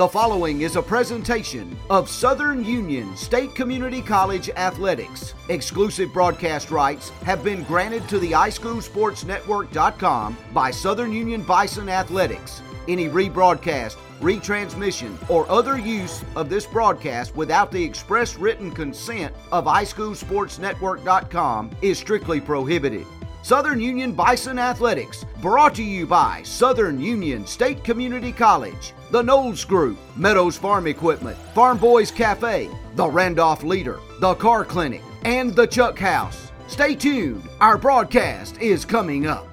The 0.00 0.08
following 0.08 0.62
is 0.62 0.76
a 0.76 0.82
presentation 0.82 1.76
of 1.90 2.08
Southern 2.08 2.64
Union 2.64 3.14
State 3.18 3.54
Community 3.54 4.00
College 4.00 4.48
Athletics. 4.56 5.34
Exclusive 5.50 6.10
broadcast 6.10 6.70
rights 6.70 7.10
have 7.26 7.44
been 7.44 7.64
granted 7.64 8.08
to 8.08 8.18
the 8.18 8.32
iSchoolSportsNetwork.com 8.32 10.38
by 10.54 10.70
Southern 10.70 11.12
Union 11.12 11.42
Bison 11.42 11.90
Athletics. 11.90 12.62
Any 12.88 13.10
rebroadcast, 13.10 13.96
retransmission, 14.20 15.18
or 15.28 15.46
other 15.50 15.78
use 15.78 16.24
of 16.34 16.48
this 16.48 16.64
broadcast 16.64 17.36
without 17.36 17.70
the 17.70 17.84
express 17.84 18.38
written 18.38 18.70
consent 18.70 19.34
of 19.52 19.66
iSchoolSportsNetwork.com 19.66 21.70
is 21.82 21.98
strictly 21.98 22.40
prohibited. 22.40 23.04
Southern 23.42 23.80
Union 23.80 24.12
Bison 24.12 24.58
Athletics, 24.58 25.24
brought 25.40 25.74
to 25.74 25.82
you 25.82 26.06
by 26.06 26.42
Southern 26.42 27.00
Union 27.00 27.46
State 27.46 27.82
Community 27.82 28.30
College, 28.30 28.92
the 29.10 29.22
Knowles 29.22 29.64
Group, 29.64 29.98
Meadows 30.16 30.56
Farm 30.56 30.86
Equipment, 30.86 31.36
Farm 31.54 31.78
Boys 31.78 32.10
Cafe, 32.10 32.68
the 32.94 33.08
Randolph 33.08 33.62
Leader, 33.62 34.00
the 34.20 34.34
Car 34.34 34.64
Clinic, 34.64 35.02
and 35.24 35.54
the 35.54 35.66
Chuck 35.66 35.98
House. 35.98 36.52
Stay 36.68 36.94
tuned, 36.94 37.42
our 37.60 37.78
broadcast 37.78 38.60
is 38.60 38.84
coming 38.84 39.26
up. 39.26 39.49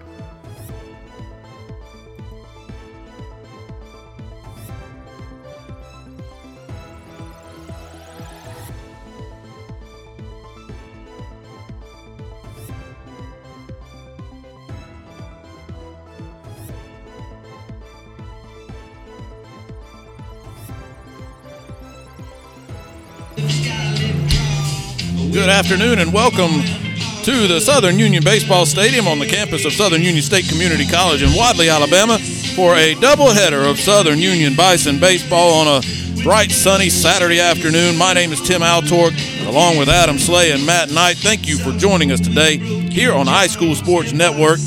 Afternoon 25.58 25.98
and 25.98 26.14
welcome 26.14 26.62
to 27.24 27.48
the 27.48 27.60
Southern 27.60 27.98
Union 27.98 28.24
Baseball 28.24 28.64
Stadium 28.64 29.08
on 29.08 29.18
the 29.18 29.26
campus 29.26 29.66
of 29.66 29.74
Southern 29.74 30.04
Union 30.04 30.22
State 30.22 30.48
Community 30.48 30.86
College 30.86 31.24
in 31.24 31.30
Wadley, 31.36 31.68
Alabama 31.68 32.20
for 32.54 32.76
a 32.76 32.94
doubleheader 32.94 33.68
of 33.68 33.80
Southern 33.80 34.20
Union 34.20 34.56
Bison 34.56 35.00
baseball 35.00 35.54
on 35.56 35.68
a 35.68 36.22
bright 36.22 36.52
sunny 36.52 36.92
Saturday 36.92 37.40
afternoon. 37.40 37.98
My 37.98 38.14
name 38.14 38.32
is 38.32 38.40
Tim 38.40 38.62
Altork 38.62 39.18
along 39.48 39.78
with 39.78 39.90
Adam 39.90 40.20
Slay 40.20 40.52
and 40.52 40.64
Matt 40.64 40.92
Knight. 40.92 41.18
Thank 41.18 41.48
you 41.48 41.58
for 41.58 41.72
joining 41.72 42.12
us 42.12 42.20
today 42.20 42.58
here 42.58 43.14
on 43.14 43.26
iSchool 43.26 43.76
Sports 43.76 44.14
Network 44.14 44.60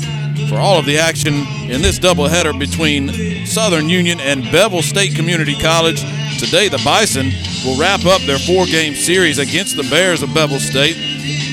for 0.49 0.57
all 0.57 0.77
of 0.77 0.85
the 0.85 0.97
action 0.97 1.35
in 1.71 1.81
this 1.81 1.99
doubleheader 1.99 2.59
between 2.59 3.45
Southern 3.45 3.87
Union 3.87 4.19
and 4.19 4.43
Bevill 4.51 4.81
State 4.81 5.15
Community 5.15 5.55
College. 5.57 6.03
Today, 6.41 6.69
the 6.69 6.81
Bison 6.83 7.31
will 7.63 7.77
wrap 7.79 8.03
up 8.03 8.19
their 8.23 8.39
four 8.39 8.65
game 8.65 8.95
series 8.95 9.37
against 9.37 9.77
the 9.77 9.87
Bears 9.91 10.23
of 10.23 10.33
Bevill 10.33 10.59
State. 10.59 10.95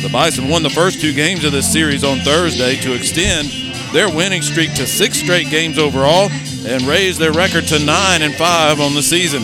The 0.02 0.08
Bison 0.10 0.48
won 0.48 0.62
the 0.62 0.70
first 0.70 1.02
two 1.02 1.12
games 1.12 1.44
of 1.44 1.52
this 1.52 1.70
series 1.70 2.02
on 2.02 2.20
Thursday 2.20 2.74
to 2.76 2.94
extend 2.94 3.48
their 3.92 4.08
winning 4.08 4.40
streak 4.40 4.72
to 4.76 4.86
six 4.86 5.18
straight 5.18 5.50
games 5.50 5.78
overall 5.78 6.30
and 6.66 6.82
raise 6.84 7.18
their 7.18 7.32
record 7.32 7.64
to 7.64 7.78
nine 7.84 8.22
and 8.22 8.34
five 8.34 8.80
on 8.80 8.94
the 8.94 9.02
season. 9.02 9.42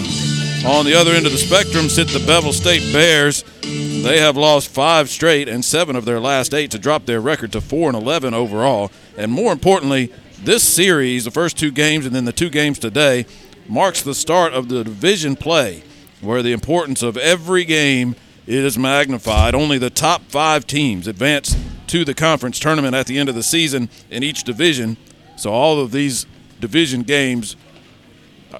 On 0.67 0.87
the 0.87 0.95
other 0.99 1.13
end 1.13 1.27
of 1.27 1.33
the 1.33 1.39
spectrum 1.39 1.91
sit 1.91 2.09
the 2.09 2.25
Bevill 2.27 2.55
State 2.55 2.91
Bears. 2.91 3.45
They 3.61 4.21
have 4.21 4.39
lost 4.39 4.71
five 4.71 5.11
straight 5.11 5.47
and 5.47 5.63
seven 5.63 5.95
of 5.95 6.07
their 6.07 6.21
last 6.21 6.55
eight 6.55 6.71
to 6.71 6.79
drop 6.79 7.05
their 7.05 7.21
record 7.21 7.53
to 7.53 7.61
four 7.61 7.91
and 7.91 7.97
eleven 7.97 8.33
overall. 8.33 8.91
And 9.19 9.31
more 9.31 9.53
importantly, 9.53 10.11
this 10.39 10.63
series, 10.63 11.27
the 11.27 11.31
first 11.31 11.59
two 11.59 11.71
games 11.71 12.07
and 12.07 12.15
then 12.15 12.25
the 12.25 12.33
two 12.33 12.49
games 12.49 12.79
today, 12.79 13.27
marks 13.69 14.03
the 14.03 14.15
start 14.15 14.53
of 14.53 14.69
the 14.69 14.85
division 14.85 15.37
play, 15.37 15.83
where 16.21 16.43
the 16.43 16.53
importance 16.53 17.03
of 17.03 17.17
every 17.17 17.65
game 17.65 18.17
is 18.47 18.79
magnified. 18.79 19.55
Only 19.55 19.79
the 19.79 19.91
top 19.91 20.23
five 20.23 20.67
teams 20.67 21.07
advance 21.07 21.57
to 21.89 22.05
the 22.05 22.15
conference 22.15 22.59
tournament 22.59 22.95
at 22.95 23.07
the 23.07 23.19
end 23.19 23.29
of 23.29 23.35
the 23.35 23.43
season 23.43 23.89
in 24.11 24.23
each 24.23 24.45
division. 24.45 24.97
So 25.37 25.53
all 25.53 25.81
of 25.81 25.93
these 25.93 26.27
division 26.61 27.03
games 27.03 27.57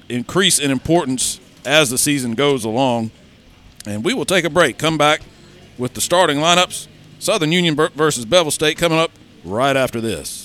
increase 0.09 0.59
in 0.59 0.71
importance 0.71 1.39
as 1.65 1.89
the 1.89 1.97
season 1.97 2.35
goes 2.35 2.63
along. 2.63 3.11
And 3.85 4.03
we 4.03 4.13
will 4.13 4.25
take 4.25 4.45
a 4.45 4.49
break. 4.49 4.77
Come 4.77 4.97
back 4.97 5.21
with 5.77 5.93
the 5.93 6.01
starting 6.01 6.37
lineups. 6.37 6.87
Southern 7.19 7.51
Union 7.51 7.75
versus 7.75 8.25
Bevill 8.25 8.51
State 8.51 8.77
coming 8.77 8.99
up 8.99 9.11
right 9.43 9.75
after 9.75 10.01
this. 10.01 10.44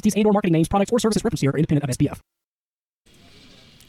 entities 0.00 0.16
and 0.16 0.26
or 0.26 0.32
marketing 0.32 0.52
names, 0.52 0.68
products, 0.68 0.92
or 0.92 0.98
services 0.98 1.22
referenced 1.24 1.42
here 1.42 1.50
are 1.50 1.56
independent 1.56 1.88
of 1.88 1.96
SPF. 1.96 2.18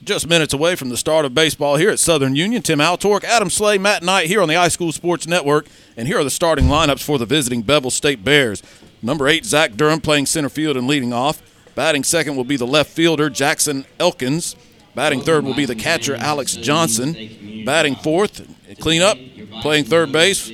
Just 0.03 0.27
minutes 0.27 0.51
away 0.51 0.75
from 0.75 0.89
the 0.89 0.97
start 0.97 1.25
of 1.25 1.35
baseball 1.35 1.75
here 1.75 1.91
at 1.91 1.99
Southern 1.99 2.35
Union. 2.35 2.63
Tim 2.63 2.79
Altork, 2.79 3.23
Adam 3.23 3.51
Slay, 3.51 3.77
Matt 3.77 4.01
Knight 4.01 4.25
here 4.25 4.41
on 4.41 4.47
the 4.47 4.55
iSchool 4.55 4.91
Sports 4.91 5.27
Network. 5.27 5.67
And 5.95 6.07
here 6.07 6.17
are 6.17 6.23
the 6.23 6.31
starting 6.31 6.65
lineups 6.65 7.03
for 7.03 7.19
the 7.19 7.25
visiting 7.27 7.61
Bevill 7.61 7.91
State 7.91 8.23
Bears. 8.23 8.63
Number 9.03 9.27
eight, 9.27 9.45
Zach 9.45 9.75
Durham 9.75 10.01
playing 10.01 10.25
center 10.25 10.49
field 10.49 10.75
and 10.75 10.87
leading 10.87 11.13
off. 11.13 11.41
Batting 11.75 12.03
second 12.03 12.35
will 12.35 12.43
be 12.43 12.57
the 12.57 12.65
left 12.65 12.89
fielder, 12.89 13.29
Jackson 13.29 13.85
Elkins. 13.99 14.55
Batting 14.95 15.21
third 15.21 15.45
will 15.45 15.53
be 15.53 15.65
the 15.65 15.75
catcher, 15.75 16.15
Alex 16.15 16.55
Johnson. 16.55 17.63
Batting 17.63 17.95
fourth, 17.95 18.41
cleanup, 18.79 19.19
playing 19.61 19.85
third 19.85 20.11
base, 20.11 20.51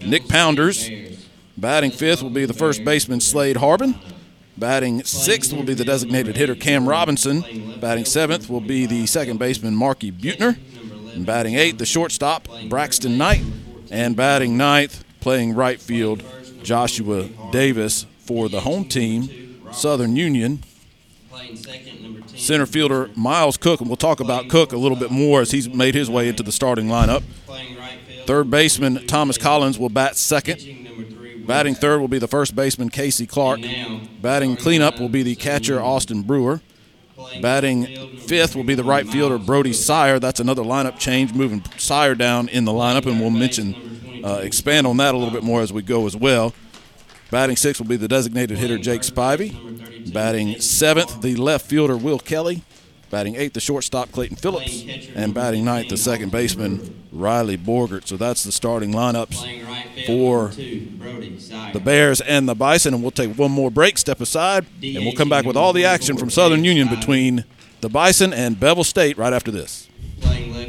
Nick 0.00 0.26
Pounders. 0.26 0.88
Batting 1.58 1.90
fifth 1.90 2.22
will 2.22 2.30
be 2.30 2.46
the 2.46 2.54
first 2.54 2.82
baseman, 2.82 3.20
Slade 3.20 3.58
Harbin. 3.58 3.94
Batting 4.58 5.04
sixth 5.04 5.52
will 5.52 5.64
be 5.64 5.74
the 5.74 5.84
designated 5.84 6.36
hitter, 6.36 6.54
Cam 6.54 6.88
Robinson. 6.88 7.78
Batting 7.80 8.06
seventh 8.06 8.48
will 8.48 8.60
be 8.60 8.86
the 8.86 9.06
second 9.06 9.38
baseman, 9.38 9.76
Marky 9.76 10.10
Butner. 10.10 10.56
And 11.14 11.26
batting 11.26 11.54
eighth, 11.54 11.78
the 11.78 11.86
shortstop, 11.86 12.48
Braxton 12.68 13.18
Knight. 13.18 13.42
And 13.90 14.16
batting 14.16 14.56
ninth, 14.56 15.04
playing 15.20 15.54
right 15.54 15.80
field, 15.80 16.22
Joshua 16.62 17.28
Davis 17.52 18.06
for 18.18 18.48
the 18.48 18.60
home 18.60 18.86
team, 18.86 19.60
Southern 19.72 20.16
Union. 20.16 20.62
Center 22.34 22.66
fielder 22.66 23.10
Miles 23.14 23.56
Cook, 23.56 23.80
and 23.80 23.88
we'll 23.88 23.96
talk 23.96 24.20
about 24.20 24.48
Cook 24.48 24.72
a 24.72 24.76
little 24.76 24.96
bit 24.96 25.10
more 25.10 25.40
as 25.42 25.50
he's 25.50 25.68
made 25.68 25.94
his 25.94 26.10
way 26.10 26.28
into 26.28 26.42
the 26.42 26.52
starting 26.52 26.86
lineup. 26.86 27.22
Third 28.26 28.50
baseman 28.50 29.06
Thomas 29.06 29.38
Collins 29.38 29.78
will 29.78 29.88
bat 29.88 30.16
second. 30.16 30.60
Batting 31.46 31.74
third 31.74 32.00
will 32.00 32.08
be 32.08 32.18
the 32.18 32.28
first 32.28 32.54
baseman 32.54 32.90
Casey 32.90 33.26
Clark. 33.26 33.60
Batting 34.20 34.56
cleanup 34.56 34.98
will 34.98 35.08
be 35.08 35.22
the 35.22 35.36
catcher 35.36 35.80
Austin 35.80 36.22
Brewer. 36.22 36.60
Batting 37.40 38.18
fifth 38.18 38.54
will 38.54 38.64
be 38.64 38.74
the 38.74 38.84
right 38.84 39.06
fielder 39.06 39.38
Brody 39.38 39.72
Sire. 39.72 40.18
That's 40.18 40.40
another 40.40 40.62
lineup 40.62 40.98
change, 40.98 41.32
moving 41.32 41.64
Sire 41.78 42.14
down 42.14 42.48
in 42.48 42.64
the 42.64 42.72
lineup, 42.72 43.06
and 43.06 43.20
we'll 43.20 43.30
mention, 43.30 44.22
uh, 44.24 44.40
expand 44.42 44.86
on 44.86 44.96
that 44.98 45.14
a 45.14 45.18
little 45.18 45.32
bit 45.32 45.42
more 45.42 45.62
as 45.62 45.72
we 45.72 45.82
go 45.82 46.06
as 46.06 46.16
well. 46.16 46.52
Batting 47.30 47.56
sixth 47.56 47.80
will 47.80 47.88
be 47.88 47.96
the 47.96 48.08
designated 48.08 48.58
hitter 48.58 48.78
Jake 48.78 49.00
Spivey. 49.02 50.12
Batting 50.12 50.60
seventh, 50.60 51.22
the 51.22 51.36
left 51.36 51.66
fielder 51.66 51.96
Will 51.96 52.18
Kelly. 52.18 52.62
Batting 53.10 53.36
eighth, 53.36 53.52
the 53.52 53.60
shortstop 53.60 54.10
Clayton 54.12 54.36
Phillips. 54.36 54.84
And 55.14 55.32
batting 55.32 55.64
ninth, 55.64 55.88
the 55.88 55.96
second 55.96 56.32
baseman 56.32 57.04
Riley 57.12 57.56
Borgert. 57.56 58.06
So 58.06 58.16
that's 58.16 58.42
the 58.44 58.52
starting 58.52 58.92
lineups 58.92 60.06
for 60.06 60.48
the 61.72 61.80
Bears 61.80 62.20
and 62.20 62.48
the 62.48 62.54
Bison. 62.54 62.94
And 62.94 63.02
we'll 63.02 63.12
take 63.12 63.36
one 63.38 63.52
more 63.52 63.70
break, 63.70 63.96
step 63.98 64.20
aside, 64.20 64.66
and 64.82 65.04
we'll 65.04 65.14
come 65.14 65.28
back 65.28 65.44
with 65.44 65.56
all 65.56 65.72
the 65.72 65.84
action 65.84 66.16
from 66.16 66.30
Southern 66.30 66.64
Union 66.64 66.88
between 66.88 67.44
the 67.80 67.88
Bison 67.88 68.32
and 68.32 68.58
Bevill 68.58 68.84
State 68.84 69.16
right 69.16 69.32
after 69.32 69.50
this. 69.50 69.88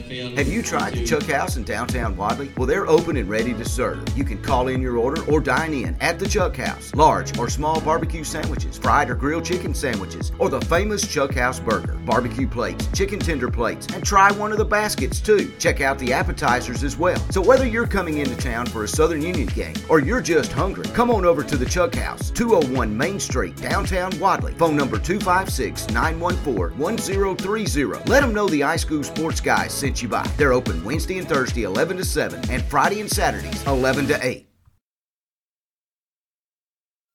Have 0.07 0.47
you 0.47 0.61
tried 0.61 0.93
the 0.93 1.05
Chuck 1.05 1.23
House 1.23 1.57
in 1.57 1.65
downtown 1.65 2.15
Wadley? 2.15 2.49
Well, 2.55 2.65
they're 2.65 2.87
open 2.87 3.17
and 3.17 3.27
ready 3.27 3.53
to 3.53 3.65
serve. 3.65 4.01
You 4.17 4.23
can 4.23 4.41
call 4.41 4.69
in 4.69 4.81
your 4.81 4.95
order 4.95 5.21
or 5.29 5.41
dine 5.41 5.73
in 5.73 5.97
at 5.99 6.17
the 6.17 6.25
Chuck 6.25 6.55
House. 6.55 6.95
Large 6.95 7.37
or 7.37 7.49
small 7.49 7.81
barbecue 7.81 8.23
sandwiches, 8.23 8.77
fried 8.77 9.09
or 9.09 9.15
grilled 9.15 9.43
chicken 9.43 9.73
sandwiches, 9.73 10.31
or 10.39 10.47
the 10.47 10.61
famous 10.61 11.05
Chuck 11.05 11.33
House 11.33 11.59
burger, 11.59 11.95
barbecue 12.05 12.47
plates, 12.47 12.87
chicken 12.93 13.19
tender 13.19 13.51
plates, 13.51 13.85
and 13.87 14.01
try 14.05 14.31
one 14.31 14.53
of 14.53 14.57
the 14.57 14.63
baskets 14.63 15.19
too. 15.19 15.51
Check 15.59 15.81
out 15.81 15.99
the 15.99 16.13
appetizers 16.13 16.85
as 16.85 16.95
well. 16.95 17.19
So 17.29 17.41
whether 17.41 17.67
you're 17.67 17.85
coming 17.85 18.19
into 18.19 18.37
town 18.37 18.65
for 18.67 18.85
a 18.85 18.87
Southern 18.87 19.21
Union 19.21 19.47
game 19.47 19.75
or 19.89 19.99
you're 19.99 20.21
just 20.21 20.53
hungry, 20.53 20.85
come 20.93 21.11
on 21.11 21.25
over 21.25 21.43
to 21.43 21.57
the 21.57 21.65
Chuck 21.65 21.95
House, 21.95 22.31
201 22.31 22.95
Main 22.95 23.19
Street, 23.19 23.57
downtown 23.57 24.17
Wadley. 24.21 24.53
Phone 24.53 24.77
number 24.77 24.99
256 24.99 25.89
914 25.89 26.77
1030. 26.77 28.09
Let 28.09 28.21
them 28.21 28.33
know 28.33 28.47
the 28.47 28.61
iSchool 28.61 29.03
Sports 29.03 29.41
Guys 29.41 29.73
sent 29.73 29.96
you 30.01 30.09
by. 30.09 30.27
They're 30.37 30.53
open 30.53 30.83
Wednesday 30.83 31.17
and 31.17 31.27
Thursday 31.27 31.63
11 31.63 31.97
to 31.97 32.05
7 32.05 32.49
and 32.49 32.63
Friday 32.63 33.01
and 33.01 33.09
Saturdays 33.09 33.65
11 33.65 34.07
to 34.07 34.25
8. 34.25 34.47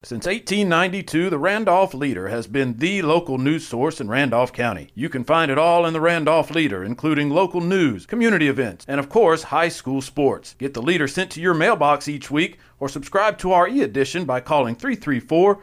Since 0.04 0.26
1892, 0.26 1.30
the 1.30 1.38
Randolph 1.38 1.94
Leader 1.94 2.26
has 2.26 2.48
been 2.48 2.78
the 2.78 3.02
local 3.02 3.38
news 3.38 3.68
source 3.68 4.00
in 4.00 4.08
Randolph 4.08 4.52
County. 4.52 4.88
You 4.96 5.08
can 5.08 5.22
find 5.22 5.48
it 5.48 5.58
all 5.58 5.86
in 5.86 5.92
the 5.92 6.00
Randolph 6.00 6.50
Leader, 6.50 6.82
including 6.82 7.30
local 7.30 7.60
news, 7.60 8.04
community 8.04 8.48
events, 8.48 8.84
and 8.88 8.98
of 8.98 9.08
course, 9.08 9.44
high 9.44 9.68
school 9.68 10.02
sports. 10.02 10.56
Get 10.58 10.74
the 10.74 10.82
Leader 10.82 11.06
sent 11.06 11.30
to 11.30 11.40
your 11.40 11.54
mailbox 11.54 12.08
each 12.08 12.32
week 12.32 12.58
or 12.80 12.88
subscribe 12.88 13.38
to 13.38 13.52
our 13.52 13.68
e 13.68 13.80
edition 13.80 14.24
by 14.24 14.40
calling 14.40 14.74
334 14.74 15.62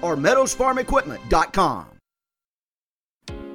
or 0.01 0.15
meadowsfarmequipment.com. 0.15 1.85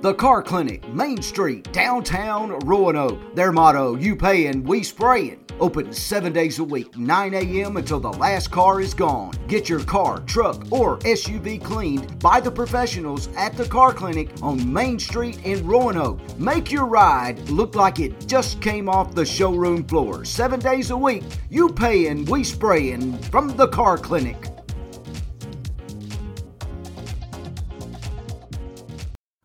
The 0.02 0.14
Car 0.14 0.42
Clinic, 0.42 0.86
Main 0.92 1.20
Street, 1.22 1.72
downtown 1.72 2.58
Roanoke. 2.60 3.34
Their 3.34 3.50
motto, 3.50 3.96
you 3.96 4.14
paying, 4.14 4.62
we 4.62 4.82
spraying. 4.82 5.46
Open 5.58 5.92
seven 5.92 6.34
days 6.34 6.58
a 6.58 6.64
week, 6.64 6.96
9 6.98 7.34
a.m. 7.34 7.78
until 7.78 7.98
the 7.98 8.12
last 8.12 8.50
car 8.50 8.80
is 8.80 8.92
gone. 8.92 9.32
Get 9.48 9.68
your 9.70 9.82
car, 9.82 10.20
truck, 10.20 10.70
or 10.70 10.98
SUV 10.98 11.64
cleaned 11.64 12.18
by 12.18 12.40
the 12.40 12.50
professionals 12.50 13.28
at 13.36 13.56
the 13.56 13.64
Car 13.64 13.94
Clinic 13.94 14.28
on 14.42 14.70
Main 14.70 14.98
Street 14.98 15.44
in 15.44 15.66
Roanoke. 15.66 16.20
Make 16.38 16.70
your 16.70 16.84
ride 16.84 17.40
look 17.48 17.74
like 17.74 17.98
it 17.98 18.28
just 18.28 18.60
came 18.60 18.88
off 18.88 19.14
the 19.14 19.24
showroom 19.24 19.82
floor. 19.84 20.26
Seven 20.26 20.60
days 20.60 20.90
a 20.90 20.96
week, 20.96 21.24
you 21.48 21.70
paying, 21.70 22.26
we 22.26 22.44
spraying 22.44 23.16
from 23.22 23.56
the 23.56 23.68
Car 23.68 23.96
Clinic. 23.96 24.55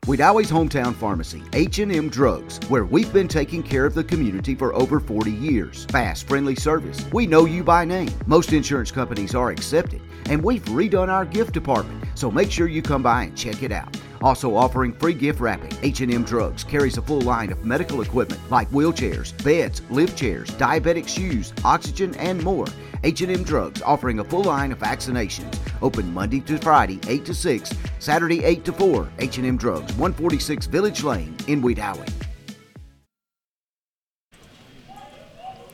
Wedowee's 0.08 0.50
hometown 0.50 0.96
pharmacy, 0.96 1.44
H&M 1.54 2.10
Drugs, 2.10 2.60
where 2.70 2.86
we've 2.86 3.14
been 3.14 3.28
taking 3.28 3.62
care 3.62 3.86
of 3.86 3.94
the 3.94 4.04
community 4.04 4.56
for 4.56 4.74
over 4.74 5.00
40 5.00 5.30
years. 5.30 5.86
Fast, 5.92 6.28
friendly 6.28 6.56
service. 6.56 7.06
We 7.14 7.28
know 7.28 7.46
you 7.46 7.64
by 7.64 7.86
name. 7.86 8.10
Most 8.26 8.52
insurance 8.52 8.90
companies 8.90 9.36
are 9.36 9.52
accepted, 9.52 10.02
and 10.26 10.44
we've 10.44 10.66
redone 10.66 11.10
our 11.10 11.24
gift 11.24 11.54
department, 11.54 12.04
so 12.16 12.32
make 12.32 12.50
sure 12.50 12.68
you 12.68 12.82
come 12.82 13.04
by 13.04 13.26
and 13.26 13.38
check 13.38 13.62
it 13.62 13.72
out. 13.72 13.96
Also 14.22 14.56
offering 14.56 14.94
free 14.94 15.14
gift 15.14 15.40
wrapping, 15.40 15.76
H&M 15.82 16.24
Drugs 16.24 16.64
carries 16.64 16.98
a 16.98 17.02
full 17.02 17.22
line 17.22 17.52
of 17.52 17.66
medical 17.66 18.02
equipment 18.02 18.40
like 18.52 18.70
wheelchairs, 18.70 19.32
beds, 19.44 19.82
lift 19.90 20.18
chairs, 20.18 20.50
diabetic 20.52 21.08
shoes, 21.08 21.54
oxygen, 21.66 22.14
and 22.16 22.44
more. 22.44 22.68
H&M 23.04 23.44
Drugs 23.44 23.82
offering 23.82 24.20
a 24.20 24.24
full 24.24 24.44
line 24.44 24.72
of 24.72 24.78
vaccinations. 24.78 25.58
Open 25.82 26.14
Monday 26.14 26.40
to 26.42 26.58
Friday, 26.60 27.00
8 27.08 27.26
to 27.26 27.34
6, 27.34 27.74
Saturday, 28.00 28.44
8 28.44 28.64
to 28.66 28.74
4. 28.74 29.10
H&M 29.18 29.58
Drugs, 29.58 29.92
146 29.94 30.68
Village 30.68 31.04
Lane 31.04 31.36
in 31.48 31.64
Wedowee. 31.64 32.10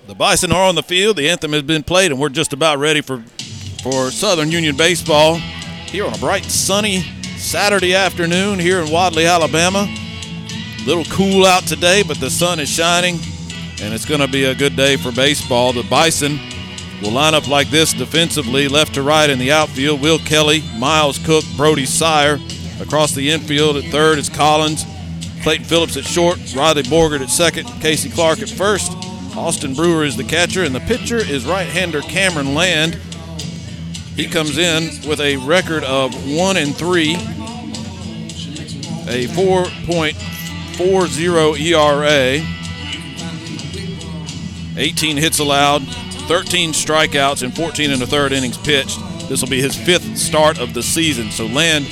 The 0.07 0.15
Bison 0.15 0.53
are 0.53 0.63
on 0.63 0.75
the 0.75 0.83
field. 0.83 1.17
The 1.17 1.29
anthem 1.29 1.51
has 1.51 1.63
been 1.63 1.83
played, 1.83 2.11
and 2.11 2.19
we're 2.19 2.29
just 2.29 2.53
about 2.53 2.79
ready 2.79 3.01
for 3.01 3.21
for 3.83 4.09
Southern 4.09 4.51
Union 4.51 4.75
baseball 4.75 5.35
here 5.35 6.05
on 6.05 6.13
a 6.13 6.17
bright, 6.17 6.43
sunny 6.45 7.03
Saturday 7.37 7.93
afternoon 7.93 8.59
here 8.59 8.79
in 8.79 8.91
Wadley, 8.91 9.25
Alabama. 9.25 9.87
A 9.87 10.85
little 10.85 11.05
cool 11.05 11.45
out 11.45 11.63
today, 11.63 12.03
but 12.03 12.19
the 12.19 12.29
sun 12.29 12.59
is 12.59 12.67
shining, 12.67 13.19
and 13.81 13.93
it's 13.93 14.05
going 14.05 14.21
to 14.21 14.27
be 14.27 14.45
a 14.45 14.55
good 14.55 14.75
day 14.75 14.97
for 14.97 15.11
baseball. 15.11 15.71
The 15.71 15.83
Bison 15.83 16.39
will 17.01 17.11
line 17.11 17.35
up 17.35 17.47
like 17.47 17.69
this 17.69 17.93
defensively, 17.93 18.67
left 18.67 18.95
to 18.95 19.03
right 19.03 19.29
in 19.29 19.39
the 19.39 19.51
outfield. 19.51 20.01
Will 20.01 20.17
Kelly, 20.19 20.63
Miles 20.77 21.23
Cook, 21.25 21.45
Brody 21.55 21.85
Sire. 21.85 22.39
Across 22.81 23.13
the 23.13 23.31
infield 23.31 23.77
at 23.77 23.85
third 23.85 24.17
is 24.17 24.29
Collins, 24.29 24.85
Clayton 25.41 25.65
Phillips 25.65 25.95
at 25.95 26.05
short, 26.05 26.37
Riley 26.55 26.83
Borgert 26.83 27.21
at 27.21 27.29
second, 27.29 27.65
Casey 27.81 28.09
Clark 28.09 28.39
at 28.39 28.49
first. 28.49 28.91
Austin 29.35 29.73
Brewer 29.73 30.03
is 30.03 30.17
the 30.17 30.23
catcher, 30.23 30.63
and 30.63 30.73
the 30.75 30.79
pitcher 30.81 31.17
is 31.17 31.45
right-hander 31.45 32.01
Cameron 32.01 32.55
Land. 32.55 32.99
He 34.17 34.27
comes 34.27 34.57
in 34.57 35.07
with 35.07 35.21
a 35.21 35.37
record 35.37 35.83
of 35.83 36.11
one 36.35 36.57
and 36.57 36.75
three, 36.75 37.13
a 37.13 37.19
4.40 39.27 41.59
ERA, 41.59 42.43
18 44.75 45.17
hits 45.17 45.37
allowed, 45.37 45.83
13 46.27 46.71
strikeouts, 46.71 47.43
and 47.43 47.55
14 47.55 47.91
in 47.91 47.99
the 47.99 48.07
third 48.07 48.31
innings 48.31 48.57
pitched. 48.57 48.97
This 49.29 49.43
will 49.43 49.49
be 49.49 49.61
his 49.61 49.75
fifth 49.75 50.17
start 50.17 50.57
of 50.57 50.73
the 50.73 50.81
season. 50.81 51.29
So 51.29 51.45
Land 51.45 51.85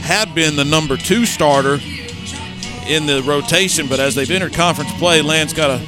had 0.00 0.34
been 0.34 0.56
the 0.56 0.64
number 0.64 0.96
two 0.96 1.24
starter 1.24 1.78
in 2.88 3.06
the 3.06 3.22
rotation, 3.24 3.86
but 3.86 4.00
as 4.00 4.16
they've 4.16 4.32
entered 4.32 4.52
conference 4.52 4.92
play, 4.94 5.22
Land's 5.22 5.52
got 5.52 5.70
a 5.70 5.78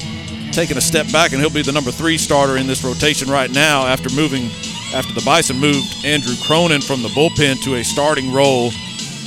taken 0.53 0.79
a 0.79 0.81
step 0.81 1.11
back, 1.11 1.33
and 1.33 1.41
he'll 1.41 1.51
be 1.51 1.63
the 1.63 1.73
number 1.73 1.91
three 1.91 2.17
starter 2.17 2.59
in 2.59 2.69
this 2.69 2.85
rotation 2.85 3.29
right 3.29 3.51
now 3.51 3.89
after 3.89 4.09
moving 4.11 4.49
after 4.95 5.13
the 5.13 5.23
Bison 5.25 5.59
moved 5.59 6.05
Andrew 6.05 6.37
Cronin 6.47 6.81
from 6.81 7.03
the 7.03 7.09
bullpen 7.09 7.61
to 7.65 7.75
a 7.75 7.83
starting 7.83 8.33
role 8.33 8.71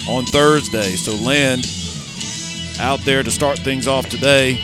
on 0.08 0.26
Thursday. 0.26 0.96
So 0.96 1.14
Land 1.16 1.68
out 2.80 3.02
there 3.02 3.22
to 3.22 3.30
start 3.30 3.60
things 3.60 3.86
off 3.86 4.08
today 4.08 4.56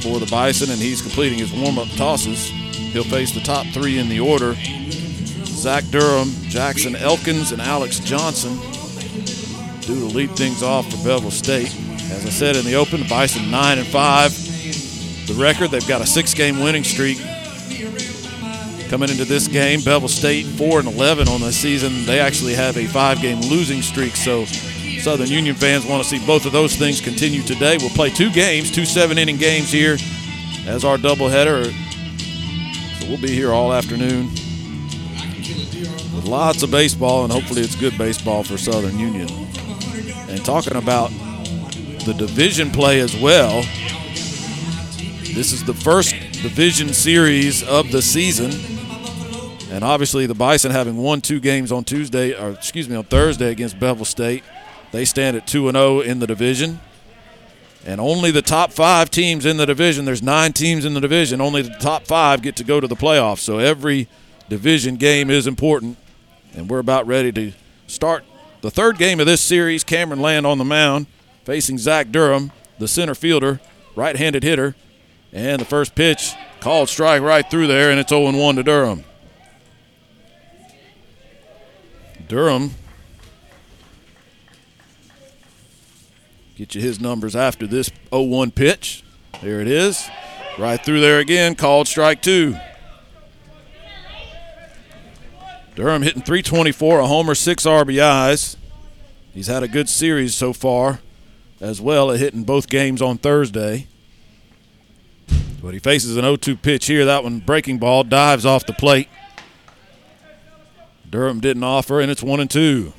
for 0.00 0.20
the 0.20 0.28
Bison, 0.30 0.70
and 0.70 0.80
he's 0.80 1.02
completing 1.02 1.38
his 1.38 1.52
warm-up 1.52 1.88
tosses. 1.96 2.50
He'll 2.92 3.02
face 3.02 3.32
the 3.32 3.40
top 3.40 3.66
three 3.68 3.98
in 3.98 4.08
the 4.08 4.20
order. 4.20 4.54
Zach 5.44 5.84
Durham, 5.90 6.30
Jackson 6.48 6.94
Elkins, 6.94 7.50
and 7.50 7.60
Alex 7.60 7.98
Johnson 7.98 8.56
due 9.80 10.08
to 10.08 10.14
lead 10.14 10.30
things 10.30 10.62
off 10.62 10.88
for 10.88 10.96
Bevill 11.04 11.32
State. 11.32 11.74
As 12.12 12.24
I 12.24 12.30
said 12.30 12.54
in 12.54 12.64
the 12.64 12.76
open, 12.76 13.00
the 13.00 13.08
Bison 13.08 13.50
9 13.50 13.78
and 13.78 13.86
5. 13.86 15.26
The 15.26 15.34
record, 15.34 15.70
they've 15.72 15.86
got 15.88 16.00
a 16.00 16.06
six 16.06 16.32
game 16.32 16.60
winning 16.60 16.84
streak. 16.84 17.18
Coming 18.92 19.08
into 19.08 19.24
this 19.24 19.48
game, 19.48 19.80
Bevill 19.80 20.06
State 20.06 20.44
4 20.44 20.80
and 20.80 20.88
11 20.88 21.26
on 21.28 21.40
the 21.40 21.50
season. 21.50 22.04
They 22.04 22.20
actually 22.20 22.52
have 22.52 22.76
a 22.76 22.84
five 22.84 23.22
game 23.22 23.40
losing 23.40 23.80
streak. 23.80 24.14
So 24.14 24.44
Southern 24.44 25.28
Union 25.28 25.54
fans 25.54 25.86
want 25.86 26.02
to 26.02 26.08
see 26.10 26.22
both 26.26 26.44
of 26.44 26.52
those 26.52 26.76
things 26.76 27.00
continue 27.00 27.40
today. 27.40 27.78
We'll 27.78 27.88
play 27.88 28.10
two 28.10 28.30
games, 28.30 28.70
two 28.70 28.84
seven 28.84 29.16
inning 29.16 29.38
games 29.38 29.72
here 29.72 29.96
as 30.66 30.84
our 30.84 30.98
doubleheader. 30.98 31.72
So 33.00 33.08
we'll 33.08 33.18
be 33.18 33.32
here 33.32 33.50
all 33.50 33.72
afternoon 33.72 34.28
with 36.14 36.26
lots 36.26 36.62
of 36.62 36.70
baseball, 36.70 37.24
and 37.24 37.32
hopefully 37.32 37.62
it's 37.62 37.74
good 37.74 37.96
baseball 37.96 38.42
for 38.42 38.58
Southern 38.58 38.98
Union. 38.98 39.30
And 40.28 40.44
talking 40.44 40.76
about 40.76 41.08
the 42.04 42.14
division 42.14 42.70
play 42.70 43.00
as 43.00 43.18
well, 43.18 43.62
this 45.32 45.50
is 45.50 45.64
the 45.64 45.72
first 45.72 46.10
division 46.42 46.92
series 46.92 47.62
of 47.62 47.90
the 47.90 48.02
season 48.02 48.71
And 49.72 49.82
obviously, 49.82 50.26
the 50.26 50.34
Bison 50.34 50.70
having 50.70 50.98
won 50.98 51.22
two 51.22 51.40
games 51.40 51.72
on 51.72 51.84
Tuesday, 51.84 52.38
or 52.38 52.50
excuse 52.50 52.90
me, 52.90 52.94
on 52.94 53.04
Thursday 53.04 53.50
against 53.50 53.80
Bevill 53.80 54.04
State, 54.04 54.44
they 54.90 55.06
stand 55.06 55.34
at 55.34 55.46
2 55.46 55.72
0 55.72 56.00
in 56.00 56.18
the 56.18 56.26
division. 56.26 56.78
And 57.86 57.98
only 57.98 58.30
the 58.30 58.42
top 58.42 58.70
five 58.70 59.10
teams 59.10 59.46
in 59.46 59.56
the 59.56 59.64
division, 59.64 60.04
there's 60.04 60.22
nine 60.22 60.52
teams 60.52 60.84
in 60.84 60.92
the 60.92 61.00
division, 61.00 61.40
only 61.40 61.62
the 61.62 61.74
top 61.80 62.06
five 62.06 62.42
get 62.42 62.54
to 62.56 62.64
go 62.64 62.80
to 62.80 62.86
the 62.86 62.94
playoffs. 62.94 63.38
So 63.38 63.60
every 63.60 64.08
division 64.50 64.96
game 64.96 65.30
is 65.30 65.46
important. 65.46 65.96
And 66.52 66.68
we're 66.68 66.78
about 66.78 67.06
ready 67.06 67.32
to 67.32 67.52
start 67.86 68.24
the 68.60 68.70
third 68.70 68.98
game 68.98 69.20
of 69.20 69.26
this 69.26 69.40
series. 69.40 69.84
Cameron 69.84 70.20
Land 70.20 70.46
on 70.46 70.58
the 70.58 70.66
mound, 70.66 71.06
facing 71.44 71.78
Zach 71.78 72.12
Durham, 72.12 72.52
the 72.78 72.86
center 72.86 73.14
fielder, 73.14 73.58
right 73.96 74.16
handed 74.16 74.42
hitter. 74.42 74.74
And 75.32 75.62
the 75.62 75.64
first 75.64 75.94
pitch 75.94 76.34
called 76.60 76.90
strike 76.90 77.22
right 77.22 77.50
through 77.50 77.68
there, 77.68 77.90
and 77.90 77.98
it's 77.98 78.10
0 78.10 78.32
1 78.32 78.56
to 78.56 78.62
Durham. 78.62 79.04
Durham 82.32 82.70
get 86.56 86.74
you 86.74 86.80
his 86.80 86.98
numbers 86.98 87.36
after 87.36 87.66
this 87.66 87.90
0 88.08 88.22
1 88.22 88.52
pitch. 88.52 89.04
There 89.42 89.60
it 89.60 89.68
is. 89.68 90.08
Right 90.58 90.82
through 90.82 91.02
there 91.02 91.18
again, 91.18 91.54
called 91.54 91.88
strike 91.88 92.22
two. 92.22 92.56
Durham 95.74 96.00
hitting 96.00 96.22
324, 96.22 97.00
a 97.00 97.06
homer, 97.06 97.34
six 97.34 97.66
RBIs. 97.66 98.56
He's 99.34 99.48
had 99.48 99.62
a 99.62 99.68
good 99.68 99.90
series 99.90 100.34
so 100.34 100.54
far 100.54 101.00
as 101.60 101.82
well 101.82 102.10
at 102.10 102.18
hitting 102.18 102.44
both 102.44 102.66
games 102.66 103.02
on 103.02 103.18
Thursday. 103.18 103.88
But 105.60 105.74
he 105.74 105.80
faces 105.80 106.16
an 106.16 106.22
0 106.22 106.36
2 106.36 106.56
pitch 106.56 106.86
here. 106.86 107.04
That 107.04 107.24
one 107.24 107.40
breaking 107.40 107.76
ball 107.76 108.04
dives 108.04 108.46
off 108.46 108.64
the 108.64 108.72
plate. 108.72 109.10
Durham 111.12 111.40
didn't 111.40 111.62
offer, 111.62 112.00
and 112.00 112.10
it's 112.10 112.22
1 112.22 112.40
and 112.40 112.50
2. 112.50 112.94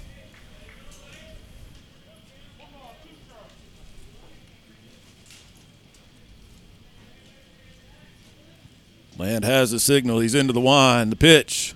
Land 9.18 9.44
has 9.44 9.72
the 9.72 9.80
signal. 9.80 10.20
He's 10.20 10.36
into 10.36 10.54
the 10.54 10.62
wind. 10.62 11.12
The 11.12 11.16
pitch. 11.16 11.74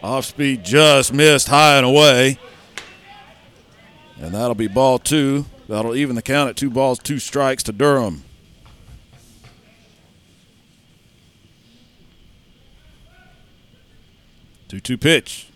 Off 0.00 0.26
speed 0.26 0.64
just 0.64 1.12
missed 1.12 1.48
high 1.48 1.76
and 1.76 1.86
away. 1.86 2.38
And 4.20 4.32
that'll 4.32 4.54
be 4.54 4.68
ball 4.68 5.00
two. 5.00 5.46
That'll 5.68 5.96
even 5.96 6.14
the 6.14 6.22
count 6.22 6.50
at 6.50 6.56
two 6.56 6.70
balls, 6.70 7.00
two 7.00 7.18
strikes 7.18 7.64
to 7.64 7.72
Durham. 7.72 8.22
Two 14.68 14.80
two 14.80 14.98
pitch. 14.98 15.48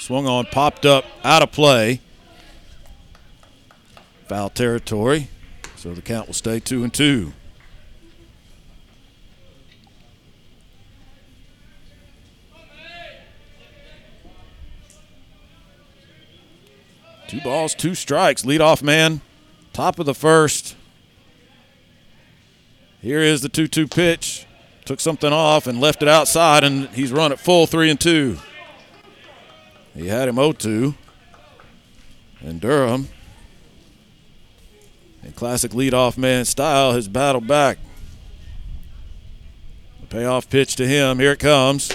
Swung 0.00 0.26
on, 0.26 0.46
popped 0.46 0.86
up, 0.86 1.04
out 1.22 1.42
of 1.42 1.52
play. 1.52 2.00
Foul 4.28 4.48
territory. 4.48 5.28
So 5.76 5.92
the 5.92 6.00
count 6.00 6.26
will 6.26 6.34
stay 6.34 6.58
two 6.58 6.82
and 6.82 6.92
two. 6.92 7.34
Two 17.28 17.40
balls, 17.42 17.74
two 17.74 17.94
strikes. 17.94 18.42
Leadoff 18.42 18.82
man, 18.82 19.20
top 19.74 19.98
of 19.98 20.06
the 20.06 20.14
first. 20.14 20.76
Here 23.02 23.20
is 23.20 23.42
the 23.42 23.50
2 23.50 23.68
2 23.68 23.86
pitch. 23.86 24.46
Took 24.86 24.98
something 24.98 25.32
off 25.32 25.66
and 25.66 25.78
left 25.78 26.02
it 26.02 26.08
outside, 26.08 26.64
and 26.64 26.88
he's 26.88 27.12
run 27.12 27.32
at 27.32 27.38
full 27.38 27.66
3 27.66 27.90
and 27.90 28.00
2. 28.00 28.38
He 29.94 30.08
had 30.08 30.28
him 30.28 30.36
0 30.36 30.52
2. 30.52 30.94
And 32.42 32.60
Durham, 32.60 33.08
in 35.22 35.32
classic 35.32 35.72
leadoff 35.72 36.16
man 36.16 36.44
style, 36.46 36.92
has 36.92 37.06
battled 37.06 37.46
back. 37.46 37.78
The 40.00 40.06
payoff 40.06 40.48
pitch 40.48 40.76
to 40.76 40.86
him. 40.86 41.18
Here 41.18 41.32
it 41.32 41.38
comes. 41.38 41.90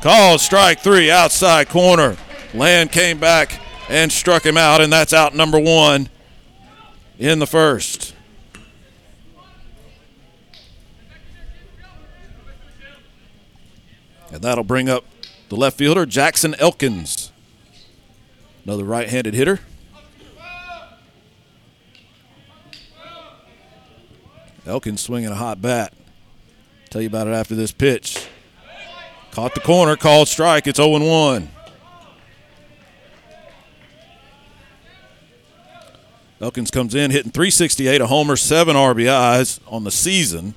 Called 0.00 0.40
strike 0.40 0.80
three, 0.80 1.10
outside 1.10 1.68
corner. 1.68 2.16
Land 2.54 2.92
came 2.92 3.18
back 3.18 3.60
and 3.88 4.10
struck 4.10 4.44
him 4.44 4.56
out, 4.56 4.80
and 4.80 4.92
that's 4.92 5.12
out 5.12 5.34
number 5.34 5.58
one 5.58 6.08
in 7.18 7.38
the 7.38 7.46
first. 7.46 8.14
And 14.32 14.42
that'll 14.42 14.64
bring 14.64 14.88
up 14.88 15.04
the 15.48 15.56
left 15.56 15.78
fielder, 15.78 16.06
Jackson 16.06 16.54
Elkins. 16.58 17.23
Another 18.64 18.84
right 18.84 19.08
handed 19.08 19.34
hitter. 19.34 19.60
Elkins 24.66 25.02
swinging 25.02 25.30
a 25.30 25.34
hot 25.34 25.60
bat. 25.60 25.92
Tell 26.88 27.02
you 27.02 27.08
about 27.08 27.26
it 27.26 27.32
after 27.32 27.54
this 27.54 27.72
pitch. 27.72 28.28
Caught 29.32 29.54
the 29.54 29.60
corner, 29.60 29.96
called 29.96 30.28
strike. 30.28 30.66
It's 30.66 30.78
0 30.78 31.00
1. 31.00 31.48
Elkins 36.40 36.70
comes 36.70 36.94
in 36.94 37.10
hitting 37.10 37.30
368, 37.30 38.00
a 38.00 38.06
homer, 38.06 38.36
seven 38.36 38.76
RBIs 38.76 39.60
on 39.66 39.84
the 39.84 39.90
season. 39.90 40.54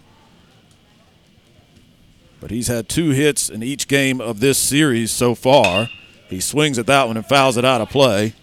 But 2.40 2.52
he's 2.52 2.68
had 2.68 2.88
two 2.88 3.12
hits 3.12 3.50
in 3.50 3.64
each 3.64 3.88
game 3.88 4.22
of 4.22 4.40
this 4.40 4.58
series 4.58 5.12
so 5.12 5.34
far. 5.34 5.90
He 6.30 6.40
swings 6.40 6.78
at 6.78 6.88
that 6.88 7.08
one 7.08 7.18
and 7.18 7.26
fouls 7.26 7.58
it 7.58 7.66
out 7.66 7.82
of 7.82 7.90
play. 7.90 8.34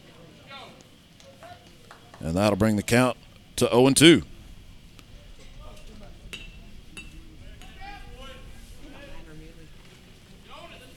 And 2.20 2.34
that'll 2.36 2.56
bring 2.56 2.76
the 2.76 2.82
count 2.82 3.18
to 3.56 3.68
0 3.68 3.90
2. 3.90 4.22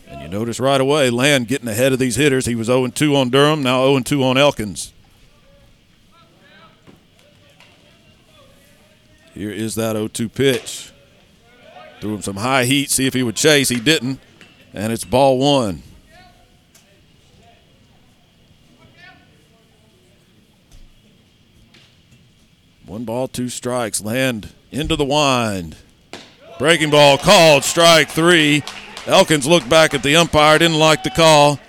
And 0.08 0.22
you 0.22 0.30
notice 0.30 0.60
right 0.60 0.80
away, 0.80 1.10
Land 1.10 1.50
getting 1.50 1.68
ahead 1.68 1.92
of 1.92 2.00
these 2.00 2.16
hitters. 2.16 2.46
He 2.46 2.56
was 2.56 2.68
0 2.68 2.88
2 2.88 3.16
on 3.16 3.30
Durham, 3.30 3.62
now 3.62 3.84
0 3.86 4.00
2 4.00 4.24
on 4.24 4.38
Elkins. 4.38 4.94
Here 9.34 9.52
is 9.52 9.76
that 9.76 9.94
0 9.94 10.08
2 10.08 10.30
pitch. 10.30 10.92
Threw 12.00 12.16
him 12.16 12.22
some 12.22 12.38
high 12.38 12.64
heat, 12.64 12.90
see 12.90 13.08
if 13.08 13.14
he 13.14 13.24
would 13.24 13.36
chase. 13.36 13.70
He 13.70 13.80
didn't. 13.80 14.20
And 14.74 14.94
it's 14.94 15.04
ball 15.04 15.38
one. 15.40 15.84
One 22.88 23.04
ball, 23.04 23.28
two 23.28 23.50
strikes. 23.50 24.02
Land 24.02 24.54
into 24.72 24.96
the 24.96 25.04
wind. 25.04 25.76
Breaking 26.58 26.90
ball 26.90 27.18
called, 27.18 27.66
strike 27.66 28.10
three. 28.10 28.64
Elkins 29.06 29.46
looked 29.46 29.68
back 29.68 29.94
at 29.94 30.04
the 30.04 30.16
umpire, 30.16 30.58
didn't 30.58 30.80
like 30.80 31.04
the 31.04 31.10
call. 31.10 31.60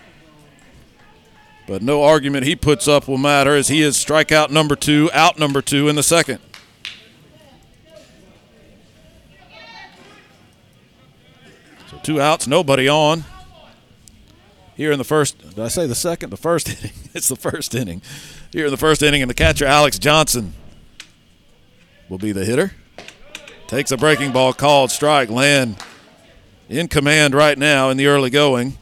But 1.67 1.83
no 1.83 2.05
argument 2.05 2.47
he 2.47 2.55
puts 2.55 2.87
up 2.87 3.09
will 3.09 3.19
matter 3.19 3.57
as 3.57 3.67
he 3.67 3.83
is 3.83 3.97
strikeout 3.97 4.51
number 4.51 4.77
two, 4.77 5.11
out 5.13 5.41
number 5.41 5.61
two 5.61 5.89
in 5.89 5.97
the 5.97 6.05
second. 6.05 6.39
So 11.91 11.99
two 12.05 12.21
outs, 12.21 12.47
nobody 12.47 12.89
on. 12.89 13.25
Here 14.77 14.93
in 14.93 14.99
the 14.99 15.05
first, 15.05 15.37
did 15.41 15.59
I 15.59 15.67
say 15.67 15.89
the 15.89 15.97
second? 15.97 16.31
The 16.31 16.37
first 16.37 16.69
inning. 16.79 16.95
It's 17.13 17.29
the 17.29 17.37
first 17.37 17.75
inning. 17.75 18.03
Here 18.53 18.67
in 18.67 18.71
the 18.71 18.77
first 18.77 19.03
inning, 19.03 19.21
and 19.21 19.29
the 19.29 19.35
catcher, 19.35 19.67
Alex 19.67 19.99
Johnson, 19.99 20.55
will 22.09 22.19
be 22.19 22.33
the 22.33 22.45
hitter. 22.45 22.73
Takes 23.67 23.91
a 23.91 23.97
breaking 23.97 24.33
ball 24.33 24.53
called 24.53 24.91
strike. 24.91 25.29
Land 25.29 25.77
in 26.69 26.89
command 26.89 27.35
right 27.35 27.59
now 27.59 27.91
in 27.91 27.97
the 27.97 28.07
early 28.07 28.31
going. 28.31 28.79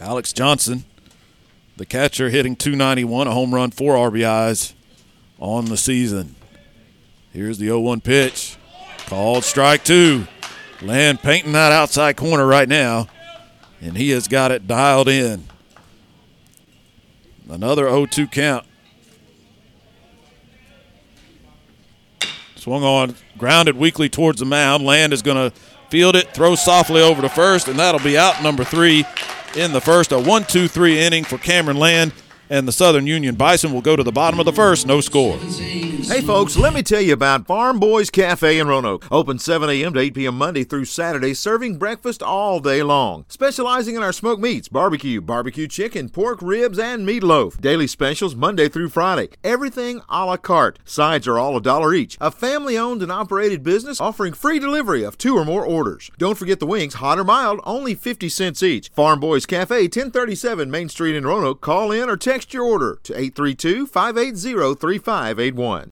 Alex 0.00 0.32
Johnson, 0.32 0.84
the 1.76 1.86
catcher, 1.86 2.28
hitting 2.28 2.56
291, 2.56 3.26
a 3.28 3.32
home 3.32 3.54
run, 3.54 3.70
four 3.70 3.94
RBIs 3.94 4.74
on 5.38 5.66
the 5.66 5.76
season. 5.76 6.34
Here's 7.32 7.58
the 7.58 7.66
0 7.66 7.80
1 7.80 8.00
pitch. 8.00 8.56
Called 9.06 9.44
strike 9.44 9.84
two. 9.84 10.26
Land 10.80 11.20
painting 11.20 11.52
that 11.52 11.72
outside 11.72 12.16
corner 12.16 12.46
right 12.46 12.68
now, 12.68 13.08
and 13.80 13.96
he 13.96 14.10
has 14.10 14.26
got 14.26 14.50
it 14.50 14.66
dialed 14.66 15.08
in. 15.08 15.44
Another 17.48 17.88
0 17.88 18.06
2 18.06 18.26
count. 18.26 18.66
Swung 22.62 22.84
on, 22.84 23.16
grounded 23.38 23.76
weakly 23.76 24.08
towards 24.08 24.38
the 24.38 24.44
mound. 24.44 24.84
Land 24.84 25.12
is 25.12 25.20
going 25.20 25.50
to 25.50 25.58
field 25.90 26.14
it, 26.14 26.32
throw 26.32 26.54
softly 26.54 27.02
over 27.02 27.20
to 27.20 27.28
first, 27.28 27.66
and 27.66 27.76
that'll 27.76 28.00
be 28.00 28.16
out 28.16 28.40
number 28.40 28.62
three 28.62 29.04
in 29.56 29.72
the 29.72 29.80
first. 29.80 30.12
A 30.12 30.18
1 30.20 30.44
2 30.44 30.68
3 30.68 31.00
inning 31.00 31.24
for 31.24 31.38
Cameron 31.38 31.76
Land, 31.76 32.12
and 32.48 32.68
the 32.68 32.70
Southern 32.70 33.04
Union 33.04 33.34
Bison 33.34 33.72
will 33.72 33.80
go 33.80 33.96
to 33.96 34.04
the 34.04 34.12
bottom 34.12 34.38
of 34.38 34.46
the 34.46 34.52
first, 34.52 34.86
no 34.86 35.00
score. 35.00 35.40
Hey 36.04 36.20
folks, 36.20 36.56
let 36.56 36.74
me 36.74 36.82
tell 36.82 37.00
you 37.00 37.14
about 37.14 37.46
Farm 37.46 37.78
Boys 37.78 38.10
Cafe 38.10 38.58
in 38.58 38.66
Roanoke. 38.66 39.06
Open 39.10 39.38
7 39.38 39.70
a.m. 39.70 39.94
to 39.94 40.00
8 40.00 40.14
p.m. 40.14 40.36
Monday 40.36 40.64
through 40.64 40.84
Saturday, 40.84 41.32
serving 41.32 41.78
breakfast 41.78 42.22
all 42.22 42.58
day 42.60 42.82
long. 42.82 43.24
Specializing 43.28 43.94
in 43.94 44.02
our 44.02 44.12
smoked 44.12 44.42
meats, 44.42 44.68
barbecue, 44.68 45.20
barbecue 45.20 45.68
chicken, 45.68 46.10
pork 46.10 46.42
ribs, 46.42 46.78
and 46.78 47.08
meatloaf. 47.08 47.58
Daily 47.60 47.86
specials 47.86 48.34
Monday 48.34 48.68
through 48.68 48.88
Friday. 48.90 49.28
Everything 49.44 50.02
a 50.08 50.26
la 50.26 50.36
carte. 50.36 50.80
Sides 50.84 51.28
are 51.28 51.38
all 51.38 51.56
a 51.56 51.62
dollar 51.62 51.94
each. 51.94 52.18
A 52.20 52.32
family 52.32 52.76
owned 52.76 53.02
and 53.02 53.12
operated 53.12 53.62
business 53.62 54.00
offering 54.00 54.34
free 54.34 54.58
delivery 54.58 55.04
of 55.04 55.16
two 55.16 55.36
or 55.36 55.44
more 55.44 55.64
orders. 55.64 56.10
Don't 56.18 56.36
forget 56.36 56.58
the 56.58 56.66
wings, 56.66 56.94
hot 56.94 57.18
or 57.18 57.24
mild, 57.24 57.60
only 57.64 57.94
50 57.94 58.28
cents 58.28 58.62
each. 58.62 58.90
Farm 58.90 59.20
Boys 59.20 59.46
Cafe, 59.46 59.82
1037 59.82 60.70
Main 60.70 60.88
Street 60.88 61.16
in 61.16 61.24
Roanoke. 61.24 61.60
Call 61.60 61.92
in 61.92 62.10
or 62.10 62.16
text 62.16 62.52
your 62.52 62.64
order 62.64 62.98
to 63.04 63.14
832 63.14 63.86
580 63.86 64.74
3581. 64.74 65.91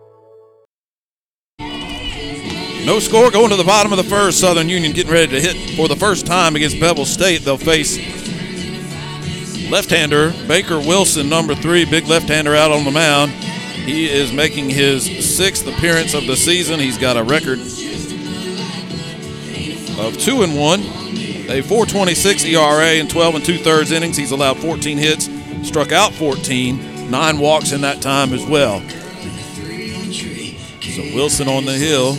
No 2.85 2.99
score 2.99 3.29
going 3.29 3.49
to 3.49 3.55
the 3.55 3.63
bottom 3.63 3.93
of 3.93 3.97
the 3.97 4.03
first. 4.03 4.39
Southern 4.39 4.67
Union 4.67 4.91
getting 4.91 5.11
ready 5.11 5.31
to 5.31 5.39
hit 5.39 5.75
for 5.75 5.87
the 5.87 5.95
first 5.95 6.25
time 6.25 6.55
against 6.55 6.79
Bevill 6.79 7.05
State. 7.05 7.41
They'll 7.41 7.57
face 7.57 7.97
left-hander 9.69 10.33
Baker 10.47 10.79
Wilson, 10.79 11.29
number 11.29 11.53
three, 11.53 11.85
big 11.85 12.07
left-hander 12.07 12.55
out 12.55 12.71
on 12.71 12.83
the 12.83 12.91
mound. 12.91 13.31
He 13.31 14.09
is 14.09 14.33
making 14.33 14.69
his 14.69 15.35
sixth 15.37 15.67
appearance 15.67 16.13
of 16.13 16.25
the 16.25 16.35
season. 16.35 16.79
He's 16.79 16.97
got 16.97 17.17
a 17.17 17.23
record 17.23 17.59
of 19.99 20.17
two 20.17 20.41
and 20.41 20.57
one, 20.57 20.79
a 20.81 21.61
4.26 21.61 22.45
ERA 22.51 22.93
in 22.93 23.07
12 23.07 23.35
and 23.35 23.45
two 23.45 23.57
thirds 23.59 23.91
innings. 23.91 24.17
He's 24.17 24.31
allowed 24.31 24.57
14 24.57 24.97
hits, 24.97 25.29
struck 25.67 25.91
out 25.91 26.13
14, 26.13 27.11
nine 27.11 27.37
walks 27.37 27.71
in 27.71 27.81
that 27.81 28.01
time 28.01 28.33
as 28.33 28.45
well. 28.45 28.81
So 30.81 31.15
Wilson 31.15 31.47
on 31.47 31.65
the 31.65 31.73
hill. 31.73 32.17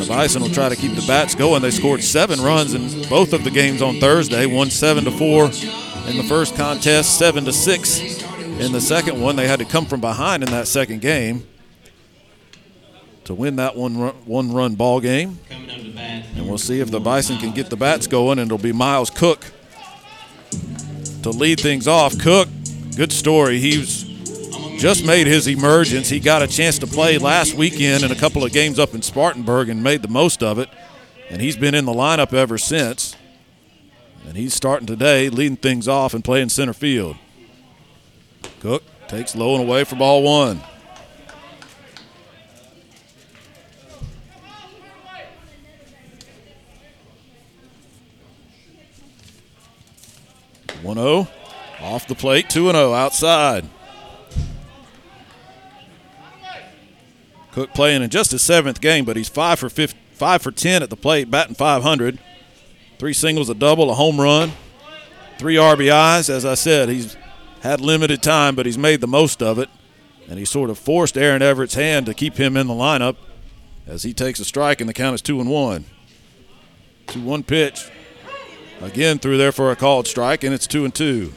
The 0.00 0.06
Bison 0.08 0.40
will 0.40 0.48
try 0.48 0.70
to 0.70 0.76
keep 0.76 0.94
the 0.94 1.04
bats 1.06 1.34
going. 1.34 1.60
They 1.60 1.70
scored 1.70 2.02
seven 2.02 2.40
runs 2.40 2.72
in 2.72 3.06
both 3.10 3.34
of 3.34 3.44
the 3.44 3.50
games 3.50 3.82
on 3.82 4.00
Thursday. 4.00 4.46
Won 4.46 4.70
seven 4.70 5.04
to 5.04 5.10
four 5.10 5.44
in 5.44 6.16
the 6.16 6.24
first 6.26 6.56
contest, 6.56 7.18
seven 7.18 7.44
to 7.44 7.52
six 7.52 8.00
in 8.00 8.72
the 8.72 8.80
second 8.80 9.20
one. 9.20 9.36
They 9.36 9.46
had 9.46 9.58
to 9.58 9.66
come 9.66 9.84
from 9.84 10.00
behind 10.00 10.42
in 10.42 10.50
that 10.52 10.68
second 10.68 11.02
game 11.02 11.46
to 13.24 13.34
win 13.34 13.56
that 13.56 13.76
one 13.76 13.98
run, 13.98 14.14
one 14.24 14.52
run 14.52 14.74
ball 14.74 15.00
game. 15.00 15.38
And 15.50 16.48
we'll 16.48 16.56
see 16.56 16.80
if 16.80 16.90
the 16.90 16.98
Bison 16.98 17.36
can 17.36 17.52
get 17.52 17.68
the 17.68 17.76
bats 17.76 18.06
going. 18.06 18.38
And 18.38 18.48
it'll 18.48 18.56
be 18.56 18.72
Miles 18.72 19.10
Cook 19.10 19.44
to 21.22 21.30
lead 21.30 21.60
things 21.60 21.86
off. 21.86 22.18
Cook, 22.18 22.48
good 22.96 23.12
story. 23.12 23.58
He 23.58 23.78
was 23.78 24.09
just 24.80 25.04
made 25.04 25.26
his 25.26 25.46
emergence. 25.46 26.08
He 26.08 26.20
got 26.20 26.40
a 26.40 26.46
chance 26.46 26.78
to 26.78 26.86
play 26.86 27.18
last 27.18 27.52
weekend 27.52 28.02
in 28.02 28.10
a 28.10 28.14
couple 28.14 28.42
of 28.42 28.50
games 28.50 28.78
up 28.78 28.94
in 28.94 29.02
Spartanburg 29.02 29.68
and 29.68 29.82
made 29.82 30.00
the 30.00 30.08
most 30.08 30.42
of 30.42 30.58
it. 30.58 30.70
And 31.28 31.42
he's 31.42 31.56
been 31.56 31.74
in 31.74 31.84
the 31.84 31.92
lineup 31.92 32.32
ever 32.32 32.56
since. 32.56 33.14
And 34.26 34.38
he's 34.38 34.54
starting 34.54 34.86
today, 34.86 35.28
leading 35.28 35.58
things 35.58 35.86
off 35.86 36.14
and 36.14 36.24
playing 36.24 36.48
center 36.48 36.72
field. 36.72 37.16
Cook 38.60 38.82
takes 39.06 39.36
low 39.36 39.54
and 39.54 39.64
away 39.64 39.84
for 39.84 39.96
ball 39.96 40.22
one. 40.22 40.62
One 50.80 50.96
zero 50.96 51.28
off 51.82 52.08
the 52.08 52.14
plate, 52.14 52.48
two 52.48 52.70
and 52.70 52.76
zero 52.76 52.94
outside. 52.94 53.68
Cook 57.52 57.74
playing 57.74 58.02
in 58.02 58.10
just 58.10 58.30
his 58.30 58.42
seventh 58.42 58.80
game, 58.80 59.04
but 59.04 59.16
he's 59.16 59.28
five 59.28 59.58
for 59.58 59.68
50, 59.68 59.98
five 60.12 60.42
for 60.42 60.52
ten 60.52 60.82
at 60.82 60.90
the 60.90 60.96
plate, 60.96 61.30
batting 61.30 61.54
500. 61.54 62.18
Three 62.98 63.12
singles, 63.12 63.48
a 63.48 63.54
double, 63.54 63.90
a 63.90 63.94
home 63.94 64.20
run, 64.20 64.52
three 65.38 65.56
RBIs. 65.56 66.28
As 66.28 66.44
I 66.44 66.54
said, 66.54 66.88
he's 66.88 67.16
had 67.60 67.80
limited 67.80 68.22
time, 68.22 68.54
but 68.54 68.66
he's 68.66 68.78
made 68.78 69.00
the 69.00 69.08
most 69.08 69.42
of 69.42 69.58
it, 69.58 69.68
and 70.28 70.38
he 70.38 70.44
sort 70.44 70.70
of 70.70 70.78
forced 70.78 71.16
Aaron 71.16 71.42
Everett's 71.42 71.74
hand 71.74 72.06
to 72.06 72.14
keep 72.14 72.36
him 72.36 72.56
in 72.56 72.66
the 72.66 72.74
lineup 72.74 73.16
as 73.86 74.02
he 74.02 74.12
takes 74.12 74.38
a 74.38 74.44
strike, 74.44 74.80
and 74.80 74.88
the 74.88 74.94
count 74.94 75.14
is 75.14 75.22
two 75.22 75.40
and 75.40 75.50
one. 75.50 75.86
Two 77.06 77.22
one 77.22 77.42
pitch, 77.42 77.90
again 78.80 79.18
through 79.18 79.38
there 79.38 79.52
for 79.52 79.72
a 79.72 79.76
called 79.76 80.06
strike, 80.06 80.44
and 80.44 80.54
it's 80.54 80.66
two 80.66 80.84
and 80.84 80.94
two. 80.94 81.32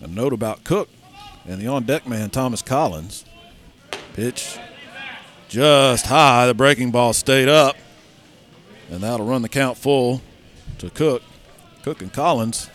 A 0.00 0.08
note 0.08 0.32
about 0.32 0.64
Cook 0.64 0.88
and 1.46 1.60
the 1.60 1.66
on 1.66 1.84
deck 1.84 2.06
man, 2.06 2.30
Thomas 2.30 2.62
Collins. 2.62 3.24
Pitch 4.14 4.58
just 5.48 6.06
high. 6.06 6.46
The 6.46 6.54
breaking 6.54 6.90
ball 6.90 7.12
stayed 7.12 7.48
up, 7.48 7.76
and 8.90 9.02
that'll 9.02 9.26
run 9.26 9.42
the 9.42 9.48
count 9.48 9.76
full 9.76 10.22
to 10.78 10.90
Cook. 10.90 11.22
Cook 11.82 12.00
and 12.00 12.12
Collins, 12.12 12.70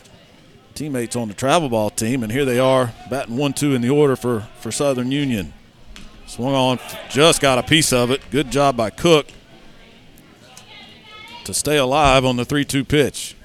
teammates 0.76 1.16
on 1.16 1.28
the 1.28 1.34
travel 1.34 1.70
ball 1.70 1.90
team, 1.90 2.24
and 2.24 2.32
here 2.32 2.44
they 2.44 2.60
are 2.60 2.94
batting 3.10 3.38
1 3.38 3.54
2 3.54 3.74
in 3.74 3.82
the 3.82 3.90
order 3.90 4.16
for, 4.16 4.42
for 4.60 4.72
Southern 4.72 5.12
Union. 5.12 5.54
Swung 6.26 6.54
on, 6.54 6.80
just 7.10 7.42
got 7.42 7.58
a 7.58 7.64
piece 7.64 7.94
of 7.94 8.12
it. 8.12 8.22
Good 8.32 8.52
job 8.52 8.76
by 8.76 8.90
Cook 8.90 9.28
to 11.46 11.54
stay 11.54 11.78
alive 11.78 12.26
on 12.26 12.36
the 12.36 12.44
3 12.44 12.66
2 12.66 12.84
pitch. 12.84 13.37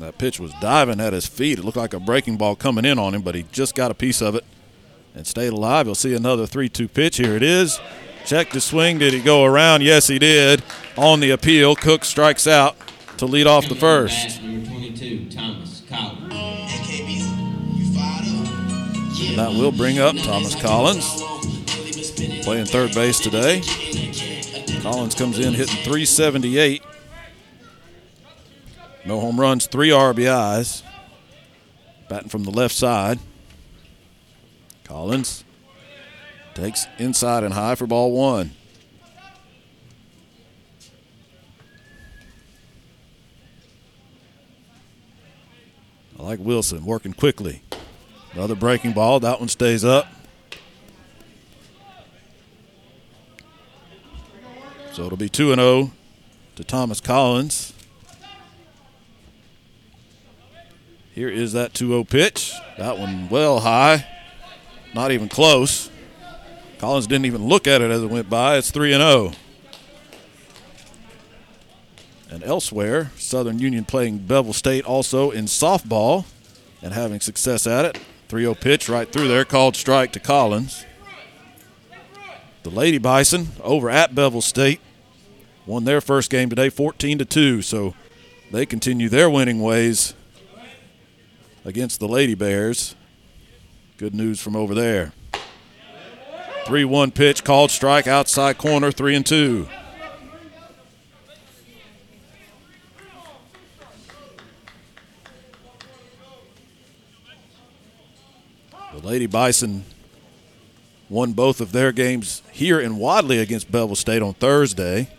That 0.00 0.16
pitch 0.16 0.38
was 0.38 0.52
diving 0.60 1.00
at 1.00 1.12
his 1.12 1.26
feet. 1.26 1.58
It 1.58 1.64
looked 1.64 1.76
like 1.76 1.92
a 1.92 1.98
breaking 1.98 2.36
ball 2.36 2.54
coming 2.54 2.84
in 2.84 2.98
on 2.98 3.14
him, 3.14 3.22
but 3.22 3.34
he 3.34 3.44
just 3.50 3.74
got 3.74 3.90
a 3.90 3.94
piece 3.94 4.22
of 4.22 4.36
it 4.36 4.44
and 5.14 5.26
stayed 5.26 5.52
alive. 5.52 5.86
You'll 5.86 5.96
see 5.96 6.14
another 6.14 6.46
3 6.46 6.68
2 6.68 6.86
pitch. 6.86 7.16
Here 7.16 7.34
it 7.34 7.42
is. 7.42 7.80
Check 8.24 8.50
the 8.50 8.60
swing. 8.60 8.98
Did 8.98 9.12
he 9.12 9.20
go 9.20 9.44
around? 9.44 9.82
Yes, 9.82 10.06
he 10.06 10.18
did. 10.18 10.62
On 10.96 11.18
the 11.18 11.30
appeal, 11.30 11.74
Cook 11.74 12.04
strikes 12.04 12.46
out 12.46 12.76
to 13.16 13.26
lead 13.26 13.48
off 13.48 13.68
the 13.68 13.74
first. 13.74 14.40
Number 14.40 14.68
22, 14.68 15.30
Thomas 15.30 15.82
Collins. 15.88 16.34
That 19.36 19.50
will 19.50 19.72
bring 19.72 19.98
up 19.98 20.16
Thomas 20.16 20.54
Collins, 20.60 21.22
playing 22.44 22.66
third 22.66 22.92
base 22.94 23.18
today. 23.18 23.62
Collins 24.82 25.14
comes 25.14 25.38
in 25.38 25.54
hitting 25.54 25.76
378. 25.84 26.82
No 29.08 29.20
home 29.20 29.40
runs, 29.40 29.66
three 29.66 29.88
RBIs. 29.88 30.82
Batting 32.10 32.28
from 32.28 32.44
the 32.44 32.50
left 32.50 32.74
side. 32.74 33.18
Collins 34.84 35.44
takes 36.52 36.86
inside 36.98 37.42
and 37.42 37.54
high 37.54 37.74
for 37.74 37.86
ball 37.86 38.12
one. 38.12 38.50
I 46.18 46.22
like 46.22 46.38
Wilson 46.40 46.84
working 46.84 47.14
quickly. 47.14 47.62
Another 48.34 48.54
breaking 48.54 48.92
ball. 48.92 49.20
That 49.20 49.40
one 49.40 49.48
stays 49.48 49.86
up. 49.86 50.06
So 54.92 55.06
it'll 55.06 55.16
be 55.16 55.30
2 55.30 55.54
0 55.54 55.92
to 56.56 56.64
Thomas 56.64 57.00
Collins. 57.00 57.67
Here 61.18 61.28
is 61.28 61.52
that 61.54 61.74
2 61.74 61.88
0 61.88 62.04
pitch. 62.04 62.52
That 62.76 62.96
one 62.96 63.28
well 63.28 63.58
high. 63.58 64.06
Not 64.94 65.10
even 65.10 65.28
close. 65.28 65.90
Collins 66.78 67.08
didn't 67.08 67.26
even 67.26 67.44
look 67.44 67.66
at 67.66 67.80
it 67.80 67.90
as 67.90 68.04
it 68.04 68.08
went 68.08 68.30
by. 68.30 68.56
It's 68.56 68.70
3 68.70 68.92
0. 68.92 69.32
And 72.30 72.44
elsewhere, 72.44 73.10
Southern 73.16 73.58
Union 73.58 73.84
playing 73.84 74.18
Bevill 74.28 74.52
State 74.52 74.84
also 74.84 75.32
in 75.32 75.46
softball 75.46 76.24
and 76.82 76.94
having 76.94 77.18
success 77.18 77.66
at 77.66 77.84
it. 77.84 78.00
3 78.28 78.42
0 78.42 78.54
pitch 78.54 78.88
right 78.88 79.12
through 79.12 79.26
there, 79.26 79.44
called 79.44 79.74
strike 79.74 80.12
to 80.12 80.20
Collins. 80.20 80.84
The 82.62 82.70
Lady 82.70 82.98
Bison 82.98 83.48
over 83.64 83.90
at 83.90 84.14
Bevill 84.14 84.40
State 84.40 84.80
won 85.66 85.82
their 85.82 86.00
first 86.00 86.30
game 86.30 86.48
today 86.48 86.68
14 86.70 87.18
to 87.18 87.24
2, 87.24 87.62
so 87.62 87.94
they 88.52 88.64
continue 88.64 89.08
their 89.08 89.28
winning 89.28 89.60
ways 89.60 90.14
against 91.68 92.00
the 92.00 92.08
Lady 92.08 92.34
Bears. 92.34 92.94
Good 93.98 94.14
news 94.14 94.40
from 94.40 94.56
over 94.56 94.74
there. 94.74 95.12
3 96.64 96.84
1 96.86 97.10
pitch, 97.10 97.44
called 97.44 97.70
strike 97.70 98.06
outside 98.06 98.56
corner, 98.56 98.90
3 98.90 99.16
and 99.16 99.26
2. 99.26 99.68
The 108.94 109.06
Lady 109.06 109.26
Bison 109.26 109.84
won 111.10 111.34
both 111.34 111.60
of 111.60 111.72
their 111.72 111.92
games 111.92 112.42
here 112.50 112.80
in 112.80 112.96
Wadley 112.96 113.38
against 113.38 113.70
Bevill 113.70 113.94
State 113.94 114.22
on 114.22 114.32
Thursday. 114.32 115.10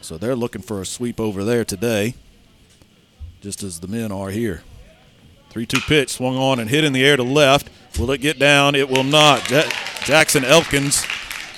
So 0.00 0.16
they're 0.16 0.34
looking 0.34 0.62
for 0.62 0.80
a 0.80 0.86
sweep 0.86 1.20
over 1.20 1.44
there 1.44 1.66
today, 1.66 2.14
just 3.42 3.62
as 3.62 3.80
the 3.80 3.88
men 3.88 4.10
are 4.10 4.30
here. 4.30 4.62
3 5.58 5.66
2 5.66 5.80
pitch 5.88 6.10
swung 6.10 6.36
on 6.36 6.60
and 6.60 6.70
hit 6.70 6.84
in 6.84 6.92
the 6.92 7.04
air 7.04 7.16
to 7.16 7.24
left. 7.24 7.68
Will 7.98 8.12
it 8.12 8.20
get 8.20 8.38
down? 8.38 8.76
It 8.76 8.88
will 8.88 9.02
not. 9.02 9.42
Jackson 10.04 10.44
Elkins 10.44 11.04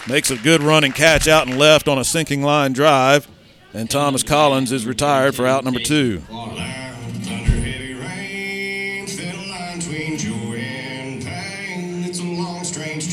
makes 0.09 0.31
a 0.31 0.39
good 0.39 0.63
running 0.63 0.93
catch 0.93 1.29
out 1.29 1.47
and 1.47 1.59
left 1.59 1.87
on 1.87 1.99
a 1.99 2.05
sinking 2.05 2.43
line 2.43 2.73
drive, 2.73 3.29
and 3.75 3.91
Thomas 3.91 4.23
Collins 4.23 4.73
is 4.73 4.87
retired 4.87 5.35
for 5.35 5.47
out 5.47 5.65
number 5.65 5.81
two. 5.81 6.21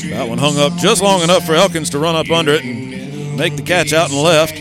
That 0.08 0.26
one 0.26 0.38
hung 0.38 0.56
up 0.56 0.74
just 0.78 1.02
long 1.02 1.20
enough 1.20 1.44
for 1.44 1.54
Elkins 1.54 1.90
to 1.90 1.98
run 1.98 2.16
up 2.16 2.30
under 2.30 2.54
it 2.54 2.64
and 2.64 3.36
make 3.36 3.56
the 3.56 3.62
catch 3.62 3.92
out 3.92 4.08
and 4.10 4.22
left. 4.22 4.56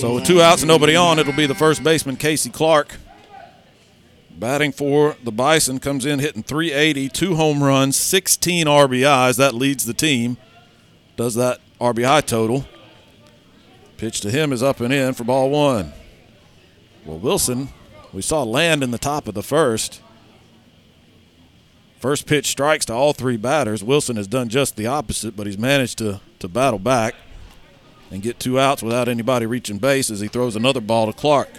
So 0.00 0.16
with 0.16 0.24
two 0.24 0.42
outs 0.42 0.62
and 0.62 0.68
nobody 0.68 0.96
on, 0.96 1.20
it'll 1.20 1.32
be 1.32 1.46
the 1.46 1.54
first 1.54 1.84
baseman, 1.84 2.16
Casey 2.16 2.50
Clark. 2.50 2.96
Batting 4.40 4.72
for 4.72 5.16
the 5.22 5.30
Bison 5.30 5.78
comes 5.80 6.06
in 6.06 6.18
hitting 6.18 6.42
380, 6.42 7.10
two 7.10 7.34
home 7.34 7.62
runs, 7.62 7.94
16 7.96 8.66
RBIs. 8.66 9.36
That 9.36 9.54
leads 9.54 9.84
the 9.84 9.92
team. 9.92 10.38
Does 11.16 11.34
that 11.34 11.60
RBI 11.78 12.24
total. 12.26 12.64
Pitch 13.98 14.22
to 14.22 14.30
him 14.30 14.50
is 14.52 14.62
up 14.62 14.80
and 14.80 14.94
in 14.94 15.12
for 15.12 15.24
ball 15.24 15.50
one. 15.50 15.92
Well, 17.04 17.18
Wilson, 17.18 17.68
we 18.14 18.22
saw 18.22 18.42
land 18.42 18.82
in 18.82 18.92
the 18.92 18.98
top 18.98 19.28
of 19.28 19.34
the 19.34 19.42
first. 19.42 20.00
First 21.98 22.26
pitch 22.26 22.46
strikes 22.46 22.86
to 22.86 22.94
all 22.94 23.12
three 23.12 23.36
batters. 23.36 23.84
Wilson 23.84 24.16
has 24.16 24.26
done 24.26 24.48
just 24.48 24.76
the 24.76 24.86
opposite, 24.86 25.36
but 25.36 25.46
he's 25.46 25.58
managed 25.58 25.98
to, 25.98 26.20
to 26.38 26.48
battle 26.48 26.78
back 26.78 27.14
and 28.10 28.22
get 28.22 28.40
two 28.40 28.58
outs 28.58 28.82
without 28.82 29.06
anybody 29.06 29.44
reaching 29.44 29.76
base 29.76 30.10
as 30.10 30.20
he 30.20 30.28
throws 30.28 30.56
another 30.56 30.80
ball 30.80 31.06
to 31.06 31.12
Clark. 31.12 31.50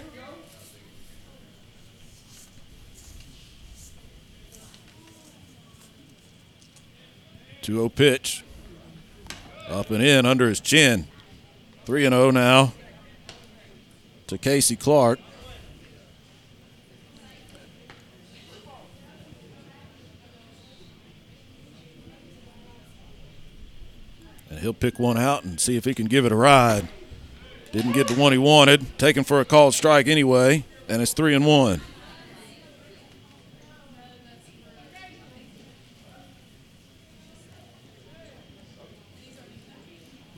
Two 7.62 7.74
zero 7.74 7.88
pitch, 7.88 8.42
up 9.68 9.90
and 9.92 10.02
in 10.02 10.26
under 10.26 10.48
his 10.48 10.58
chin. 10.58 11.06
Three 11.84 12.04
and 12.04 12.12
zero 12.12 12.32
now 12.32 12.72
to 14.26 14.36
Casey 14.36 14.74
Clark. 14.74 15.20
And 24.50 24.58
he'll 24.58 24.74
pick 24.74 24.98
one 24.98 25.16
out 25.16 25.44
and 25.44 25.60
see 25.60 25.76
if 25.76 25.84
he 25.84 25.94
can 25.94 26.06
give 26.06 26.24
it 26.24 26.32
a 26.32 26.36
ride. 26.36 26.88
Didn't 27.70 27.92
get 27.92 28.08
the 28.08 28.14
one 28.14 28.32
he 28.32 28.38
wanted. 28.38 28.98
Taken 28.98 29.22
for 29.22 29.40
a 29.40 29.44
called 29.44 29.74
strike 29.74 30.08
anyway, 30.08 30.64
and 30.88 31.00
it's 31.00 31.12
three 31.12 31.32
and 31.32 31.46
one. 31.46 31.80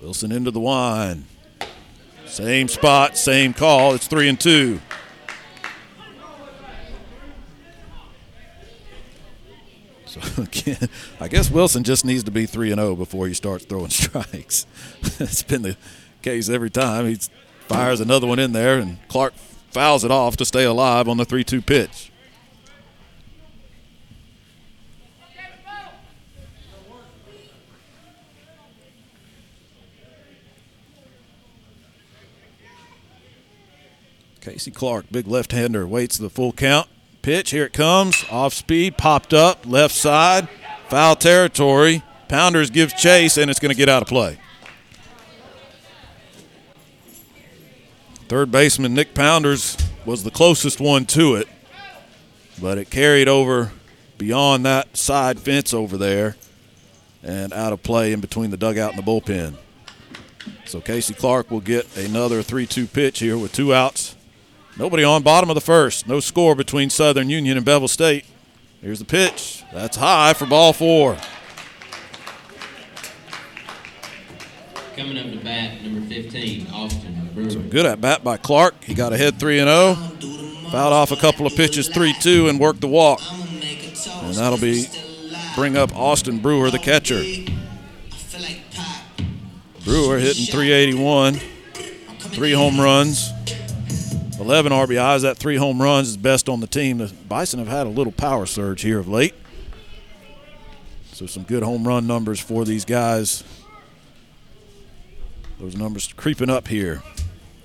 Wilson 0.04 0.32
into 0.32 0.50
the 0.50 0.60
wine. 0.60 1.24
Same 2.26 2.68
spot, 2.68 3.16
same 3.16 3.54
call. 3.54 3.94
It's 3.94 4.06
three 4.06 4.28
and 4.28 4.38
two. 4.38 4.82
So 10.04 10.20
again, 10.42 10.90
I 11.18 11.28
guess 11.28 11.50
Wilson 11.50 11.84
just 11.84 12.04
needs 12.04 12.22
to 12.24 12.30
be 12.30 12.44
three 12.44 12.70
and 12.70 12.78
zero 12.78 12.90
oh 12.90 12.96
before 12.96 13.28
he 13.28 13.32
starts 13.32 13.64
throwing 13.64 13.88
strikes. 13.88 14.66
it's 15.18 15.42
been 15.42 15.62
the 15.62 15.74
case 16.20 16.50
every 16.50 16.68
time. 16.68 17.06
He 17.06 17.18
fires 17.66 18.00
another 18.00 18.26
one 18.26 18.38
in 18.38 18.52
there, 18.52 18.78
and 18.78 18.98
Clark 19.08 19.32
fouls 19.70 20.04
it 20.04 20.10
off 20.10 20.36
to 20.36 20.44
stay 20.44 20.64
alive 20.64 21.08
on 21.08 21.16
the 21.16 21.24
three-two 21.24 21.62
pitch. 21.62 22.12
Casey 34.44 34.70
Clark, 34.70 35.06
big 35.10 35.26
left-hander, 35.26 35.86
waits 35.86 36.18
the 36.18 36.28
full 36.28 36.52
count 36.52 36.86
pitch. 37.22 37.50
Here 37.50 37.64
it 37.64 37.72
comes. 37.72 38.26
Off 38.30 38.52
speed, 38.52 38.98
popped 38.98 39.32
up, 39.32 39.64
left 39.64 39.94
side, 39.94 40.50
foul 40.90 41.16
territory. 41.16 42.02
Pounders 42.28 42.68
gives 42.68 42.92
chase, 42.92 43.38
and 43.38 43.50
it's 43.50 43.58
going 43.58 43.70
to 43.70 43.76
get 43.76 43.88
out 43.88 44.02
of 44.02 44.08
play. 44.08 44.38
Third 48.28 48.50
baseman 48.50 48.92
Nick 48.92 49.14
Pounders 49.14 49.78
was 50.04 50.24
the 50.24 50.30
closest 50.30 50.78
one 50.78 51.06
to 51.06 51.36
it, 51.36 51.48
but 52.60 52.76
it 52.76 52.90
carried 52.90 53.28
over 53.28 53.72
beyond 54.18 54.66
that 54.66 54.94
side 54.94 55.40
fence 55.40 55.72
over 55.72 55.96
there 55.96 56.36
and 57.22 57.54
out 57.54 57.72
of 57.72 57.82
play 57.82 58.12
in 58.12 58.20
between 58.20 58.50
the 58.50 58.58
dugout 58.58 58.94
and 58.94 59.02
the 59.02 59.10
bullpen. 59.10 59.54
So 60.66 60.82
Casey 60.82 61.14
Clark 61.14 61.50
will 61.50 61.60
get 61.60 61.96
another 61.96 62.42
3 62.42 62.66
2 62.66 62.86
pitch 62.86 63.20
here 63.20 63.38
with 63.38 63.52
two 63.52 63.72
outs 63.72 64.13
Nobody 64.76 65.04
on 65.04 65.22
bottom 65.22 65.50
of 65.50 65.54
the 65.54 65.60
first. 65.60 66.08
No 66.08 66.18
score 66.18 66.56
between 66.56 66.90
Southern 66.90 67.30
Union 67.30 67.56
and 67.56 67.64
Bevill 67.64 67.86
State. 67.86 68.24
Here's 68.82 68.98
the 68.98 69.04
pitch. 69.04 69.62
That's 69.72 69.96
high 69.96 70.32
for 70.34 70.46
ball 70.46 70.72
four. 70.72 71.16
Coming 74.96 75.18
up 75.18 75.30
to 75.30 75.38
bat, 75.44 75.82
number 75.82 76.06
15, 76.08 76.68
Austin 76.72 77.30
Brewer. 77.34 77.50
So 77.50 77.60
good 77.60 77.86
at 77.86 78.00
bat 78.00 78.22
by 78.22 78.36
Clark. 78.36 78.84
He 78.84 78.94
got 78.94 79.12
ahead 79.12 79.38
3 79.38 79.60
and 79.60 79.68
0. 79.68 79.94
Fouled 80.70 80.92
off 80.92 81.12
a 81.12 81.16
couple 81.16 81.46
of 81.46 81.54
pitches 81.54 81.88
3 81.88 82.12
2 82.20 82.48
and 82.48 82.58
worked 82.58 82.80
the 82.80 82.88
walk. 82.88 83.20
And 83.30 84.34
that'll 84.34 84.58
be 84.58 84.86
bring 85.54 85.76
up 85.76 85.94
Austin 85.94 86.38
Brewer, 86.38 86.70
the 86.70 86.78
catcher. 86.78 87.22
Brewer 89.84 90.18
hitting 90.18 90.46
381, 90.46 91.34
three 92.18 92.52
home 92.52 92.80
runs. 92.80 93.30
11 94.38 94.72
RBIs, 94.72 95.22
that 95.22 95.38
three 95.38 95.56
home 95.56 95.80
runs 95.80 96.08
is 96.08 96.16
best 96.16 96.48
on 96.48 96.60
the 96.60 96.66
team. 96.66 96.98
The 96.98 97.12
Bison 97.28 97.58
have 97.58 97.68
had 97.68 97.86
a 97.86 97.90
little 97.90 98.12
power 98.12 98.46
surge 98.46 98.82
here 98.82 98.98
of 98.98 99.08
late. 99.08 99.34
So 101.12 101.26
some 101.26 101.44
good 101.44 101.62
home 101.62 101.86
run 101.86 102.06
numbers 102.06 102.40
for 102.40 102.64
these 102.64 102.84
guys. 102.84 103.44
Those 105.60 105.76
numbers 105.76 106.12
creeping 106.16 106.50
up 106.50 106.66
here. 106.66 107.02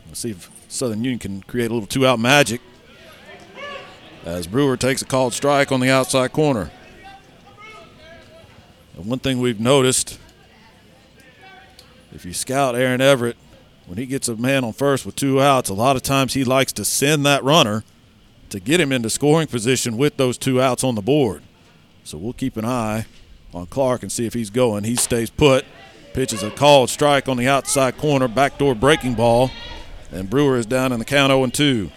Let's 0.08 0.20
see 0.20 0.32
if 0.32 0.50
Southern 0.68 1.04
Union 1.04 1.20
can 1.20 1.42
create 1.42 1.72
a 1.72 1.74
little 1.74 1.88
two 1.88 2.06
out 2.06 2.20
magic 2.20 2.62
as 4.24 4.46
Brewer 4.46 4.78
takes 4.78 5.02
a 5.02 5.06
called 5.06 5.34
strike 5.34 5.72
on 5.72 5.80
the 5.80 5.90
outside 5.90 6.32
corner. 6.32 6.72
And 8.96 9.08
one 9.08 9.20
thing 9.20 9.40
we've 9.40 9.60
noticed 9.60 10.20
if 12.14 12.26
you 12.26 12.34
scout 12.34 12.76
Aaron 12.76 13.02
Everett, 13.02 13.38
when 13.90 13.98
he 13.98 14.06
gets 14.06 14.28
a 14.28 14.36
man 14.36 14.64
on 14.64 14.72
first 14.72 15.04
with 15.04 15.16
two 15.16 15.42
outs, 15.42 15.68
a 15.68 15.74
lot 15.74 15.96
of 15.96 16.04
times 16.04 16.36
he 16.36 16.44
likes 16.44 16.72
to 16.74 16.86
send 16.86 17.26
that 17.26 17.44
runner 17.44 17.84
to 18.52 18.60
get 18.60 18.80
him 18.80 18.92
into 18.92 19.10
scoring 19.10 19.48
position 19.48 19.98
with 19.98 20.16
those 20.16 20.38
two 20.38 20.62
outs 20.62 20.84
on 20.84 20.94
the 20.94 21.02
board. 21.02 21.42
So 22.04 22.20
we'll 22.20 22.34
keep 22.34 22.56
an 22.56 22.66
eye 22.66 23.08
on 23.52 23.66
Clark 23.66 24.04
and 24.04 24.12
see 24.12 24.28
if 24.28 24.36
he's 24.36 24.52
going. 24.52 24.84
He 24.84 24.96
stays 24.96 25.32
put, 25.32 25.66
pitches 26.14 26.44
a 26.44 26.52
called 26.52 26.92
strike 26.92 27.28
on 27.28 27.38
the 27.38 27.48
outside 27.48 27.98
corner, 27.98 28.28
backdoor 28.28 28.76
breaking 28.76 29.16
ball, 29.16 29.50
and 30.12 30.30
Brewer 30.30 30.58
is 30.58 30.68
down 30.68 30.92
in 30.92 31.00
the 31.00 31.06
count 31.06 31.32
0 31.32 31.48
2. 31.48 31.92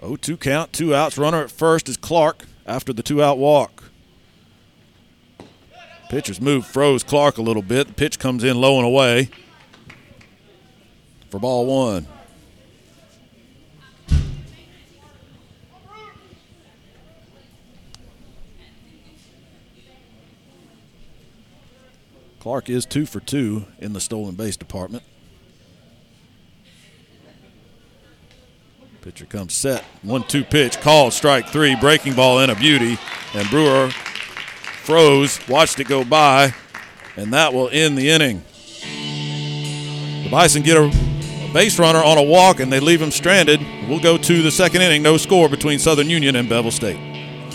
0 0.00 0.16
2 0.16 0.36
count, 0.36 0.72
two 0.72 0.94
outs. 0.94 1.18
Runner 1.18 1.42
at 1.42 1.50
first 1.50 1.88
is 1.88 1.96
Clark 1.96 2.44
after 2.66 2.92
the 2.92 3.02
two 3.02 3.22
out 3.22 3.38
walk. 3.38 3.84
Pitcher's 6.08 6.40
move 6.40 6.66
froze 6.66 7.02
Clark 7.02 7.36
a 7.36 7.42
little 7.42 7.62
bit. 7.62 7.88
The 7.88 7.92
pitch 7.92 8.18
comes 8.18 8.42
in 8.42 8.60
low 8.60 8.78
and 8.78 8.86
away 8.86 9.28
for 11.28 11.38
ball 11.38 11.66
one. 11.66 12.06
Clark 22.40 22.70
is 22.70 22.86
two 22.86 23.04
for 23.04 23.20
two 23.20 23.66
in 23.78 23.92
the 23.92 24.00
stolen 24.00 24.34
base 24.34 24.56
department. 24.56 25.02
Pitcher 29.08 29.24
comes 29.24 29.54
set. 29.54 29.84
One 30.02 30.22
two 30.22 30.44
pitch, 30.44 30.82
called 30.82 31.14
strike 31.14 31.48
three, 31.48 31.74
breaking 31.74 32.12
ball 32.12 32.40
in 32.40 32.50
a 32.50 32.54
beauty. 32.54 32.98
And 33.32 33.48
Brewer 33.48 33.88
froze, 34.82 35.40
watched 35.48 35.80
it 35.80 35.88
go 35.88 36.04
by, 36.04 36.52
and 37.16 37.32
that 37.32 37.54
will 37.54 37.70
end 37.72 37.96
the 37.96 38.10
inning. 38.10 38.44
The 40.24 40.28
Bison 40.30 40.62
get 40.62 40.76
a 40.76 40.90
base 41.54 41.78
runner 41.78 42.00
on 42.04 42.18
a 42.18 42.22
walk 42.22 42.60
and 42.60 42.70
they 42.70 42.80
leave 42.80 43.00
him 43.00 43.10
stranded. 43.10 43.60
We'll 43.88 43.98
go 43.98 44.18
to 44.18 44.42
the 44.42 44.50
second 44.50 44.82
inning, 44.82 45.02
no 45.02 45.16
score 45.16 45.48
between 45.48 45.78
Southern 45.78 46.10
Union 46.10 46.36
and 46.36 46.46
Bevill 46.46 46.70
State. 46.70 47.07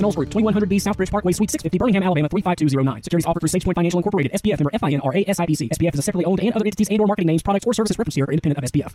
Knowles 0.00 0.16
Group, 0.16 0.30
2100B 0.30 0.80
Southbridge 0.80 1.10
Parkway, 1.10 1.32
Suite 1.32 1.50
650, 1.50 1.78
Birmingham, 1.78 2.02
Alabama 2.02 2.28
35209. 2.28 3.02
Securities 3.02 3.26
offered 3.26 3.40
through 3.40 3.60
SagePoint 3.60 3.74
Financial 3.74 3.98
Incorporated, 3.98 4.32
SPF 4.32 4.58
member 4.58 4.70
FINRA 4.70 5.26
SIPC. 5.26 5.70
SPF 5.70 5.94
is 5.94 6.00
a 6.00 6.02
separately 6.02 6.24
owned 6.24 6.40
and 6.40 6.52
other 6.54 6.64
entities 6.64 6.88
and 6.88 7.00
or 7.00 7.06
marketing 7.06 7.26
names, 7.26 7.42
products, 7.42 7.66
or 7.66 7.72
services 7.72 7.98
referenced 7.98 8.16
here 8.16 8.24
are 8.24 8.32
independent 8.32 8.64
of 8.64 8.70
SPF. 8.70 8.94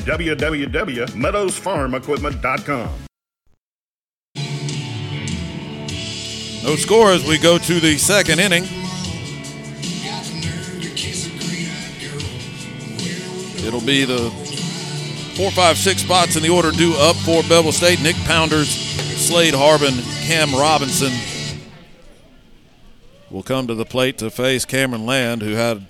www.meadowsfarmequipment.com. 0.00 2.88
No 6.64 6.76
score 6.76 7.12
as 7.12 7.26
we 7.26 7.38
go 7.38 7.56
to 7.58 7.80
the 7.80 7.96
second 7.96 8.40
inning. 8.40 8.64
It'll 13.66 13.80
be 13.80 14.04
the 14.04 14.30
four, 15.36 15.50
five, 15.50 15.78
six 15.78 16.02
spots 16.02 16.36
in 16.36 16.42
the 16.42 16.48
order 16.48 16.70
due 16.70 16.94
up 16.98 17.16
for 17.16 17.42
Bevill 17.44 17.72
State. 17.72 18.02
Nick 18.02 18.16
Pounders, 18.24 18.68
Slade 18.68 19.54
Harbin, 19.54 19.94
Cam 20.26 20.52
Robinson 20.52 21.12
will 23.30 23.42
come 23.42 23.66
to 23.66 23.74
the 23.74 23.84
plate 23.84 24.18
to 24.18 24.30
face 24.30 24.64
Cameron 24.64 25.06
Land, 25.06 25.42
who 25.42 25.52
had 25.52 25.86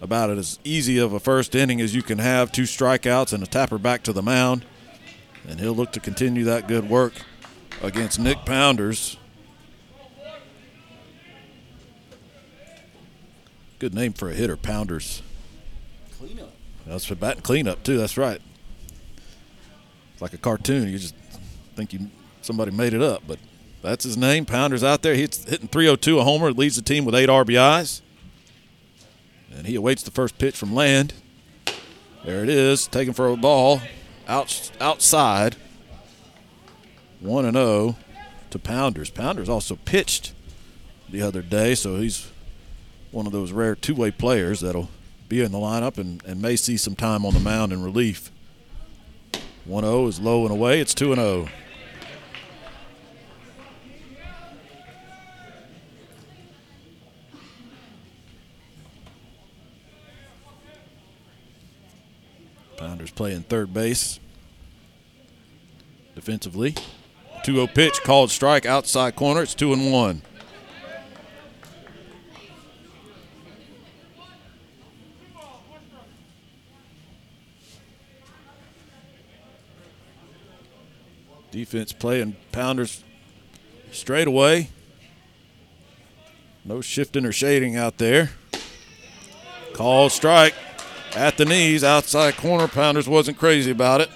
about 0.00 0.30
it 0.30 0.38
as 0.38 0.58
easy 0.64 0.98
of 0.98 1.12
a 1.12 1.20
first 1.20 1.54
inning 1.54 1.80
as 1.80 1.94
you 1.94 2.02
can 2.02 2.18
have. 2.18 2.52
Two 2.52 2.62
strikeouts 2.62 3.32
and 3.32 3.42
a 3.42 3.46
tapper 3.46 3.78
back 3.78 4.02
to 4.04 4.12
the 4.12 4.22
mound. 4.22 4.64
And 5.48 5.60
he'll 5.60 5.74
look 5.74 5.92
to 5.92 6.00
continue 6.00 6.44
that 6.44 6.68
good 6.68 6.88
work 6.88 7.14
against 7.82 8.18
Nick 8.18 8.44
Pounders. 8.44 9.16
Good 13.78 13.94
name 13.94 14.12
for 14.12 14.28
a 14.28 14.34
hitter, 14.34 14.56
Pounders. 14.56 15.22
Cleanup. 16.18 16.52
That's 16.86 17.04
for 17.04 17.14
batting 17.14 17.42
cleanup 17.42 17.82
too. 17.84 17.96
That's 17.96 18.16
right. 18.16 18.40
It's 20.12 20.22
like 20.22 20.32
a 20.32 20.38
cartoon. 20.38 20.88
You 20.88 20.98
just 20.98 21.14
think 21.76 21.92
you 21.92 22.10
somebody 22.42 22.72
made 22.72 22.92
it 22.92 23.02
up, 23.02 23.22
but 23.26 23.38
that's 23.82 24.04
his 24.04 24.16
name. 24.16 24.44
Pounders 24.44 24.82
out 24.82 25.02
there. 25.02 25.14
He's 25.14 25.44
hitting 25.44 25.68
302, 25.68 26.18
a 26.18 26.24
homer, 26.24 26.52
leads 26.52 26.76
the 26.76 26.82
team 26.82 27.04
with 27.04 27.14
eight 27.14 27.28
RBIs. 27.28 28.00
And 29.54 29.66
he 29.66 29.74
awaits 29.74 30.02
the 30.02 30.10
first 30.10 30.38
pitch 30.38 30.56
from 30.56 30.74
Land. 30.74 31.14
There 32.24 32.42
it 32.42 32.48
is, 32.48 32.86
taken 32.86 33.14
for 33.14 33.28
a 33.28 33.36
ball 33.36 33.80
out, 34.26 34.70
outside. 34.80 35.56
1 37.20 37.44
and 37.44 37.56
0 37.56 37.96
to 38.50 38.58
Pounders. 38.58 39.10
Pounders 39.10 39.48
also 39.48 39.76
pitched 39.84 40.32
the 41.08 41.22
other 41.22 41.42
day, 41.42 41.74
so 41.74 41.96
he's 41.96 42.30
one 43.10 43.26
of 43.26 43.32
those 43.32 43.52
rare 43.52 43.74
two 43.74 43.94
way 43.94 44.10
players 44.10 44.60
that'll 44.60 44.90
be 45.28 45.42
in 45.42 45.52
the 45.52 45.58
lineup 45.58 45.98
and, 45.98 46.22
and 46.24 46.40
may 46.40 46.56
see 46.56 46.76
some 46.76 46.94
time 46.94 47.24
on 47.24 47.34
the 47.34 47.40
mound 47.40 47.72
in 47.72 47.82
relief. 47.82 48.30
1 49.64 49.84
0 49.84 50.06
is 50.06 50.20
low 50.20 50.42
and 50.42 50.52
away. 50.52 50.80
It's 50.80 50.94
2 50.94 51.14
0. 51.14 51.48
Pounders 62.78 63.10
playing 63.10 63.42
third 63.42 63.74
base 63.74 64.20
defensively. 66.14 66.76
2 67.42 67.54
0 67.54 67.66
pitch, 67.66 68.02
called 68.04 68.30
strike 68.30 68.66
outside 68.66 69.16
corner. 69.16 69.42
It's 69.42 69.54
2 69.54 69.72
and 69.72 69.92
1. 69.92 70.22
Defense 81.50 81.92
playing 81.92 82.36
Pounders 82.52 83.02
straight 83.90 84.28
away. 84.28 84.70
No 86.64 86.80
shifting 86.80 87.24
or 87.24 87.32
shading 87.32 87.74
out 87.74 87.98
there. 87.98 88.30
Called 89.72 90.12
strike 90.12 90.54
at 91.16 91.36
the 91.36 91.44
knees, 91.44 91.84
outside 91.84 92.36
corner. 92.36 92.68
Pounders 92.68 93.08
wasn't 93.08 93.38
crazy 93.38 93.70
about 93.70 94.00
it. 94.00 94.10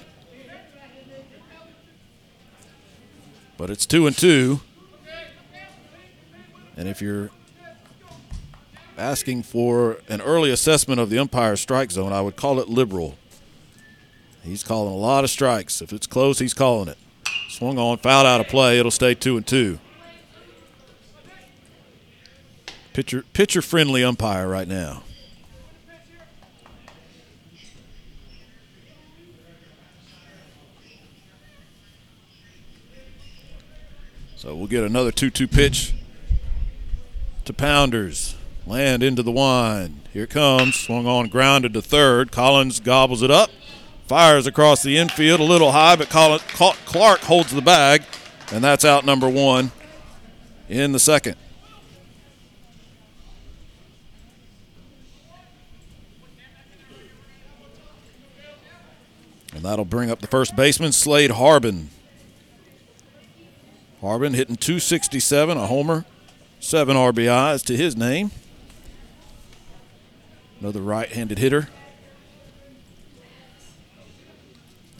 But 3.56 3.70
it's 3.70 3.86
two 3.86 4.06
and 4.06 4.16
two. 4.16 4.60
And 6.76 6.88
if 6.88 7.00
you're 7.00 7.30
asking 8.98 9.42
for 9.42 9.98
an 10.08 10.20
early 10.20 10.50
assessment 10.50 11.00
of 11.00 11.10
the 11.10 11.18
umpire 11.18 11.56
strike 11.56 11.90
zone, 11.90 12.12
I 12.12 12.20
would 12.20 12.36
call 12.36 12.60
it 12.60 12.68
liberal. 12.68 13.16
He's 14.42 14.64
calling 14.64 14.92
a 14.92 14.96
lot 14.96 15.22
of 15.22 15.30
strikes. 15.30 15.80
If 15.80 15.92
it's 15.92 16.06
close, 16.06 16.38
he's 16.38 16.54
calling 16.54 16.88
it. 16.88 16.98
Swung 17.48 17.78
on, 17.78 17.98
fouled 17.98 18.26
out 18.26 18.40
of 18.40 18.48
play. 18.48 18.78
It'll 18.78 18.90
stay 18.90 19.14
two 19.14 19.36
and 19.36 19.46
two. 19.46 19.78
Pitcher, 22.92 23.24
pitcher 23.32 23.62
friendly 23.62 24.02
umpire 24.02 24.48
right 24.48 24.68
now. 24.68 25.02
So 34.42 34.56
we'll 34.56 34.66
get 34.66 34.82
another 34.82 35.12
2 35.12 35.30
2 35.30 35.46
pitch 35.46 35.94
to 37.44 37.52
Pounders. 37.52 38.34
Land 38.66 39.04
into 39.04 39.22
the 39.22 39.30
wine. 39.30 40.00
Here 40.12 40.26
comes. 40.26 40.74
Swung 40.74 41.06
on, 41.06 41.28
grounded 41.28 41.74
to 41.74 41.80
third. 41.80 42.32
Collins 42.32 42.80
gobbles 42.80 43.22
it 43.22 43.30
up. 43.30 43.50
Fires 44.08 44.48
across 44.48 44.82
the 44.82 44.98
infield 44.98 45.38
a 45.38 45.44
little 45.44 45.70
high, 45.70 45.94
but 45.94 46.10
Clark 46.10 47.20
holds 47.20 47.52
the 47.52 47.62
bag, 47.62 48.02
and 48.50 48.64
that's 48.64 48.84
out 48.84 49.06
number 49.06 49.28
one 49.28 49.70
in 50.68 50.90
the 50.90 50.98
second. 50.98 51.36
And 59.54 59.62
that'll 59.62 59.84
bring 59.84 60.10
up 60.10 60.20
the 60.20 60.26
first 60.26 60.56
baseman, 60.56 60.90
Slade 60.90 61.30
Harbin. 61.30 61.90
Harbin 64.02 64.34
hitting 64.34 64.56
267, 64.56 65.56
a 65.56 65.66
homer, 65.68 66.04
seven 66.58 66.96
RBIs 66.96 67.64
to 67.66 67.76
his 67.76 67.96
name. 67.96 68.32
Another 70.58 70.80
right 70.80 71.08
handed 71.08 71.38
hitter. 71.38 71.68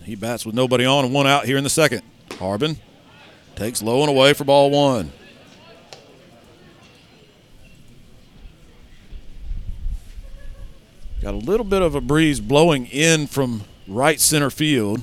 He 0.05 0.15
bats 0.15 0.47
with 0.47 0.55
nobody 0.55 0.85
on 0.85 1.05
and 1.05 1.13
one 1.13 1.27
out 1.27 1.47
here 1.47 1.57
in 1.57 1.65
the 1.65 1.71
second. 1.71 2.03
Harbin 2.39 2.79
takes 3.57 3.83
low 3.83 4.03
and 4.03 4.09
away 4.09 4.35
for 4.35 4.45
ball 4.45 4.71
one. 4.71 5.13
Got 11.21 11.35
a 11.35 11.39
little 11.39 11.67
bit 11.67 11.83
of 11.83 11.97
a 11.97 12.01
breeze 12.01 12.39
blowing 12.39 12.87
in 12.87 13.27
from 13.27 13.65
right 13.89 14.21
center 14.21 14.51
field. 14.51 15.01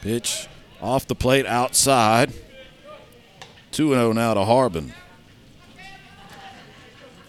Pitch 0.00 0.48
off 0.80 1.06
the 1.06 1.14
plate 1.14 1.46
outside. 1.46 2.32
2 3.72 3.90
0 3.90 4.12
now 4.12 4.34
to 4.34 4.44
Harbin. 4.44 4.94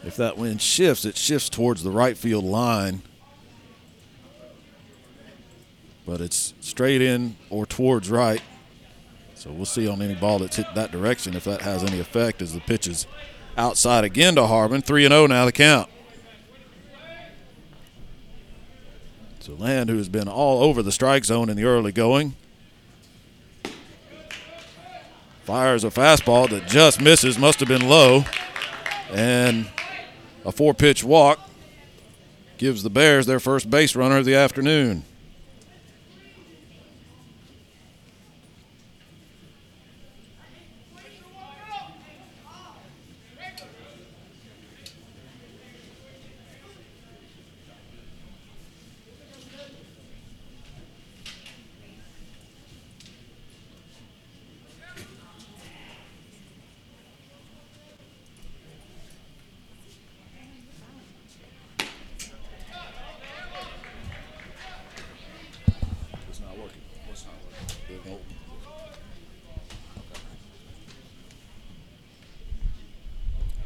If 0.03 0.15
that 0.15 0.37
wind 0.37 0.61
shifts, 0.61 1.05
it 1.05 1.17
shifts 1.17 1.49
towards 1.49 1.83
the 1.83 1.91
right 1.91 2.17
field 2.17 2.45
line. 2.45 3.01
But 6.05 6.21
it's 6.21 6.53
straight 6.61 7.01
in 7.01 7.35
or 7.49 7.65
towards 7.65 8.09
right. 8.09 8.41
So 9.35 9.51
we'll 9.51 9.65
see 9.65 9.87
on 9.87 10.01
any 10.01 10.15
ball 10.15 10.39
that's 10.39 10.55
hit 10.55 10.67
that 10.75 10.91
direction 10.91 11.35
if 11.35 11.43
that 11.43 11.61
has 11.61 11.83
any 11.83 11.99
effect 11.99 12.41
as 12.41 12.53
the 12.53 12.59
pitch 12.59 12.87
is 12.87 13.07
outside 13.57 14.03
again 14.03 14.35
to 14.35 14.47
Harbin. 14.47 14.81
3 14.81 15.07
0 15.07 15.27
now 15.27 15.45
the 15.45 15.51
count. 15.51 15.89
So 19.39 19.53
Land, 19.55 19.89
who 19.89 19.97
has 19.97 20.09
been 20.09 20.27
all 20.27 20.63
over 20.63 20.81
the 20.81 20.91
strike 20.91 21.25
zone 21.25 21.49
in 21.49 21.57
the 21.57 21.63
early 21.63 21.91
going, 21.91 22.35
fires 25.49 25.83
a 25.83 25.89
fastball 25.89 26.47
that 26.47 26.67
just 26.67 27.01
misses, 27.01 27.39
must 27.39 27.59
have 27.59 27.67
been 27.67 27.89
low. 27.89 28.23
And 29.11 29.67
a 30.45 30.51
four 30.51 30.75
pitch 30.75 31.03
walk 31.03 31.39
gives 32.59 32.83
the 32.83 32.91
Bears 32.91 33.25
their 33.25 33.39
first 33.39 33.67
base 33.67 33.95
runner 33.95 34.17
of 34.19 34.25
the 34.25 34.35
afternoon. 34.35 35.03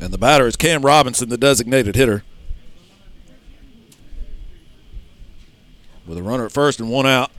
And 0.03 0.11
the 0.11 0.12
batter 0.23 0.47
is 0.47 0.55
Cam 0.55 0.83
Robinson, 0.83 1.27
the 1.27 1.37
designated 1.37 1.97
hitter. 1.97 2.23
With 6.07 6.17
a 6.17 6.23
runner 6.23 6.45
at 6.45 6.53
first 6.53 6.79
and 6.79 6.89
one 6.89 7.05
out. 7.05 7.29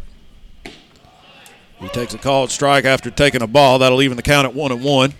He 1.80 1.88
takes 1.88 2.12
a 2.12 2.18
called 2.18 2.50
strike 2.50 2.84
after 2.84 3.10
taking 3.10 3.40
a 3.40 3.46
ball. 3.46 3.78
That'll 3.78 4.02
even 4.02 4.18
the 4.18 4.22
count 4.22 4.46
at 4.46 4.54
one 4.54 4.70
and 4.70 4.84
one. 4.84 5.14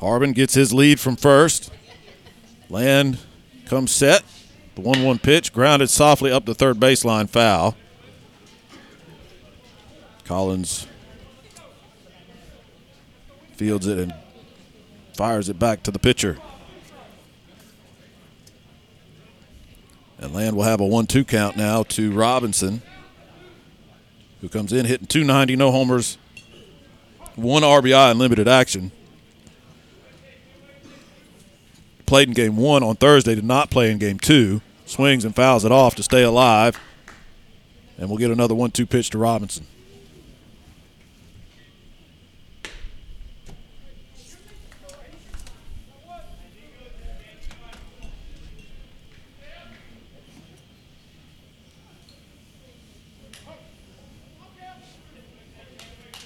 Harbin 0.00 0.32
gets 0.32 0.54
his 0.54 0.72
lead 0.72 0.98
from 0.98 1.16
first. 1.16 1.70
Land 2.70 3.18
comes 3.66 3.92
set. 3.92 4.24
The 4.74 4.80
1 4.80 5.02
1 5.02 5.18
pitch 5.18 5.52
grounded 5.52 5.90
softly 5.90 6.30
up 6.30 6.46
the 6.46 6.54
third 6.54 6.78
baseline 6.78 7.28
foul. 7.28 7.76
Collins 10.24 10.86
fields 13.56 13.86
it 13.86 13.98
and 13.98 14.14
fires 15.14 15.48
it 15.48 15.58
back 15.58 15.82
to 15.82 15.90
the 15.90 15.98
pitcher. 15.98 16.38
And 20.18 20.32
Land 20.32 20.56
will 20.56 20.62
have 20.62 20.80
a 20.80 20.86
1 20.86 21.06
2 21.06 21.24
count 21.24 21.56
now 21.56 21.82
to 21.84 22.12
Robinson, 22.12 22.80
who 24.40 24.48
comes 24.48 24.72
in 24.72 24.86
hitting 24.86 25.06
290, 25.06 25.56
no 25.56 25.70
homers, 25.70 26.16
one 27.34 27.62
RBI 27.62 28.12
in 28.12 28.18
limited 28.18 28.48
action. 28.48 28.90
Played 32.06 32.28
in 32.28 32.34
game 32.34 32.56
one 32.56 32.82
on 32.82 32.96
Thursday, 32.96 33.34
did 33.34 33.44
not 33.44 33.70
play 33.70 33.90
in 33.90 33.98
game 33.98 34.18
two. 34.18 34.60
Swings 34.84 35.24
and 35.24 35.34
fouls 35.34 35.64
it 35.64 35.72
off 35.72 35.94
to 35.94 36.02
stay 36.02 36.22
alive. 36.22 36.78
And 37.96 38.08
we'll 38.08 38.18
get 38.18 38.30
another 38.30 38.54
1 38.54 38.72
2 38.72 38.84
pitch 38.86 39.10
to 39.10 39.18
Robinson. 39.18 39.66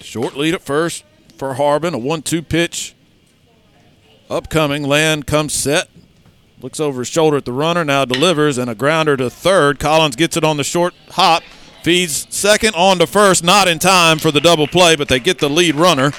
Short 0.01 0.35
lead 0.35 0.53
at 0.53 0.61
first 0.61 1.03
for 1.37 1.53
Harbin. 1.53 1.93
A 1.93 1.97
1 1.97 2.21
2 2.23 2.41
pitch. 2.41 2.95
Upcoming. 4.29 4.83
Land 4.83 5.25
comes 5.25 5.53
set. 5.53 5.89
Looks 6.59 6.79
over 6.79 7.01
his 7.01 7.07
shoulder 7.07 7.37
at 7.37 7.45
the 7.45 7.53
runner. 7.53 7.85
Now 7.85 8.03
delivers 8.03 8.57
and 8.57 8.69
a 8.69 8.75
grounder 8.75 9.15
to 9.17 9.29
third. 9.29 9.79
Collins 9.79 10.15
gets 10.15 10.35
it 10.35 10.43
on 10.43 10.57
the 10.57 10.63
short 10.63 10.93
hop. 11.11 11.43
Feeds 11.83 12.27
second 12.29 12.75
on 12.75 12.99
to 12.99 13.07
first. 13.07 13.43
Not 13.43 13.67
in 13.67 13.79
time 13.79 14.19
for 14.19 14.31
the 14.31 14.41
double 14.41 14.67
play, 14.67 14.95
but 14.95 15.07
they 15.07 15.19
get 15.19 15.39
the 15.39 15.49
lead 15.49 15.75
runner. 15.75 16.11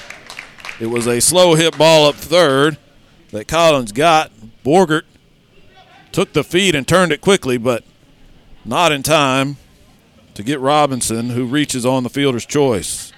It 0.79 0.87
was 0.87 1.07
a 1.07 1.19
slow 1.19 1.55
hit 1.55 1.77
ball 1.77 2.07
up 2.07 2.15
third 2.15 2.77
that 3.31 3.47
Collins 3.47 3.91
got. 3.91 4.31
Borgert 4.63 5.03
took 6.11 6.33
the 6.33 6.43
feed 6.43 6.73
and 6.73 6.87
turned 6.87 7.11
it 7.11 7.21
quickly, 7.21 7.57
but 7.57 7.83
not 8.65 8.91
in 8.91 9.03
time 9.03 9.57
to 10.33 10.41
get 10.41 10.59
Robinson, 10.59 11.31
who 11.31 11.45
reaches 11.45 11.85
on 11.85 12.03
the 12.03 12.09
fielder's 12.09 12.45
choice. 12.45 13.11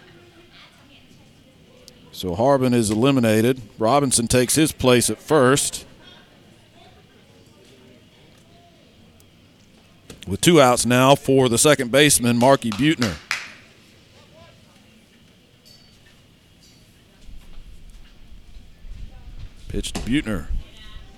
So 2.22 2.36
Harbin 2.36 2.76
is 2.76 2.91
eliminated. 2.91 3.63
Robinson 3.80 4.28
takes 4.28 4.53
his 4.53 4.72
place 4.72 5.09
at 5.09 5.17
first. 5.17 5.88
With 10.28 10.39
two 10.39 10.61
outs 10.61 10.86
now 10.86 11.15
for 11.15 11.49
the 11.49 11.57
second 11.57 11.91
baseman, 11.91 12.38
Marky 12.38 12.69
Butner. 12.69 13.15
Pitch 19.69 19.91
to 19.93 20.01
Butner. 20.01 20.45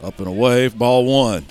Up 0.01 0.19
and 0.19 0.27
away, 0.29 0.69
ball 0.69 1.03
one. 1.03 1.45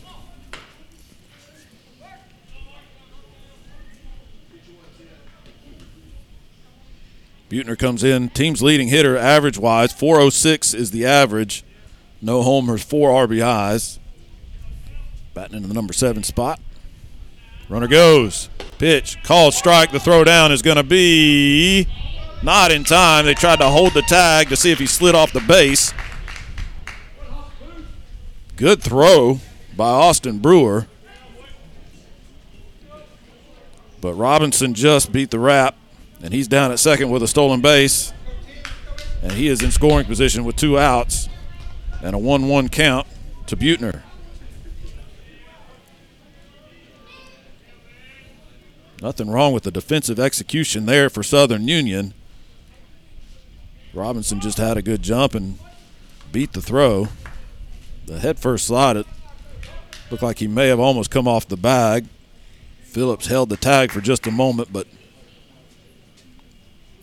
Butner 7.52 7.78
comes 7.78 8.02
in, 8.02 8.30
team's 8.30 8.62
leading 8.62 8.88
hitter, 8.88 9.14
average 9.14 9.58
wise. 9.58 9.92
406 9.92 10.72
is 10.72 10.90
the 10.90 11.04
average. 11.04 11.64
No 12.22 12.42
homers, 12.42 12.82
four 12.82 13.10
RBIs. 13.26 13.98
Batting 15.34 15.56
into 15.56 15.68
the 15.68 15.74
number 15.74 15.92
seven 15.92 16.22
spot. 16.22 16.58
Runner 17.68 17.88
goes. 17.88 18.48
Pitch. 18.78 19.22
Called 19.22 19.52
strike. 19.52 19.92
The 19.92 20.00
throw 20.00 20.24
down 20.24 20.50
is 20.50 20.62
going 20.62 20.78
to 20.78 20.82
be 20.82 21.86
not 22.42 22.72
in 22.72 22.84
time. 22.84 23.26
They 23.26 23.34
tried 23.34 23.58
to 23.58 23.68
hold 23.68 23.92
the 23.92 24.02
tag 24.02 24.48
to 24.48 24.56
see 24.56 24.72
if 24.72 24.78
he 24.78 24.86
slid 24.86 25.14
off 25.14 25.34
the 25.34 25.40
base. 25.40 25.92
Good 28.56 28.82
throw 28.82 29.40
by 29.76 29.90
Austin 29.90 30.38
Brewer. 30.38 30.86
But 34.00 34.14
Robinson 34.14 34.72
just 34.72 35.12
beat 35.12 35.30
the 35.30 35.38
wrap, 35.38 35.76
and 36.22 36.32
he's 36.32 36.48
down 36.48 36.70
at 36.70 36.78
second 36.78 37.10
with 37.10 37.22
a 37.22 37.28
stolen 37.28 37.60
base. 37.60 38.12
And 39.22 39.32
he 39.32 39.48
is 39.48 39.62
in 39.62 39.70
scoring 39.70 40.06
position 40.06 40.44
with 40.44 40.56
two 40.56 40.78
outs 40.78 41.28
and 42.02 42.14
a 42.14 42.18
1 42.18 42.48
1 42.48 42.68
count 42.68 43.06
to 43.46 43.56
Butner. 43.56 44.02
Nothing 49.00 49.30
wrong 49.30 49.52
with 49.52 49.64
the 49.64 49.72
defensive 49.72 50.20
execution 50.20 50.86
there 50.86 51.10
for 51.10 51.24
Southern 51.24 51.66
Union. 51.66 52.14
Robinson 53.92 54.40
just 54.40 54.58
had 54.58 54.76
a 54.76 54.82
good 54.82 55.02
jump 55.02 55.34
and 55.34 55.58
beat 56.30 56.52
the 56.52 56.62
throw. 56.62 57.08
The 58.06 58.20
head 58.20 58.38
first 58.38 58.66
slide, 58.66 58.96
it 58.96 59.06
looked 60.10 60.22
like 60.22 60.38
he 60.38 60.46
may 60.46 60.68
have 60.68 60.80
almost 60.80 61.10
come 61.10 61.26
off 61.26 61.48
the 61.48 61.56
bag. 61.56 62.06
Phillips 62.84 63.26
held 63.26 63.48
the 63.48 63.56
tag 63.56 63.90
for 63.90 64.00
just 64.00 64.26
a 64.26 64.30
moment, 64.30 64.72
but 64.72 64.86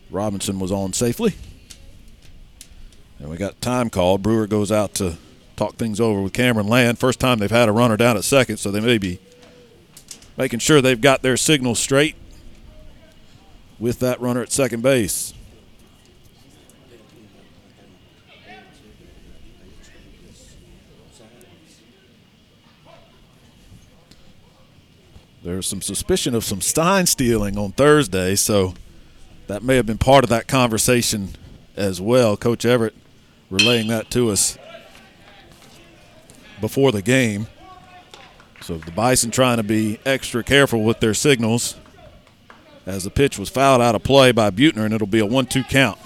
Robinson 0.10 0.60
was 0.60 0.72
on 0.72 0.94
safely. 0.94 1.36
And 3.20 3.30
we 3.30 3.38
got 3.38 3.62
time 3.62 3.90
called. 3.90 4.22
Brewer 4.22 4.48
goes 4.48 4.72
out 4.72 4.94
to 4.96 5.18
talk 5.56 5.76
things 5.76 6.00
over 6.00 6.22
with 6.22 6.34
Cameron 6.34 6.68
Land. 6.68 7.00
First 7.00 7.20
time 7.20 7.40
they've 7.40 7.52
had 7.52 7.68
a 7.68 7.74
runner 7.74 7.98
down 7.98 8.18
at 8.18 8.24
second, 8.24 8.58
so 8.58 8.72
they 8.72 8.80
may 8.80 8.98
be 8.98 9.20
making 10.38 10.60
sure 10.60 10.82
they've 10.82 11.02
got 11.02 11.22
their 11.22 11.36
signal 11.36 11.76
straight 11.76 12.16
with 13.78 14.00
that 14.00 14.20
runner 14.22 14.42
at 14.42 14.52
second 14.52 14.82
base. 14.82 15.34
There's 25.42 25.68
some 25.68 25.82
suspicion 25.82 26.36
of 26.36 26.44
some 26.44 26.62
sign 26.62 27.06
stealing 27.06 27.58
on 27.58 27.72
Thursday, 27.72 28.36
so 28.36 28.74
that 29.50 29.64
may 29.64 29.78
have 29.78 29.88
been 29.88 29.98
part 29.98 30.24
of 30.24 30.30
that 30.30 30.48
conversation 30.48 31.30
as 31.76 32.00
well. 32.00 32.38
Coach 32.38 32.66
Everett 32.66 32.94
relaying 33.50 33.88
that 33.88 34.12
to 34.12 34.30
us 34.30 34.60
before 36.62 36.92
the 36.92 37.02
game. 37.02 37.48
So 38.62 38.78
the 38.78 38.92
Bison 38.92 39.32
trying 39.32 39.58
to 39.58 39.64
be 39.64 39.98
extra 40.06 40.44
careful 40.44 40.84
with 40.84 41.00
their 41.00 41.16
signals 41.16 41.76
as 42.86 43.06
the 43.06 43.10
pitch 43.10 43.40
was 43.40 43.50
fouled 43.50 43.82
out 43.82 43.96
of 43.96 44.04
play 44.04 44.32
by 44.32 44.52
Butner, 44.52 44.86
and 44.86 44.94
it'll 44.94 45.08
be 45.08 45.18
a 45.18 45.26
1 45.26 45.48
2 45.48 45.64
count. 45.64 45.98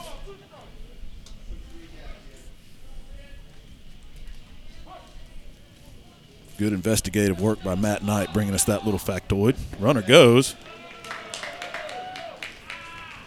Good 6.57 6.71
investigative 6.71 7.41
work 7.41 7.61
by 7.61 7.75
Matt 7.75 8.05
Knight 8.05 8.31
bringing 8.31 8.53
us 8.53 8.63
that 8.65 8.85
little 8.85 8.99
factoid. 9.01 9.57
Runner 9.81 10.01
goes 10.01 10.55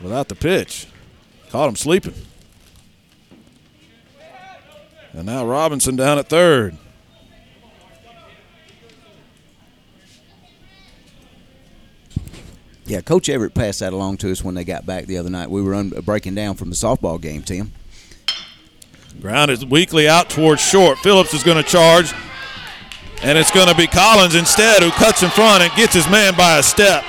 without 0.01 0.29
the 0.29 0.35
pitch. 0.35 0.87
Caught 1.51 1.69
him 1.69 1.77
sleeping. 1.77 2.15
And 5.13 5.25
now 5.27 5.47
Robinson 5.47 5.97
down 5.97 6.19
at 6.19 6.29
third. 6.29 6.77
Yeah, 12.85 13.01
Coach 13.01 13.29
Everett 13.29 13.55
passed 13.55 13.81
that 13.81 13.93
along 13.93 14.19
to 14.19 14.31
us 14.31 14.45
when 14.45 14.55
they 14.55 14.63
got 14.63 14.87
back 14.87 15.07
the 15.07 15.19
other 15.19 15.31
night. 15.31 15.51
We 15.51 15.61
were 15.61 15.75
un- 15.75 15.91
breaking 16.05 16.37
down 16.37 16.55
from 16.55 16.71
the 16.71 16.77
softball 16.77 17.21
game, 17.21 17.43
Tim. 17.43 17.73
Ground 19.21 19.51
is 19.51 19.65
weakly 19.65 20.09
out 20.09 20.31
towards 20.31 20.61
short. 20.61 20.99
Phillips 20.99 21.35
is 21.35 21.43
going 21.43 21.57
to 21.57 21.69
charge, 21.69 22.13
and 23.23 23.37
it's 23.39 23.51
going 23.51 23.67
to 23.67 23.75
be 23.75 23.87
Collins 23.89 24.35
instead 24.37 24.83
who 24.83 24.91
cuts 24.91 25.23
in 25.23 25.31
front 25.31 25.65
and 25.65 25.73
gets 25.75 25.95
his 25.95 26.09
man 26.09 26.37
by 26.37 26.59
a 26.59 26.63
step. 26.63 27.03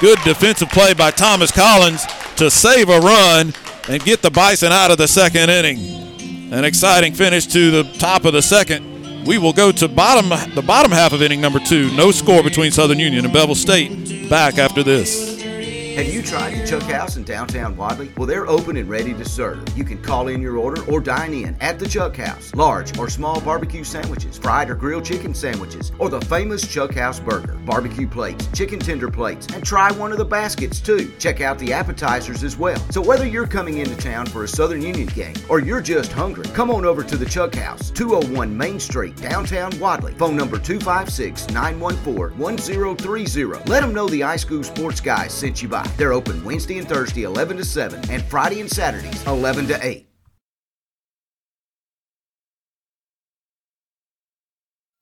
Good 0.00 0.18
defensive 0.24 0.68
play 0.68 0.92
by 0.92 1.12
Thomas 1.12 1.50
Collins 1.50 2.04
to 2.42 2.50
save 2.50 2.88
a 2.88 2.98
run 2.98 3.54
and 3.88 4.04
get 4.04 4.20
the 4.20 4.30
Bison 4.30 4.72
out 4.72 4.90
of 4.90 4.98
the 4.98 5.06
second 5.06 5.48
inning. 5.48 6.52
An 6.52 6.64
exciting 6.64 7.14
finish 7.14 7.46
to 7.46 7.70
the 7.70 7.84
top 7.98 8.24
of 8.24 8.32
the 8.32 8.42
second. 8.42 9.26
We 9.26 9.38
will 9.38 9.52
go 9.52 9.70
to 9.70 9.86
bottom 9.86 10.28
the 10.56 10.62
bottom 10.62 10.90
half 10.90 11.12
of 11.12 11.22
inning 11.22 11.40
number 11.40 11.60
two. 11.60 11.94
No 11.94 12.10
score 12.10 12.42
between 12.42 12.72
Southern 12.72 12.98
Union 12.98 13.24
and 13.24 13.32
Bevill 13.32 13.54
State. 13.54 14.28
Back 14.28 14.58
after 14.58 14.82
this. 14.82 15.41
Have 15.96 16.06
you 16.06 16.22
tried 16.22 16.54
the 16.54 16.66
Chuck 16.66 16.84
House 16.84 17.16
in 17.18 17.22
downtown 17.22 17.76
Wadley? 17.76 18.10
Well, 18.16 18.26
they're 18.26 18.46
open 18.48 18.78
and 18.78 18.88
ready 18.88 19.12
to 19.12 19.24
serve. 19.26 19.62
You 19.76 19.84
can 19.84 20.00
call 20.00 20.28
in 20.28 20.40
your 20.40 20.56
order 20.56 20.82
or 20.90 21.00
dine 21.00 21.34
in 21.34 21.54
at 21.60 21.78
the 21.78 21.86
Chuck 21.86 22.16
House. 22.16 22.54
Large 22.54 22.98
or 22.98 23.10
small 23.10 23.42
barbecue 23.42 23.84
sandwiches, 23.84 24.38
fried 24.38 24.70
or 24.70 24.74
grilled 24.74 25.04
chicken 25.04 25.34
sandwiches, 25.34 25.92
or 25.98 26.08
the 26.08 26.20
famous 26.22 26.66
Chuck 26.66 26.94
House 26.94 27.20
burger, 27.20 27.58
barbecue 27.66 28.08
plates, 28.08 28.48
chicken 28.54 28.78
tender 28.78 29.10
plates, 29.10 29.46
and 29.48 29.62
try 29.62 29.92
one 29.92 30.12
of 30.12 30.18
the 30.18 30.24
baskets 30.24 30.80
too. 30.80 31.12
Check 31.18 31.42
out 31.42 31.58
the 31.58 31.74
appetizers 31.74 32.42
as 32.42 32.56
well. 32.56 32.80
So 32.90 33.02
whether 33.02 33.26
you're 33.26 33.46
coming 33.46 33.78
into 33.78 33.96
town 33.96 34.24
for 34.24 34.44
a 34.44 34.48
Southern 34.48 34.80
Union 34.80 35.08
game 35.08 35.34
or 35.50 35.60
you're 35.60 35.82
just 35.82 36.10
hungry, 36.10 36.46
come 36.54 36.70
on 36.70 36.86
over 36.86 37.02
to 37.02 37.16
the 37.18 37.26
Chuck 37.26 37.54
House, 37.54 37.90
201 37.90 38.56
Main 38.56 38.80
Street, 38.80 39.14
downtown 39.16 39.78
Wadley. 39.78 40.14
Phone 40.14 40.36
number 40.36 40.58
256 40.58 41.48
914 41.50 42.38
1030. 42.38 43.68
Let 43.68 43.80
them 43.80 43.92
know 43.92 44.08
the 44.08 44.22
iSchool 44.22 44.64
Sports 44.64 45.02
Guys 45.02 45.34
sent 45.34 45.60
you 45.60 45.68
by. 45.68 45.81
They're 45.96 46.12
open 46.12 46.44
Wednesday 46.44 46.78
and 46.78 46.88
Thursday 46.88 47.22
11 47.24 47.56
to 47.58 47.64
7 47.64 48.10
and 48.10 48.22
Friday 48.24 48.60
and 48.60 48.70
Saturdays 48.70 49.26
11 49.26 49.68
to 49.68 49.86
8. 49.86 50.08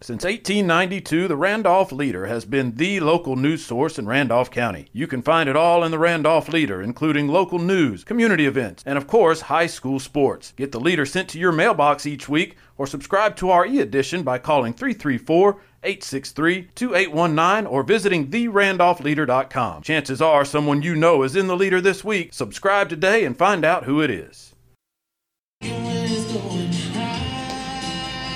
Since 0.03 0.25
1892, 0.25 1.29
the 1.29 1.37
Randolph 1.37 1.93
Leader 1.93 2.25
has 2.25 2.47
been 2.47 2.77
the 2.77 3.01
local 3.01 3.37
news 3.37 3.67
source 3.67 3.99
in 3.99 4.07
Randolph 4.07 4.51
County. 4.51 4.89
You 4.95 5.07
can 5.07 5.21
find 5.21 5.47
it 5.47 5.57
all 5.57 5.85
in 5.85 5.91
the 5.91 5.99
Randolph 5.99 6.49
Leader, 6.49 6.81
including 6.81 7.29
local 7.29 7.59
news, 7.59 8.03
community 8.03 8.47
events, 8.47 8.83
and 8.87 8.97
of 8.97 9.07
course, 9.07 9.43
high 9.43 9.67
school 9.67 10.01
sports. 10.01 10.55
Get 10.57 10.73
the 10.73 10.81
Leader 10.81 11.05
sent 11.05 11.29
to 11.29 11.39
your 11.39 11.53
mailbox 11.53 12.07
each 12.07 12.31
week 12.31 12.57
or 12.79 12.87
subscribe 12.87 13.37
to 13.37 13.51
our 13.51 13.67
e 13.67 13.79
edition 13.79 14.23
by 14.23 14.39
calling 14.39 14.73
334 14.73 15.61
863 15.83 16.69
2819 16.75 17.67
or 17.67 17.83
visiting 17.83 18.29
therandolphleader.com. 18.29 19.83
Chances 19.83 20.21
are 20.21 20.45
someone 20.45 20.83
you 20.83 20.95
know 20.95 21.23
is 21.23 21.37
in 21.37 21.47
the 21.47 21.57
Leader 21.57 21.81
this 21.81 22.05
week. 22.05 22.35
Subscribe 22.35 22.91
today 22.91 23.25
and 23.25 23.37
find 23.37 23.65
out 23.65 23.85
who 23.85 24.03
it 24.03 24.11
is. 24.11 24.55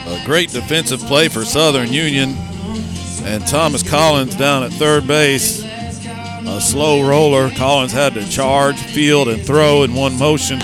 A 0.07 0.23
great 0.25 0.51
defensive 0.51 1.01
play 1.01 1.29
for 1.29 1.45
Southern 1.45 1.93
Union. 1.93 2.35
And 3.25 3.47
Thomas 3.47 3.83
Collins 3.83 4.37
down 4.37 4.63
at 4.63 4.73
third 4.73 5.07
base. 5.07 5.65
A 5.65 6.61
slow 6.61 7.07
roller. 7.07 7.51
Collins 7.51 7.93
had 7.93 8.15
to 8.15 8.29
charge, 8.29 8.77
field, 8.77 9.29
and 9.29 9.45
throw 9.45 9.83
in 9.83 9.95
one 9.95 10.19
motion. 10.19 10.61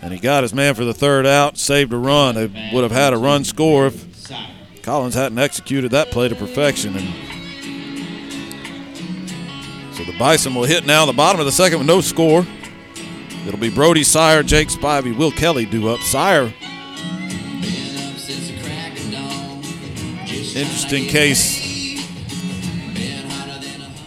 And 0.00 0.12
he 0.12 0.18
got 0.20 0.42
his 0.42 0.54
man 0.54 0.74
for 0.74 0.84
the 0.84 0.94
third 0.94 1.26
out, 1.26 1.58
saved 1.58 1.92
a 1.92 1.96
run. 1.96 2.36
They 2.36 2.70
would 2.72 2.84
have 2.84 2.92
had 2.92 3.12
a 3.12 3.18
run 3.18 3.42
score 3.42 3.88
if 3.88 4.15
Collins 4.86 5.14
hadn't 5.14 5.38
executed 5.38 5.90
that 5.90 6.12
play 6.12 6.28
to 6.28 6.36
perfection. 6.36 6.94
And 6.96 7.08
so 9.96 10.04
the 10.04 10.16
Bison 10.16 10.54
will 10.54 10.62
hit 10.62 10.86
now 10.86 11.04
the 11.04 11.12
bottom 11.12 11.40
of 11.40 11.46
the 11.46 11.50
second 11.52 11.78
with 11.78 11.88
no 11.88 12.00
score. 12.00 12.46
It'll 13.46 13.58
be 13.58 13.68
Brody 13.68 14.04
Sire, 14.04 14.44
Jake 14.44 14.68
Spivey, 14.68 15.16
Will 15.16 15.32
Kelly 15.32 15.66
do 15.66 15.88
up. 15.88 15.98
Sire 16.00 16.52
interesting 20.56 21.06
case. 21.06 21.66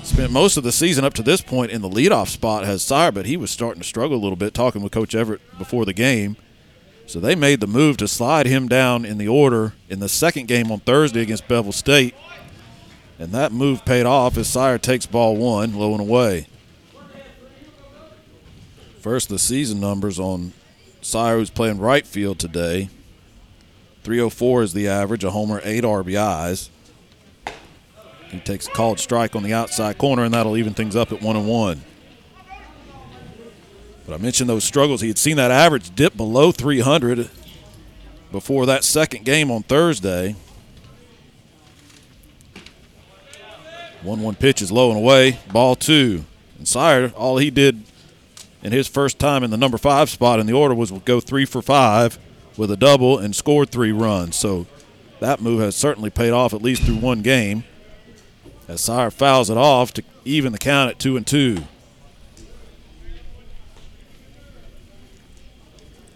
Spent 0.04 0.32
most 0.32 0.56
of 0.56 0.64
the 0.64 0.72
season 0.72 1.04
up 1.04 1.14
to 1.16 1.22
this 1.22 1.42
point 1.42 1.72
in 1.72 1.82
the 1.82 1.90
leadoff 1.90 2.30
spot 2.30 2.66
has 2.66 2.82
Sire, 2.82 3.12
but 3.12 3.26
he 3.26 3.36
was 3.38 3.52
starting 3.52 3.82
to 3.82 3.88
struggle 3.88 4.18
a 4.18 4.24
little 4.24 4.38
bit. 4.38 4.54
Talking 4.54 4.82
with 4.82 4.94
Coach 4.94 5.14
Everett 5.14 5.42
before 5.58 5.84
the 5.84 5.94
game, 5.94 6.38
so 7.10 7.20
they 7.20 7.34
made 7.34 7.60
the 7.60 7.66
move 7.66 7.98
to 7.98 8.08
slide 8.08 8.46
him 8.46 8.68
down 8.68 9.04
in 9.04 9.18
the 9.18 9.28
order 9.28 9.74
in 9.90 10.00
the 10.00 10.08
second 10.08 10.48
game 10.48 10.72
on 10.72 10.80
Thursday 10.80 11.24
against 11.24 11.48
Bevill 11.48 11.72
State, 11.72 12.14
and 13.18 13.32
that 13.32 13.52
move 13.52 13.84
paid 13.84 14.06
off 14.06 14.38
as 14.38 14.48
Sire 14.48 14.78
takes 14.78 15.08
ball 15.08 15.36
one, 15.36 15.74
low 15.74 15.94
and 15.94 16.02
away. 16.02 16.46
First, 19.00 19.30
the 19.30 19.40
season 19.40 19.80
numbers 19.80 20.20
on 20.20 20.54
Sire, 21.02 21.38
who's 21.38 21.50
playing 21.50 21.80
right 21.80 22.06
field 22.06 22.38
today. 22.38 22.90
304 24.04 24.62
is 24.62 24.74
the 24.74 24.88
average, 24.88 25.24
a 25.24 25.32
homer, 25.32 25.62
eight 25.64 25.84
RBIs. 25.84 26.70
He 28.30 28.40
takes 28.42 28.68
a 28.68 28.72
called 28.72 29.00
strike 29.00 29.36
on 29.36 29.42
the 29.42 29.54
outside 29.54 29.98
corner, 29.98 30.24
and 30.26 30.34
that'll 30.36 30.58
even 30.58 30.76
things 30.76 30.96
up 30.96 31.12
at 31.12 31.24
one 31.24 31.36
and 31.36 31.48
one. 31.48 31.82
But 34.10 34.20
I 34.20 34.24
mentioned 34.24 34.50
those 34.50 34.64
struggles. 34.64 35.02
He 35.02 35.08
had 35.08 35.20
seen 35.20 35.38
that 35.38 35.52
average 35.52 35.94
dip 35.94 36.18
below 36.18 36.52
300 36.52 37.30
before 38.32 38.66
that 38.66 38.84
second 38.84 39.24
game 39.24 39.52
on 39.52 39.62
Thursday. 39.62 40.36
1 44.02 44.22
1 44.22 44.36
pitch 44.36 44.64
is 44.64 44.72
low 44.72 44.90
and 44.90 44.98
away. 44.98 45.38
Ball 45.54 45.76
two. 45.76 46.26
And 46.58 46.68
Sire, 46.68 47.14
all 47.16 47.38
he 47.38 47.52
did 47.52 47.84
in 48.64 48.72
his 48.72 48.88
first 48.88 49.20
time 49.20 49.44
in 49.44 49.52
the 49.52 49.58
number 49.58 49.78
five 49.78 50.10
spot 50.10 50.40
in 50.40 50.48
the 50.48 50.54
order 50.54 50.74
was 50.74 50.90
go 50.90 51.20
three 51.20 51.46
for 51.46 51.62
five 51.62 52.18
with 52.58 52.72
a 52.72 52.78
double 52.78 53.20
and 53.20 53.36
scored 53.36 53.70
three 53.70 53.92
runs. 53.92 54.36
So 54.36 54.66
that 55.20 55.40
move 55.40 55.60
has 55.60 55.76
certainly 55.76 56.10
paid 56.10 56.32
off 56.32 56.52
at 56.56 56.64
least 56.64 56.82
through 56.82 56.96
one 56.96 57.22
game. 57.22 57.64
As 58.68 58.82
Sire 58.82 59.12
fouls 59.12 59.52
it 59.52 59.58
off 59.58 59.94
to 59.94 60.04
even 60.26 60.52
the 60.52 60.58
count 60.58 60.90
at 60.90 60.98
two 60.98 61.16
and 61.16 61.28
two. 61.28 61.60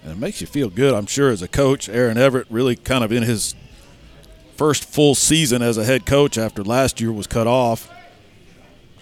And 0.04 0.12
it 0.12 0.18
makes 0.18 0.41
you 0.41 0.47
feel 0.47 0.70
good, 0.70 0.93
I'm 0.93 1.06
sure, 1.06 1.30
as 1.32 1.41
a 1.41 1.47
coach. 1.47 1.88
Aaron 1.88 2.18
Everett 2.18 2.47
really 2.49 2.76
kind 2.76 3.04
of 3.04 3.12
in 3.12 3.24
his 3.24 3.56
first 4.58 4.86
full 4.86 5.16
season 5.16 5.62
as 5.62 5.78
a 5.78 5.86
head 5.86 6.06
coach 6.06 6.38
after 6.38 6.64
last 6.64 6.99
year 6.99 7.12
was 7.12 7.26
cut 7.26 7.47
off. 7.47 7.89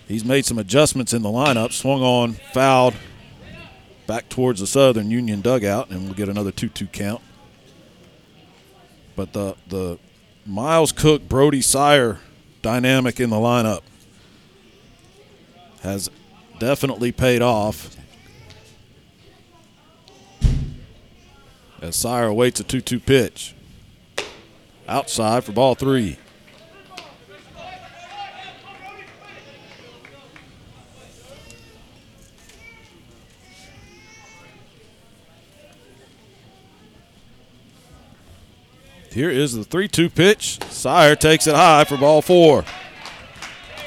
He's 0.07 0.25
made 0.25 0.45
some 0.45 0.57
adjustments 0.57 1.13
in 1.13 1.21
the 1.21 1.29
lineup, 1.29 1.71
swung 1.71 2.01
on, 2.01 2.33
fouled, 2.53 2.93
back 4.07 4.29
towards 4.29 4.59
the 4.59 4.67
Southern 4.67 5.09
Union 5.09 5.41
dugout, 5.41 5.89
and 5.89 6.03
we'll 6.03 6.13
get 6.13 6.29
another 6.29 6.51
2 6.51 6.69
2 6.69 6.87
count. 6.87 7.21
But 9.15 9.33
the, 9.33 9.55
the 9.67 9.99
Miles 10.45 10.91
Cook, 10.91 11.27
Brody 11.27 11.61
Sire 11.61 12.19
dynamic 12.61 13.19
in 13.19 13.29
the 13.29 13.37
lineup 13.37 13.81
has 15.81 16.09
definitely 16.59 17.11
paid 17.11 17.41
off. 17.41 17.95
As 21.81 21.95
Sire 21.95 22.27
awaits 22.27 22.59
a 22.59 22.63
2 22.63 22.79
2 22.79 22.99
pitch. 22.99 23.55
Outside 24.87 25.43
for 25.43 25.51
ball 25.51 25.73
three. 25.73 26.17
Here 39.11 39.29
is 39.29 39.53
the 39.53 39.63
3 39.63 39.87
2 39.87 40.09
pitch. 40.09 40.59
Sire 40.69 41.15
takes 41.15 41.47
it 41.47 41.55
high 41.55 41.83
for 41.83 41.97
ball 41.97 42.21
four. 42.21 42.63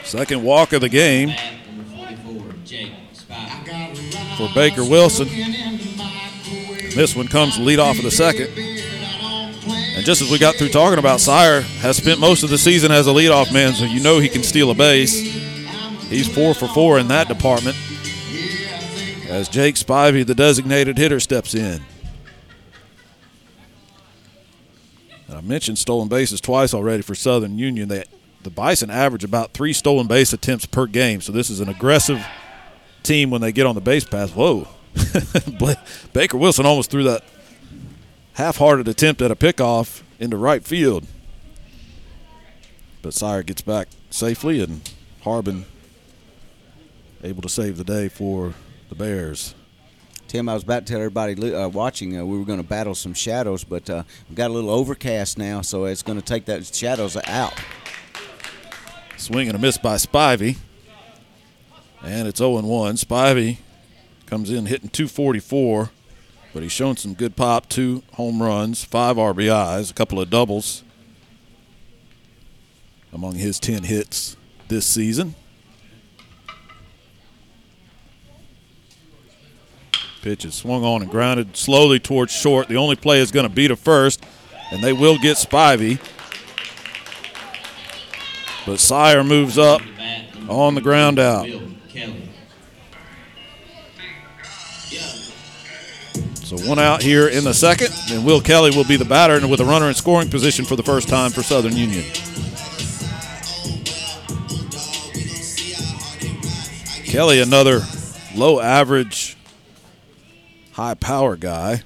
Second 0.03 0.43
walk 0.43 0.73
of 0.73 0.83
the 0.83 0.89
game 0.89 1.29
Bat 1.31 1.67
number 1.67 1.85
44, 1.97 2.55
Jake 2.65 2.93
Spivey. 3.15 4.37
for 4.37 4.55
Baker 4.55 4.85
Wilson. 4.85 5.29
This 6.95 7.17
one 7.17 7.27
comes 7.27 7.59
lead 7.59 7.81
off 7.81 7.99
of 7.99 8.05
the 8.05 8.11
second. 8.11 8.51
And 9.97 10.05
just 10.05 10.23
as 10.23 10.31
we 10.31 10.39
got 10.39 10.55
through 10.55 10.69
talking 10.69 10.99
about, 10.99 11.21
Sire 11.21 11.61
has 11.61 11.97
spent 11.97 12.21
most 12.21 12.43
of 12.45 12.51
the 12.51 12.59
season 12.59 12.93
as 12.93 13.07
a 13.07 13.11
leadoff 13.11 13.53
man, 13.53 13.73
so 13.73 13.85
you 13.85 14.01
know 14.01 14.19
he 14.19 14.29
can 14.29 14.43
steal 14.43 14.71
a 14.71 14.75
base. 14.75 15.13
He's 16.09 16.33
four 16.33 16.55
for 16.55 16.69
four 16.69 16.99
in 16.99 17.09
that 17.09 17.27
department. 17.27 17.77
As 19.29 19.49
Jake 19.49 19.75
Spivey, 19.75 20.25
the 20.25 20.35
designated 20.35 20.97
hitter, 20.97 21.19
steps 21.19 21.55
in. 21.55 21.83
And 25.27 25.37
I 25.37 25.41
mentioned 25.41 25.79
stolen 25.79 26.09
bases 26.09 26.41
twice 26.41 26.75
already 26.75 27.03
for 27.03 27.17
Southern 27.17 27.59
Union. 27.59 27.89
They, 27.89 28.05
the 28.45 28.51
Bison 28.51 28.91
average 28.91 29.25
about 29.25 29.53
three 29.53 29.73
stolen 29.73 30.07
base 30.07 30.33
attempts 30.33 30.67
per 30.67 30.87
game, 30.87 31.21
so 31.21 31.33
this 31.33 31.51
is 31.51 31.59
an 31.59 31.69
aggressive 31.69 32.25
team 33.03 33.31
when 33.31 33.41
they 33.41 33.51
get 33.51 33.67
on 33.67 33.75
the 33.75 33.81
base 33.81 34.05
pass. 34.05 34.31
Whoa. 34.31 34.69
Baker 36.13 36.37
Wilson 36.37 36.67
almost 36.67 36.91
threw 36.91 37.05
that 37.05 37.25
half-hearted 38.35 38.89
attempt 38.89 39.23
at 39.23 39.31
a 39.31 39.37
pickoff 39.37 40.03
into 40.19 40.37
right 40.37 40.65
field. 40.65 41.07
But 43.03 43.15
Sire 43.15 43.43
gets 43.43 43.63
back 43.63 43.89
safely, 44.11 44.63
and 44.63 44.81
Harbin 45.23 45.67
able 47.23 47.43
to 47.43 47.49
save 47.49 47.77
the 47.77 47.85
day 47.85 48.09
for 48.09 48.55
the 48.89 48.95
Bears. 48.95 49.55
Tim, 50.29 50.49
I 50.49 50.55
was 50.55 50.63
about 50.63 50.87
to 50.87 50.93
tell 50.93 51.01
everybody 51.01 51.55
uh, 51.55 51.69
watching 51.69 52.19
uh, 52.19 52.25
we 52.25 52.39
were 52.39 52.45
going 52.45 52.61
to 52.61 52.67
battle 52.67 52.95
some 52.95 53.15
shadows, 53.15 53.63
but 53.63 53.89
uh, 53.89 54.03
we've 54.29 54.37
got 54.37 54.51
a 54.51 54.53
little 54.53 54.71
overcast 54.71 55.39
now, 55.39 55.61
so 55.61 55.85
it's 55.85 56.03
going 56.03 56.19
to 56.19 56.25
take 56.25 56.47
that 56.47 56.67
shadows 56.75 57.17
out. 57.27 57.55
Swing 59.17 59.49
and 59.49 59.57
a 59.57 59.61
miss 59.61 59.79
by 59.79 59.97
Spivey. 59.97 60.57
And 62.03 62.29
it's 62.29 62.39
0 62.39 62.61
1. 62.61 62.97
Spivey 62.97 63.59
comes 64.35 64.51
in 64.51 64.67
hitting 64.67 64.89
244, 64.89 65.91
but 66.53 66.65
he's 66.65 66.73
shown 66.73 66.97
some 66.97 67.15
good 67.15 67.37
pop, 67.37 67.69
two 67.69 68.03
home 68.15 68.43
runs, 68.43 68.83
five 68.83 69.15
RBIs, 69.15 69.93
a 69.93 69.95
couple 69.95 70.21
of 70.21 70.29
doubles 70.29 70.83
among 73.13 73.37
his 73.37 73.61
10 73.61 73.85
hits 73.85 74.37
this 74.67 74.85
season. 74.87 75.37
Pitch 80.21 80.45
is 80.45 80.57
swung 80.57 80.83
on 80.83 81.03
and 81.03 81.11
grounded 81.13 81.57
slowly 81.57 82.01
towards 82.01 82.33
short. 82.33 82.67
The 82.67 82.75
only 82.75 82.97
play 82.97 83.21
is 83.21 83.31
going 83.31 83.49
to 83.49 83.55
be 83.55 83.69
to 83.69 83.77
first, 83.77 84.21
and 84.73 84.83
they 84.83 84.93
will 84.93 85.17
get 85.17 85.37
Spivey. 85.37 86.01
But 88.67 88.81
Sire 88.81 89.23
moves 89.23 89.59
up 89.59 89.81
on 90.49 90.75
the 90.75 90.81
ground 90.81 91.21
out. 91.21 91.47
So 96.45 96.59
one 96.69 96.79
out 96.79 97.03
here 97.03 97.27
in 97.27 97.43
the 97.43 97.55
second, 97.55 97.89
and 98.11 98.23
Will 98.23 98.43
Kelly 98.43 98.71
will 98.71 98.85
be 98.85 98.97
the 98.97 99.07
batter 99.07 99.35
and 99.35 99.51
with 99.51 99.61
a 99.61 99.65
runner 99.65 99.89
in 99.89 99.95
scoring 99.95 100.29
position 100.29 100.67
for 100.67 100.77
the 100.77 100.83
first 100.83 101.09
time 101.09 101.31
for 101.31 101.43
Southern 101.43 101.75
Union. 101.75 102.05
Kelly, 107.07 107.41
another 107.41 107.81
low 108.35 108.61
average, 108.61 109.39
high 110.73 110.93
power 110.93 111.37
guy. 111.37 111.83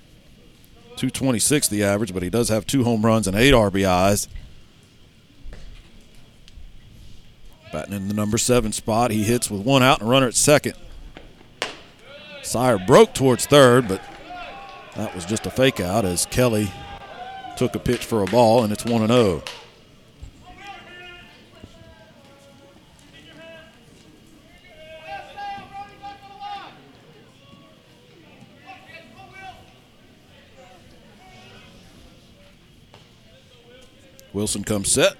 226 0.96 1.68
the 1.68 1.84
average, 1.84 2.12
but 2.12 2.24
he 2.24 2.30
does 2.30 2.48
have 2.48 2.66
two 2.66 2.82
home 2.82 3.06
runs 3.06 3.28
and 3.28 3.36
eight 3.36 3.54
RBIs. 3.54 4.26
Batting 7.72 7.94
in 7.94 8.09
the 8.09 8.14
number 8.14 8.38
seven 8.38 8.72
spot. 8.72 9.12
He 9.12 9.22
hits 9.22 9.48
with 9.48 9.62
one 9.62 9.84
out 9.84 10.00
and 10.00 10.11
runner 10.11 10.26
at 10.26 10.34
second. 10.34 10.74
Sire 12.42 12.78
broke 12.84 13.14
towards 13.14 13.46
third, 13.46 13.86
but 13.86 14.02
that 14.99 15.14
was 15.14 15.24
just 15.24 15.46
a 15.46 15.51
fake 15.51 15.78
out 15.78 16.05
as 16.05 16.26
Kelly 16.26 16.72
took 17.57 17.76
a 17.76 17.78
pitch 17.78 18.05
for 18.05 18.20
a 18.20 18.26
ball, 18.26 18.64
and 18.64 18.72
it's 18.72 18.84
1 18.84 19.07
0. 19.07 19.42
Wilson 34.32 34.64
comes 34.64 34.90
set, 34.90 35.14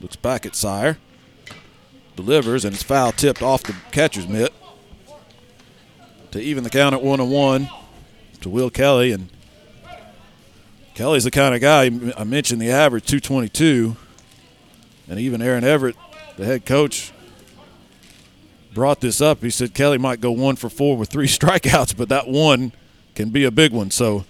looks 0.00 0.16
back 0.16 0.44
at 0.44 0.56
Sire, 0.56 0.98
delivers, 2.16 2.64
and 2.64 2.74
it's 2.74 2.82
foul 2.82 3.12
tipped 3.12 3.40
off 3.40 3.62
the 3.62 3.74
catcher's 3.92 4.26
mitt 4.26 4.52
to 6.32 6.40
even 6.40 6.64
the 6.64 6.70
count 6.70 6.92
at 6.92 7.02
1 7.02 7.20
and 7.20 7.30
1 7.30 7.68
to 8.40 8.48
Will 8.48 8.70
Kelly. 8.70 9.12
And 9.12 9.28
Kelly's 10.94 11.24
the 11.24 11.30
kind 11.30 11.54
of 11.54 11.60
guy, 11.60 11.84
I 12.16 12.24
mentioned 12.24 12.60
the 12.60 12.70
average 12.70 13.06
222. 13.06 13.96
And 15.08 15.18
even 15.18 15.42
Aaron 15.42 15.64
Everett, 15.64 15.96
the 16.36 16.44
head 16.44 16.64
coach, 16.64 17.12
brought 18.72 19.00
this 19.00 19.20
up. 19.20 19.42
He 19.42 19.50
said 19.50 19.74
Kelly 19.74 19.98
might 19.98 20.20
go 20.20 20.32
one 20.32 20.56
for 20.56 20.68
four 20.68 20.96
with 20.96 21.08
three 21.08 21.26
strikeouts, 21.28 21.96
but 21.96 22.08
that 22.08 22.28
one 22.28 22.72
can 23.14 23.30
be 23.30 23.44
a 23.44 23.50
big 23.50 23.72
one. 23.72 23.90
So 23.90 24.24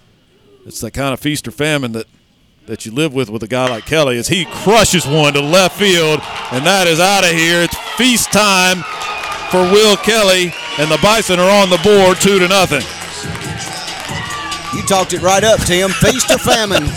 it's 0.65 0.79
that 0.81 0.91
kind 0.91 1.13
of 1.13 1.19
feast 1.19 1.47
or 1.47 1.51
famine 1.51 1.91
that, 1.93 2.07
that 2.67 2.85
you 2.85 2.91
live 2.91 3.13
with 3.13 3.29
with 3.29 3.43
a 3.43 3.47
guy 3.47 3.69
like 3.69 3.85
Kelly 3.85 4.17
as 4.17 4.27
he 4.27 4.45
crushes 4.45 5.05
one 5.05 5.33
to 5.33 5.41
left 5.41 5.77
field, 5.77 6.19
and 6.51 6.65
that 6.65 6.87
is 6.87 6.99
out 6.99 7.23
of 7.23 7.31
here. 7.31 7.61
It's 7.61 7.77
feast 7.95 8.31
time 8.31 8.77
for 9.51 9.61
Will 9.71 9.97
Kelly, 9.97 10.53
and 10.79 10.89
the 10.89 10.99
Bison 11.01 11.39
are 11.39 11.61
on 11.61 11.69
the 11.69 11.79
board 11.83 12.19
two 12.19 12.39
to 12.39 12.47
nothing. 12.47 12.81
You 14.75 14.83
talked 14.83 15.13
it 15.13 15.21
right 15.21 15.43
up, 15.43 15.59
Tim. 15.61 15.89
Feast 15.89 16.29
or 16.31 16.37
famine. 16.37 16.83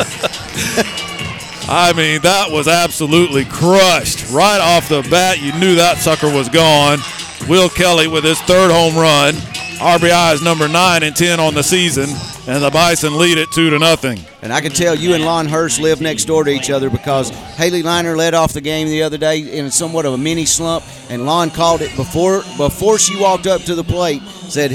I 1.71 1.93
mean, 1.95 2.23
that 2.23 2.51
was 2.51 2.67
absolutely 2.67 3.45
crushed. 3.45 4.31
Right 4.31 4.59
off 4.61 4.89
the 4.89 5.07
bat, 5.11 5.41
you 5.41 5.53
knew 5.59 5.75
that 5.75 5.99
sucker 5.99 6.33
was 6.33 6.49
gone. 6.49 6.99
Will 7.47 7.69
Kelly 7.69 8.09
with 8.09 8.25
his 8.25 8.41
third 8.43 8.71
home 8.71 8.97
run. 8.97 9.35
RBI 9.79 10.35
is 10.35 10.43
number 10.43 10.67
nine 10.67 11.05
and 11.05 11.15
ten 11.15 11.39
on 11.39 11.55
the 11.55 11.63
season, 11.63 12.09
and 12.49 12.65
the 12.65 12.71
Bison 12.71 13.17
lead 13.17 13.39
it 13.39 13.49
two 13.53 13.71
to 13.71 13.79
nothing. 13.79 14.19
And 14.43 14.53
I 14.53 14.61
can 14.61 14.73
tell 14.73 14.95
you 14.95 15.15
and 15.15 15.25
Lon 15.25 15.47
Hurst 15.47 15.79
live 15.79 16.01
next 16.01 16.25
door 16.25 16.43
to 16.43 16.51
each 16.51 16.69
other 16.69 16.91
because 16.91 17.31
Haley 17.31 17.85
Liner 17.85 18.17
led 18.17 18.35
off 18.35 18.53
the 18.53 18.61
game 18.61 18.89
the 18.89 19.03
other 19.05 19.19
day 19.19 19.39
in 19.39 19.71
somewhat 19.71 20.05
of 20.05 20.15
a 20.15 20.19
mini 20.19 20.47
slump, 20.47 20.85
and 21.11 21.27
Lon 21.27 21.51
called 21.51 21.83
it 21.83 21.95
before 21.95 22.43
before 22.57 22.99
she 22.99 23.21
walked 23.21 23.47
up 23.47 23.61
to 23.63 23.77
the 23.77 23.85
plate. 23.85 24.23
Said 24.23 24.73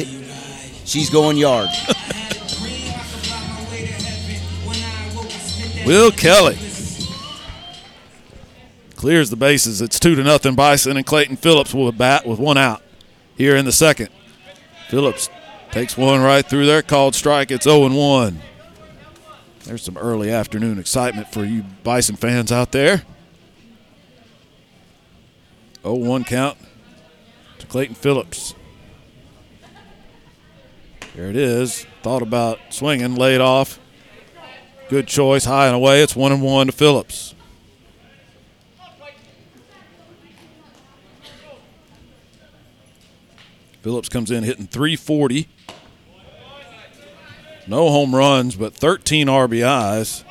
she's 0.85 1.09
going 1.09 1.35
yard. 1.35 1.69
Will 5.85 6.11
Kelly 6.11 6.57
clears 8.95 9.29
the 9.29 9.35
bases. 9.35 9.81
It's 9.81 9.99
two 9.99 10.15
to 10.15 10.23
nothing. 10.23 10.55
Bison 10.55 10.95
and 10.95 11.05
Clayton 11.05 11.35
Phillips 11.35 11.73
will 11.73 11.91
bat 11.91 12.25
with 12.25 12.39
one 12.39 12.57
out 12.57 12.81
here 13.35 13.53
in 13.57 13.65
the 13.65 13.71
second. 13.73 14.07
Phillips 14.87 15.29
takes 15.71 15.97
one 15.97 16.21
right 16.21 16.45
through 16.45 16.65
there, 16.65 16.81
called 16.81 17.15
strike. 17.15 17.51
It's 17.51 17.65
0 17.65 17.89
1. 17.89 18.39
There's 19.65 19.81
some 19.81 19.97
early 19.97 20.31
afternoon 20.31 20.79
excitement 20.79 21.33
for 21.33 21.43
you 21.43 21.63
Bison 21.83 22.15
fans 22.15 22.49
out 22.49 22.71
there. 22.71 23.03
0 25.81 25.95
1 25.95 26.23
count 26.23 26.57
to 27.59 27.67
Clayton 27.67 27.95
Phillips. 27.95 28.55
There 31.13 31.29
it 31.29 31.35
is. 31.35 31.85
Thought 32.03 32.21
about 32.21 32.59
swinging, 32.69 33.15
laid 33.15 33.41
off. 33.41 33.79
Good 34.93 35.07
choice, 35.07 35.45
high 35.45 35.65
and 35.65 35.75
away. 35.75 36.03
It's 36.03 36.15
one 36.15 36.31
and 36.31 36.43
one 36.43 36.67
to 36.67 36.71
Phillips. 36.71 37.33
Phillips 43.81 44.07
comes 44.07 44.29
in 44.29 44.43
hitting 44.43 44.67
340. 44.67 45.47
No 47.65 47.89
home 47.89 48.13
runs, 48.13 48.55
but 48.55 48.75
13 48.75 49.25
RBIs. 49.25 50.23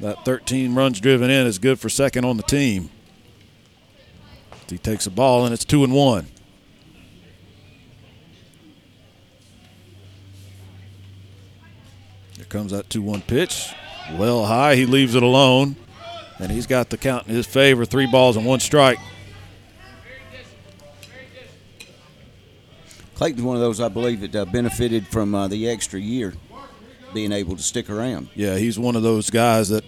That 0.00 0.24
13 0.24 0.74
runs 0.74 0.98
driven 0.98 1.28
in 1.28 1.46
is 1.46 1.58
good 1.58 1.78
for 1.78 1.90
second 1.90 2.24
on 2.24 2.38
the 2.38 2.42
team. 2.44 2.88
He 4.70 4.78
takes 4.78 5.06
a 5.06 5.10
ball 5.10 5.44
and 5.44 5.52
it's 5.52 5.66
two 5.66 5.84
and 5.84 5.92
one. 5.92 6.28
Comes 12.52 12.70
that 12.70 12.90
2 12.90 13.00
1 13.02 13.22
pitch. 13.22 13.72
Well 14.12 14.44
high. 14.44 14.76
He 14.76 14.84
leaves 14.84 15.14
it 15.14 15.22
alone. 15.22 15.76
And 16.38 16.52
he's 16.52 16.66
got 16.66 16.90
the 16.90 16.98
count 16.98 17.26
in 17.26 17.34
his 17.34 17.46
favor 17.46 17.84
three 17.84 18.06
balls 18.06 18.36
and 18.36 18.44
one 18.44 18.60
strike. 18.60 18.98
Clayton's 23.14 23.42
one 23.42 23.56
of 23.56 23.62
those 23.62 23.80
I 23.80 23.88
believe 23.88 24.20
that 24.20 24.34
uh, 24.34 24.44
benefited 24.44 25.06
from 25.06 25.34
uh, 25.34 25.48
the 25.48 25.68
extra 25.68 25.98
year 26.00 26.34
being 27.14 27.32
able 27.32 27.56
to 27.56 27.62
stick 27.62 27.88
around. 27.88 28.28
Yeah, 28.34 28.56
he's 28.56 28.78
one 28.78 28.96
of 28.96 29.02
those 29.02 29.30
guys 29.30 29.68
that 29.68 29.84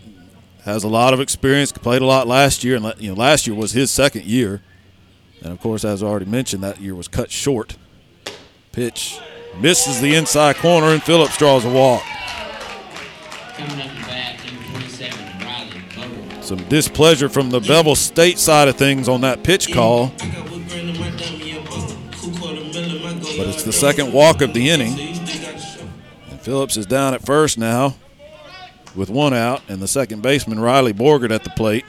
has 0.65 0.85
a 0.85 0.89
lot 0.89 1.13
of 1.13 1.21
experience. 1.21 1.73
Played 1.73 2.03
a 2.03 2.07
lot 2.07 2.27
last 2.27 2.63
year, 2.65 2.77
and 2.77 2.95
you 2.99 3.09
know 3.09 3.15
last 3.15 3.47
year 3.47 3.57
was 3.57 3.73
his 3.73 3.91
second 3.91 4.25
year. 4.25 4.63
And 5.43 5.53
of 5.53 5.61
course, 5.61 5.85
as 5.85 6.03
I 6.03 6.07
already 6.07 6.27
mentioned, 6.27 6.63
that 6.63 6.81
year 6.81 6.95
was 6.95 7.09
cut 7.09 7.31
short. 7.31 7.77
Pitch 8.73 9.19
misses 9.61 10.01
the 10.01 10.15
inside 10.15 10.57
corner, 10.57 10.89
and 10.89 11.03
Phillips 11.03 11.37
draws 11.37 11.65
a 11.65 11.71
walk. 11.71 12.03
Coming 13.57 13.81
up 13.81 13.89
to 13.89 14.03
bat, 14.07 14.45
number 14.45 14.65
27, 14.71 15.19
Riley. 15.47 16.43
Some 16.43 16.59
displeasure 16.69 17.29
from 17.29 17.51
the 17.51 17.61
Bevill 17.61 17.95
State 17.95 18.39
side 18.39 18.69
of 18.69 18.77
things 18.77 19.09
on 19.09 19.21
that 19.21 19.43
pitch 19.43 19.73
call. 19.73 20.09
But 23.37 23.49
it's 23.49 23.63
the 23.63 23.73
second 23.73 24.13
walk 24.13 24.43
of 24.43 24.55
the 24.55 24.69
inning. 24.71 24.99
And 26.31 26.41
Phillips 26.41 26.77
is 26.77 26.87
down 26.87 27.15
at 27.15 27.25
first 27.25 27.57
now 27.57 27.95
with 28.95 29.11
one 29.11 29.35
out, 29.35 29.63
and 29.69 29.81
the 29.81 29.89
second 29.89 30.23
baseman, 30.23 30.61
Riley 30.61 30.93
Borgert, 30.93 31.31
at 31.31 31.45
the 31.45 31.51
plate. 31.51 31.85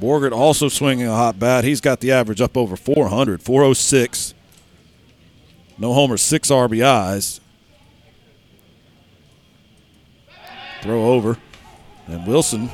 Borgert 0.00 0.32
also 0.32 0.68
swinging 0.68 1.06
a 1.06 1.14
hot 1.14 1.38
bat. 1.38 1.64
He's 1.64 1.80
got 1.80 2.00
the 2.00 2.12
average 2.12 2.40
up 2.40 2.56
over 2.56 2.76
400, 2.76 3.42
406. 3.42 4.34
No 5.78 5.92
homers, 5.92 6.22
six 6.22 6.50
RBIs. 6.50 7.40
Throw 10.82 11.12
over. 11.12 11.38
And 12.06 12.26
Wilson 12.26 12.68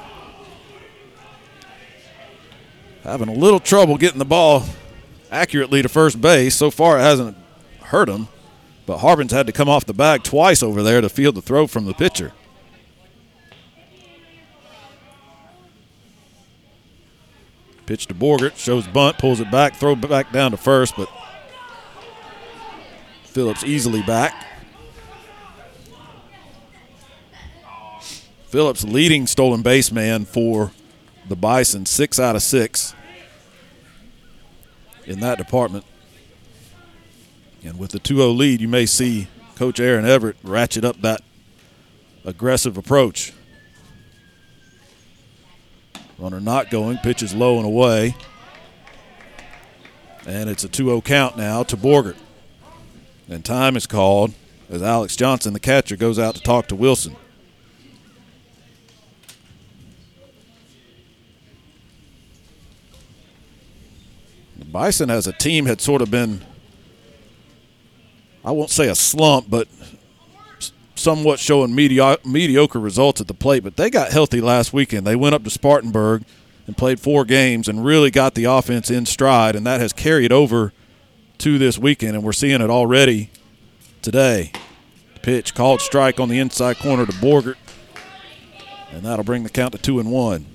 having 3.05 3.29
a 3.29 3.33
little 3.33 3.61
trouble 3.61 3.97
getting 3.97 4.19
the 4.19 4.25
ball 4.25 4.65
accurately 5.31 5.83
to 5.83 5.89
first 5.89 6.21
base. 6.21 6.57
So 6.57 6.71
far, 6.71 6.99
it 6.99 7.03
hasn't 7.03 7.37
hurt 7.83 8.09
him. 8.09 8.29
But 8.87 8.99
Harbin's 8.99 9.33
had 9.33 9.47
to 9.47 9.53
come 9.53 9.69
off 9.69 9.85
the 9.85 9.93
bag 9.93 10.23
twice 10.23 10.63
over 10.63 10.83
there 10.83 11.01
to 11.03 11.09
field 11.11 11.35
the 11.35 11.43
throw 11.43 11.67
from 11.67 11.85
the 11.85 11.93
pitcher. 11.93 12.33
Pitch 17.85 18.07
to 18.07 18.15
Borgert, 18.15 18.57
shows 18.57 18.87
bunt, 18.87 19.19
pulls 19.19 19.41
it 19.41 19.51
back, 19.51 19.75
throw 19.77 19.95
back 19.95 20.33
down 20.33 20.51
to 20.51 20.57
first, 20.59 20.95
but 20.97 21.09
Phillips 23.25 23.65
easily 23.65 24.03
back. 24.03 24.48
Phillips 28.49 28.83
leading 28.83 29.27
stolen 29.27 29.61
base 29.61 29.93
man 29.93 30.25
for 30.25 30.73
the 31.29 31.37
Bison, 31.37 31.85
six 31.85 32.19
out 32.19 32.35
of 32.35 32.43
six 32.43 32.95
in 35.05 35.21
that 35.21 35.37
department. 35.37 35.85
And 37.63 37.79
with 37.79 37.91
the 37.91 37.99
2 37.99 38.17
0 38.17 38.29
lead, 38.31 38.63
you 38.63 38.69
may 38.69 38.87
see 38.87 39.29
Coach 39.57 39.79
Aaron 39.79 40.07
Everett 40.07 40.37
ratchet 40.43 40.83
up 40.83 40.99
that 41.03 41.21
aggressive 42.25 42.79
approach. 42.79 43.35
Runner 46.19 46.41
not 46.41 46.71
going, 46.71 46.97
pitches 46.99 47.35
low 47.35 47.59
and 47.59 47.67
away. 47.67 48.17
And 50.27 50.49
it's 50.49 50.65
a 50.65 50.69
2 50.69 50.87
0 50.87 51.01
count 51.03 51.37
now 51.37 51.65
to 51.65 51.77
Borgert. 51.77 52.17
And 53.29 53.45
time 53.45 53.77
is 53.77 53.87
called 53.87 54.33
as 54.71 54.83
Alex 54.83 55.17
Johnson, 55.17 55.53
the 55.53 55.61
catcher, 55.61 55.97
goes 55.97 56.19
out 56.19 56.35
to 56.35 56.41
talk 56.41 56.67
to 56.69 56.75
Wilson. 56.75 57.15
Bison 64.71 65.11
as 65.11 65.27
a 65.27 65.33
team 65.33 65.67
had 65.67 65.81
sort 65.81 66.03
of 66.03 66.11
been, 66.11 66.45
I 68.45 68.51
won't 68.51 68.71
say 68.71 68.89
a 68.89 68.95
slump, 68.95 69.49
but 69.49 69.67
somewhat 70.95 71.39
showing 71.39 71.75
medio- 71.75 72.19
mediocre 72.25 72.79
results 72.79 73.21
at 73.21 73.29
the 73.29 73.35
plate. 73.35 73.63
But 73.63 73.77
they 73.77 73.89
got 73.89 74.13
healthy 74.13 74.41
last 74.41 74.73
weekend. 74.73 75.07
They 75.07 75.17
went 75.17 75.35
up 75.35 75.45
to 75.45 75.51
Spartanburg 75.51 76.25
and 76.67 76.77
played 76.77 77.01
four 77.01 77.25
games 77.25 77.67
and 77.67 77.85
really 77.85 78.11
got 78.11 78.35
the 78.35 78.45
offense 78.45 78.91
in 78.91 79.07
stride, 79.07 79.57
and 79.57 79.67
that 79.67 79.81
has 79.81 79.93
carried 79.93 80.33
over 80.33 80.73
to 81.39 81.59
this 81.59 81.79
weekend, 81.79 82.15
and 82.15 82.23
we're 82.23 82.33
seeing 82.33 82.61
it 82.61 82.69
already 82.69 83.31
today. 84.03 84.53
Pitch 85.23 85.55
called 85.55 85.81
strike 85.81 86.21
on 86.21 86.29
the 86.29 86.39
inside 86.39 86.79
corner 86.79 87.07
to 87.07 87.13
Borgert, 87.13 87.57
and 88.93 89.03
that'll 89.03 89.25
bring 89.25 89.45
the 89.45 89.51
count 89.51 89.73
to 89.73 89.79
two 89.79 89.99
and 89.99 90.11
one. 90.11 90.47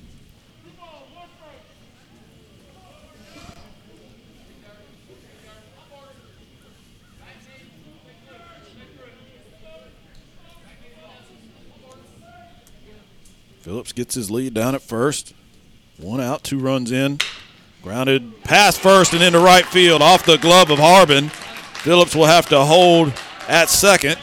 Phillips 13.64 13.94
gets 13.94 14.16
his 14.16 14.30
lead 14.30 14.54
down 14.54 14.76
at 14.76 14.82
first. 14.82 15.34
One 15.98 16.20
out, 16.20 16.44
two 16.44 16.60
runs 16.60 16.92
in. 16.92 17.20
Grounded 17.82 18.44
past 18.44 18.82
first 18.82 19.14
and 19.14 19.24
into 19.24 19.40
right 19.40 19.66
field 19.66 20.02
off 20.02 20.26
the 20.26 20.38
glove 20.38 20.70
of 20.70 20.80
Harbin. 20.80 21.30
Phillips 21.30 22.14
will 22.14 22.26
have 22.26 22.46
to 22.50 22.60
hold 22.60 23.14
at 23.48 23.70
second. 23.70 24.18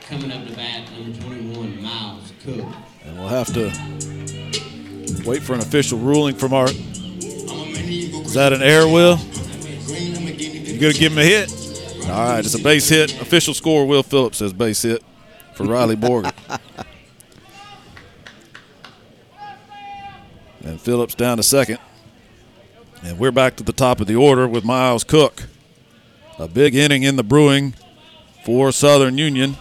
Coming 0.00 0.32
up 0.32 0.46
to 0.46 0.54
bat, 0.54 0.90
number 0.92 1.20
21, 1.20 1.82
Miles 1.82 2.32
Cook. 2.42 2.64
And 3.04 3.18
we'll 3.18 3.28
have 3.28 3.52
to 3.52 3.64
wait 5.28 5.42
for 5.42 5.52
an 5.52 5.60
official 5.60 5.98
ruling 5.98 6.34
from 6.34 6.54
our. 6.54 6.68
Is 6.70 8.32
that 8.32 8.54
an 8.54 8.62
air, 8.62 8.88
Will? 8.88 9.18
You 9.18 10.80
going 10.80 10.94
to 10.94 10.98
give 10.98 11.12
him 11.12 11.18
a 11.18 11.24
hit? 11.24 11.52
All 12.08 12.30
right, 12.30 12.38
it's 12.38 12.54
a 12.54 12.62
base 12.62 12.88
hit. 12.88 13.20
Official 13.20 13.52
score, 13.52 13.86
Will 13.86 14.02
Phillips 14.02 14.38
says 14.38 14.54
base 14.54 14.80
hit 14.80 15.04
for 15.52 15.64
Riley 15.64 15.96
Borgert. 15.96 16.32
and 20.64 20.80
Phillips 20.80 21.14
down 21.14 21.36
to 21.36 21.42
second. 21.42 21.78
And 23.02 23.18
we're 23.18 23.32
back 23.32 23.56
to 23.56 23.62
the 23.62 23.72
top 23.72 24.00
of 24.00 24.06
the 24.06 24.16
order 24.16 24.48
with 24.48 24.64
Miles 24.64 25.04
Cook. 25.04 25.44
A 26.38 26.48
big 26.48 26.74
inning 26.74 27.02
in 27.02 27.16
the 27.16 27.22
brewing 27.22 27.74
for 28.44 28.72
Southern 28.72 29.18
Union. 29.18 29.56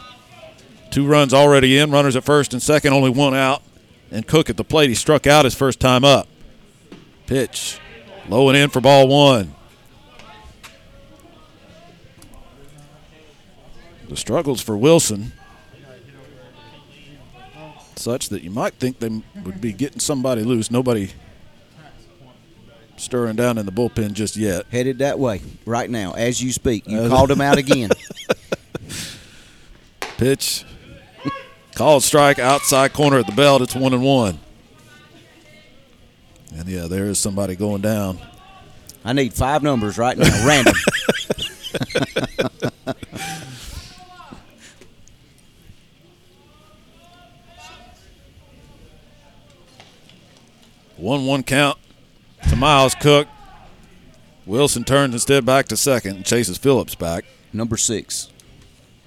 Two 0.89 1.05
runs 1.05 1.33
already 1.33 1.77
in, 1.77 1.91
runners 1.91 2.15
at 2.15 2.23
first 2.23 2.53
and 2.53 2.61
second, 2.61 2.93
only 2.93 3.09
one 3.09 3.35
out. 3.35 3.61
And 4.09 4.25
Cook 4.25 4.49
at 4.49 4.57
the 4.57 4.63
plate, 4.63 4.89
he 4.89 4.95
struck 4.95 5.27
out 5.27 5.45
his 5.45 5.53
first 5.53 5.79
time 5.79 6.03
up. 6.03 6.27
Pitch, 7.25 7.79
low 8.29 8.47
and 8.49 8.57
in 8.57 8.69
for 8.69 8.79
ball 8.79 9.07
one. 9.07 9.53
The 14.07 14.15
struggles 14.15 14.61
for 14.61 14.77
Wilson, 14.77 15.33
such 18.07 18.29
that 18.29 18.41
you 18.41 18.49
might 18.49 18.73
think 18.75 18.99
they 18.99 19.09
would 19.43 19.59
be 19.59 19.73
getting 19.73 19.99
somebody 19.99 20.41
loose. 20.41 20.71
Nobody 20.71 21.09
stirring 22.95 23.35
down 23.35 23.57
in 23.57 23.65
the 23.65 23.71
bullpen 23.71 24.13
just 24.13 24.37
yet. 24.37 24.65
Headed 24.71 24.99
that 24.99 25.19
way 25.19 25.41
right 25.65 25.89
now 25.89 26.13
as 26.13 26.41
you 26.41 26.53
speak. 26.53 26.87
You 26.87 26.99
uh, 26.99 27.09
called 27.09 27.29
him 27.29 27.41
out 27.41 27.57
again. 27.65 27.89
Pitch. 30.15 30.63
Called 31.75 32.01
strike 32.01 32.39
outside 32.39 32.93
corner 32.93 33.19
at 33.19 33.25
the 33.25 33.33
belt. 33.33 33.61
It's 33.61 33.75
one 33.75 33.93
and 33.93 34.01
one. 34.01 34.39
And 36.55 36.65
yeah, 36.69 36.87
there 36.87 37.07
is 37.07 37.19
somebody 37.19 37.57
going 37.57 37.81
down. 37.81 38.19
I 39.03 39.11
need 39.11 39.33
five 39.33 39.63
numbers 39.63 39.97
right 39.97 40.17
now, 40.17 40.47
random. 40.47 40.75
One 50.97 51.25
one 51.25 51.43
count 51.43 51.77
to 52.49 52.55
Miles 52.55 52.95
Cook. 52.95 53.27
Wilson 54.45 54.83
turns 54.83 55.13
instead 55.13 55.45
back 55.45 55.67
to 55.67 55.77
second 55.77 56.15
and 56.17 56.25
chases 56.25 56.57
Phillips 56.57 56.95
back. 56.95 57.25
number 57.53 57.77
six. 57.77 58.31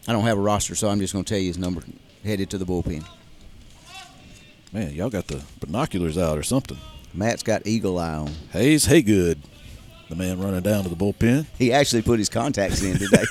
I 0.06 0.12
don't 0.12 0.24
have 0.24 0.38
a 0.38 0.40
roster, 0.40 0.74
so 0.74 0.88
I'm 0.88 1.00
just 1.00 1.12
going 1.12 1.24
to 1.24 1.28
tell 1.28 1.40
you 1.40 1.48
his 1.48 1.58
number. 1.58 1.82
Headed 2.24 2.50
to 2.50 2.58
the 2.58 2.64
bullpen. 2.66 3.04
Man, 4.72 4.92
y'all 4.92 5.10
got 5.10 5.26
the 5.26 5.42
binoculars 5.60 6.16
out 6.16 6.38
or 6.38 6.42
something. 6.42 6.78
Matt's 7.12 7.42
got 7.42 7.66
eagle 7.66 7.98
eye 7.98 8.14
on. 8.14 8.30
Hayes 8.52 8.86
Haygood, 8.86 9.38
the 10.08 10.14
man 10.14 10.38
running 10.40 10.60
down 10.60 10.84
to 10.84 10.88
the 10.88 10.96
bullpen. 10.96 11.46
He 11.58 11.72
actually 11.72 12.02
put 12.02 12.18
his 12.18 12.28
contacts 12.28 12.82
in 12.82 12.98
today. 12.98 13.24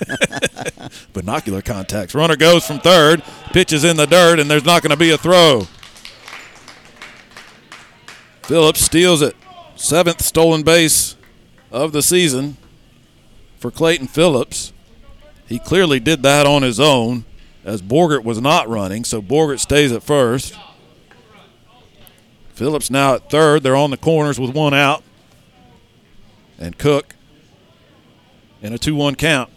Binocular 1.13 1.61
contacts. 1.61 2.13
Runner 2.15 2.35
goes 2.35 2.65
from 2.65 2.79
third, 2.79 3.23
pitches 3.51 3.83
in 3.83 3.95
the 3.95 4.07
dirt, 4.07 4.39
and 4.39 4.49
there's 4.49 4.65
not 4.65 4.81
going 4.81 4.91
to 4.91 4.97
be 4.97 5.11
a 5.11 5.17
throw. 5.17 5.67
Phillips 8.49 8.81
steals 8.81 9.21
it. 9.21 9.35
Seventh 9.75 10.23
stolen 10.23 10.63
base 10.63 11.15
of 11.71 11.91
the 11.91 12.01
season 12.01 12.57
for 13.59 13.69
Clayton 13.69 14.07
Phillips. 14.07 14.73
He 15.45 15.59
clearly 15.59 15.99
did 15.99 16.23
that 16.23 16.47
on 16.47 16.63
his 16.63 16.79
own 16.79 17.25
as 17.63 17.83
Borgert 17.83 18.23
was 18.23 18.41
not 18.41 18.67
running, 18.67 19.03
so 19.03 19.21
Borgert 19.21 19.59
stays 19.59 19.91
at 19.91 20.01
first. 20.01 20.57
Phillips 22.49 22.89
now 22.89 23.13
at 23.13 23.29
third. 23.29 23.61
They're 23.61 23.75
on 23.75 23.91
the 23.91 23.97
corners 23.97 24.39
with 24.39 24.55
one 24.55 24.73
out. 24.73 25.03
And 26.57 26.75
Cook 26.75 27.13
in 28.63 28.73
a 28.73 28.79
2 28.79 28.95
1 28.95 29.13
count. 29.13 29.51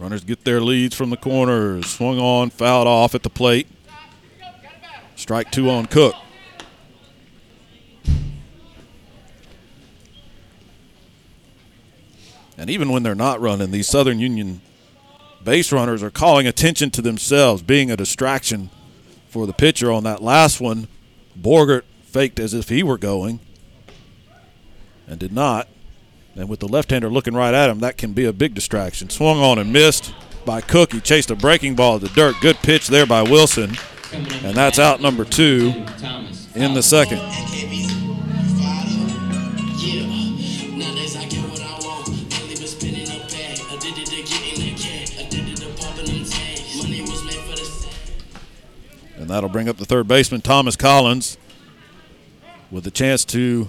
Runners 0.00 0.24
get 0.24 0.44
their 0.44 0.62
leads 0.62 0.96
from 0.96 1.10
the 1.10 1.16
corners. 1.18 1.84
Swung 1.84 2.18
on, 2.18 2.48
fouled 2.48 2.88
off 2.88 3.14
at 3.14 3.22
the 3.22 3.28
plate. 3.28 3.68
Strike 5.14 5.50
two 5.50 5.68
on 5.68 5.84
Cook. 5.84 6.14
And 12.56 12.70
even 12.70 12.88
when 12.90 13.02
they're 13.02 13.14
not 13.14 13.42
running, 13.42 13.72
these 13.72 13.88
Southern 13.88 14.20
Union 14.20 14.62
base 15.44 15.70
runners 15.70 16.02
are 16.02 16.10
calling 16.10 16.46
attention 16.46 16.90
to 16.92 17.02
themselves, 17.02 17.62
being 17.62 17.90
a 17.90 17.96
distraction 17.96 18.70
for 19.28 19.46
the 19.46 19.52
pitcher 19.52 19.92
on 19.92 20.04
that 20.04 20.22
last 20.22 20.62
one. 20.62 20.88
Borgert 21.38 21.82
faked 22.04 22.40
as 22.40 22.54
if 22.54 22.70
he 22.70 22.82
were 22.82 22.98
going 22.98 23.40
and 25.06 25.18
did 25.18 25.32
not. 25.32 25.68
And 26.40 26.48
with 26.48 26.60
the 26.60 26.68
left 26.68 26.90
hander 26.90 27.10
looking 27.10 27.34
right 27.34 27.52
at 27.52 27.68
him, 27.68 27.80
that 27.80 27.98
can 27.98 28.14
be 28.14 28.24
a 28.24 28.32
big 28.32 28.54
distraction. 28.54 29.10
Swung 29.10 29.40
on 29.40 29.58
and 29.58 29.70
missed 29.70 30.14
by 30.46 30.62
Cook. 30.62 30.94
He 30.94 31.00
chased 31.00 31.30
a 31.30 31.36
breaking 31.36 31.74
ball 31.74 31.96
at 31.96 32.00
the 32.00 32.08
dirt. 32.08 32.34
Good 32.40 32.56
pitch 32.56 32.88
there 32.88 33.04
by 33.04 33.20
Wilson. 33.20 33.76
And 34.10 34.56
that's 34.56 34.78
out 34.78 35.02
number 35.02 35.26
two 35.26 35.74
in 36.54 36.72
the 36.72 36.82
second. 36.82 37.18
And 49.18 49.28
that'll 49.28 49.50
bring 49.50 49.68
up 49.68 49.76
the 49.76 49.84
third 49.84 50.08
baseman, 50.08 50.40
Thomas 50.40 50.74
Collins, 50.74 51.36
with 52.70 52.86
a 52.86 52.90
chance 52.90 53.26
to 53.26 53.68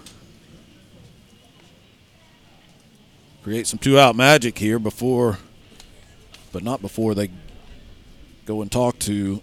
create 3.44 3.68
some 3.68 3.80
two 3.80 3.98
out 3.98 4.16
magic 4.16 4.58
here 4.58 4.80
before, 4.80 5.39
but 6.52 6.64
not 6.64 6.82
before 6.82 7.16
they 7.16 7.30
go 8.46 8.62
and 8.62 8.72
talk 8.72 9.00
to 9.00 9.42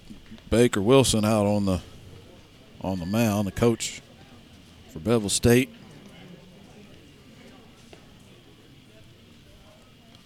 Baker 0.51 0.81
Wilson 0.81 1.25
out 1.25 1.47
on 1.47 1.65
the 1.65 1.81
on 2.81 3.01
the 3.01 3.07
mound, 3.07 3.47
the 3.47 3.53
coach 3.53 4.01
for 4.93 5.01
Bevill 5.01 5.29
State. 5.29 5.69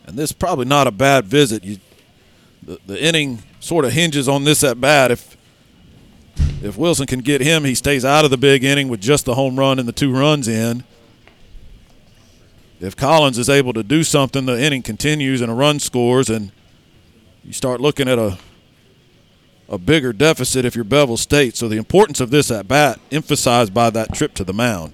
And 0.04 0.18
this 0.18 0.30
is 0.30 0.36
probably 0.36 0.66
not 0.66 0.86
a 0.86 0.90
bad 0.90 1.24
visit. 1.24 1.64
You, 1.64 1.78
the, 2.62 2.78
the 2.86 3.02
inning 3.02 3.42
sort 3.60 3.84
of 3.84 3.92
hinges 3.92 4.28
on 4.28 4.44
this 4.44 4.62
at 4.62 4.80
bat. 4.80 5.10
If 5.10 5.36
if 6.62 6.76
Wilson 6.76 7.06
can 7.06 7.20
get 7.20 7.40
him, 7.40 7.64
he 7.64 7.74
stays 7.74 8.04
out 8.04 8.24
of 8.24 8.30
the 8.30 8.36
big 8.36 8.62
inning 8.62 8.88
with 8.88 9.00
just 9.00 9.24
the 9.24 9.34
home 9.34 9.58
run 9.58 9.78
and 9.78 9.88
the 9.88 9.92
two 9.92 10.12
runs 10.12 10.46
in. 10.46 10.84
If 12.82 12.96
Collins 12.96 13.38
is 13.38 13.48
able 13.48 13.72
to 13.74 13.84
do 13.84 14.02
something, 14.02 14.44
the 14.44 14.60
inning 14.60 14.82
continues 14.82 15.40
and 15.40 15.50
a 15.50 15.54
run 15.54 15.78
scores, 15.78 16.28
and 16.28 16.50
you 17.44 17.52
start 17.52 17.80
looking 17.80 18.08
at 18.08 18.18
a 18.18 18.38
a 19.68 19.78
bigger 19.78 20.12
deficit 20.12 20.66
if 20.66 20.74
you're 20.74 20.84
Bevill 20.84 21.16
State. 21.16 21.56
So 21.56 21.66
the 21.68 21.76
importance 21.76 22.20
of 22.20 22.30
this 22.30 22.50
at 22.50 22.68
bat 22.68 23.00
emphasized 23.10 23.72
by 23.72 23.88
that 23.90 24.12
trip 24.12 24.34
to 24.34 24.44
the 24.44 24.52
mound. 24.52 24.92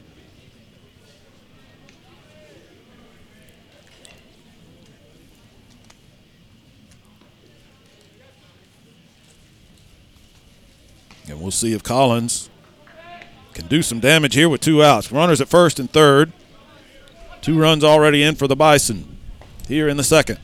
And 11.26 11.41
we'll 11.41 11.51
see 11.51 11.72
if 11.72 11.82
Collins 11.82 12.49
can 13.55 13.66
do 13.66 13.82
some 13.82 13.99
damage 13.99 14.34
here 14.34 14.49
with 14.49 14.61
two 14.61 14.84
outs. 14.84 15.11
Runners 15.11 15.41
at 15.41 15.49
first 15.49 15.80
and 15.80 15.91
third. 15.91 16.32
Two 17.49 17.59
runs 17.59 17.82
already 17.82 18.22
in 18.22 18.34
for 18.34 18.46
the 18.46 18.55
Bison 18.55 19.16
here 19.66 19.88
in 19.88 19.96
the 19.96 20.05
second. 20.05 20.38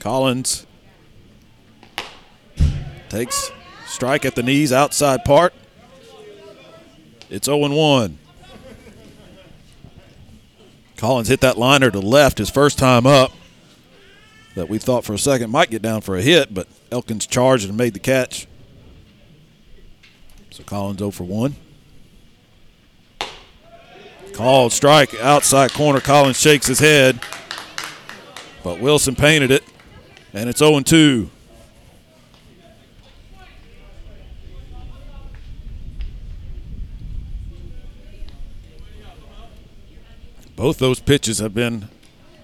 Collins 0.00 0.66
takes 3.08 3.52
strike 3.86 4.24
at 4.24 4.34
the 4.34 4.42
knees, 4.42 4.72
outside 4.72 5.24
part. 5.24 5.54
It's 7.30 7.46
0 7.46 7.68
1. 7.68 8.18
Collins 10.96 11.28
hit 11.28 11.40
that 11.42 11.56
liner 11.56 11.92
to 11.92 12.00
left 12.00 12.38
his 12.38 12.50
first 12.50 12.76
time 12.76 13.06
up 13.06 13.30
that 14.56 14.68
we 14.68 14.78
thought 14.78 15.04
for 15.04 15.12
a 15.12 15.18
second 15.20 15.50
might 15.50 15.70
get 15.70 15.82
down 15.82 16.00
for 16.00 16.16
a 16.16 16.20
hit, 16.20 16.52
but 16.52 16.66
Elkins 16.90 17.28
charged 17.28 17.68
and 17.68 17.78
made 17.78 17.94
the 17.94 18.00
catch. 18.00 18.48
So 20.50 20.64
Collins 20.64 20.98
0 20.98 21.12
for 21.12 21.22
1. 21.22 21.54
Called 24.38 24.72
strike 24.72 25.16
outside 25.16 25.72
corner. 25.72 25.98
Collins 25.98 26.40
shakes 26.40 26.68
his 26.68 26.78
head, 26.78 27.18
but 28.62 28.78
Wilson 28.78 29.16
painted 29.16 29.50
it, 29.50 29.64
and 30.32 30.48
it's 30.48 30.60
0 30.60 30.78
2. 30.78 31.28
Both 40.54 40.78
those 40.78 41.00
pitches 41.00 41.40
have 41.40 41.52
been 41.52 41.88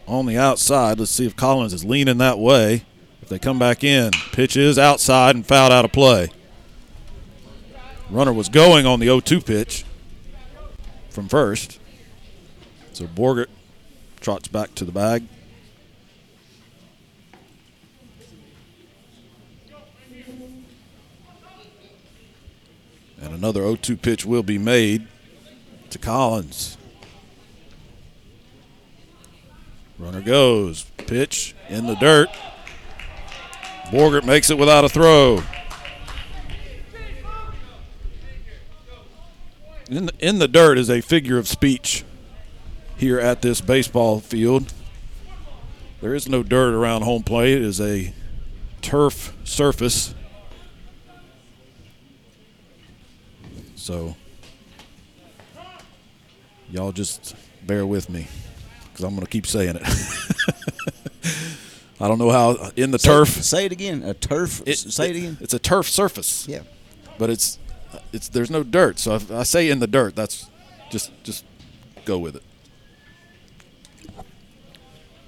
on 0.09 0.27
the 0.27 0.37
outside. 0.37 0.99
Let's 0.99 1.13
see 1.13 1.27
if 1.27 1.37
Collins 1.37 1.73
is 1.73 1.85
leaning 1.85 2.19
that 2.19 2.41
way. 2.41 2.83
If 3.23 3.29
they 3.29 3.39
come 3.39 3.61
back 3.61 3.85
in, 3.85 4.11
pitch 4.33 4.57
is 4.57 4.81
outside 4.81 5.37
and 5.37 5.47
fouled 5.47 5.71
out 5.71 5.85
of 5.85 5.93
play. 5.93 6.31
Runner 8.11 8.33
was 8.33 8.49
going 8.49 8.85
on 8.85 8.99
the 8.99 9.07
0 9.07 9.21
2 9.21 9.41
pitch 9.41 9.85
from 11.09 11.29
first. 11.29 11.79
So 12.95 13.07
Borgert 13.07 13.49
trots 14.21 14.47
back 14.47 14.73
to 14.77 14.85
the 14.85 14.93
bag. 14.93 15.25
And 23.21 23.35
another 23.35 23.63
0 23.63 23.75
2 23.75 23.97
pitch 23.97 24.25
will 24.25 24.45
be 24.45 24.59
made 24.59 25.09
to 25.91 25.99
Collins. 25.99 26.79
Runner 29.99 30.21
goes. 30.21 30.85
Pitch 30.97 31.57
in 31.69 31.89
the 31.89 31.97
dirt. 31.97 32.29
Borgert 33.87 34.25
makes 34.25 34.51
it 34.51 34.59
without 34.59 34.85
a 34.85 34.89
throw. 34.89 35.43
In 39.91 40.07
the, 40.07 40.13
in 40.21 40.39
the 40.39 40.49
dirt 40.49 40.79
is 40.79 40.89
a 40.89 41.01
figure 41.01 41.39
of 41.39 41.49
speech 41.49 42.05
here 42.97 43.19
at 43.19 43.43
this 43.43 43.61
baseball 43.61 44.21
field. 44.21 44.73
There 46.01 46.15
is 46.15 46.29
no 46.29 46.43
dirt 46.43 46.75
around 46.75 47.03
home 47.03 47.23
plate. 47.23 47.55
It 47.55 47.63
is 47.63 47.81
a 47.81 48.13
turf 48.83 49.35
surface. 49.45 50.15
So, 53.77 54.17
y'all 56.71 56.93
just 56.93 57.35
bear 57.67 57.87
with 57.87 58.09
me 58.09 58.27
because 58.91 59.05
I'm 59.05 59.15
going 59.15 59.27
to 59.27 59.31
keep 59.31 59.47
saying 59.47 59.79
it. 59.81 59.83
I 62.01 62.09
don't 62.09 62.19
know 62.19 62.31
how 62.31 62.71
in 62.77 62.91
the 62.91 62.99
say, 62.99 63.09
turf. 63.09 63.29
Say 63.29 63.67
it 63.67 63.73
again. 63.73 64.03
A 64.03 64.15
turf. 64.15 64.63
It, 64.67 64.77
say 64.77 65.11
it 65.11 65.17
again. 65.17 65.39
It's 65.41 65.55
a 65.55 65.59
turf 65.59 65.89
surface. 65.89 66.47
Yeah. 66.49 66.63
But 67.19 67.31
it's 67.31 67.59
it's 68.13 68.29
there's 68.29 68.51
no 68.51 68.63
dirt. 68.63 68.99
So 68.99 69.15
if 69.15 69.31
I 69.31 69.45
say 69.45 69.71
in 69.71 69.79
the 69.79 69.87
dirt, 69.87 70.17
that's 70.17 70.51
just 70.91 71.13
just 71.25 71.45
go 72.05 72.19
with 72.19 72.37
it. 72.37 72.43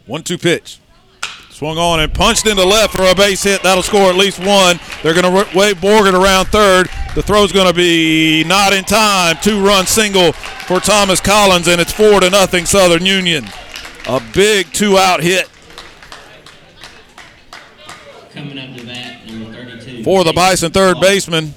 One 0.07 0.23
two 0.23 0.39
pitch. 0.39 0.79
Swung 1.51 1.79
on 1.79 2.01
and 2.01 2.13
punched 2.13 2.47
into 2.47 2.65
left 2.65 2.95
for 2.95 3.07
a 3.07 3.15
base 3.15 3.43
hit. 3.43 3.63
That'll 3.63 3.83
score 3.83 4.11
at 4.11 4.15
least 4.15 4.39
one. 4.39 4.79
They're 5.03 5.15
going 5.15 5.25
to 5.25 5.57
wave 5.57 5.77
Borgert 5.79 6.13
around 6.13 6.47
third. 6.47 6.89
The 7.15 7.23
throw's 7.23 7.51
going 7.51 7.67
to 7.67 7.73
be 7.73 8.45
not 8.45 8.75
in 8.75 8.85
time. 8.85 9.37
Two 9.41 9.65
run 9.65 9.87
single 9.87 10.33
for 10.33 10.81
Thomas 10.81 11.19
Collins, 11.19 11.67
and 11.67 11.81
it's 11.81 11.93
four 11.93 12.21
to 12.21 12.29
nothing 12.29 12.67
Southern 12.67 13.07
Union. 13.07 13.47
A 14.07 14.23
big 14.35 14.71
two 14.73 14.99
out 14.99 15.23
hit. 15.23 15.49
Coming 18.33 18.59
up 18.59 18.77
to 18.77 18.87
bat, 18.87 19.27
number 19.27 19.53
32. 19.53 20.05
For 20.05 20.25
the 20.25 20.35
Bison 20.35 20.71
third 20.73 21.01
baseman. 21.01 21.55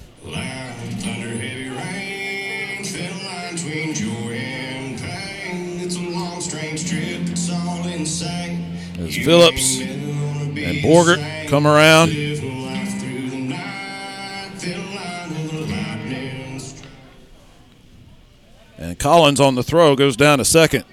As 6.72 7.09
Phillips 9.30 9.80
and 9.80 10.84
Borgert 10.84 11.48
come 11.50 11.68
around. 11.68 12.10
And 18.80 18.98
Collins 18.98 19.40
on 19.40 19.54
the 19.54 19.62
throw 19.62 19.96
goes 19.96 20.18
down 20.18 20.40
to 20.40 20.46
second. 20.46 20.84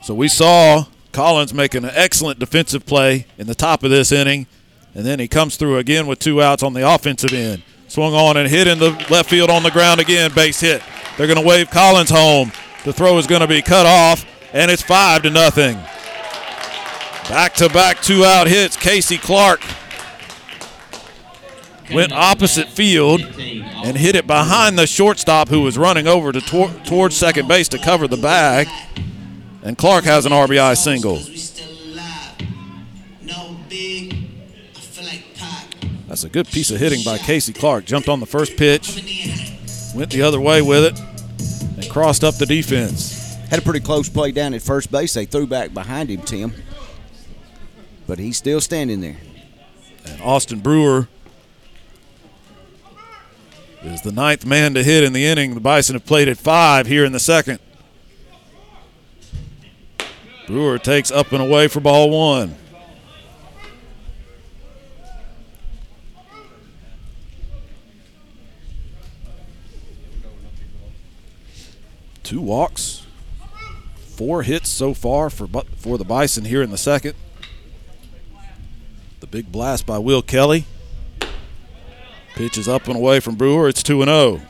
So 0.00 0.14
we 0.14 0.28
saw 0.28 0.84
Collins 1.10 1.52
making 1.52 1.82
an 1.82 1.90
excellent 1.94 2.38
defensive 2.38 2.86
play 2.86 3.26
in 3.36 3.48
the 3.48 3.54
top 3.56 3.82
of 3.82 3.90
this 3.90 4.12
inning. 4.12 4.46
And 4.94 5.04
then 5.04 5.18
he 5.18 5.26
comes 5.26 5.56
through 5.56 5.78
again 5.78 6.06
with 6.06 6.20
two 6.20 6.40
outs 6.40 6.62
on 6.62 6.74
the 6.74 6.88
offensive 6.88 7.32
end. 7.32 7.64
Swung 7.88 8.14
on 8.14 8.36
and 8.36 8.48
hit 8.48 8.68
in 8.68 8.78
the 8.78 8.90
left 9.10 9.28
field 9.28 9.50
on 9.50 9.64
the 9.64 9.72
ground 9.72 9.98
again, 9.98 10.32
base 10.32 10.60
hit. 10.60 10.84
They're 11.18 11.26
going 11.26 11.42
to 11.42 11.44
wave 11.44 11.68
Collins 11.68 12.10
home. 12.10 12.52
The 12.84 12.92
throw 12.92 13.18
is 13.18 13.26
going 13.26 13.40
to 13.40 13.48
be 13.48 13.60
cut 13.60 13.86
off, 13.86 14.24
and 14.52 14.70
it's 14.70 14.82
five 14.82 15.22
to 15.22 15.30
nothing. 15.30 15.76
Back 17.32 17.54
to 17.54 17.70
back 17.70 18.02
two 18.02 18.26
out 18.26 18.46
hits. 18.46 18.76
Casey 18.76 19.16
Clark 19.16 19.62
went 21.90 22.12
opposite 22.12 22.68
field 22.68 23.22
and 23.22 23.96
hit 23.96 24.16
it 24.16 24.26
behind 24.26 24.78
the 24.78 24.86
shortstop 24.86 25.48
who 25.48 25.62
was 25.62 25.78
running 25.78 26.06
over 26.06 26.30
to 26.30 26.42
tor- 26.42 26.68
towards 26.84 27.16
second 27.16 27.48
base 27.48 27.68
to 27.68 27.78
cover 27.78 28.06
the 28.06 28.18
bag. 28.18 28.68
And 29.62 29.78
Clark 29.78 30.04
has 30.04 30.26
an 30.26 30.32
RBI 30.32 30.76
single. 30.76 31.20
That's 36.08 36.24
a 36.24 36.28
good 36.28 36.48
piece 36.48 36.70
of 36.70 36.80
hitting 36.80 37.02
by 37.02 37.16
Casey 37.16 37.54
Clark. 37.54 37.86
Jumped 37.86 38.10
on 38.10 38.20
the 38.20 38.26
first 38.26 38.58
pitch, 38.58 38.94
went 39.94 40.10
the 40.10 40.20
other 40.20 40.38
way 40.38 40.60
with 40.60 40.84
it, 40.84 41.00
and 41.78 41.90
crossed 41.90 42.24
up 42.24 42.34
the 42.34 42.44
defense. 42.44 43.36
Had 43.48 43.60
a 43.60 43.62
pretty 43.62 43.80
close 43.80 44.10
play 44.10 44.32
down 44.32 44.52
at 44.52 44.60
first 44.60 44.92
base. 44.92 45.14
They 45.14 45.24
threw 45.24 45.46
back 45.46 45.72
behind 45.72 46.10
him, 46.10 46.20
Tim. 46.20 46.52
But 48.06 48.18
he's 48.18 48.36
still 48.36 48.60
standing 48.60 49.00
there. 49.00 49.18
And 50.04 50.20
Austin 50.22 50.60
Brewer 50.60 51.08
is 53.82 54.02
the 54.02 54.12
ninth 54.12 54.44
man 54.44 54.74
to 54.74 54.82
hit 54.82 55.04
in 55.04 55.12
the 55.12 55.24
inning. 55.24 55.54
The 55.54 55.60
Bison 55.60 55.94
have 55.94 56.06
played 56.06 56.28
at 56.28 56.36
five 56.36 56.86
here 56.86 57.04
in 57.04 57.12
the 57.12 57.20
second. 57.20 57.58
Brewer 60.46 60.78
takes 60.78 61.10
up 61.10 61.32
and 61.32 61.40
away 61.42 61.68
for 61.68 61.80
ball 61.80 62.10
one. 62.10 62.56
Two 72.22 72.40
walks, 72.40 73.04
four 74.16 74.42
hits 74.42 74.70
so 74.70 74.94
far 74.94 75.28
for 75.28 75.46
for 75.76 75.98
the 75.98 76.04
Bison 76.04 76.44
here 76.44 76.62
in 76.62 76.70
the 76.70 76.78
second. 76.78 77.14
Big 79.32 79.50
blast 79.50 79.86
by 79.86 79.96
Will 79.96 80.20
Kelly. 80.20 80.66
Pitch 82.34 82.58
is 82.58 82.68
up 82.68 82.86
and 82.86 82.96
away 82.96 83.18
from 83.18 83.34
Brewer. 83.34 83.66
It's 83.66 83.82
2 83.82 84.04
0. 84.04 84.42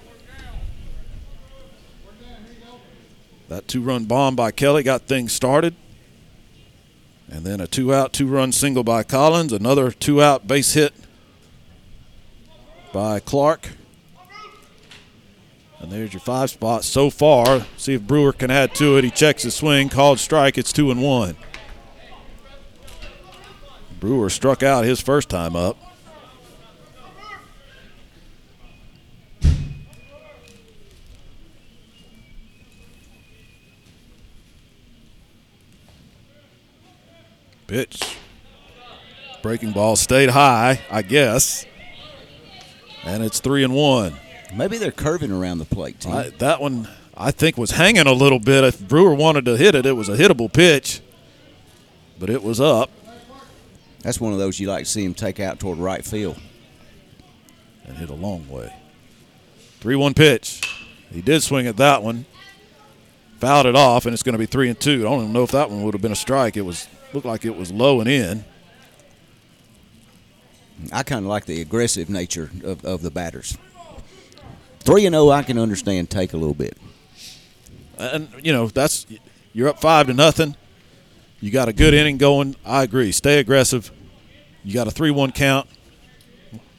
That 3.49 3.69
two 3.69 3.81
run 3.81 4.07
bomb 4.07 4.35
by 4.35 4.51
Kelly 4.51 4.83
got 4.83 5.03
things 5.03 5.33
started. 5.33 5.77
And 7.29 7.45
then 7.45 7.61
a 7.61 7.69
two 7.69 7.95
out, 7.95 8.13
two 8.13 8.27
run 8.27 8.51
single 8.51 8.83
by 8.83 9.05
Collins. 9.05 9.53
Another 9.53 9.93
two 9.93 10.21
out 10.21 10.49
base 10.49 10.73
hit 10.73 10.93
by 12.93 13.21
Clark. 13.21 13.69
And 15.79 15.93
there's 15.93 16.13
your 16.13 16.21
five 16.21 16.51
spot 16.51 16.83
so 16.83 17.09
far. 17.09 17.67
See 17.77 17.95
if 17.95 18.03
Brewer 18.03 18.33
can 18.33 18.51
add 18.51 18.75
to 18.77 18.97
it. 18.97 19.05
He 19.05 19.13
checks 19.13 19.45
his 19.45 19.55
swing, 19.55 19.89
called 19.89 20.19
strike. 20.19 20.59
It's 20.59 20.73
two 20.73 20.91
and 20.91 21.01
one. 21.01 21.37
Brewer 24.03 24.31
struck 24.31 24.65
out 24.65 24.85
his 24.85 25.01
first 25.01 25.29
time 25.29 25.55
up. 25.55 25.77
Pitch. 37.69 38.17
Breaking 39.41 39.71
ball 39.71 39.95
stayed 39.95 40.31
high, 40.31 40.81
I 40.91 41.03
guess. 41.03 41.65
And 43.05 43.23
it's 43.23 43.39
three 43.39 43.63
and 43.63 43.73
one. 43.73 44.17
Maybe 44.53 44.79
they're 44.79 44.91
curving 44.91 45.31
around 45.31 45.59
the 45.59 45.65
plate, 45.65 46.01
Tim. 46.01 46.11
I, 46.11 46.31
that 46.39 46.61
one, 46.61 46.89
I 47.17 47.31
think, 47.31 47.57
was 47.57 47.71
hanging 47.71 48.09
a 48.09 48.13
little 48.13 48.41
bit. 48.41 48.65
If 48.65 48.81
Brewer 48.81 49.15
wanted 49.15 49.45
to 49.45 49.57
hit 49.57 49.77
it, 49.77 49.87
it 49.87 49.93
was 49.93 50.09
a 50.09 50.17
hittable 50.17 50.53
pitch, 50.53 51.01
but 52.19 52.29
it 52.29 52.43
was 52.43 52.61
up. 52.61 52.91
That's 54.03 54.21
one 54.21 54.33
of 54.33 54.39
those 54.39 54.59
you 54.61 54.69
like 54.69 54.85
to 54.85 54.91
see 54.91 55.05
him 55.05 55.15
take 55.15 55.41
out 55.41 55.61
toward 55.61 55.79
right 55.79 56.05
field. 56.05 56.39
And 57.87 57.97
hit 57.97 58.11
a 58.11 58.15
long 58.15 58.49
way. 58.49 58.75
3 59.81 59.97
1 59.97 60.15
pitch. 60.15 60.61
He 61.13 61.23
did 61.23 61.43
swing 61.43 61.67
at 61.67 61.77
that 61.79 62.03
one. 62.03 62.27
Fouled 63.39 63.67
it 63.67 63.75
off, 63.75 64.07
and 64.07 64.13
it's 64.13 64.23
going 64.23 64.35
to 64.35 64.39
be 64.39 64.47
3 64.47 64.69
and 64.69 64.79
2. 64.79 65.01
I 65.01 65.03
don't 65.03 65.21
even 65.21 65.33
know 65.33 65.43
if 65.43 65.51
that 65.51 65.71
one 65.71 65.83
would 65.83 65.95
have 65.95 66.03
been 66.03 66.13
a 66.13 66.17
strike. 66.17 66.57
It 66.57 66.63
was 66.63 66.87
looked 67.13 67.27
like 67.27 67.45
it 67.45 67.57
was 67.57 67.73
low 67.73 68.01
and 68.01 68.09
in. 68.09 68.45
I 70.93 71.03
kind 71.03 71.25
of 71.25 71.29
like 71.29 71.47
the 71.47 71.61
aggressive 71.61 72.09
nature 72.09 72.51
of, 72.65 72.85
of 72.85 73.03
the 73.03 73.11
batters. 73.11 73.57
3 74.81 75.07
and 75.07 75.15
0, 75.15 75.31
I 75.31 75.43
can 75.43 75.59
understand 75.59 76.11
take 76.11 76.33
a 76.33 76.37
little 76.37 76.55
bit. 76.55 76.77
And, 77.99 78.29
you 78.43 78.53
know, 78.53 78.67
that's 78.69 79.07
you're 79.53 79.69
up 79.69 79.81
5 79.81 80.09
to 80.09 80.15
nothing. 80.15 80.57
You 81.43 81.51
got 81.51 81.69
a 81.69 81.73
good 81.73 81.93
inning 81.93 82.19
going. 82.19 82.55
I 82.65 82.85
agree. 82.85 83.11
Stay 83.11 83.41
aggressive. 83.41 83.91
You 84.63 84.73
got 84.73 84.87
a 84.87 84.93
3 84.93 85.11
1 85.11 85.33
count. 85.33 85.69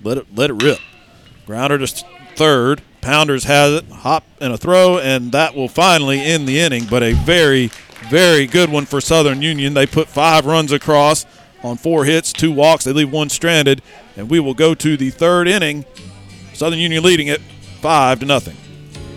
Let 0.01 0.18
it, 0.18 0.28
let 0.34 0.49
it 0.49 0.64
rip. 0.64 0.80
Grounder 1.45 1.78
to 1.78 2.05
third. 2.38 2.82
Pounders 3.01 3.43
has 3.43 3.74
it. 3.74 3.86
Hop 3.89 4.24
and 4.39 4.53
a 4.53 4.57
throw, 4.57 4.99
and 4.99 5.34
that 5.34 5.53
will 5.53 5.68
finally 5.68 6.22
end 6.22 6.47
the 6.47 6.61
inning. 6.61 6.86
But 6.89 7.03
a 7.03 7.11
very, 7.11 7.72
very 8.09 8.47
good 8.47 8.70
one 8.70 8.86
for 8.86 9.01
Southern 9.01 9.41
Union. 9.41 9.74
They 9.74 9.86
put 9.86 10.07
five 10.07 10.45
runs 10.45 10.72
across 10.72 11.26
on 11.61 11.76
four 11.76 12.05
hits, 12.05 12.32
two 12.32 12.53
walks. 12.53 12.86
They 12.86 12.93
leave 12.93 13.11
one 13.11 13.28
stranded, 13.28 13.82
and 14.16 14.30
we 14.30 14.39
will 14.39 14.53
go 14.53 14.74
to 14.76 14.95
the 14.95 15.09
third 15.09 15.49
inning. 15.49 15.84
Southern 16.53 16.80
Union 16.80 17.03
leading 17.03 17.28
it 17.28 17.41
five 17.82 18.22
to 18.22 18.26
nothing. 18.26 18.55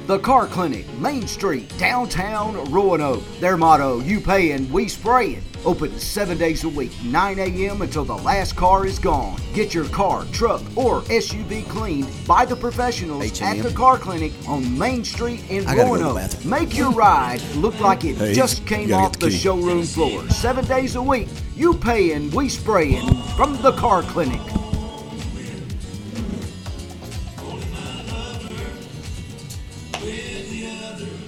The 0.06 0.20
Car 0.20 0.46
Clinic, 0.46 0.86
Main 1.00 1.26
Street, 1.26 1.76
downtown 1.78 2.70
Roanoke. 2.70 3.24
Their 3.40 3.56
motto, 3.56 3.98
you 3.98 4.20
pay 4.20 4.52
and 4.52 4.70
we 4.70 4.86
spray 4.86 5.30
it. 5.30 5.42
Open 5.64 5.98
seven 5.98 6.38
days 6.38 6.62
a 6.62 6.68
week, 6.68 6.92
9 7.02 7.40
a.m. 7.40 7.82
until 7.82 8.04
the 8.04 8.14
last 8.14 8.54
car 8.54 8.86
is 8.86 9.00
gone. 9.00 9.36
Get 9.52 9.74
your 9.74 9.86
car, 9.86 10.24
truck, 10.30 10.62
or 10.76 11.00
SUV 11.02 11.68
cleaned 11.68 12.08
by 12.24 12.44
the 12.44 12.54
professionals 12.54 13.24
H&M. 13.24 13.58
at 13.58 13.64
the 13.64 13.74
Car 13.74 13.98
Clinic 13.98 14.32
on 14.46 14.78
Main 14.78 15.02
Street 15.02 15.42
in 15.50 15.66
I 15.66 15.74
gotta 15.74 15.88
go 15.88 15.94
Roanoke. 15.96 16.44
Make 16.44 16.76
your 16.76 16.92
ride 16.92 17.42
look 17.56 17.80
like 17.80 18.04
it 18.04 18.14
Hey, 18.14 18.32
just 18.32 18.64
came 18.64 18.94
off 18.94 19.18
the 19.18 19.26
the 19.26 19.32
showroom 19.32 19.82
floor. 19.82 20.28
Seven 20.30 20.64
days 20.66 20.94
a 20.94 21.02
week, 21.02 21.26
you 21.56 21.74
pay 21.74 22.12
and 22.12 22.32
we 22.32 22.48
spray 22.48 22.90
it 22.90 23.14
from 23.36 23.60
the 23.60 23.72
Car 23.72 24.02
Clinic. 24.04 24.40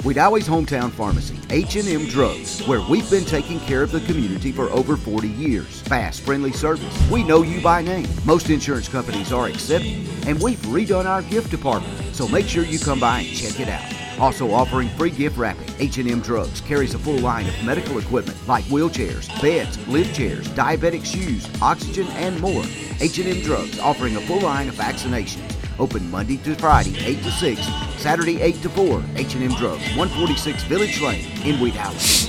Wedowee's 0.03 0.49
hometown 0.49 0.93
pharmacy, 0.93 1.37
H&M 1.51 2.07
Drugs, 2.07 2.65
where 2.69 2.81
we've 2.89 3.11
been 3.11 3.25
taking 3.25 3.59
care 3.61 3.83
of 3.83 3.91
the 3.91 4.01
community 4.03 4.53
for 4.53 4.71
over 4.71 4.97
40 4.97 5.27
years. 5.27 5.81
Fast, 5.83 6.21
friendly 6.21 6.53
service. 6.53 7.11
We 7.11 7.25
know 7.25 7.43
you 7.43 7.61
by 7.61 7.83
name. 7.83 8.07
Most 8.25 8.49
insurance 8.49 8.89
companies 8.89 9.33
are 9.33 9.47
accepting, 9.49 10.07
and 10.25 10.41
we've 10.41 10.61
redone 10.61 11.07
our 11.07 11.23
gift 11.23 11.51
department. 11.51 12.15
So 12.15 12.29
make 12.29 12.47
sure 12.47 12.63
you 12.63 12.79
come 12.79 13.01
by 13.01 13.21
and 13.21 13.37
check 13.37 13.59
it 13.59 13.69
out. 13.69 14.21
Also 14.21 14.53
offering 14.53 14.89
free 14.91 15.11
gift 15.11 15.37
wrapping, 15.37 15.69
H&M 15.81 16.21
Drugs 16.21 16.61
carries 16.61 16.95
a 16.95 16.99
full 16.99 17.19
line 17.19 17.49
of 17.49 17.65
medical 17.65 17.99
equipment 17.99 18.39
like 18.47 18.65
wheelchairs, 18.67 19.29
beds, 19.43 19.85
lift 19.89 20.15
chairs, 20.15 20.47
diabetic 20.51 21.05
shoes, 21.05 21.49
oxygen, 21.61 22.07
and 22.09 22.41
more. 22.41 22.65
H&M 23.01 23.41
Drugs 23.43 23.81
offering 23.81 24.15
a 24.17 24.21
full 24.21 24.41
line 24.41 24.69
of 24.69 24.77
vaccinations. 24.77 25.58
Open 25.79 26.11
Monday 26.11 26.37
through 26.37 26.57
Friday, 26.57 26.97
8 26.99 27.23
to 27.23 27.31
6, 27.31 27.67
Saturday, 27.99 28.43
8 28.43 28.63
to 28.63 28.69
4. 28.69 29.03
H&M 29.17 29.55
Drugs, 29.55 29.83
146 29.97 30.65
Village 30.65 31.01
Lane 31.01 31.27
in 31.45 31.61
Wheathouse. 31.61 32.29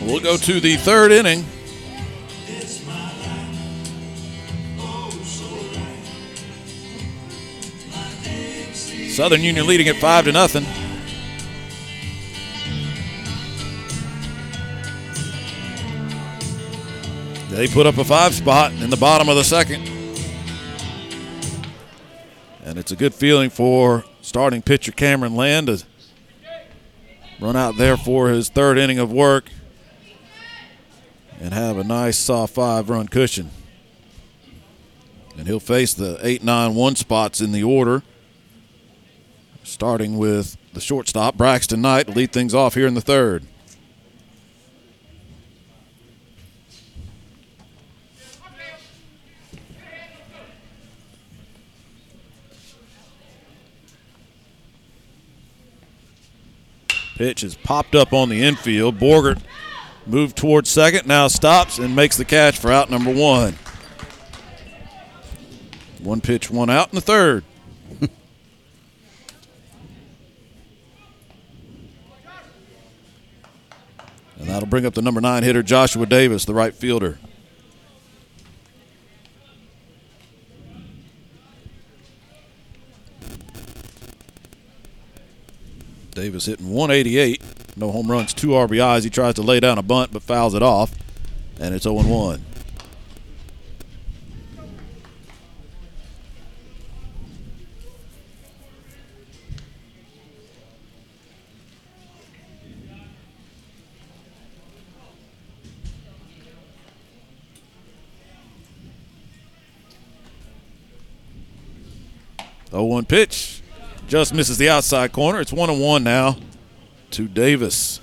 We'll 0.00 0.18
go 0.18 0.36
to 0.36 0.60
the 0.60 0.76
third 0.76 1.12
inning. 1.12 1.44
Southern 9.10 9.42
Union 9.42 9.66
leading 9.66 9.88
at 9.88 9.96
five 9.96 10.24
to 10.24 10.32
nothing. 10.32 10.64
They 17.50 17.66
put 17.66 17.84
up 17.84 17.98
a 17.98 18.04
five 18.04 18.32
spot 18.32 18.70
in 18.74 18.90
the 18.90 18.96
bottom 18.96 19.28
of 19.28 19.34
the 19.34 19.42
second. 19.42 19.90
And 22.64 22.78
it's 22.78 22.92
a 22.92 22.96
good 22.96 23.12
feeling 23.12 23.50
for 23.50 24.04
starting 24.20 24.62
pitcher 24.62 24.92
Cameron 24.92 25.34
Land 25.34 25.66
to 25.66 25.84
run 27.40 27.56
out 27.56 27.76
there 27.76 27.96
for 27.96 28.28
his 28.28 28.48
third 28.48 28.78
inning 28.78 29.00
of 29.00 29.10
work 29.10 29.50
and 31.40 31.52
have 31.52 31.76
a 31.76 31.82
nice 31.82 32.16
soft 32.16 32.54
five 32.54 32.88
run 32.88 33.08
cushion. 33.08 33.50
And 35.36 35.48
he'll 35.48 35.58
face 35.58 35.92
the 35.92 36.20
8 36.22 36.44
9 36.44 36.76
1 36.76 36.96
spots 36.96 37.40
in 37.40 37.50
the 37.50 37.64
order, 37.64 38.04
starting 39.64 40.18
with 40.18 40.56
the 40.72 40.80
shortstop, 40.80 41.36
Braxton 41.36 41.82
Knight, 41.82 42.06
to 42.06 42.12
lead 42.12 42.32
things 42.32 42.54
off 42.54 42.74
here 42.74 42.86
in 42.86 42.94
the 42.94 43.00
third. 43.00 43.44
Pitch 57.20 57.44
is 57.44 57.54
popped 57.54 57.94
up 57.94 58.14
on 58.14 58.30
the 58.30 58.42
infield. 58.42 58.98
Borgert 58.98 59.42
moved 60.06 60.38
towards 60.38 60.70
second, 60.70 61.06
now 61.06 61.28
stops 61.28 61.78
and 61.78 61.94
makes 61.94 62.16
the 62.16 62.24
catch 62.24 62.56
for 62.56 62.72
out 62.72 62.88
number 62.88 63.12
one. 63.12 63.56
One 65.98 66.22
pitch, 66.22 66.50
one 66.50 66.70
out 66.70 66.88
in 66.88 66.94
the 66.94 67.02
third. 67.02 67.44
and 68.00 68.08
that'll 74.38 74.66
bring 74.66 74.86
up 74.86 74.94
the 74.94 75.02
number 75.02 75.20
nine 75.20 75.42
hitter, 75.42 75.62
Joshua 75.62 76.06
Davis, 76.06 76.46
the 76.46 76.54
right 76.54 76.74
fielder. 76.74 77.18
Davis 86.20 86.44
hitting 86.44 86.68
188. 86.68 87.40
No 87.78 87.90
home 87.92 88.10
runs, 88.10 88.34
two 88.34 88.48
RBIs. 88.48 89.04
He 89.04 89.10
tries 89.10 89.32
to 89.36 89.42
lay 89.42 89.58
down 89.58 89.78
a 89.78 89.82
bunt 89.82 90.12
but 90.12 90.22
fouls 90.22 90.52
it 90.52 90.62
off, 90.62 90.94
and 91.58 91.74
it's 91.74 91.84
0 91.84 91.94
1. 91.94 92.44
Oh 112.72 112.84
one 112.84 113.06
pitch. 113.06 113.59
Just 114.10 114.34
misses 114.34 114.58
the 114.58 114.68
outside 114.68 115.12
corner. 115.12 115.40
It's 115.40 115.52
one 115.52 115.70
and 115.70 115.80
one 115.80 116.02
now 116.02 116.36
to 117.12 117.28
Davis. 117.28 118.00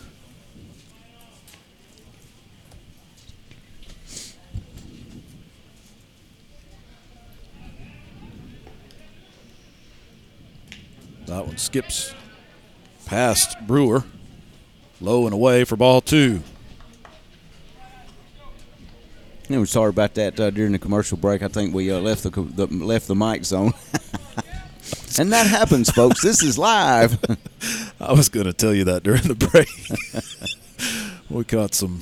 That 11.26 11.46
one 11.46 11.58
skips 11.58 12.14
past 13.06 13.58
Brewer. 13.68 14.06
Low 15.02 15.26
and 15.26 15.34
away 15.34 15.66
for 15.66 15.76
ball 15.76 16.00
two. 16.00 16.42
Yeah, 19.50 19.58
we're 19.58 19.66
sorry 19.66 19.90
about 19.90 20.14
that 20.14 20.40
uh, 20.40 20.52
during 20.52 20.72
the 20.72 20.80
commercial 20.80 21.18
break. 21.18 21.44
I 21.44 21.50
think 21.50 21.74
we 21.74 21.92
uh, 21.92 22.00
left 22.00 22.24
the, 22.24 22.30
the 22.30 22.68
left 22.68 23.10
the 23.10 23.16
mic 23.16 23.44
zone. 23.44 23.74
and 25.20 25.32
that 25.34 25.48
happens, 25.48 25.90
folks. 25.90 26.22
This 26.22 26.44
is 26.44 26.58
live. 26.58 27.18
I 28.00 28.14
was 28.14 28.30
going 28.30 28.46
to 28.46 28.54
tell 28.54 28.74
you 28.74 28.84
that 28.86 29.04
during 29.04 29.24
the 29.24 29.36
break. 29.36 29.70
we 31.30 31.44
caught 31.44 31.74
some 31.74 32.02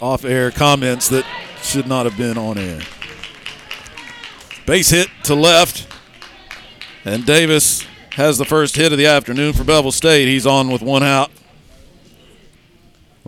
off 0.00 0.24
air 0.24 0.50
comments 0.50 1.08
that 1.08 1.24
should 1.62 1.86
not 1.86 2.06
have 2.06 2.16
been 2.16 2.36
on 2.36 2.58
air. 2.58 2.80
Base 4.66 4.90
hit 4.90 5.08
to 5.24 5.34
left, 5.34 5.86
and 7.04 7.24
Davis 7.24 7.84
has 8.12 8.38
the 8.38 8.44
first 8.44 8.76
hit 8.76 8.92
of 8.92 8.98
the 8.98 9.06
afternoon 9.06 9.52
for 9.52 9.64
Bevill 9.64 9.92
State. 9.92 10.28
He's 10.28 10.46
on 10.46 10.70
with 10.70 10.82
one 10.82 11.02
out. 11.02 11.30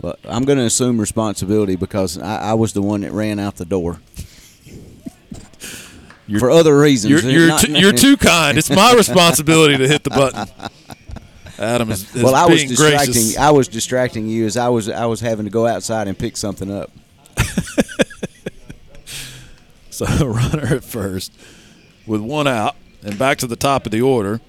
Well, 0.01 0.15
I'm 0.25 0.43
going 0.43 0.59
to 0.59 0.65
assume 0.65 0.99
responsibility 0.99 1.75
because 1.75 2.17
I, 2.17 2.51
I 2.51 2.53
was 2.53 2.73
the 2.73 2.81
one 2.81 3.01
that 3.01 3.11
ran 3.11 3.39
out 3.39 3.55
the 3.55 3.65
door. 3.65 3.99
You're, 6.27 6.39
for 6.39 6.49
other 6.49 6.77
reasons. 6.77 7.23
You're, 7.23 7.31
you're, 7.31 7.59
too, 7.59 7.71
you're 7.71 7.93
too 7.93 8.17
kind. 8.17 8.57
It's 8.57 8.69
my 8.69 8.93
responsibility 8.93 9.77
to 9.77 9.87
hit 9.87 10.03
the 10.03 10.09
button. 10.09 10.47
Adam 11.59 11.91
is, 11.91 12.13
is 12.15 12.23
well, 12.23 12.35
I 12.35 12.45
was 12.45 12.57
being 12.57 12.69
distracting. 12.69 13.13
gracious. 13.13 13.37
I 13.37 13.51
was 13.51 13.67
distracting 13.67 14.27
you 14.27 14.45
as 14.45 14.57
I 14.57 14.69
was. 14.69 14.89
I 14.89 15.05
was 15.05 15.21
having 15.21 15.45
to 15.45 15.51
go 15.51 15.67
outside 15.67 16.07
and 16.07 16.17
pick 16.17 16.35
something 16.35 16.71
up. 16.71 16.91
So 19.95 20.05
runner 20.27 20.75
at 20.75 20.83
first 20.83 21.31
with 22.05 22.19
one 22.19 22.47
out 22.47 22.75
and 23.01 23.17
back 23.17 23.37
to 23.37 23.47
the 23.47 23.55
top 23.55 23.85
of 23.85 23.93
the 23.93 24.01
order 24.01 24.41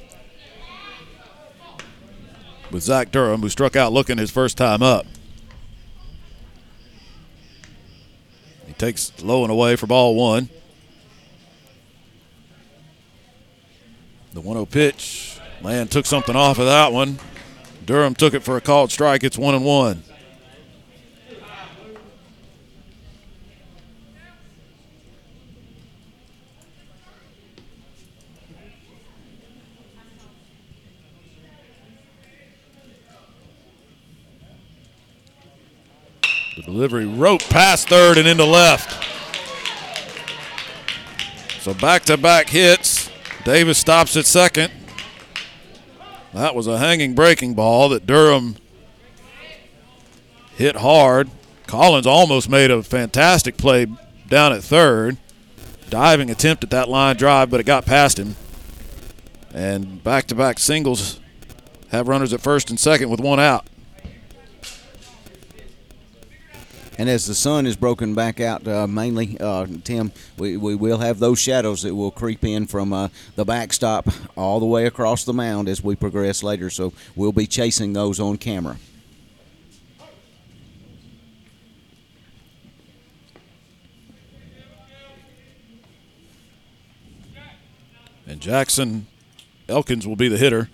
with 2.73 2.83
Zach 2.83 3.13
Durham, 3.13 3.43
who 3.43 3.49
struck 3.49 3.77
out 3.77 3.93
looking 3.93 4.19
his 4.19 4.33
first 4.33 4.59
time 4.59 4.83
up. 4.83 5.07
He 8.67 8.73
takes 8.73 9.13
low 9.23 9.45
and 9.45 9.53
away 9.53 9.77
for 9.77 9.87
ball 9.87 10.17
one. 10.17 10.49
The 14.37 14.43
1 14.43 14.55
0 14.55 14.67
pitch. 14.67 15.41
Land 15.63 15.91
took 15.91 16.05
something 16.05 16.37
off 16.37 16.59
of 16.59 16.67
that 16.67 16.93
one. 16.93 17.19
Durham 17.87 18.15
took 18.15 18.35
it 18.35 18.43
for 18.43 18.59
a 18.59 18.61
called 18.61 18.93
strike. 18.93 19.25
It's 19.25 19.39
1 19.39 19.55
and 19.55 19.65
1. 19.65 20.03
The 36.57 36.63
delivery 36.63 37.07
rope 37.07 37.41
past 37.45 37.89
third 37.89 38.19
and 38.19 38.29
into 38.29 38.45
left. 38.45 39.03
So 41.63 41.73
back 41.73 42.03
to 42.03 42.19
back 42.19 42.51
hits. 42.51 42.96
Davis 43.47 43.79
stops 43.79 44.17
at 44.17 44.27
second. 44.27 44.73
That 46.35 46.57
was 46.57 46.67
a 46.67 46.79
hanging 46.79 47.15
breaking 47.15 47.55
ball 47.55 47.89
that 47.91 48.05
Durham 48.05 48.57
hit 50.57 50.75
hard. 50.75 51.31
Collins 51.69 52.09
almost 52.09 52.51
made 52.51 52.73
a 52.73 52.83
fantastic 52.83 53.57
play 53.57 53.87
down 54.29 54.53
at 54.53 54.65
third. 54.65 55.19
Diving 55.89 56.29
attempt 56.29 56.65
at 56.65 56.71
that 56.71 56.89
line 56.89 57.15
drive, 57.15 57.49
but 57.49 57.61
it 57.61 57.67
got 57.67 57.87
past 57.87 58.19
him. 58.19 58.35
And 59.55 60.03
back 60.03 60.27
to 60.27 60.35
back 60.35 60.59
singles 60.59 61.21
have 61.93 62.09
runners 62.09 62.33
at 62.33 62.41
first 62.41 62.69
and 62.69 62.81
second 62.81 63.11
with 63.11 63.21
one 63.21 63.39
out. 63.39 63.65
And 66.99 67.11
as 67.11 67.27
the 67.27 67.35
sun 67.35 67.67
is 67.67 67.77
broken 67.77 68.15
back 68.15 68.41
out, 68.41 68.67
uh, 68.67 68.87
mainly, 68.87 69.37
uh, 69.39 69.67
Tim, 69.85 70.13
we, 70.39 70.57
we 70.57 70.75
will 70.75 70.99
have 70.99 71.19
those 71.19 71.39
shadows 71.39 71.83
that 71.83 71.95
will 71.95 72.11
creep 72.11 72.43
in 72.43 72.67
from 72.67 72.93
uh, 72.93 73.09
the 73.35 73.45
backstop 73.45 74.09
all 74.35 74.61
the 74.61 74.67
way 74.67 74.87
across 74.87 75.25
the 75.25 75.35
mound 75.35 75.69
as 75.69 75.85
we 75.85 75.95
progress 75.95 76.43
later. 76.43 76.71
So 76.71 76.95
we'll 77.15 77.33
be 77.33 77.47
chasing 77.47 77.93
those 77.93 78.19
on 78.19 78.39
camera. 78.39 78.79
And 88.27 88.41
Jackson 88.41 89.07
Elkins 89.69 90.07
will 90.07 90.17
be 90.17 90.29
the 90.29 90.39
hitter. 90.39 90.71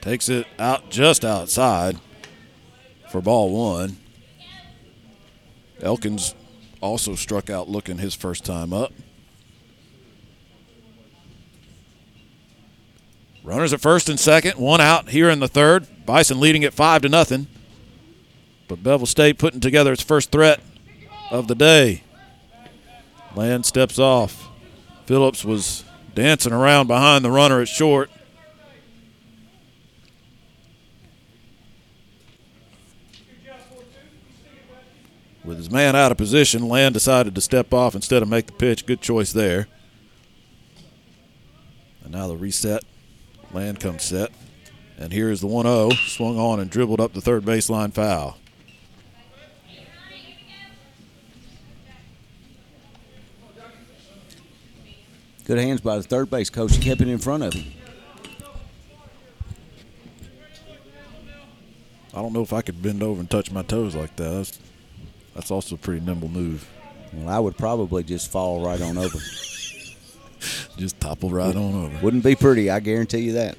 Takes 0.00 0.28
it 0.28 0.46
out 0.58 0.90
just 0.90 1.24
outside 1.24 1.98
for 3.10 3.22
ball 3.22 3.50
one. 3.50 3.96
Elkins 5.84 6.34
also 6.80 7.14
struck 7.14 7.50
out 7.50 7.68
looking 7.68 7.98
his 7.98 8.14
first 8.14 8.44
time 8.44 8.72
up. 8.72 8.92
Runners 13.44 13.74
at 13.74 13.80
first 13.80 14.08
and 14.08 14.18
second, 14.18 14.58
one 14.58 14.80
out 14.80 15.10
here 15.10 15.28
in 15.28 15.40
the 15.40 15.48
third. 15.48 15.86
Bison 16.06 16.40
leading 16.40 16.64
at 16.64 16.72
five 16.72 17.02
to 17.02 17.10
nothing. 17.10 17.46
But 18.66 18.82
Bevill 18.82 19.06
State 19.06 19.38
putting 19.38 19.60
together 19.60 19.92
its 19.92 20.02
first 20.02 20.32
threat 20.32 20.60
of 21.30 21.46
the 21.48 21.54
day. 21.54 22.02
Land 23.36 23.66
steps 23.66 23.98
off. 23.98 24.48
Phillips 25.04 25.44
was 25.44 25.84
dancing 26.14 26.54
around 26.54 26.86
behind 26.86 27.22
the 27.22 27.30
runner 27.30 27.60
at 27.60 27.68
short. 27.68 28.10
With 35.44 35.58
his 35.58 35.70
man 35.70 35.94
out 35.94 36.10
of 36.10 36.16
position, 36.16 36.68
Land 36.68 36.94
decided 36.94 37.34
to 37.34 37.40
step 37.40 37.74
off 37.74 37.94
instead 37.94 38.22
of 38.22 38.28
make 38.28 38.46
the 38.46 38.52
pitch. 38.52 38.86
Good 38.86 39.02
choice 39.02 39.32
there. 39.32 39.68
And 42.02 42.12
now 42.12 42.28
the 42.28 42.36
reset. 42.36 42.82
Land 43.52 43.78
comes 43.78 44.02
set. 44.02 44.30
And 44.96 45.12
here 45.12 45.30
is 45.30 45.40
the 45.40 45.46
1 45.46 45.66
0. 45.66 45.90
Swung 46.06 46.38
on 46.38 46.60
and 46.60 46.70
dribbled 46.70 47.00
up 47.00 47.12
the 47.12 47.20
third 47.20 47.44
baseline 47.44 47.92
foul. 47.92 48.38
Good 55.44 55.58
hands 55.58 55.82
by 55.82 55.98
the 55.98 56.02
third 56.02 56.30
base 56.30 56.48
coach. 56.48 56.74
He 56.74 56.82
kept 56.82 57.02
it 57.02 57.08
in 57.08 57.18
front 57.18 57.42
of 57.42 57.52
him. 57.52 57.70
I 62.14 62.22
don't 62.22 62.32
know 62.32 62.42
if 62.42 62.52
I 62.54 62.62
could 62.62 62.80
bend 62.80 63.02
over 63.02 63.20
and 63.20 63.28
touch 63.28 63.50
my 63.50 63.62
toes 63.62 63.94
like 63.94 64.16
that. 64.16 64.30
That's, 64.30 64.58
that's 65.34 65.50
also 65.50 65.74
a 65.74 65.78
pretty 65.78 66.04
nimble 66.04 66.28
move. 66.28 66.68
Well, 67.12 67.28
I 67.28 67.38
would 67.38 67.56
probably 67.56 68.02
just 68.02 68.30
fall 68.30 68.64
right 68.64 68.80
on 68.80 68.98
over. 68.98 69.18
Just 70.76 71.00
topple 71.00 71.30
right 71.30 71.54
on 71.54 71.74
over. 71.86 71.98
Wouldn't 72.02 72.24
be 72.24 72.34
pretty, 72.34 72.68
I 72.68 72.80
guarantee 72.80 73.20
you 73.20 73.32
that. 73.34 73.56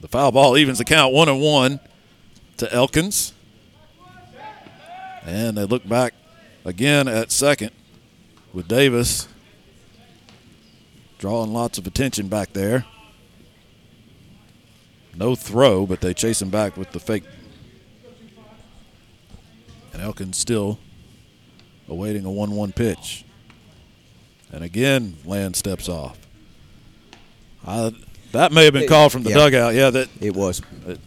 The 0.00 0.08
foul 0.08 0.30
ball 0.30 0.56
evens 0.56 0.78
the 0.78 0.84
count 0.84 1.12
one 1.12 1.28
and 1.28 1.40
one 1.40 1.80
to 2.58 2.72
Elkins. 2.72 3.32
And 5.24 5.56
they 5.56 5.64
look 5.64 5.88
back 5.88 6.14
again 6.64 7.08
at 7.08 7.32
second 7.32 7.70
with 8.52 8.68
Davis 8.68 9.26
drawing 11.18 11.52
lots 11.52 11.78
of 11.78 11.86
attention 11.86 12.26
back 12.26 12.52
there. 12.52 12.84
No 15.14 15.36
throw, 15.36 15.86
but 15.86 16.00
they 16.00 16.12
chase 16.14 16.42
him 16.42 16.50
back 16.50 16.76
with 16.76 16.90
the 16.90 16.98
fake. 16.98 17.22
And 19.92 20.00
Elkins 20.02 20.38
still 20.38 20.78
awaiting 21.88 22.24
a 22.24 22.30
1 22.30 22.52
1 22.52 22.72
pitch. 22.72 23.24
And 24.52 24.62
again, 24.64 25.16
Land 25.24 25.56
steps 25.56 25.88
off. 25.88 26.18
That 28.32 28.50
may 28.52 28.64
have 28.64 28.72
been 28.72 28.88
called 28.88 29.12
from 29.12 29.22
the 29.22 29.30
Yeah. 29.30 29.36
dugout. 29.36 29.74
Yeah, 29.74 29.90
that 29.90 30.08
It 30.20 30.34
was. 30.34 30.62
it 30.86 30.98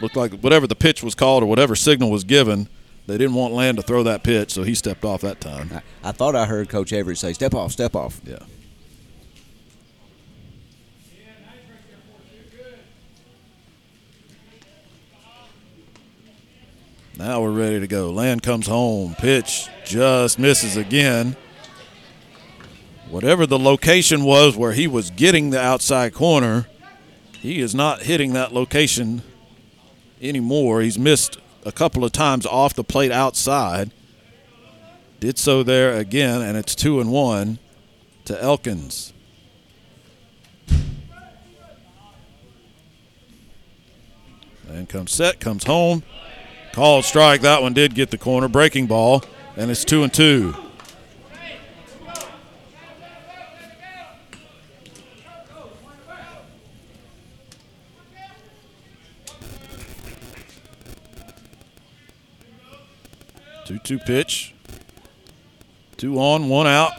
looked 0.00 0.16
like 0.16 0.32
whatever 0.40 0.66
the 0.66 0.74
pitch 0.74 1.02
was 1.02 1.14
called 1.14 1.42
or 1.42 1.46
whatever 1.46 1.74
signal 1.74 2.10
was 2.10 2.24
given, 2.24 2.68
they 3.06 3.16
didn't 3.18 3.34
want 3.34 3.54
Land 3.54 3.78
to 3.78 3.82
throw 3.82 4.02
that 4.02 4.22
pitch, 4.22 4.52
so 4.52 4.62
he 4.62 4.74
stepped 4.74 5.04
off 5.04 5.22
that 5.22 5.40
time. 5.40 5.70
I, 6.04 6.08
I 6.10 6.12
thought 6.12 6.36
I 6.36 6.46
heard 6.46 6.68
Coach 6.68 6.92
Everett 6.92 7.18
say, 7.18 7.32
"Step 7.32 7.54
off, 7.54 7.72
step 7.72 7.96
off." 7.96 8.20
Yeah. 8.26 8.36
Now 17.22 17.40
we're 17.40 17.52
ready 17.52 17.78
to 17.78 17.86
go. 17.86 18.10
Land 18.10 18.42
comes 18.42 18.66
home. 18.66 19.14
Pitch 19.14 19.68
just 19.84 20.40
misses 20.40 20.76
again. 20.76 21.36
Whatever 23.08 23.46
the 23.46 23.60
location 23.60 24.24
was 24.24 24.56
where 24.56 24.72
he 24.72 24.88
was 24.88 25.10
getting 25.10 25.50
the 25.50 25.60
outside 25.60 26.14
corner, 26.14 26.66
he 27.38 27.60
is 27.60 27.76
not 27.76 28.02
hitting 28.02 28.32
that 28.32 28.52
location 28.52 29.22
anymore. 30.20 30.80
He's 30.80 30.98
missed 30.98 31.38
a 31.64 31.70
couple 31.70 32.04
of 32.04 32.10
times 32.10 32.44
off 32.44 32.74
the 32.74 32.82
plate 32.82 33.12
outside. 33.12 33.92
Did 35.20 35.38
so 35.38 35.62
there 35.62 35.96
again, 35.96 36.42
and 36.42 36.58
it's 36.58 36.74
two 36.74 37.00
and 37.00 37.12
one 37.12 37.60
to 38.24 38.42
Elkins. 38.42 39.12
And 44.68 44.88
comes 44.88 45.12
set, 45.12 45.38
comes 45.38 45.62
home. 45.62 46.02
Called 46.72 47.04
strike. 47.04 47.42
That 47.42 47.60
one 47.60 47.74
did 47.74 47.94
get 47.94 48.10
the 48.10 48.18
corner. 48.18 48.48
Breaking 48.48 48.86
ball, 48.86 49.22
and 49.56 49.70
it's 49.70 49.84
two 49.84 50.02
and 50.02 50.12
two. 50.12 50.54
Two 63.66 63.78
two 63.78 63.98
pitch. 63.98 64.54
Two 65.98 66.18
on, 66.18 66.48
one 66.48 66.66
out. 66.66 66.92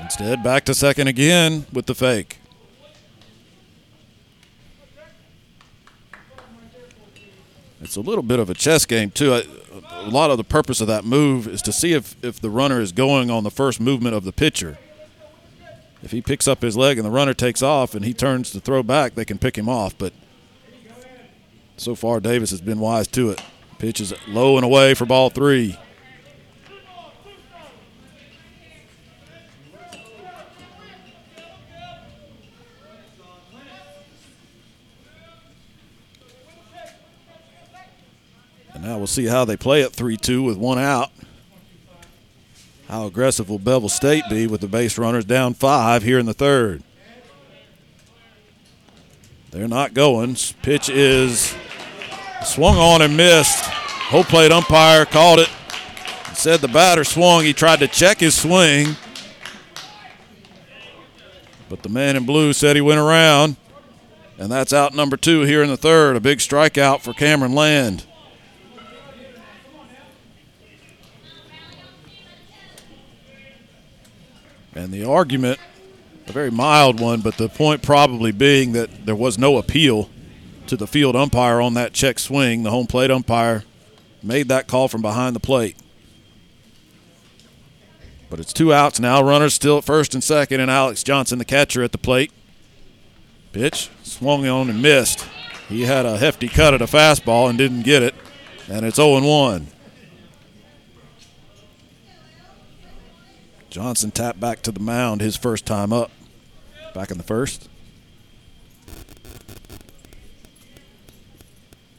Instead, 0.00 0.42
back 0.42 0.64
to 0.64 0.74
second 0.74 1.06
again 1.06 1.64
with 1.72 1.86
the 1.86 1.94
fake. 1.94 2.40
It's 7.80 7.96
a 7.96 8.00
little 8.00 8.22
bit 8.22 8.38
of 8.40 8.50
a 8.50 8.54
chess 8.54 8.84
game 8.84 9.10
too. 9.10 9.34
I- 9.34 9.44
A 10.04 10.10
lot 10.10 10.30
of 10.30 10.36
the 10.38 10.44
purpose 10.44 10.80
of 10.80 10.86
that 10.86 11.04
move 11.04 11.46
is 11.48 11.60
to 11.62 11.72
see 11.72 11.92
if, 11.92 12.14
if 12.22 12.40
the 12.40 12.50
runner 12.50 12.80
is 12.80 12.92
going 12.92 13.30
on 13.30 13.42
the 13.44 13.50
first 13.50 13.80
movement 13.80 14.14
of 14.14 14.24
the 14.24 14.32
pitcher. 14.32 14.78
If 16.02 16.12
he 16.12 16.22
picks 16.22 16.46
up 16.46 16.62
his 16.62 16.76
leg 16.76 16.98
and 16.98 17.04
the 17.04 17.10
runner 17.10 17.34
takes 17.34 17.62
off 17.62 17.94
and 17.94 18.04
he 18.04 18.14
turns 18.14 18.50
to 18.52 18.60
throw 18.60 18.82
back, 18.84 19.14
they 19.16 19.24
can 19.24 19.38
pick 19.38 19.58
him 19.58 19.68
off. 19.68 19.96
But 19.98 20.12
so 21.76 21.94
far, 21.94 22.20
Davis 22.20 22.50
has 22.50 22.60
been 22.60 22.78
wise 22.80 23.08
to 23.08 23.30
it. 23.30 23.42
Pitch 23.78 24.00
is 24.00 24.14
low 24.28 24.56
and 24.56 24.64
away 24.64 24.94
for 24.94 25.04
ball 25.04 25.30
three. 25.30 25.76
And 38.78 38.86
now 38.86 38.96
we'll 38.96 39.08
see 39.08 39.26
how 39.26 39.44
they 39.44 39.56
play 39.56 39.82
at 39.82 39.92
3 39.92 40.16
2 40.16 40.40
with 40.40 40.56
one 40.56 40.78
out. 40.78 41.10
How 42.86 43.06
aggressive 43.06 43.50
will 43.50 43.58
Bevill 43.58 43.88
State 43.88 44.22
be 44.30 44.46
with 44.46 44.60
the 44.60 44.68
base 44.68 44.96
runners 44.96 45.24
down 45.24 45.54
five 45.54 46.04
here 46.04 46.16
in 46.16 46.26
the 46.26 46.32
third? 46.32 46.84
They're 49.50 49.66
not 49.66 49.94
going. 49.94 50.36
Pitch 50.62 50.88
is 50.88 51.56
swung 52.44 52.76
on 52.76 53.02
and 53.02 53.16
missed. 53.16 53.64
Whole 53.64 54.22
plate 54.22 54.52
umpire 54.52 55.04
called 55.04 55.40
it. 55.40 55.50
Said 56.34 56.60
the 56.60 56.68
batter 56.68 57.02
swung. 57.02 57.42
He 57.42 57.52
tried 57.52 57.80
to 57.80 57.88
check 57.88 58.20
his 58.20 58.40
swing. 58.40 58.94
But 61.68 61.82
the 61.82 61.88
man 61.88 62.14
in 62.14 62.24
blue 62.24 62.52
said 62.52 62.76
he 62.76 62.82
went 62.82 63.00
around. 63.00 63.56
And 64.38 64.52
that's 64.52 64.72
out 64.72 64.94
number 64.94 65.16
two 65.16 65.40
here 65.40 65.64
in 65.64 65.68
the 65.68 65.76
third. 65.76 66.14
A 66.14 66.20
big 66.20 66.38
strikeout 66.38 67.00
for 67.00 67.12
Cameron 67.12 67.56
Land. 67.56 68.04
And 74.78 74.92
the 74.92 75.04
argument, 75.04 75.58
a 76.28 76.32
very 76.32 76.52
mild 76.52 77.00
one, 77.00 77.20
but 77.20 77.36
the 77.36 77.48
point 77.48 77.82
probably 77.82 78.30
being 78.30 78.74
that 78.74 79.06
there 79.06 79.16
was 79.16 79.36
no 79.36 79.58
appeal 79.58 80.08
to 80.68 80.76
the 80.76 80.86
field 80.86 81.16
umpire 81.16 81.60
on 81.60 81.74
that 81.74 81.92
check 81.92 82.20
swing. 82.20 82.62
The 82.62 82.70
home 82.70 82.86
plate 82.86 83.10
umpire 83.10 83.64
made 84.22 84.46
that 84.48 84.68
call 84.68 84.86
from 84.86 85.02
behind 85.02 85.34
the 85.34 85.40
plate. 85.40 85.76
But 88.30 88.38
it's 88.38 88.52
two 88.52 88.72
outs 88.72 89.00
now. 89.00 89.20
Runners 89.20 89.54
still 89.54 89.78
at 89.78 89.84
first 89.84 90.14
and 90.14 90.22
second, 90.22 90.60
and 90.60 90.70
Alex 90.70 91.02
Johnson, 91.02 91.40
the 91.40 91.44
catcher, 91.44 91.82
at 91.82 91.90
the 91.90 91.98
plate. 91.98 92.30
Pitch 93.50 93.90
swung 94.04 94.46
on 94.46 94.70
and 94.70 94.80
missed. 94.80 95.26
He 95.68 95.86
had 95.86 96.06
a 96.06 96.18
hefty 96.18 96.46
cut 96.46 96.72
at 96.72 96.82
a 96.82 96.86
fastball 96.86 97.48
and 97.48 97.58
didn't 97.58 97.82
get 97.82 98.04
it, 98.04 98.14
and 98.70 98.86
it's 98.86 98.96
0 98.96 99.26
1. 99.26 99.66
Johnson 103.70 104.10
tapped 104.10 104.40
back 104.40 104.62
to 104.62 104.72
the 104.72 104.80
mound 104.80 105.20
his 105.20 105.36
first 105.36 105.66
time 105.66 105.92
up, 105.92 106.10
back 106.94 107.10
in 107.10 107.18
the 107.18 107.24
first. 107.24 107.68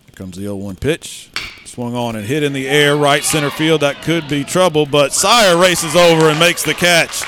Here 0.06 0.16
comes 0.16 0.36
the 0.36 0.44
0 0.44 0.56
1 0.56 0.78
pitch. 0.78 1.30
Swung 1.66 1.96
on 1.96 2.16
and 2.16 2.26
hit 2.26 2.42
in 2.42 2.54
the 2.54 2.68
air, 2.68 2.96
right 2.96 3.24
center 3.24 3.52
field. 3.52 3.82
That 3.82 4.02
could 4.02 4.28
be 4.28 4.44
trouble, 4.44 4.88
but 4.88 5.14
Sire 5.14 5.56
races 5.56 5.96
over 5.96 6.30
and 6.30 6.40
makes 6.40 6.64
the 6.64 6.74
catch. 6.74 7.24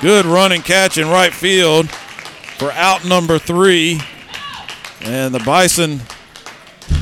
Good 0.00 0.24
running 0.24 0.62
catch 0.62 0.96
in 0.96 1.08
right 1.08 1.32
field 1.32 1.90
for 1.90 2.70
out 2.72 3.04
number 3.04 3.38
three. 3.38 4.00
And 5.02 5.34
the 5.34 5.40
Bison 5.40 6.00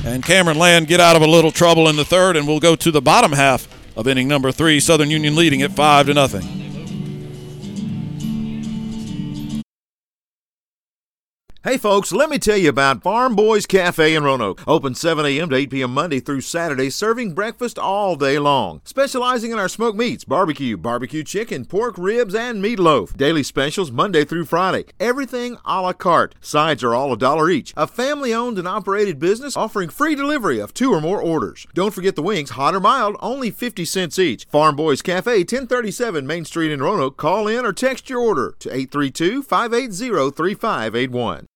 and 0.05 0.25
Cameron 0.25 0.59
Land 0.59 0.87
get 0.87 1.01
out 1.01 1.17
of 1.17 1.23
a 1.23 1.27
little 1.27 1.51
trouble 1.51 1.89
in 1.89 1.97
the 1.97 2.05
third, 2.05 2.37
and 2.37 2.49
we'll 2.49 2.61
go 2.61 2.75
to 2.75 2.91
the 2.91 3.03
bottom 3.03 3.33
half 3.33 3.69
of 3.99 4.07
inning 4.07 4.29
number 4.29 4.53
three. 4.53 4.79
Southern 4.81 5.11
Union 5.11 5.35
leading 5.35 5.61
at 5.61 5.73
five 5.73 6.07
to 6.07 6.15
nothing. 6.15 6.68
Hey 11.65 11.77
folks, 11.77 12.13
let 12.13 12.31
me 12.31 12.39
tell 12.39 12.57
you 12.57 12.69
about 12.69 13.03
Farm 13.03 13.35
Boys 13.35 13.67
Cafe 13.67 14.15
in 14.15 14.23
Roanoke. 14.23 14.63
Open 14.69 14.95
7 14.95 15.27
a.m. 15.27 15.51
to 15.51 15.57
8 15.57 15.71
p.m. 15.71 15.93
Monday 15.93 16.21
through 16.21 16.43
Saturday, 16.43 16.89
serving 16.89 17.35
breakfast 17.35 17.81
all 17.81 18.15
day 18.15 18.39
long. 18.39 18.81
Specializing 18.85 19.51
in 19.51 19.59
our 19.59 19.69
smoked 19.69 19.99
meats, 19.99 20.25
barbecue, 20.25 20.77
barbecue 20.77 21.25
chicken, 21.25 21.65
pork 21.65 21.99
ribs, 21.99 22.33
and 22.33 22.65
meatloaf. 22.65 23.17
Daily 23.17 23.43
specials 23.43 23.91
Monday 23.91 24.25
through 24.25 24.45
Friday. 24.45 24.85
Everything 25.01 25.57
a 25.65 25.83
la 25.83 25.93
carte. 25.93 26.37
Sides 26.41 26.85
are 26.85 26.95
all 26.95 27.13
a 27.13 27.19
dollar 27.19 27.51
each. 27.51 27.75
A 27.77 27.89
family 27.89 28.33
owned 28.33 28.57
and 28.57 28.69
operated 28.69 29.19
business 29.19 29.57
offering 29.57 29.89
free 29.89 30.15
delivery 30.15 30.61
of 30.61 30.73
two 30.73 30.93
or 30.93 31.01
more 31.01 31.21
orders. 31.21 31.67
Don't 31.75 31.93
forget 31.93 32.15
the 32.15 32.23
wings, 32.23 32.51
hot 32.51 32.77
or 32.77 32.81
mild, 32.81 33.17
only 33.19 33.51
50 33.51 33.85
cents 33.85 34.17
each. 34.21 34.45
Farm 34.45 34.77
Boys 34.77 35.03
Cafe, 35.03 35.39
1037 35.39 36.25
Main 36.25 36.45
Street 36.45 36.71
in 36.71 36.81
Roanoke. 36.81 37.17
Call 37.17 37.49
in 37.49 37.67
or 37.67 37.73
text 37.73 38.09
your 38.09 38.21
order 38.21 38.55
to 38.61 38.69
832 38.69 39.43
580 39.43 40.31
3581. 40.31 41.49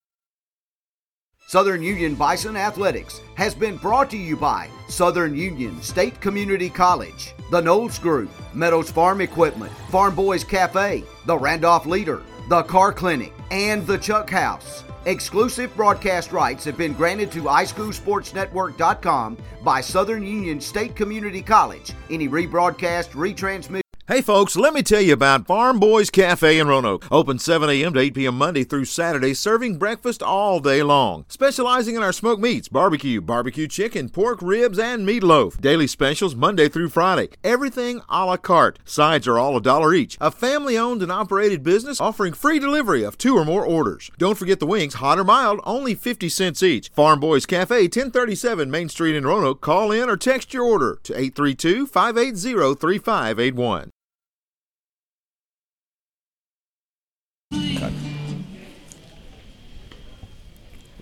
Southern 1.52 1.82
Union 1.82 2.14
Bison 2.14 2.56
Athletics 2.56 3.20
has 3.34 3.54
been 3.54 3.76
brought 3.76 4.08
to 4.08 4.16
you 4.16 4.38
by 4.38 4.70
Southern 4.88 5.36
Union 5.36 5.82
State 5.82 6.18
Community 6.18 6.70
College, 6.70 7.34
the 7.50 7.60
Knowles 7.60 7.98
Group, 7.98 8.30
Meadows 8.54 8.90
Farm 8.90 9.20
Equipment, 9.20 9.70
Farm 9.90 10.14
Boys 10.14 10.44
Cafe, 10.44 11.04
the 11.26 11.36
Randolph 11.36 11.84
Leader, 11.84 12.22
the 12.48 12.62
Car 12.62 12.90
Clinic, 12.90 13.34
and 13.50 13.86
the 13.86 13.98
Chuck 13.98 14.30
House. 14.30 14.82
Exclusive 15.04 15.76
broadcast 15.76 16.32
rights 16.32 16.64
have 16.64 16.78
been 16.78 16.94
granted 16.94 17.30
to 17.32 17.42
iSchoolSportsNetwork.com 17.42 19.36
by 19.62 19.82
Southern 19.82 20.22
Union 20.22 20.58
State 20.58 20.96
Community 20.96 21.42
College. 21.42 21.92
Any 22.08 22.30
rebroadcast, 22.30 23.10
retransmission, 23.10 23.81
Hey 24.08 24.20
folks, 24.20 24.56
let 24.56 24.74
me 24.74 24.82
tell 24.82 25.00
you 25.00 25.12
about 25.12 25.46
Farm 25.46 25.78
Boys 25.78 26.10
Cafe 26.10 26.58
in 26.58 26.66
Roanoke. 26.66 27.06
Open 27.12 27.38
7 27.38 27.70
a.m. 27.70 27.94
to 27.94 28.00
8 28.00 28.14
p.m. 28.14 28.36
Monday 28.36 28.64
through 28.64 28.86
Saturday, 28.86 29.32
serving 29.32 29.78
breakfast 29.78 30.24
all 30.24 30.58
day 30.58 30.82
long. 30.82 31.24
Specializing 31.28 31.94
in 31.94 32.02
our 32.02 32.12
smoked 32.12 32.42
meats, 32.42 32.68
barbecue, 32.68 33.20
barbecue 33.20 33.68
chicken, 33.68 34.08
pork 34.08 34.42
ribs, 34.42 34.76
and 34.76 35.06
meatloaf. 35.08 35.60
Daily 35.60 35.86
specials 35.86 36.34
Monday 36.34 36.68
through 36.68 36.88
Friday. 36.88 37.28
Everything 37.44 38.00
a 38.08 38.26
la 38.26 38.36
carte. 38.36 38.80
Sides 38.84 39.28
are 39.28 39.38
all 39.38 39.56
a 39.56 39.62
dollar 39.62 39.94
each. 39.94 40.18
A 40.20 40.32
family 40.32 40.76
owned 40.76 41.00
and 41.00 41.12
operated 41.12 41.62
business 41.62 42.00
offering 42.00 42.32
free 42.32 42.58
delivery 42.58 43.04
of 43.04 43.16
two 43.16 43.36
or 43.36 43.44
more 43.44 43.64
orders. 43.64 44.10
Don't 44.18 44.36
forget 44.36 44.58
the 44.58 44.66
wings, 44.66 44.94
hot 44.94 45.20
or 45.20 45.24
mild, 45.24 45.60
only 45.62 45.94
50 45.94 46.28
cents 46.28 46.60
each. 46.64 46.88
Farm 46.88 47.20
Boys 47.20 47.46
Cafe, 47.46 47.82
1037 47.82 48.68
Main 48.68 48.88
Street 48.88 49.14
in 49.14 49.24
Roanoke. 49.24 49.60
Call 49.60 49.92
in 49.92 50.10
or 50.10 50.16
text 50.16 50.52
your 50.52 50.64
order 50.64 50.98
to 51.04 51.12
832 51.12 51.86
580 51.86 52.74
3581. 52.74 53.91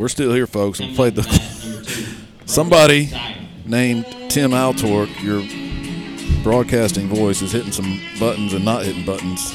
We're 0.01 0.09
still 0.09 0.33
here, 0.33 0.47
folks. 0.47 0.81
We 0.81 0.95
played 0.95 1.15
the. 1.15 1.23
Somebody 2.47 3.11
named 3.67 4.07
Tim 4.31 4.53
Altork, 4.53 5.11
your 5.23 5.43
broadcasting 6.43 7.07
voice, 7.07 7.43
is 7.43 7.53
hitting 7.53 7.71
some 7.71 8.01
buttons 8.19 8.55
and 8.55 8.65
not 8.65 8.83
hitting 8.85 9.05
buttons. 9.05 9.53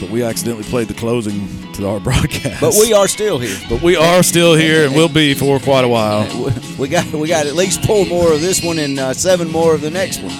But 0.00 0.08
we 0.08 0.22
accidentally 0.22 0.64
played 0.64 0.88
the 0.88 0.94
closing 0.94 1.46
to 1.74 1.86
our 1.88 2.00
broadcast. 2.08 2.60
But 2.62 2.74
we 2.80 2.94
are 2.94 3.06
still 3.06 3.38
here. 3.38 3.56
But 3.68 3.82
we 3.82 3.96
are 3.96 4.22
still 4.22 4.54
here 4.54 4.86
and 4.86 4.94
we'll 4.94 5.10
be 5.10 5.34
for 5.34 5.60
quite 5.60 5.84
a 5.84 5.88
while. 5.88 6.26
We 6.78 6.88
got 6.88 7.12
we 7.12 7.28
got 7.28 7.46
at 7.46 7.54
least 7.54 7.84
four 7.84 8.06
more 8.06 8.32
of 8.32 8.40
this 8.40 8.64
one 8.64 8.78
and 8.78 8.98
uh, 8.98 9.12
seven 9.12 9.48
more 9.50 9.74
of 9.74 9.82
the 9.82 9.90
next 9.90 10.22
one. 10.22 10.34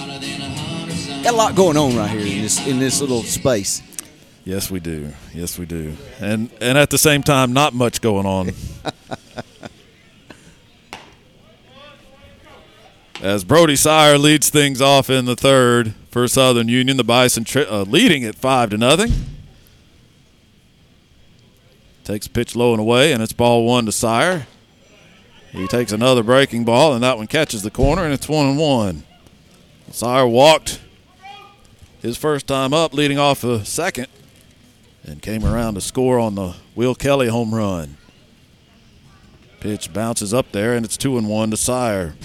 Got 1.23 1.35
a 1.35 1.37
lot 1.37 1.55
going 1.55 1.77
on 1.77 1.95
right 1.95 2.09
here 2.09 2.19
in 2.25 2.41
this 2.41 2.67
in 2.67 2.79
this 2.79 2.99
little 2.99 3.21
space. 3.21 3.83
Yes, 4.45 4.69
we 4.69 4.79
do. 4.81 5.13
Yes, 5.33 5.57
we 5.57 5.65
do. 5.65 5.95
And 6.19 6.51
and 6.59 6.77
at 6.77 6.89
the 6.89 6.97
same 6.97 7.23
time, 7.23 7.53
not 7.53 7.73
much 7.73 8.01
going 8.01 8.25
on. 8.25 8.51
As 13.21 13.45
Brody 13.45 13.77
Sire 13.77 14.17
leads 14.17 14.49
things 14.49 14.81
off 14.81 15.09
in 15.09 15.23
the 15.23 15.37
third 15.37 15.93
for 16.11 16.27
Southern 16.27 16.67
Union, 16.67 16.97
the 16.97 17.05
Bison 17.05 17.45
tri- 17.45 17.63
uh, 17.63 17.85
leading 17.85 18.25
at 18.25 18.35
five 18.35 18.69
to 18.71 18.77
nothing. 18.77 19.13
Takes 22.03 22.27
pitch 22.27 22.53
low 22.53 22.73
and 22.73 22.81
away, 22.81 23.13
and 23.13 23.23
it's 23.23 23.31
ball 23.31 23.65
one 23.65 23.85
to 23.85 23.93
Sire. 23.93 24.45
He 25.53 25.67
takes 25.67 25.93
another 25.93 26.21
breaking 26.21 26.65
ball, 26.65 26.93
and 26.93 27.01
that 27.01 27.15
one 27.17 27.27
catches 27.27 27.61
the 27.61 27.71
corner, 27.71 28.03
and 28.03 28.13
it's 28.13 28.27
one 28.27 28.45
and 28.47 28.57
one. 28.57 29.03
Sire 29.89 30.27
walked 30.27 30.81
his 32.01 32.17
first 32.17 32.45
time 32.45 32.73
up, 32.73 32.93
leading 32.93 33.17
off 33.17 33.39
the 33.39 33.63
second, 33.63 34.07
and 35.03 35.21
came 35.21 35.45
around 35.45 35.75
to 35.75 35.81
score 35.81 36.19
on 36.19 36.35
the 36.35 36.55
Will 36.75 36.95
Kelly 36.95 37.27
home 37.27 37.53
run. 37.53 37.97
Pitch 39.59 39.93
bounces 39.93 40.33
up 40.33 40.51
there, 40.51 40.73
and 40.73 40.85
it's 40.85 40.97
two 40.97 41.17
and 41.17 41.29
one 41.29 41.51
to 41.51 41.57
Sire. 41.57 42.15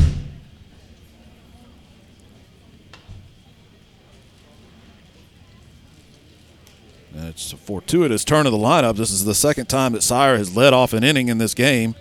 And 7.15 7.29
it's 7.29 7.53
a 7.53 7.57
fortuitous 7.57 8.25
turn 8.25 8.47
of 8.47 8.53
the 8.53 8.59
lineup. 8.59 8.97
This 8.97 9.11
is 9.11 9.25
the 9.25 9.35
second 9.35 9.67
time 9.67 9.93
that 9.93 10.03
Sire 10.03 10.37
has 10.37 10.55
led 10.57 10.73
off 10.73 10.93
an 10.93 11.03
inning 11.03 11.29
in 11.29 11.39
this 11.39 11.55
game. 11.55 11.95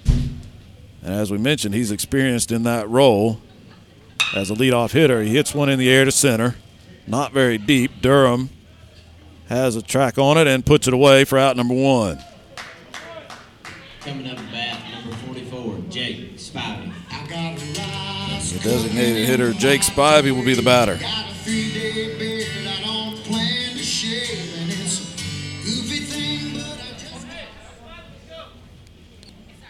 And 1.01 1.13
as 1.13 1.31
we 1.31 1.37
mentioned, 1.37 1.73
he's 1.73 1.91
experienced 1.91 2.51
in 2.51 2.63
that 2.63 2.87
role 2.89 3.39
as 4.35 4.51
a 4.51 4.53
leadoff 4.53 4.91
hitter. 4.91 5.23
He 5.23 5.35
hits 5.35 5.55
one 5.55 5.69
in 5.69 5.79
the 5.79 5.89
air 5.89 6.05
to 6.05 6.11
center, 6.11 6.55
not 7.07 7.31
very 7.31 7.57
deep. 7.57 8.01
Durham 8.01 8.49
has 9.49 9.75
a 9.75 9.81
track 9.81 10.17
on 10.17 10.37
it 10.37 10.47
and 10.47 10.65
puts 10.65 10.87
it 10.87 10.93
away 10.93 11.23
for 11.23 11.37
out 11.37 11.55
number 11.55 11.73
one. 11.73 12.19
Coming 14.01 14.27
up 14.27 14.37
to 14.37 14.43
bat, 14.43 14.79
number 14.91 15.15
44, 15.17 15.79
Jake 15.89 16.37
Spivey. 16.37 16.93
The 18.53 18.59
designated 18.63 19.27
hitter, 19.27 19.53
Jake 19.53 19.81
Spivey, 19.81 20.31
will 20.31 20.45
be 20.45 20.53
the 20.53 20.61
batter. 20.61 20.97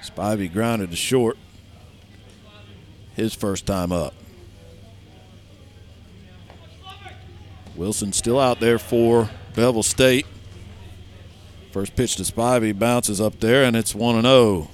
Spivey 0.04 0.52
grounded 0.52 0.92
to 0.92 0.96
short 0.96 1.38
his 3.16 3.34
first 3.34 3.66
time 3.66 3.92
up. 3.92 4.14
Wilson 7.76 8.14
still 8.14 8.40
out 8.40 8.60
there 8.60 8.80
for 8.80 9.30
Bevill 9.58 9.82
State. 9.82 10.28
First 11.72 11.96
pitch 11.96 12.16
to 12.18 12.22
Spivey 12.22 12.78
bounces 12.78 13.20
up 13.20 13.40
there, 13.40 13.64
and 13.64 13.76
it's 13.76 13.96
1 13.96 14.22
0. 14.22 14.68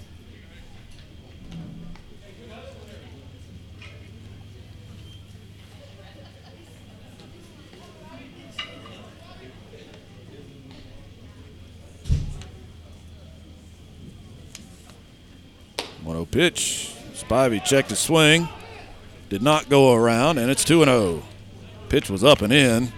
One 16.04 16.14
zero 16.14 16.26
pitch. 16.26 16.94
Spivey 17.14 17.64
checked 17.64 17.90
his 17.90 18.00
swing. 18.00 18.50
Did 19.30 19.42
not 19.42 19.70
go 19.70 19.94
around, 19.94 20.40
and 20.40 20.52
it's 20.52 20.66
2 20.66 20.84
0. 20.84 21.24
Pitch 21.88 22.10
was 22.10 22.26
up 22.26 22.42
and 22.42 22.52
in. 22.52 22.92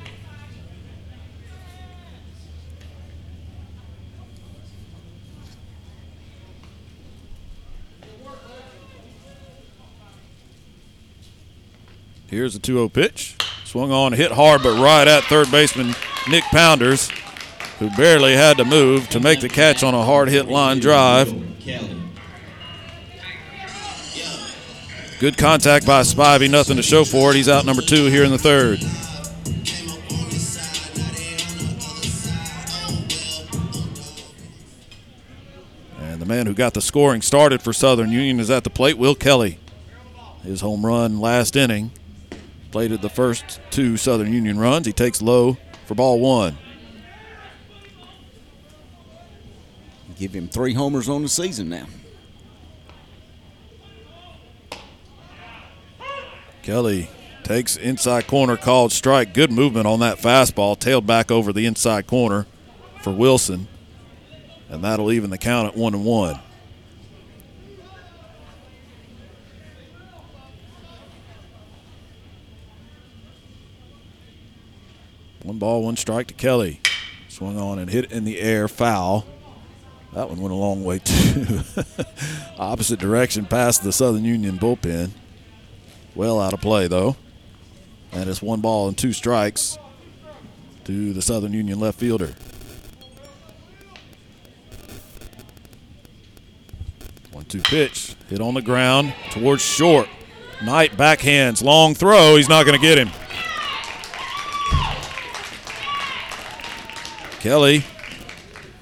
Here's 12.35 12.53
a 12.53 12.59
2 12.59 12.73
0 12.73 12.89
pitch. 12.89 13.33
Swung 13.63 13.93
on, 13.93 14.11
hit 14.11 14.29
hard, 14.29 14.61
but 14.61 14.77
right 14.77 15.07
at 15.07 15.23
third 15.23 15.49
baseman 15.51 15.95
Nick 16.29 16.43
Pounders, 16.51 17.09
who 17.79 17.89
barely 17.91 18.33
had 18.33 18.57
to 18.57 18.65
move 18.65 19.07
to 19.11 19.21
make 19.21 19.39
the 19.39 19.47
catch 19.47 19.83
on 19.83 19.93
a 19.93 20.03
hard 20.03 20.27
hit 20.27 20.49
line 20.49 20.81
drive. 20.81 21.29
Good 25.17 25.37
contact 25.37 25.87
by 25.87 26.01
Spivey, 26.01 26.51
nothing 26.51 26.75
to 26.75 26.83
show 26.83 27.05
for 27.05 27.29
it. 27.29 27.37
He's 27.37 27.47
out 27.47 27.65
number 27.65 27.81
two 27.81 28.07
here 28.07 28.25
in 28.25 28.31
the 28.31 28.37
third. 28.37 28.81
And 36.01 36.21
the 36.21 36.25
man 36.25 36.47
who 36.47 36.53
got 36.53 36.73
the 36.73 36.81
scoring 36.81 37.21
started 37.21 37.61
for 37.61 37.71
Southern 37.71 38.11
Union 38.11 38.41
is 38.41 38.51
at 38.51 38.65
the 38.65 38.69
plate, 38.69 38.97
Will 38.97 39.15
Kelly. 39.15 39.57
His 40.43 40.59
home 40.59 40.85
run 40.85 41.21
last 41.21 41.55
inning 41.55 41.91
plated 42.75 43.01
the 43.01 43.09
first 43.09 43.61
two 43.71 43.95
Southern 43.95 44.33
Union 44.33 44.59
runs. 44.59 44.85
He 44.85 44.91
takes 44.91 45.21
low 45.21 45.55
for 45.85 45.95
ball 45.95 46.19
one. 46.19 46.57
Give 50.19 50.33
him 50.33 50.49
three 50.49 50.73
homers 50.73 51.07
on 51.07 51.21
the 51.21 51.29
season 51.29 51.69
now. 51.69 51.85
Kelly 56.63 57.07
takes 57.43 57.77
inside 57.77 58.27
corner 58.27 58.57
called 58.57 58.91
strike. 58.91 59.33
Good 59.33 59.53
movement 59.53 59.87
on 59.87 60.01
that 60.01 60.17
fastball, 60.17 60.77
tailed 60.77 61.07
back 61.07 61.31
over 61.31 61.53
the 61.53 61.65
inside 61.65 62.07
corner 62.07 62.45
for 63.01 63.13
Wilson. 63.13 63.69
And 64.67 64.83
that'll 64.83 65.13
even 65.13 65.29
the 65.29 65.37
count 65.37 65.69
at 65.69 65.77
one 65.77 65.93
and 65.93 66.03
one. 66.03 66.41
One 75.45 75.59
ball, 75.59 75.83
one 75.83 75.95
strike 75.95 76.25
to 76.27 76.33
Kelly. 76.33 76.81
Swung 77.29 77.59
on 77.59 77.77
and 77.77 77.87
hit 77.87 78.11
in 78.11 78.25
the 78.25 78.39
air, 78.41 78.67
foul. 78.67 79.27
That 80.13 80.27
one 80.27 80.41
went 80.41 80.51
a 80.51 80.55
long 80.55 80.83
way 80.83 80.97
too. 81.03 81.59
Opposite 82.57 82.99
direction 82.99 83.45
past 83.45 83.83
the 83.83 83.91
Southern 83.91 84.25
Union 84.25 84.57
bullpen. 84.57 85.11
Well 86.15 86.41
out 86.41 86.53
of 86.53 86.61
play 86.61 86.87
though. 86.87 87.15
And 88.11 88.27
it's 88.27 88.41
one 88.41 88.59
ball 88.59 88.87
and 88.87 88.97
two 88.97 89.13
strikes 89.13 89.77
to 90.85 91.13
the 91.13 91.21
Southern 91.21 91.53
Union 91.53 91.79
left 91.79 91.99
fielder. 91.99 92.33
One 97.31 97.45
two 97.45 97.61
pitch. 97.61 98.15
Hit 98.29 98.41
on 98.41 98.55
the 98.55 98.63
ground 98.63 99.13
towards 99.29 99.61
short. 99.61 100.09
Knight 100.63 100.93
backhands. 100.93 101.63
Long 101.63 101.93
throw. 101.93 102.35
He's 102.35 102.49
not 102.49 102.65
going 102.65 102.79
to 102.79 102.83
get 102.83 102.97
him. 102.97 103.11
Kelly, 107.45 107.83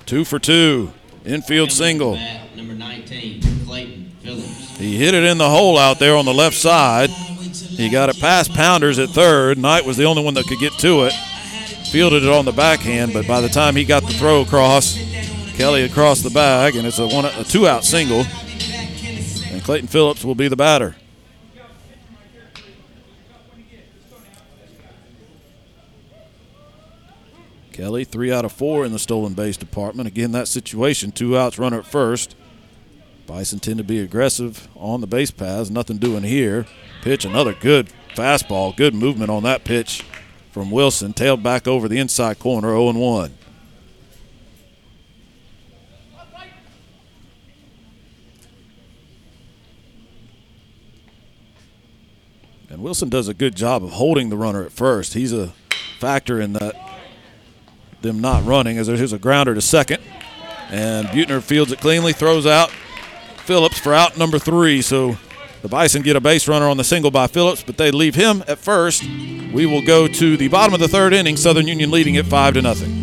two 0.05 0.23
for 0.23 0.39
two. 0.39 0.93
Infield 1.25 1.69
single. 1.69 2.17
Number 2.55 2.73
19, 2.73 3.65
Clayton 3.65 4.15
Phillips. 4.21 4.77
He 4.77 4.95
hit 4.95 5.13
it 5.13 5.25
in 5.25 5.37
the 5.37 5.49
hole 5.49 5.77
out 5.77 5.99
there 5.99 6.15
on 6.15 6.23
the 6.23 6.33
left 6.33 6.55
side. 6.55 7.09
He 7.09 7.89
got 7.89 8.07
it 8.07 8.17
past 8.21 8.53
Pounders 8.53 8.99
at 8.99 9.09
third. 9.09 9.57
Knight 9.57 9.83
was 9.83 9.97
the 9.97 10.05
only 10.05 10.23
one 10.23 10.33
that 10.35 10.45
could 10.45 10.59
get 10.59 10.71
to 10.79 11.03
it. 11.03 11.11
Fielded 11.91 12.23
it 12.23 12.29
on 12.29 12.45
the 12.45 12.53
backhand, 12.53 13.11
but 13.11 13.27
by 13.27 13.41
the 13.41 13.49
time 13.49 13.75
he 13.75 13.83
got 13.83 14.03
the 14.03 14.13
throw 14.13 14.43
across, 14.43 14.97
Kelly 15.57 15.83
across 15.83 16.21
the 16.21 16.29
bag, 16.29 16.77
and 16.77 16.87
it's 16.87 16.99
a 16.99 17.07
one 17.09 17.25
a 17.25 17.43
two 17.43 17.67
out 17.67 17.83
single. 17.83 18.23
And 19.51 19.61
Clayton 19.61 19.89
Phillips 19.89 20.23
will 20.23 20.35
be 20.35 20.47
the 20.47 20.55
batter. 20.55 20.95
Kelly, 27.73 28.03
three 28.03 28.31
out 28.31 28.45
of 28.45 28.51
four 28.51 28.85
in 28.85 28.91
the 28.91 28.99
stolen 28.99 29.33
base 29.33 29.57
department. 29.57 30.07
Again, 30.07 30.31
that 30.31 30.47
situation, 30.47 31.11
two 31.11 31.35
outs, 31.35 31.57
runner 31.57 31.79
at 31.79 31.87
first. 31.87 32.35
Bison 33.25 33.59
tend 33.59 33.79
to 33.79 33.83
be 33.83 33.99
aggressive 33.99 34.67
on 34.75 35.01
the 35.01 35.07
base 35.07 35.31
paths. 35.31 35.71
Nothing 35.71 35.97
doing 35.97 36.23
here. 36.23 36.67
Pitch, 37.01 37.25
another 37.25 37.53
good 37.53 37.89
fastball. 38.15 38.75
Good 38.75 38.93
movement 38.93 39.31
on 39.31 39.41
that 39.43 39.63
pitch 39.63 40.03
from 40.51 40.69
Wilson. 40.69 41.13
Tailed 41.13 41.41
back 41.41 41.67
over 41.67 41.87
the 41.87 41.97
inside 41.97 42.37
corner, 42.37 42.69
0 42.69 42.91
1. 42.91 43.31
And 52.69 52.81
Wilson 52.83 53.09
does 53.09 53.27
a 53.27 53.33
good 53.33 53.55
job 53.55 53.83
of 53.83 53.91
holding 53.91 54.29
the 54.29 54.37
runner 54.37 54.63
at 54.63 54.71
first. 54.71 55.13
He's 55.13 55.33
a 55.33 55.53
factor 55.99 56.41
in 56.41 56.53
that 56.53 56.82
them 58.03 58.21
not 58.21 58.45
running 58.45 58.77
as 58.77 58.87
there's 58.87 59.13
a 59.13 59.17
grounder 59.17 59.55
to 59.55 59.61
second. 59.61 60.01
And 60.69 61.07
Butner 61.07 61.41
fields 61.41 61.71
it 61.71 61.79
cleanly, 61.79 62.13
throws 62.13 62.45
out 62.45 62.69
Phillips 63.45 63.79
for 63.79 63.93
out 63.93 64.17
number 64.17 64.39
three. 64.39 64.81
So 64.81 65.17
the 65.61 65.67
Bison 65.67 66.01
get 66.01 66.15
a 66.15 66.21
base 66.21 66.47
runner 66.47 66.67
on 66.67 66.77
the 66.77 66.83
single 66.83 67.11
by 67.11 67.27
Phillips, 67.27 67.63
but 67.63 67.77
they 67.77 67.91
leave 67.91 68.15
him 68.15 68.43
at 68.47 68.59
first. 68.59 69.03
We 69.03 69.65
will 69.65 69.85
go 69.85 70.07
to 70.07 70.37
the 70.37 70.47
bottom 70.47 70.73
of 70.73 70.79
the 70.79 70.87
third 70.87 71.13
inning. 71.13 71.37
Southern 71.37 71.67
Union 71.67 71.91
leading 71.91 72.17
at 72.17 72.25
five 72.25 72.53
to 72.53 72.61
nothing. 72.61 73.02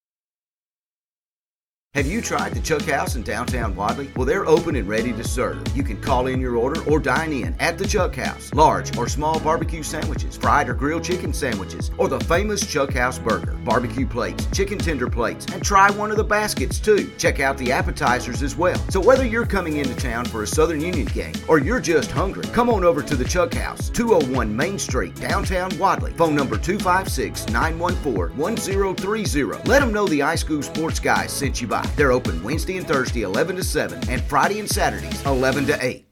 Have 1.93 2.07
you 2.07 2.21
tried 2.21 2.53
the 2.53 2.61
Chuck 2.61 2.83
House 2.83 3.17
in 3.17 3.21
downtown 3.21 3.75
Wadley? 3.75 4.09
Well, 4.15 4.25
they're 4.25 4.47
open 4.47 4.77
and 4.77 4.87
ready 4.87 5.11
to 5.11 5.25
serve. 5.25 5.61
You 5.75 5.83
can 5.83 5.99
call 5.99 6.27
in 6.27 6.39
your 6.39 6.55
order 6.55 6.81
or 6.89 7.01
dine 7.01 7.33
in 7.33 7.53
at 7.59 7.77
the 7.77 7.85
Chuck 7.85 8.15
House. 8.15 8.53
Large 8.53 8.97
or 8.97 9.09
small 9.09 9.41
barbecue 9.41 9.83
sandwiches, 9.83 10.37
fried 10.37 10.69
or 10.69 10.73
grilled 10.73 11.03
chicken 11.03 11.33
sandwiches, 11.33 11.91
or 11.97 12.07
the 12.07 12.21
famous 12.21 12.65
Chuck 12.65 12.93
House 12.93 13.19
burger, 13.19 13.57
barbecue 13.65 14.07
plates, 14.07 14.47
chicken 14.53 14.77
tender 14.77 15.09
plates, 15.09 15.45
and 15.47 15.61
try 15.61 15.91
one 15.91 16.11
of 16.11 16.15
the 16.15 16.23
baskets 16.23 16.79
too. 16.79 17.11
Check 17.17 17.41
out 17.41 17.57
the 17.57 17.73
appetizers 17.73 18.41
as 18.41 18.55
well. 18.55 18.79
So 18.89 19.01
whether 19.01 19.25
you're 19.25 19.45
coming 19.45 19.75
into 19.75 19.95
town 19.97 20.23
for 20.23 20.43
a 20.43 20.47
Southern 20.47 20.79
Union 20.79 21.07
game 21.07 21.35
or 21.49 21.59
you're 21.59 21.81
just 21.81 22.09
hungry, 22.09 22.45
come 22.53 22.69
on 22.69 22.85
over 22.85 23.03
to 23.03 23.17
the 23.17 23.25
Chuck 23.25 23.53
House, 23.53 23.89
201 23.89 24.55
Main 24.55 24.79
Street, 24.79 25.13
downtown 25.15 25.77
Wadley. 25.77 26.13
Phone 26.13 26.37
number 26.37 26.57
256 26.57 27.47
914 27.49 28.37
1030. 28.37 29.67
Let 29.67 29.81
them 29.81 29.91
know 29.91 30.07
the 30.07 30.21
iSchool 30.21 30.63
Sports 30.63 31.01
Guys 31.01 31.33
sent 31.33 31.59
you 31.59 31.67
by. 31.67 31.80
They're 31.95 32.11
open 32.11 32.43
Wednesday 32.43 32.77
and 32.77 32.87
Thursday 32.87 33.21
11 33.21 33.55
to 33.57 33.63
7 33.63 34.09
and 34.09 34.21
Friday 34.23 34.59
and 34.59 34.69
Saturdays 34.69 35.23
11 35.25 35.67
to 35.67 35.85
8. 35.85 36.05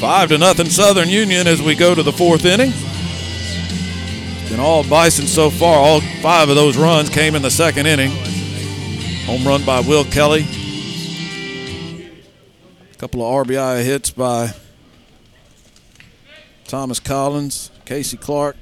Five 0.00 0.28
to 0.28 0.38
nothing 0.38 0.66
Southern 0.66 1.08
Union 1.08 1.48
as 1.48 1.60
we 1.60 1.74
go 1.74 1.92
to 1.92 2.04
the 2.04 2.12
fourth 2.12 2.44
inning. 2.44 2.72
It's 2.72 4.50
been 4.50 4.60
all 4.60 4.84
Bison 4.84 5.26
so 5.26 5.50
far. 5.50 5.78
All 5.80 6.00
five 6.22 6.48
of 6.48 6.54
those 6.54 6.76
runs 6.76 7.10
came 7.10 7.34
in 7.34 7.42
the 7.42 7.50
second 7.50 7.86
inning. 7.86 8.12
Home 9.26 9.44
run 9.44 9.64
by 9.64 9.80
Will 9.80 10.04
Kelly. 10.04 10.46
A 12.92 12.96
couple 12.96 13.22
of 13.22 13.46
RBI 13.46 13.84
hits 13.84 14.10
by 14.10 14.54
Thomas 16.68 17.00
Collins, 17.00 17.72
Casey 17.84 18.16
Clark. 18.16 18.56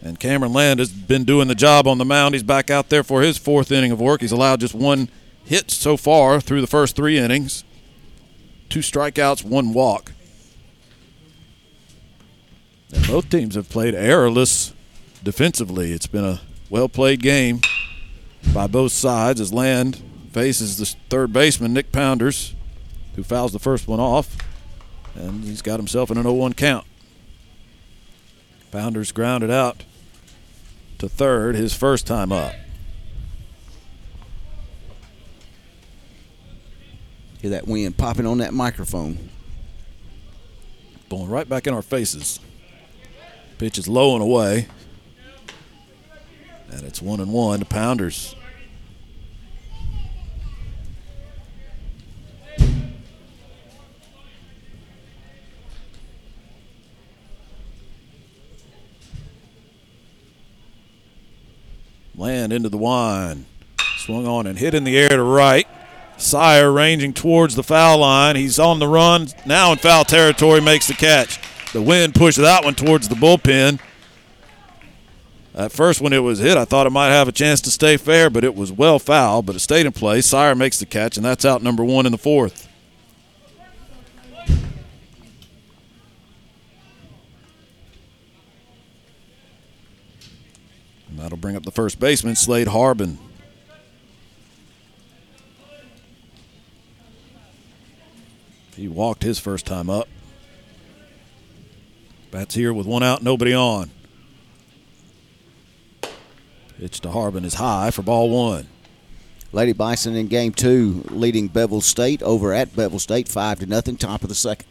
And 0.00 0.20
Cameron 0.20 0.52
Land 0.52 0.78
has 0.78 0.90
been 0.90 1.24
doing 1.24 1.48
the 1.48 1.54
job 1.54 1.86
on 1.86 1.98
the 1.98 2.04
mound. 2.04 2.34
He's 2.34 2.44
back 2.44 2.70
out 2.70 2.88
there 2.88 3.02
for 3.02 3.22
his 3.22 3.36
fourth 3.36 3.72
inning 3.72 3.90
of 3.90 4.00
work. 4.00 4.20
He's 4.20 4.32
allowed 4.32 4.60
just 4.60 4.74
one 4.74 5.08
hit 5.44 5.70
so 5.70 5.96
far 5.96 6.40
through 6.40 6.60
the 6.60 6.66
first 6.66 6.94
three 6.94 7.18
innings. 7.18 7.64
Two 8.68 8.80
strikeouts, 8.80 9.44
one 9.44 9.72
walk. 9.72 10.12
And 12.92 13.06
both 13.06 13.28
teams 13.28 13.54
have 13.54 13.68
played 13.68 13.94
errorless 13.94 14.72
defensively. 15.22 15.92
It's 15.92 16.06
been 16.06 16.24
a 16.24 16.40
well 16.70 16.88
played 16.88 17.22
game 17.22 17.60
by 18.54 18.66
both 18.66 18.92
sides 18.92 19.40
as 19.40 19.52
Land 19.52 20.02
faces 20.32 20.76
the 20.76 20.86
third 21.08 21.32
baseman, 21.32 21.72
Nick 21.72 21.90
Pounders, 21.90 22.54
who 23.16 23.22
fouls 23.24 23.52
the 23.52 23.58
first 23.58 23.88
one 23.88 24.00
off. 24.00 24.36
And 25.14 25.42
he's 25.42 25.62
got 25.62 25.80
himself 25.80 26.10
in 26.10 26.16
an 26.16 26.22
0 26.22 26.34
1 26.34 26.52
count. 26.52 26.86
Pounders 28.70 29.12
grounded 29.12 29.50
out 29.50 29.84
to 30.98 31.08
third 31.08 31.54
his 31.54 31.74
first 31.74 32.06
time 32.06 32.32
up. 32.32 32.54
Hear 37.40 37.50
that 37.50 37.68
wind 37.68 37.96
popping 37.96 38.26
on 38.26 38.38
that 38.38 38.52
microphone. 38.52 39.30
Blowing 41.08 41.28
right 41.28 41.48
back 41.48 41.66
in 41.66 41.74
our 41.74 41.82
faces. 41.82 42.40
Pitch 43.58 43.78
is 43.78 43.88
low 43.88 44.14
and 44.14 44.22
away. 44.22 44.66
And 46.70 46.82
it's 46.82 47.00
one 47.00 47.20
and 47.20 47.32
one 47.32 47.60
to 47.60 47.64
Pounders. 47.64 48.34
Land 62.18 62.52
into 62.52 62.68
the 62.68 62.76
wine. 62.76 63.46
Swung 63.98 64.26
on 64.26 64.48
and 64.48 64.58
hit 64.58 64.74
in 64.74 64.82
the 64.82 64.98
air 64.98 65.08
to 65.08 65.22
right. 65.22 65.68
Sire 66.16 66.72
ranging 66.72 67.12
towards 67.12 67.54
the 67.54 67.62
foul 67.62 67.98
line. 67.98 68.34
He's 68.34 68.58
on 68.58 68.80
the 68.80 68.88
run. 68.88 69.28
Now 69.46 69.70
in 69.70 69.78
foul 69.78 70.04
territory, 70.04 70.60
makes 70.60 70.88
the 70.88 70.94
catch. 70.94 71.38
The 71.72 71.80
wind 71.80 72.16
pushed 72.16 72.38
that 72.38 72.64
one 72.64 72.74
towards 72.74 73.08
the 73.08 73.14
bullpen. 73.14 73.78
At 75.54 75.70
first, 75.70 76.00
when 76.00 76.12
it 76.12 76.18
was 76.18 76.40
hit, 76.40 76.56
I 76.56 76.64
thought 76.64 76.88
it 76.88 76.90
might 76.90 77.10
have 77.10 77.28
a 77.28 77.32
chance 77.32 77.60
to 77.60 77.70
stay 77.70 77.96
fair, 77.96 78.30
but 78.30 78.42
it 78.42 78.56
was 78.56 78.72
well 78.72 78.98
foul, 78.98 79.42
but 79.42 79.54
it 79.54 79.60
stayed 79.60 79.86
in 79.86 79.92
place. 79.92 80.26
Sire 80.26 80.56
makes 80.56 80.80
the 80.80 80.86
catch, 80.86 81.16
and 81.16 81.24
that's 81.24 81.44
out 81.44 81.62
number 81.62 81.84
one 81.84 82.04
in 82.04 82.10
the 82.10 82.18
fourth. 82.18 82.67
That'll 91.18 91.36
bring 91.36 91.56
up 91.56 91.64
the 91.64 91.72
first 91.72 91.98
baseman, 91.98 92.36
Slade 92.36 92.68
Harbin. 92.68 93.18
He 98.76 98.86
walked 98.86 99.24
his 99.24 99.40
first 99.40 99.66
time 99.66 99.90
up. 99.90 100.08
Bats 102.30 102.54
here 102.54 102.72
with 102.72 102.86
one 102.86 103.02
out, 103.02 103.20
nobody 103.20 103.52
on. 103.52 103.90
Pitch 106.78 107.00
to 107.00 107.10
Harbin 107.10 107.44
is 107.44 107.54
high 107.54 107.90
for 107.90 108.02
ball 108.02 108.30
one. 108.30 108.68
Lady 109.50 109.72
Bison 109.72 110.14
in 110.14 110.28
game 110.28 110.52
two, 110.52 111.04
leading 111.08 111.48
Bevill 111.48 111.80
State 111.80 112.22
over 112.22 112.52
at 112.52 112.76
Bevill 112.76 113.00
State, 113.00 113.26
five 113.26 113.58
to 113.58 113.66
nothing, 113.66 113.96
top 113.96 114.22
of 114.22 114.28
the 114.28 114.36
second. 114.36 114.68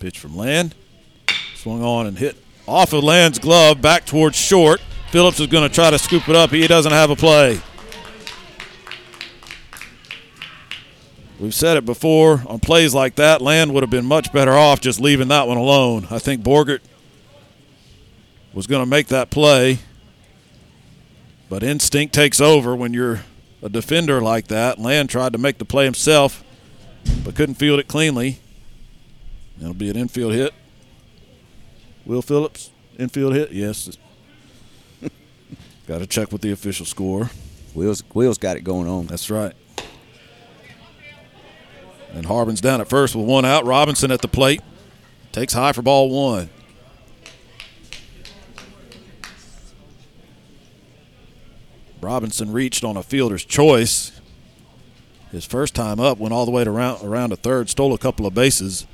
Pitch 0.00 0.18
from 0.18 0.36
Land. 0.36 0.74
Swung 1.58 1.82
on 1.82 2.06
and 2.06 2.16
hit 2.16 2.36
off 2.68 2.92
of 2.92 3.02
Land's 3.02 3.40
glove 3.40 3.82
back 3.82 4.06
towards 4.06 4.36
short. 4.36 4.80
Phillips 5.10 5.40
is 5.40 5.48
going 5.48 5.68
to 5.68 5.74
try 5.74 5.90
to 5.90 5.98
scoop 5.98 6.28
it 6.28 6.36
up. 6.36 6.50
He 6.50 6.64
doesn't 6.68 6.92
have 6.92 7.10
a 7.10 7.16
play. 7.16 7.60
We've 11.40 11.52
said 11.52 11.76
it 11.76 11.84
before 11.84 12.44
on 12.46 12.60
plays 12.60 12.94
like 12.94 13.16
that, 13.16 13.42
Land 13.42 13.74
would 13.74 13.82
have 13.82 13.90
been 13.90 14.06
much 14.06 14.32
better 14.32 14.52
off 14.52 14.80
just 14.80 15.00
leaving 15.00 15.26
that 15.28 15.48
one 15.48 15.56
alone. 15.56 16.06
I 16.12 16.20
think 16.20 16.42
Borgert 16.42 16.78
was 18.54 18.68
going 18.68 18.82
to 18.82 18.88
make 18.88 19.08
that 19.08 19.28
play, 19.28 19.80
but 21.48 21.64
instinct 21.64 22.14
takes 22.14 22.40
over 22.40 22.76
when 22.76 22.94
you're 22.94 23.22
a 23.64 23.68
defender 23.68 24.20
like 24.20 24.46
that. 24.46 24.78
Land 24.78 25.10
tried 25.10 25.32
to 25.32 25.38
make 25.38 25.58
the 25.58 25.64
play 25.64 25.86
himself, 25.86 26.44
but 27.24 27.34
couldn't 27.34 27.56
field 27.56 27.80
it 27.80 27.88
cleanly. 27.88 28.38
It'll 29.60 29.74
be 29.74 29.90
an 29.90 29.96
infield 29.96 30.34
hit. 30.34 30.54
Will 32.08 32.22
Phillips, 32.22 32.70
infield 32.98 33.34
hit? 33.34 33.52
Yes. 33.52 33.98
got 35.86 35.98
to 35.98 36.06
check 36.06 36.32
with 36.32 36.40
the 36.40 36.50
official 36.50 36.86
score. 36.86 37.30
Will's, 37.74 38.02
Will's 38.14 38.38
got 38.38 38.56
it 38.56 38.62
going 38.62 38.88
on. 38.88 39.06
That's 39.06 39.30
right. 39.30 39.52
And 42.14 42.24
Harbin's 42.24 42.62
down 42.62 42.80
at 42.80 42.88
first 42.88 43.14
with 43.14 43.26
one 43.26 43.44
out. 43.44 43.66
Robinson 43.66 44.10
at 44.10 44.22
the 44.22 44.28
plate. 44.28 44.62
Takes 45.32 45.52
high 45.52 45.72
for 45.72 45.82
ball 45.82 46.08
one. 46.08 46.48
Robinson 52.00 52.52
reached 52.52 52.84
on 52.84 52.96
a 52.96 53.02
fielder's 53.02 53.44
choice. 53.44 54.18
His 55.30 55.44
first 55.44 55.74
time 55.74 56.00
up 56.00 56.16
went 56.16 56.32
all 56.32 56.46
the 56.46 56.52
way 56.52 56.64
to 56.64 56.70
around, 56.70 57.04
around 57.04 57.34
a 57.34 57.36
third, 57.36 57.68
stole 57.68 57.92
a 57.92 57.98
couple 57.98 58.24
of 58.24 58.32
bases, 58.32 58.86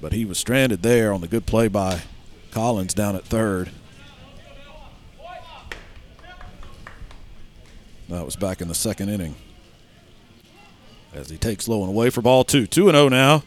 but 0.00 0.12
he 0.12 0.24
was 0.24 0.36
stranded 0.36 0.82
there 0.82 1.12
on 1.12 1.20
the 1.20 1.28
good 1.28 1.46
play 1.46 1.68
by 1.68 2.02
Collins 2.50 2.94
down 2.94 3.16
at 3.16 3.24
third. 3.24 3.70
That 8.08 8.24
was 8.24 8.34
back 8.34 8.60
in 8.60 8.68
the 8.68 8.74
second 8.74 9.08
inning. 9.08 9.36
As 11.14 11.30
he 11.30 11.38
takes 11.38 11.68
low 11.68 11.80
and 11.82 11.90
away 11.90 12.10
for 12.10 12.22
ball 12.22 12.44
two. 12.44 12.66
2 12.66 12.88
and 12.88 12.96
0 12.96 13.08
now 13.08 13.44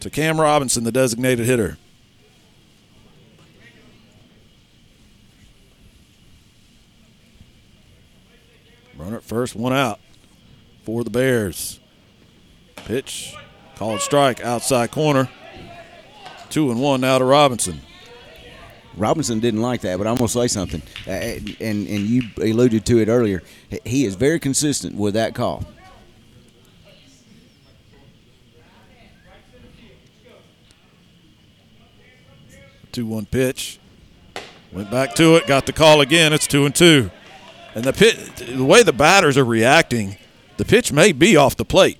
to 0.00 0.10
Cam 0.10 0.40
Robinson, 0.40 0.82
the 0.82 0.90
designated 0.90 1.46
hitter. 1.46 1.78
Runner 8.96 9.16
at 9.16 9.22
first, 9.22 9.54
one 9.54 9.72
out 9.72 10.00
for 10.84 11.04
the 11.04 11.10
Bears. 11.10 11.78
Pitch, 12.74 13.34
called 13.76 14.00
strike, 14.00 14.40
outside 14.40 14.90
corner. 14.90 15.28
Two 16.52 16.70
and 16.70 16.82
one 16.82 17.00
now 17.00 17.16
to 17.16 17.24
Robinson. 17.24 17.80
Robinson 18.98 19.40
didn't 19.40 19.62
like 19.62 19.80
that, 19.80 19.96
but 19.96 20.06
I'm 20.06 20.16
going 20.16 20.28
to 20.28 20.32
say 20.34 20.48
something, 20.48 20.82
uh, 21.06 21.10
and 21.10 21.56
and 21.60 21.88
you 21.88 22.24
alluded 22.36 22.84
to 22.84 22.98
it 22.98 23.08
earlier. 23.08 23.42
He 23.86 24.04
is 24.04 24.16
very 24.16 24.38
consistent 24.38 24.94
with 24.94 25.14
that 25.14 25.34
call. 25.34 25.64
Two 32.92 33.06
one 33.06 33.24
pitch, 33.24 33.78
went 34.72 34.90
back 34.90 35.14
to 35.14 35.36
it, 35.36 35.46
got 35.46 35.64
the 35.64 35.72
call 35.72 36.02
again. 36.02 36.34
It's 36.34 36.46
two 36.46 36.66
and 36.66 36.74
two, 36.74 37.10
and 37.74 37.82
the 37.82 37.94
pit, 37.94 38.36
the 38.36 38.62
way 38.62 38.82
the 38.82 38.92
batters 38.92 39.38
are 39.38 39.44
reacting, 39.46 40.18
the 40.58 40.66
pitch 40.66 40.92
may 40.92 41.12
be 41.12 41.34
off 41.34 41.56
the 41.56 41.64
plate. 41.64 41.96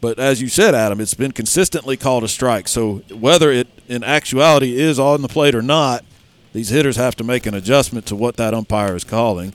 But 0.00 0.18
as 0.18 0.42
you 0.42 0.48
said, 0.48 0.74
Adam, 0.74 1.00
it's 1.00 1.14
been 1.14 1.32
consistently 1.32 1.96
called 1.96 2.22
a 2.22 2.28
strike. 2.28 2.68
So 2.68 2.96
whether 3.10 3.50
it 3.50 3.68
in 3.88 4.04
actuality 4.04 4.78
is 4.78 4.98
on 4.98 5.22
the 5.22 5.28
plate 5.28 5.54
or 5.54 5.62
not, 5.62 6.04
these 6.52 6.68
hitters 6.68 6.96
have 6.96 7.16
to 7.16 7.24
make 7.24 7.46
an 7.46 7.54
adjustment 7.54 8.06
to 8.06 8.16
what 8.16 8.36
that 8.36 8.54
umpire 8.54 8.94
is 8.94 9.04
calling. 9.04 9.52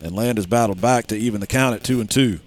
And 0.00 0.14
Land 0.14 0.38
has 0.38 0.46
battled 0.46 0.80
back 0.80 1.06
to 1.08 1.16
even 1.16 1.40
the 1.40 1.46
count 1.46 1.74
at 1.74 1.82
two 1.82 2.00
and 2.00 2.10
two. 2.10 2.40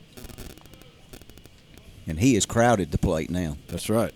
And 2.08 2.20
he 2.20 2.36
has 2.36 2.46
crowded 2.46 2.92
the 2.92 2.98
plate 2.98 3.30
now. 3.30 3.58
That's 3.68 3.90
right. 3.90 4.14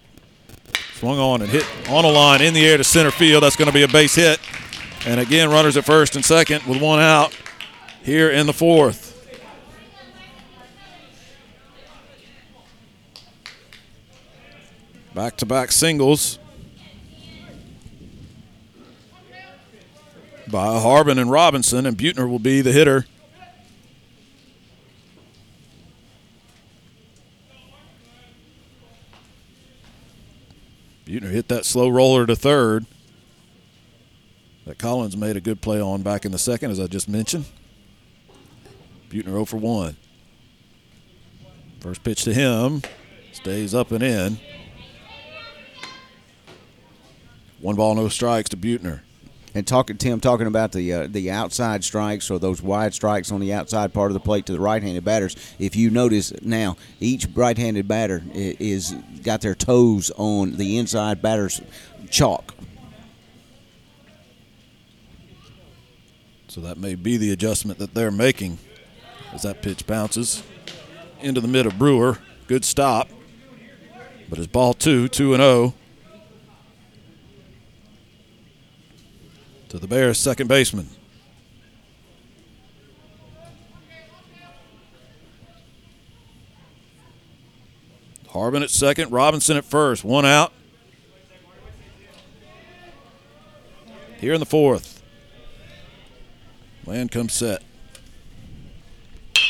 Swung 0.95 1.19
on 1.19 1.41
and 1.41 1.51
hit 1.51 1.65
on 1.89 2.05
a 2.05 2.09
line 2.09 2.41
in 2.41 2.53
the 2.53 2.65
air 2.65 2.77
to 2.77 2.83
center 2.83 3.11
field. 3.11 3.43
That's 3.43 3.55
going 3.55 3.67
to 3.67 3.73
be 3.73 3.83
a 3.83 3.87
base 3.87 4.15
hit. 4.15 4.39
And 5.05 5.19
again, 5.19 5.49
runners 5.49 5.77
at 5.77 5.85
first 5.85 6.15
and 6.15 6.23
second 6.23 6.63
with 6.65 6.81
one 6.81 6.99
out 6.99 7.37
here 8.03 8.29
in 8.29 8.47
the 8.47 8.53
fourth. 8.53 9.14
Back 15.15 15.37
to 15.37 15.45
back 15.45 15.71
singles 15.71 16.39
by 20.49 20.77
Harbin 20.77 21.17
and 21.17 21.31
Robinson, 21.31 21.85
and 21.85 21.97
Butner 21.97 22.29
will 22.29 22.37
be 22.37 22.59
the 22.59 22.73
hitter. 22.73 23.05
Butner 31.05 31.31
hit 31.31 31.47
that 31.47 31.63
slow 31.63 31.87
roller 31.87 32.25
to 32.25 32.35
third 32.35 32.85
that 34.65 34.77
Collins 34.77 35.15
made 35.15 35.37
a 35.37 35.41
good 35.41 35.61
play 35.61 35.79
on 35.79 36.01
back 36.01 36.25
in 36.25 36.33
the 36.33 36.37
second, 36.37 36.71
as 36.71 36.79
I 36.79 36.87
just 36.87 37.07
mentioned. 37.07 37.45
Butner 39.09 39.27
0 39.27 39.45
for 39.45 39.55
1. 39.55 39.95
First 41.79 42.03
pitch 42.03 42.25
to 42.25 42.33
him 42.33 42.81
stays 43.31 43.73
up 43.73 43.93
and 43.93 44.03
in. 44.03 44.39
One 47.65 47.75
ball, 47.75 47.95
no 47.95 48.09
strikes 48.09 48.49
to 48.49 48.57
Butner. 48.57 48.99
And 49.55 49.65
talking 49.65 49.97
Tim 49.97 50.19
talking 50.19 50.45
about 50.45 50.71
the 50.71 50.93
uh, 50.93 51.07
the 51.07 51.31
outside 51.31 51.83
strikes 51.83 52.29
or 52.29 52.37
those 52.37 52.61
wide 52.61 52.93
strikes 52.93 53.31
on 53.31 53.39
the 53.39 53.53
outside 53.53 53.91
part 53.91 54.11
of 54.11 54.13
the 54.13 54.19
plate 54.19 54.45
to 54.45 54.53
the 54.53 54.59
right-handed 54.59 55.03
batters. 55.03 55.35
If 55.57 55.75
you 55.75 55.89
notice 55.89 56.31
now, 56.43 56.77
each 56.99 57.25
right-handed 57.33 57.87
batter 57.87 58.21
is 58.35 58.93
got 59.23 59.41
their 59.41 59.55
toes 59.55 60.11
on 60.15 60.57
the 60.57 60.77
inside 60.77 61.23
batter's 61.23 61.59
chalk. 62.11 62.53
So 66.47 66.61
that 66.61 66.77
may 66.77 66.93
be 66.93 67.17
the 67.17 67.31
adjustment 67.31 67.79
that 67.79 67.95
they're 67.95 68.11
making 68.11 68.59
as 69.33 69.41
that 69.41 69.63
pitch 69.63 69.87
bounces 69.87 70.43
into 71.19 71.41
the 71.41 71.47
mid 71.47 71.65
of 71.65 71.79
Brewer. 71.79 72.19
Good 72.45 72.63
stop. 72.63 73.09
But 74.29 74.37
it's 74.37 74.45
ball 74.45 74.75
two, 74.75 75.07
2 75.07 75.33
and 75.33 75.41
0. 75.41 75.73
To 79.69 79.79
the 79.79 79.87
Bears' 79.87 80.19
second 80.19 80.47
baseman. 80.47 80.89
Harbin 88.29 88.63
at 88.63 88.69
second, 88.69 89.11
Robinson 89.11 89.55
at 89.55 89.63
first. 89.63 90.03
One 90.03 90.25
out. 90.25 90.51
Here 94.19 94.33
in 94.33 94.39
the 94.39 94.45
fourth. 94.45 95.01
Land 96.85 97.11
comes 97.11 97.33
set. 97.33 97.63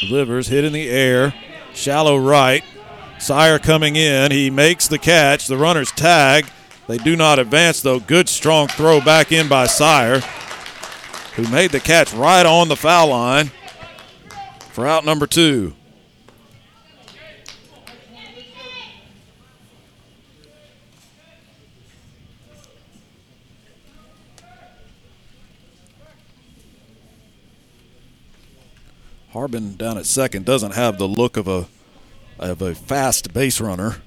Delivers, 0.02 0.48
hit 0.48 0.64
in 0.64 0.74
the 0.74 0.90
air. 0.90 1.34
Shallow 1.74 2.18
right. 2.18 2.64
Sire 3.18 3.58
coming 3.58 3.96
in. 3.96 4.32
He 4.32 4.50
makes 4.50 4.88
the 4.88 5.00
catch. 5.00 5.48
The 5.48 5.58
runner's 5.58 5.92
tag. 5.92 6.46
They 6.88 6.98
do 6.98 7.16
not 7.16 7.40
advance, 7.40 7.82
though. 7.82 8.00
Good, 8.00 8.30
strong 8.30 8.68
throw 8.68 9.02
back 9.02 9.32
in 9.32 9.48
by 9.48 9.66
Sire, 9.66 10.20
who 11.36 11.48
made 11.50 11.72
the 11.72 11.80
catch 11.80 12.14
right 12.14 12.46
on 12.46 12.68
the 12.68 12.76
foul 12.76 13.08
line 13.08 13.52
for 14.72 14.86
out 14.86 15.04
number 15.04 15.26
two. 15.26 15.74
Harbin 29.34 29.76
down 29.76 29.98
at 29.98 30.06
second 30.06 30.46
doesn't 30.46 30.76
have 30.76 30.98
the 30.98 31.08
look 31.08 31.36
of 31.36 31.48
a 31.48 31.68
of 32.40 32.62
a 32.62 32.74
fast 32.74 33.34
base 33.34 33.60
runner. 33.60 33.98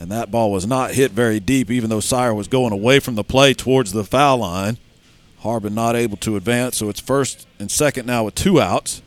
And 0.00 0.10
that 0.10 0.30
ball 0.30 0.50
was 0.50 0.66
not 0.66 0.92
hit 0.92 1.10
very 1.10 1.40
deep, 1.40 1.70
even 1.70 1.90
though 1.90 2.00
Sire 2.00 2.34
was 2.34 2.48
going 2.48 2.72
away 2.72 3.00
from 3.00 3.16
the 3.16 3.22
play 3.22 3.52
towards 3.52 3.92
the 3.92 4.02
foul 4.02 4.38
line. 4.38 4.78
Harbin 5.40 5.74
not 5.74 5.94
able 5.94 6.16
to 6.18 6.36
advance, 6.36 6.78
so 6.78 6.88
it's 6.88 7.00
first 7.00 7.46
and 7.58 7.70
second 7.70 8.06
now 8.06 8.24
with 8.24 8.34
two 8.34 8.62
outs. 8.62 9.02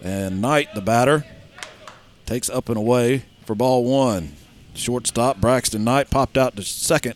And 0.00 0.40
Knight, 0.40 0.68
the 0.76 0.80
batter, 0.80 1.26
takes 2.24 2.48
up 2.48 2.68
and 2.68 2.78
away 2.78 3.24
for 3.44 3.56
ball 3.56 3.84
one. 3.84 4.36
Shortstop 4.74 5.38
Braxton 5.38 5.82
Knight 5.82 6.08
popped 6.08 6.38
out 6.38 6.54
to 6.54 6.62
second 6.62 7.14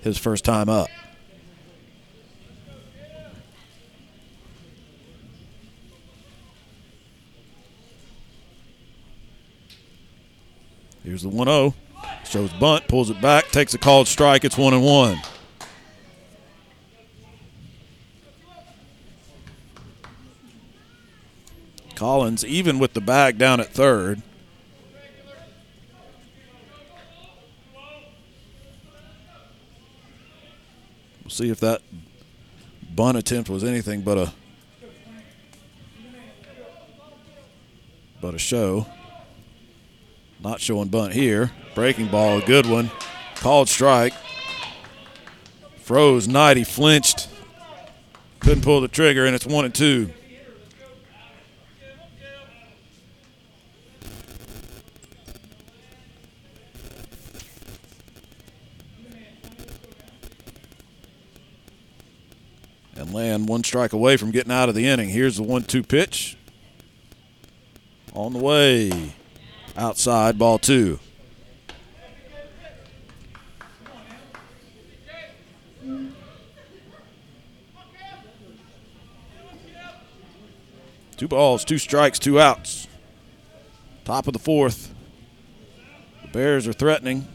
his 0.00 0.18
first 0.18 0.44
time 0.44 0.68
up. 0.68 0.88
Here's 11.04 11.22
the 11.22 11.28
1 11.28 11.46
0. 11.46 11.74
Shows 12.24 12.52
bunt, 12.54 12.86
pulls 12.88 13.10
it 13.10 13.20
back, 13.20 13.48
takes 13.48 13.74
a 13.74 13.78
called 13.78 14.06
strike. 14.06 14.44
It's 14.44 14.58
1 14.58 14.74
and 14.74 14.84
1. 14.84 15.18
Collins 21.94 22.44
even 22.44 22.78
with 22.78 22.94
the 22.94 23.00
bag 23.00 23.36
down 23.36 23.60
at 23.60 23.68
third. 23.68 24.22
We'll 31.22 31.30
see 31.30 31.50
if 31.50 31.60
that 31.60 31.82
bunt 32.94 33.18
attempt 33.18 33.50
was 33.50 33.62
anything 33.62 34.02
but 34.02 34.18
a 34.18 34.32
but 38.20 38.34
a 38.34 38.38
show. 38.38 38.86
Not 40.42 40.60
showing 40.60 40.88
bunt 40.88 41.12
here. 41.12 41.50
Breaking 41.74 42.08
ball, 42.08 42.38
a 42.38 42.44
good 42.44 42.66
one. 42.66 42.90
Called 43.36 43.68
strike. 43.68 44.14
Froze 45.82 46.26
Knight. 46.26 46.56
He 46.56 46.64
flinched. 46.64 47.28
Couldn't 48.38 48.62
pull 48.62 48.80
the 48.80 48.88
trigger, 48.88 49.26
and 49.26 49.34
it's 49.34 49.46
one 49.46 49.66
and 49.66 49.74
two. 49.74 50.10
And 62.96 63.12
Land 63.12 63.48
one 63.48 63.62
strike 63.62 63.92
away 63.92 64.16
from 64.16 64.30
getting 64.30 64.52
out 64.52 64.68
of 64.68 64.74
the 64.74 64.86
inning. 64.86 65.10
Here's 65.10 65.36
the 65.36 65.42
one 65.42 65.64
two 65.64 65.82
pitch. 65.82 66.36
On 68.14 68.32
the 68.32 68.38
way. 68.38 69.14
Outside, 69.80 70.38
ball 70.38 70.58
two. 70.58 71.00
Two 81.16 81.28
balls, 81.28 81.64
two 81.64 81.78
strikes, 81.78 82.18
two 82.18 82.38
outs. 82.38 82.88
Top 84.04 84.26
of 84.26 84.34
the 84.34 84.38
fourth. 84.38 84.94
The 86.24 86.28
Bears 86.28 86.68
are 86.68 86.74
threatening. 86.74 87.26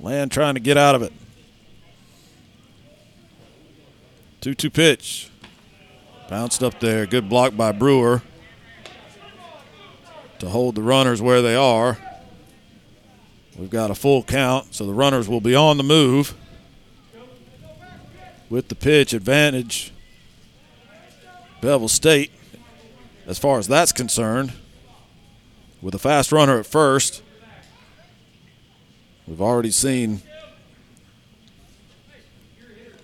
Land 0.00 0.32
trying 0.32 0.54
to 0.54 0.60
get 0.60 0.76
out 0.76 0.96
of 0.96 1.02
it. 1.02 1.12
2 4.40 4.54
2 4.56 4.70
pitch. 4.70 5.29
Bounced 6.30 6.62
up 6.62 6.78
there. 6.78 7.06
Good 7.06 7.28
block 7.28 7.56
by 7.56 7.72
Brewer 7.72 8.22
to 10.38 10.48
hold 10.48 10.76
the 10.76 10.82
runners 10.82 11.20
where 11.20 11.42
they 11.42 11.56
are. 11.56 11.98
We've 13.58 13.68
got 13.68 13.90
a 13.90 13.96
full 13.96 14.22
count, 14.22 14.72
so 14.72 14.86
the 14.86 14.94
runners 14.94 15.28
will 15.28 15.40
be 15.40 15.56
on 15.56 15.76
the 15.76 15.82
move 15.82 16.34
with 18.48 18.68
the 18.68 18.76
pitch 18.76 19.12
advantage. 19.12 19.92
Bevill 21.60 21.88
State, 21.88 22.30
as 23.26 23.40
far 23.40 23.58
as 23.58 23.66
that's 23.66 23.90
concerned, 23.90 24.52
with 25.82 25.96
a 25.96 25.98
fast 25.98 26.30
runner 26.30 26.60
at 26.60 26.66
first. 26.66 27.24
We've 29.26 29.42
already 29.42 29.72
seen 29.72 30.22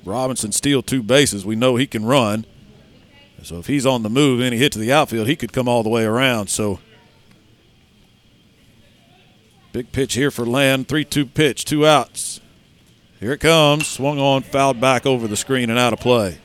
Robinson 0.05 0.53
steal 0.53 0.81
two 0.81 1.03
bases. 1.03 1.45
We 1.45 1.57
know 1.57 1.75
he 1.75 1.89
can 1.89 2.05
run. 2.05 2.47
So 3.47 3.61
if 3.61 3.69
he's 3.69 3.87
on 3.87 4.03
the 4.03 4.11
move 4.11 4.41
and 4.41 4.53
he 4.53 4.59
hit 4.59 4.73
to 4.73 4.81
the 4.81 4.93
outfield, 4.93 5.29
he 5.29 5.37
could 5.37 5.53
come 5.53 5.69
all 5.69 5.85
the 5.85 5.89
way 5.89 6.05
around. 6.05 6.49
So 6.49 6.81
big 9.71 9.93
pitch 9.93 10.15
here 10.15 10.33
for 10.33 10.45
Land. 10.45 10.89
3 10.89 11.05
2 11.05 11.27
pitch, 11.27 11.65
two 11.65 11.87
outs. 11.87 12.41
Here 13.21 13.31
it 13.31 13.39
comes. 13.39 13.87
Swung 13.87 14.19
on, 14.19 14.43
fouled 14.43 14.81
back 14.81 15.07
over 15.07 15.29
the 15.29 15.37
screen 15.37 15.71
and 15.71 15.79
out 15.79 15.93
of 15.93 16.01
play. 16.01 16.39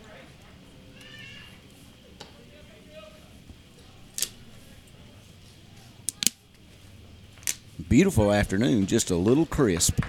Beautiful 7.90 8.32
afternoon, 8.32 8.86
just 8.86 9.10
a 9.10 9.16
little 9.16 9.48
crisp 9.48 10.02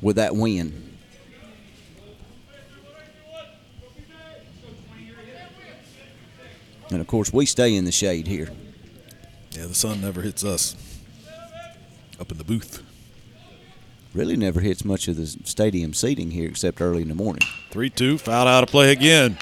with 0.00 0.16
that 0.16 0.34
wind. 0.34 0.89
And 6.90 7.00
of 7.00 7.06
course, 7.06 7.32
we 7.32 7.46
stay 7.46 7.74
in 7.74 7.84
the 7.84 7.92
shade 7.92 8.26
here. 8.26 8.50
Yeah, 9.52 9.66
the 9.66 9.74
sun 9.74 10.00
never 10.00 10.22
hits 10.22 10.44
us 10.44 10.74
up 12.20 12.30
in 12.32 12.38
the 12.38 12.44
booth. 12.44 12.82
Really 14.12 14.36
never 14.36 14.60
hits 14.60 14.84
much 14.84 15.06
of 15.06 15.16
the 15.16 15.26
stadium 15.26 15.94
seating 15.94 16.32
here 16.32 16.48
except 16.48 16.80
early 16.80 17.02
in 17.02 17.08
the 17.08 17.14
morning. 17.14 17.42
3 17.70 17.90
2, 17.90 18.18
foul 18.18 18.48
out 18.48 18.64
of 18.64 18.68
play 18.68 18.90
again. 18.90 19.38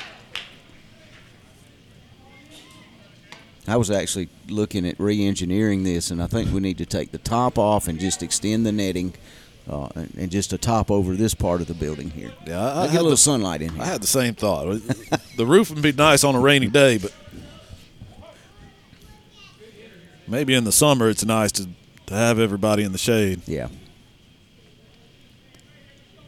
I 3.67 3.77
was 3.77 3.91
actually 3.91 4.29
looking 4.49 4.87
at 4.87 4.99
re 4.99 5.27
engineering 5.27 5.85
this, 5.85 6.11
and 6.11 6.23
I 6.23 6.27
think 6.27 6.53
we 6.53 6.61
need 6.61 6.79
to 6.79 6.87
take 6.87 7.11
the 7.13 7.19
top 7.19 7.59
off 7.59 7.87
and 7.89 7.99
just 7.99 8.23
extend 8.23 8.65
the 8.67 8.73
netting. 8.73 9.15
Uh, 9.71 9.87
and- 9.97 10.15
and 10.17 10.31
just 10.31 10.51
a 10.55 10.57
top 10.57 10.91
over 10.91 11.15
this 11.15 11.35
part 11.35 11.61
of 11.61 11.67
the 11.67 11.75
building 11.75 12.09
here. 12.09 12.33
Yeah, 12.47 12.59
I, 12.73 12.85
I 12.85 12.87
get 12.87 12.93
a 12.93 12.97
little 12.97 13.11
the- 13.11 13.17
sunlight 13.19 13.61
in 13.61 13.69
here. 13.75 13.83
I 13.83 13.85
had 13.85 14.01
the 14.03 14.07
same 14.07 14.33
thought. 14.35 14.65
the 15.37 15.45
roof 15.45 15.69
would 15.69 15.83
be 15.83 15.93
nice 15.93 16.25
on 16.25 16.35
a 16.35 16.41
rainy 16.41 16.69
day, 16.69 16.97
but 16.97 17.13
maybe 20.29 20.55
in 20.55 20.65
the 20.65 20.73
summer 20.73 21.09
it's 21.09 21.25
nice 21.25 21.53
to, 21.53 21.69
to 22.07 22.15
have 22.15 22.39
everybody 22.39 22.85
in 22.85 22.93
the 22.93 22.99
shade. 22.99 23.43
Yeah. 23.47 23.69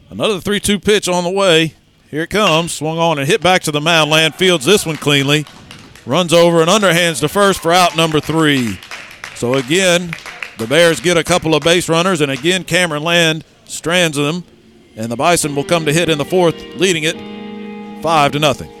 Another 0.09 0.41
3 0.41 0.59
2 0.59 0.79
pitch 0.79 1.07
on 1.07 1.23
the 1.23 1.29
way. 1.29 1.73
Here 2.09 2.23
it 2.23 2.29
comes. 2.29 2.73
Swung 2.73 2.97
on 2.97 3.19
and 3.19 3.27
hit 3.27 3.41
back 3.41 3.61
to 3.63 3.71
the 3.71 3.79
mound. 3.79 4.11
Land 4.11 4.35
fields 4.35 4.65
this 4.65 4.85
one 4.85 4.97
cleanly. 4.97 5.45
Runs 6.05 6.33
over 6.33 6.61
and 6.61 6.69
underhands 6.69 7.21
to 7.21 7.29
first 7.29 7.61
for 7.61 7.71
out 7.71 7.95
number 7.95 8.19
three. 8.19 8.77
So 9.35 9.53
again, 9.53 10.11
the 10.57 10.67
Bears 10.67 10.99
get 10.99 11.15
a 11.15 11.23
couple 11.23 11.55
of 11.55 11.63
base 11.63 11.87
runners, 11.87 12.19
and 12.21 12.31
again, 12.31 12.63
Cameron 12.63 13.03
Land 13.03 13.45
strands 13.65 14.17
them, 14.17 14.43
and 14.95 15.11
the 15.11 15.15
Bison 15.15 15.55
will 15.55 15.63
come 15.63 15.85
to 15.85 15.93
hit 15.93 16.09
in 16.09 16.17
the 16.17 16.25
fourth, 16.25 16.55
leading 16.75 17.03
it 17.03 17.15
five 18.03 18.31
to 18.33 18.39
nothing. 18.39 18.80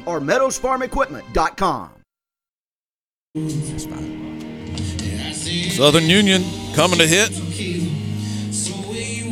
Wedowee 0.00 0.06
or 0.06 0.20
meadowsfarmequipment.com. 0.20 1.90
Southern 5.70 6.04
Union 6.04 6.42
coming 6.74 6.98
to 6.98 7.06
hit, 7.06 7.30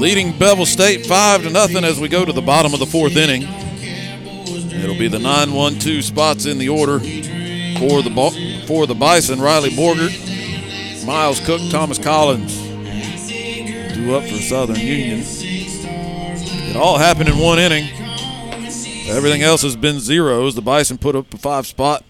leading 0.01 0.39
Bevill 0.39 0.67
State 0.67 1.07
five 1.07 1.43
to 1.43 1.51
nothing 1.51 1.85
as 1.85 2.01
we 2.01 2.09
go 2.09 2.25
to 2.25 2.33
the 2.33 2.41
bottom 2.43 2.73
of 2.73 2.81
the 2.81 2.87
fourth 2.87 3.17
inning. 3.17 3.43
It'll 3.43 4.97
be 4.97 5.09
the 5.09 5.19
9-1-2 5.19 6.03
spots 6.03 6.47
in 6.47 6.59
the 6.59 6.69
order 6.69 7.01
for 7.01 8.03
the 8.03 8.65
for 8.67 8.87
the 8.87 8.95
Bison. 8.95 9.41
Riley 9.41 9.71
Borgert, 9.71 11.05
Miles 11.05 11.41
Cook, 11.41 11.61
Thomas 11.71 11.99
Collins, 11.99 12.57
two 13.95 14.15
up 14.15 14.23
for 14.23 14.37
Southern 14.37 14.77
Union. 14.77 15.21
It 15.25 16.77
all 16.77 16.99
happened 16.99 17.29
in 17.29 17.39
one 17.39 17.59
inning. 17.59 17.89
Everything 19.09 19.43
else 19.43 19.63
has 19.63 19.77
been 19.77 20.01
zeros. 20.01 20.55
The 20.55 20.63
Bison 20.63 20.99
put 20.99 21.17
up 21.17 21.33
a 21.33 21.39
five 21.39 21.67
spot 21.67 22.05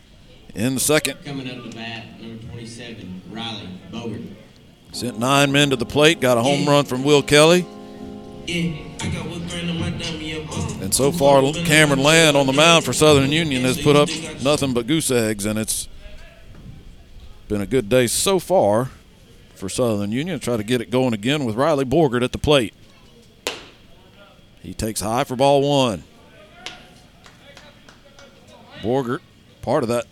in 0.55 0.75
the 0.75 0.81
second. 0.81 1.25
Coming 1.25 1.49
up 1.49 1.65
to 1.65 1.77
bat, 1.77 2.21
number 2.21 2.43
27, 2.45 3.23
Riley 3.31 3.69
Borgert. 3.91 4.35
Sent 4.93 5.19
nine 5.19 5.53
men 5.53 5.71
to 5.71 5.77
the 5.77 5.87
plate, 5.87 6.21
got 6.21 6.39
a 6.39 6.43
home 6.43 6.67
run 6.67 6.85
from 6.85 7.05
Will 7.05 7.23
Kelly. 7.23 7.67
And 10.81 10.95
so 10.95 11.13
far, 11.13 11.53
Cameron 11.53 12.03
Land 12.03 12.37
on 12.37 12.47
the 12.47 12.53
mound 12.53 12.85
for 12.85 12.93
Southern 12.93 13.31
Union 13.31 13.63
has 13.63 13.81
put 13.81 13.95
up 13.95 14.09
nothing 14.43 14.73
but 14.73 14.87
goose 14.87 15.11
eggs, 15.11 15.45
and 15.45 15.59
it's 15.59 15.89
been 17.47 17.61
a 17.61 17.67
good 17.67 17.89
day 17.89 18.07
so 18.07 18.39
far 18.39 18.91
for 19.55 19.69
Southern 19.69 20.13
Union. 20.13 20.41
Try 20.41 20.57
to 20.57 20.63
get 20.65 20.81
it 20.81 20.91
going 20.91 21.13
again 21.13 21.45
with 21.45 21.57
Riley 21.57 21.85
Borgert 21.85 22.25
at 22.25 22.33
the 22.33 22.39
plate. 22.39 22.75
He 24.63 24.73
takes 24.75 25.01
high 25.01 25.25
for 25.25 25.37
ball 25.37 25.63
one. 25.63 26.05
Borgert, 28.83 29.21
part 29.63 29.83
of 29.83 29.89
that 29.89 30.07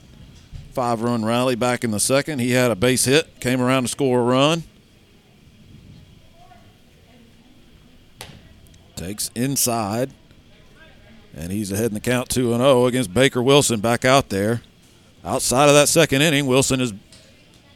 five 0.73 1.01
run 1.01 1.25
rally 1.25 1.55
back 1.55 1.85
in 1.85 1.91
the 1.91 2.01
second. 2.01 2.39
He 2.39 2.51
had 2.51 2.71
a 2.71 2.77
base 2.77 3.07
hit, 3.07 3.41
came 3.41 3.61
around 3.61 3.85
to 3.85 3.89
score 3.89 4.21
a 4.21 4.23
run. 4.23 4.65
Takes 8.95 9.31
inside. 9.35 10.13
And 11.35 11.53
he's 11.53 11.71
ahead 11.71 11.87
in 11.87 11.95
the 11.95 12.01
count 12.01 12.31
2 12.31 12.51
0 12.57 12.87
against 12.87 13.13
Baker 13.13 13.43
Wilson 13.43 13.81
back 13.81 14.05
out 14.05 14.31
there. 14.31 14.63
Outside 15.25 15.69
of 15.69 15.75
that 15.75 15.89
second 15.89 16.23
inning, 16.23 16.47
Wilson 16.47 16.81
has 16.81 16.95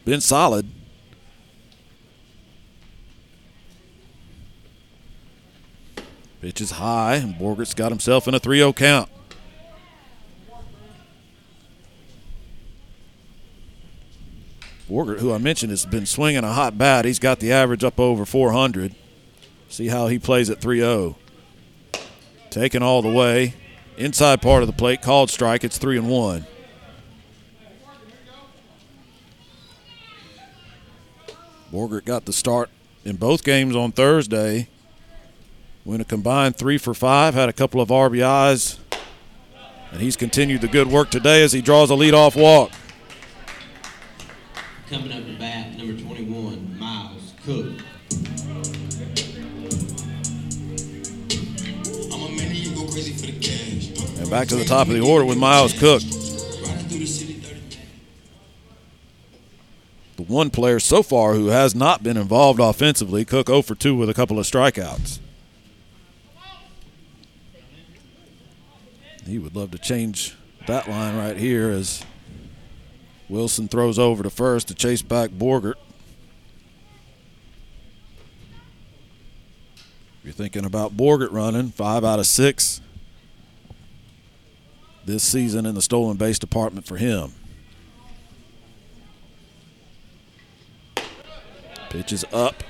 been 0.03 0.21
solid. 0.21 0.67
Pitch 6.41 6.59
is 6.59 6.71
high, 6.71 7.17
and 7.17 7.35
Borgert's 7.35 7.75
got 7.75 7.91
himself 7.91 8.27
in 8.27 8.33
a 8.33 8.39
3 8.39 8.57
0 8.57 8.73
count. 8.73 9.09
Borgert, 14.91 15.19
who 15.19 15.31
I 15.31 15.37
mentioned 15.37 15.69
has 15.69 15.85
been 15.85 16.05
swinging 16.05 16.43
a 16.43 16.51
hot 16.51 16.77
bat, 16.77 17.05
he's 17.05 17.17
got 17.17 17.39
the 17.39 17.49
average 17.49 17.81
up 17.81 17.97
over 17.97 18.25
400. 18.25 18.93
See 19.69 19.87
how 19.87 20.07
he 20.07 20.19
plays 20.19 20.49
at 20.49 20.59
3 20.59 20.79
0. 20.79 21.15
Taken 22.49 22.83
all 22.83 23.01
the 23.01 23.09
way. 23.09 23.53
Inside 23.95 24.41
part 24.41 24.63
of 24.63 24.67
the 24.67 24.73
plate, 24.73 25.01
called 25.01 25.29
strike. 25.29 25.63
It's 25.63 25.77
3 25.77 25.97
and 25.97 26.09
1. 26.09 26.45
Borgert 31.71 32.03
got 32.03 32.25
the 32.25 32.33
start 32.33 32.69
in 33.05 33.15
both 33.15 33.45
games 33.45 33.77
on 33.77 33.93
Thursday. 33.93 34.67
Went 35.85 36.01
a 36.01 36.05
combined 36.05 36.57
three 36.57 36.77
for 36.77 36.93
five, 36.93 37.33
had 37.33 37.47
a 37.47 37.53
couple 37.53 37.79
of 37.79 37.87
RBIs, 37.87 38.77
and 39.91 40.01
he's 40.01 40.17
continued 40.17 40.59
the 40.59 40.67
good 40.67 40.87
work 40.87 41.09
today 41.09 41.41
as 41.43 41.53
he 41.53 41.61
draws 41.61 41.89
a 41.89 41.95
leadoff 41.95 42.35
walk. 42.35 42.71
Coming 44.91 45.13
up 45.13 45.25
to 45.25 45.33
bat, 45.39 45.77
number 45.77 45.97
21, 46.03 46.77
Miles 46.77 47.33
Cook. 47.45 47.65
And 54.19 54.29
back 54.29 54.49
to 54.49 54.57
the 54.57 54.65
top 54.67 54.89
of 54.89 54.93
the 54.93 54.99
order 54.99 55.23
with 55.23 55.37
Miles 55.37 55.71
Cook. 55.79 56.01
The 60.17 60.23
one 60.27 60.49
player 60.49 60.81
so 60.81 61.01
far 61.01 61.35
who 61.35 61.47
has 61.47 61.73
not 61.73 62.03
been 62.03 62.17
involved 62.17 62.59
offensively, 62.59 63.23
Cook 63.23 63.47
0 63.47 63.61
for 63.61 63.75
2 63.75 63.95
with 63.95 64.09
a 64.09 64.13
couple 64.13 64.39
of 64.39 64.45
strikeouts. 64.45 65.19
He 69.25 69.39
would 69.39 69.55
love 69.55 69.71
to 69.71 69.77
change 69.77 70.35
that 70.67 70.89
line 70.89 71.15
right 71.15 71.37
here 71.37 71.69
as 71.69 72.03
Wilson 73.31 73.69
throws 73.69 73.97
over 73.97 74.23
to 74.23 74.29
first 74.29 74.67
to 74.67 74.75
chase 74.75 75.01
back 75.01 75.29
Borgert. 75.29 75.75
You're 80.21 80.33
thinking 80.33 80.65
about 80.65 80.97
Borgert 80.97 81.31
running 81.31 81.69
five 81.69 82.03
out 82.03 82.19
of 82.19 82.27
six 82.27 82.81
this 85.05 85.23
season 85.23 85.65
in 85.65 85.75
the 85.75 85.81
stolen 85.81 86.17
base 86.17 86.37
department 86.39 86.85
for 86.85 86.97
him. 86.97 87.31
Pitch 91.89 92.11
is 92.11 92.25
up 92.33 92.65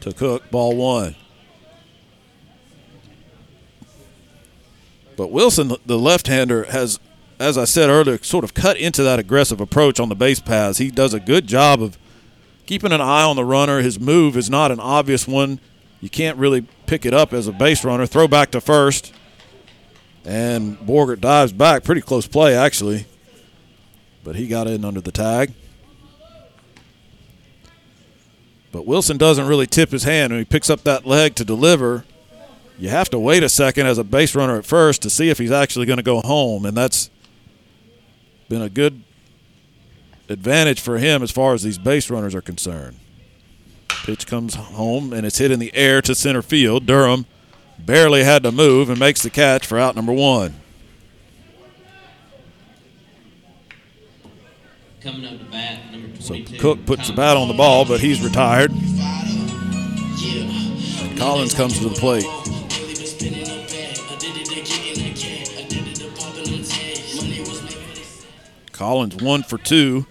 to 0.00 0.12
Cook, 0.12 0.48
ball 0.52 0.76
one. 0.76 1.16
But 5.16 5.32
Wilson, 5.32 5.72
the 5.84 5.98
left 5.98 6.28
hander, 6.28 6.64
has, 6.64 7.00
as 7.42 7.58
I 7.58 7.64
said 7.64 7.90
earlier, 7.90 8.22
sort 8.22 8.44
of 8.44 8.54
cut 8.54 8.76
into 8.76 9.02
that 9.02 9.18
aggressive 9.18 9.60
approach 9.60 9.98
on 9.98 10.08
the 10.08 10.14
base 10.14 10.40
paths. 10.40 10.78
He 10.78 10.90
does 10.90 11.12
a 11.12 11.20
good 11.20 11.46
job 11.46 11.82
of 11.82 11.98
keeping 12.66 12.92
an 12.92 13.00
eye 13.00 13.24
on 13.24 13.36
the 13.36 13.44
runner. 13.44 13.80
His 13.80 13.98
move 13.98 14.36
is 14.36 14.48
not 14.48 14.70
an 14.70 14.80
obvious 14.80 15.26
one. 15.26 15.60
You 16.00 16.08
can't 16.08 16.38
really 16.38 16.62
pick 16.86 17.04
it 17.04 17.12
up 17.12 17.32
as 17.32 17.48
a 17.48 17.52
base 17.52 17.84
runner. 17.84 18.06
Throw 18.06 18.28
back 18.28 18.50
to 18.52 18.60
first. 18.60 19.12
And 20.24 20.78
Borgert 20.78 21.20
dives 21.20 21.52
back. 21.52 21.84
Pretty 21.84 22.00
close 22.00 22.26
play, 22.26 22.56
actually. 22.56 23.06
But 24.24 24.36
he 24.36 24.46
got 24.46 24.68
in 24.68 24.84
under 24.84 25.00
the 25.00 25.12
tag. 25.12 25.52
But 28.70 28.86
Wilson 28.86 29.18
doesn't 29.18 29.46
really 29.46 29.66
tip 29.66 29.90
his 29.90 30.04
hand 30.04 30.32
when 30.32 30.40
he 30.40 30.44
picks 30.44 30.70
up 30.70 30.82
that 30.84 31.06
leg 31.06 31.34
to 31.34 31.44
deliver. 31.44 32.04
You 32.78 32.88
have 32.88 33.10
to 33.10 33.18
wait 33.18 33.42
a 33.42 33.48
second 33.48 33.86
as 33.86 33.98
a 33.98 34.04
base 34.04 34.34
runner 34.34 34.56
at 34.56 34.64
first 34.64 35.02
to 35.02 35.10
see 35.10 35.28
if 35.28 35.38
he's 35.38 35.52
actually 35.52 35.86
going 35.86 35.98
to 35.98 36.02
go 36.02 36.20
home, 36.20 36.64
and 36.64 36.76
that's 36.76 37.10
been 38.52 38.60
a 38.60 38.68
good 38.68 39.02
advantage 40.28 40.78
for 40.78 40.98
him 40.98 41.22
as 41.22 41.30
far 41.30 41.54
as 41.54 41.62
these 41.62 41.78
base 41.78 42.10
runners 42.10 42.34
are 42.34 42.42
concerned. 42.42 42.98
Pitch 44.04 44.26
comes 44.26 44.56
home 44.56 45.14
and 45.14 45.24
it's 45.24 45.38
hit 45.38 45.50
in 45.50 45.58
the 45.58 45.74
air 45.74 46.02
to 46.02 46.14
center 46.14 46.42
field. 46.42 46.84
Durham 46.84 47.24
barely 47.78 48.24
had 48.24 48.42
to 48.42 48.52
move 48.52 48.90
and 48.90 48.98
makes 48.98 49.22
the 49.22 49.30
catch 49.30 49.66
for 49.66 49.78
out 49.78 49.96
number 49.96 50.12
one. 50.12 50.56
Coming 55.00 55.24
up 55.24 55.38
to 55.38 55.44
bat, 55.46 55.90
number 55.90 56.08
22. 56.08 56.56
So 56.56 56.60
Cook 56.60 56.84
puts 56.84 57.08
the 57.08 57.14
bat 57.14 57.38
on 57.38 57.48
the 57.48 57.54
ball, 57.54 57.86
but 57.86 58.00
he's 58.00 58.20
retired. 58.22 58.70
And 58.70 58.82
Collins 61.18 61.54
comes 61.54 61.78
to 61.78 61.88
the 61.88 61.94
plate. 61.94 62.26
Collins 68.82 69.14
one 69.14 69.44
for 69.44 69.58
two. 69.58 70.06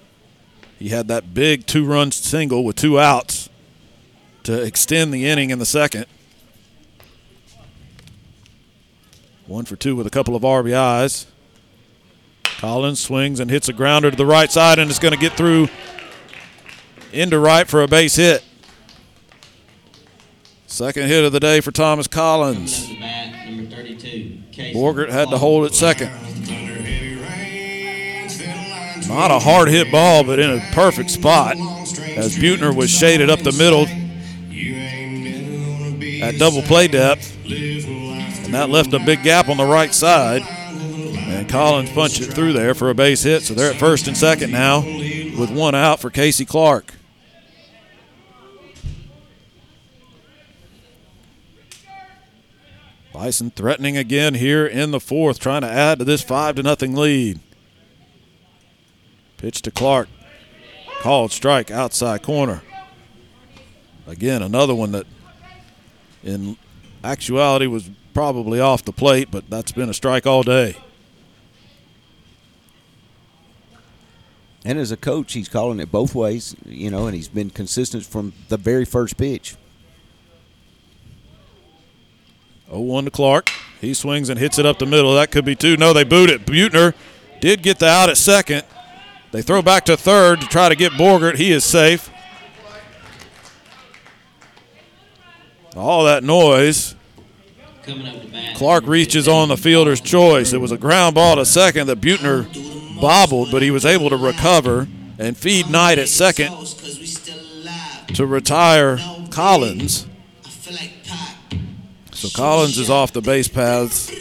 He 0.80 0.88
had 0.88 1.10
that 1.10 1.34
big 1.34 1.66
two 1.66 1.86
run 1.86 2.10
single 2.14 2.64
with 2.64 2.78
two 2.78 2.98
outs 2.98 3.50
to 4.44 4.62
extend 4.62 5.14
the 5.14 5.28
inning 5.28 5.50
in 5.50 5.60
the 5.60 5.66
second. 5.66 6.06
One 9.46 9.66
for 9.66 9.76
two 9.76 9.98
with 9.98 10.08
a 10.08 10.10
couple 10.10 10.38
of 10.38 10.44
RBIs. 10.44 11.26
Collins 12.46 13.02
swings 13.02 13.42
and 13.42 13.52
hits 13.52 13.68
a 13.68 13.74
grounder 13.74 14.10
to 14.10 14.16
the 14.16 14.26
right 14.26 14.50
side 14.50 14.80
and 14.80 14.90
is 14.90 15.00
going 15.00 15.14
to 15.14 15.20
get 15.20 15.34
through 15.34 15.68
into 17.12 17.40
right 17.40 17.68
for 17.68 17.82
a 17.82 17.90
base 17.90 18.16
hit. 18.16 18.42
Second 20.66 21.10
hit 21.10 21.26
of 21.26 21.34
the 21.34 21.42
day 21.42 21.60
for 21.60 21.72
Thomas 21.72 22.08
Collins. 22.08 22.88
Bat, 22.88 23.50
number 23.50 23.76
32, 23.76 24.44
Casey 24.54 24.80
Borgert 24.80 25.10
had 25.10 25.30
to 25.30 25.38
hold 25.38 25.66
it 25.66 25.74
second. 25.76 26.31
Not 29.12 29.30
a 29.30 29.40
hard 29.40 29.68
hit 29.68 29.92
ball, 29.92 30.24
but 30.24 30.40
in 30.40 30.50
a 30.50 30.62
perfect 30.72 31.12
spot 31.12 31.58
as 31.58 32.38
Butner 32.38 32.74
was 32.74 32.90
shaded 32.90 33.30
up 33.30 33.40
the 33.40 33.52
middle 33.52 33.86
at 36.24 36.40
double 36.40 36.62
play 36.62 36.88
depth. 36.88 37.36
And 37.46 38.54
that 38.54 38.70
left 38.70 38.94
a 38.94 39.00
big 39.00 39.22
gap 39.22 39.50
on 39.50 39.58
the 39.58 39.66
right 39.66 39.94
side. 39.94 40.44
And 40.44 41.50
Collins 41.50 41.92
punched 41.92 42.22
it 42.22 42.28
through 42.28 42.54
there 42.54 42.74
for 42.74 42.90
a 42.90 42.96
base 42.96 43.24
hit. 43.24 43.44
So 43.44 43.54
they're 43.54 43.72
at 43.72 43.80
first 43.80 44.08
and 44.08 44.16
second 44.16 44.52
now 44.52 44.80
with 44.80 45.52
one 45.52 45.76
out 45.76 46.00
for 46.00 46.10
Casey 46.10 46.46
Clark. 46.46 46.94
Bison 53.12 53.52
threatening 53.52 53.98
again 53.98 54.36
here 54.36 54.66
in 54.66 54.92
the 54.92 55.02
fourth, 55.02 55.38
trying 55.38 55.62
to 55.62 55.70
add 55.70 56.00
to 56.00 56.06
this 56.06 56.22
five 56.22 56.56
to 56.56 56.64
nothing 56.64 56.96
lead. 56.96 57.42
Pitch 59.42 59.64
to 59.64 59.72
Clark. 59.72 60.08
Called 61.02 61.32
strike 61.32 61.72
outside 61.72 62.22
corner. 62.22 62.62
Again, 64.06 64.44
another 64.44 64.76
one 64.76 64.92
that 64.92 65.08
in 66.24 66.58
actuality 67.04 67.66
was 67.66 67.90
probably 68.14 68.60
off 68.60 68.86
the 68.86 68.92
plate, 68.92 69.30
but 69.32 69.50
that's 69.50 69.72
been 69.72 69.90
a 69.90 69.96
strike 69.96 70.28
all 70.28 70.44
day. 70.44 70.78
And 74.64 74.78
as 74.78 74.92
a 74.92 74.98
coach, 74.98 75.34
he's 75.34 75.50
calling 75.50 75.80
it 75.80 75.92
both 75.92 76.14
ways, 76.14 76.56
you 76.64 76.92
know, 76.92 77.08
and 77.08 77.16
he's 77.16 77.28
been 77.30 77.50
consistent 77.50 78.06
from 78.06 78.34
the 78.50 78.58
very 78.58 78.86
first 78.86 79.18
pitch. 79.18 79.56
0-1 82.72 83.06
to 83.06 83.12
Clark. 83.12 83.50
He 83.80 83.96
swings 83.96 84.30
and 84.30 84.40
hits 84.40 84.60
it 84.60 84.68
up 84.68 84.78
the 84.78 84.86
middle. 84.86 85.16
That 85.16 85.32
could 85.32 85.46
be 85.46 85.56
two. 85.56 85.78
No, 85.78 85.94
they 85.94 86.04
boot 86.04 86.30
it. 86.30 86.46
Butner 86.46 86.94
did 87.40 87.64
get 87.64 87.80
the 87.80 87.88
out 87.88 88.10
at 88.10 88.18
second. 88.18 88.64
They 89.32 89.42
throw 89.42 89.62
back 89.62 89.86
to 89.86 89.96
third 89.96 90.42
to 90.42 90.48
try 90.48 90.70
to 90.70 90.76
get 90.76 90.92
Borgert. 90.94 91.36
He 91.36 91.52
is 91.52 91.64
safe. 91.64 92.10
All 95.76 96.04
that 96.04 96.24
noise. 96.24 96.96
Clark 98.56 98.86
reaches 98.86 99.28
on 99.28 99.48
the 99.48 99.58
fielder's 99.58 100.02
choice. 100.02 100.54
It 100.54 100.60
was 100.60 100.72
a 100.72 100.78
ground 100.78 101.16
ball 101.16 101.38
to 101.38 101.46
second 101.46 101.88
that 101.88 102.02
Butner 102.02 102.46
bobbled, 103.02 103.50
but 103.52 103.62
he 103.62 103.72
was 103.72 103.86
able 103.86 104.10
to 104.10 104.18
recover 104.18 104.88
and 105.18 105.36
feed 105.38 105.70
Knight 105.70 105.98
at 105.98 106.10
second 106.10 106.54
to 108.16 108.26
retire 108.26 109.00
Collins. 109.32 110.08
So 112.12 112.30
Collins 112.36 112.78
is 112.78 112.90
off 112.90 113.14
the 113.14 113.22
base 113.22 113.48
paths. 113.48 114.12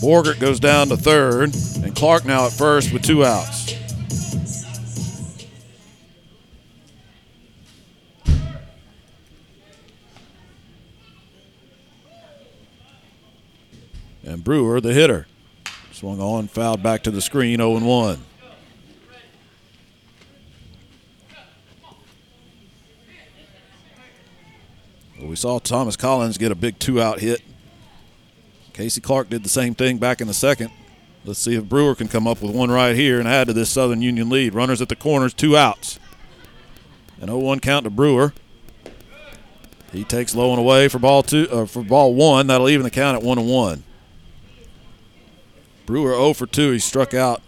Borgert 0.00 0.38
goes 0.38 0.60
down 0.60 0.88
to 0.88 0.96
third, 0.96 1.54
and 1.82 1.96
Clark 1.96 2.24
now 2.24 2.46
at 2.46 2.52
first 2.52 2.92
with 2.92 3.02
two 3.02 3.24
outs. 3.24 3.74
And 14.22 14.42
Brewer, 14.44 14.80
the 14.80 14.92
hitter, 14.92 15.26
swung 15.92 16.20
on, 16.20 16.48
fouled 16.48 16.82
back 16.82 17.02
to 17.04 17.10
the 17.10 17.22
screen, 17.22 17.58
0 17.58 17.78
1. 17.78 18.24
Well, 25.18 25.28
we 25.28 25.36
saw 25.36 25.58
Thomas 25.58 25.96
Collins 25.96 26.36
get 26.36 26.52
a 26.52 26.54
big 26.54 26.78
two 26.78 27.00
out 27.00 27.20
hit. 27.20 27.40
Casey 28.76 29.00
Clark 29.00 29.30
did 29.30 29.42
the 29.42 29.48
same 29.48 29.74
thing 29.74 29.96
back 29.96 30.20
in 30.20 30.26
the 30.26 30.34
second. 30.34 30.70
Let's 31.24 31.38
see 31.38 31.54
if 31.54 31.64
Brewer 31.64 31.94
can 31.94 32.08
come 32.08 32.26
up 32.26 32.42
with 32.42 32.54
one 32.54 32.70
right 32.70 32.94
here 32.94 33.18
and 33.18 33.26
add 33.26 33.46
to 33.46 33.54
this 33.54 33.70
Southern 33.70 34.02
Union 34.02 34.28
lead. 34.28 34.52
Runners 34.52 34.82
at 34.82 34.90
the 34.90 34.94
corners, 34.94 35.32
two 35.32 35.56
outs. 35.56 35.98
An 37.18 37.28
0-1 37.28 37.62
count 37.62 37.84
to 37.84 37.90
Brewer. 37.90 38.34
He 39.92 40.04
takes 40.04 40.34
low 40.34 40.50
and 40.50 40.58
away 40.60 40.88
for 40.88 40.98
ball 40.98 41.22
two 41.22 41.48
uh, 41.50 41.64
for 41.64 41.82
ball 41.82 42.14
one. 42.14 42.48
That'll 42.48 42.68
even 42.68 42.84
the 42.84 42.90
count 42.90 43.16
at 43.16 43.22
one 43.22 43.38
and 43.38 43.48
one. 43.48 43.82
Brewer 45.86 46.12
0 46.12 46.34
for 46.34 46.46
2. 46.46 46.72
He 46.72 46.78
struck 46.78 47.14
out 47.14 47.40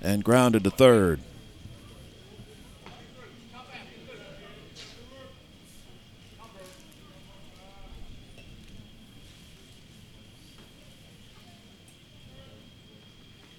and 0.00 0.24
grounded 0.24 0.64
to 0.64 0.70
third. 0.70 1.20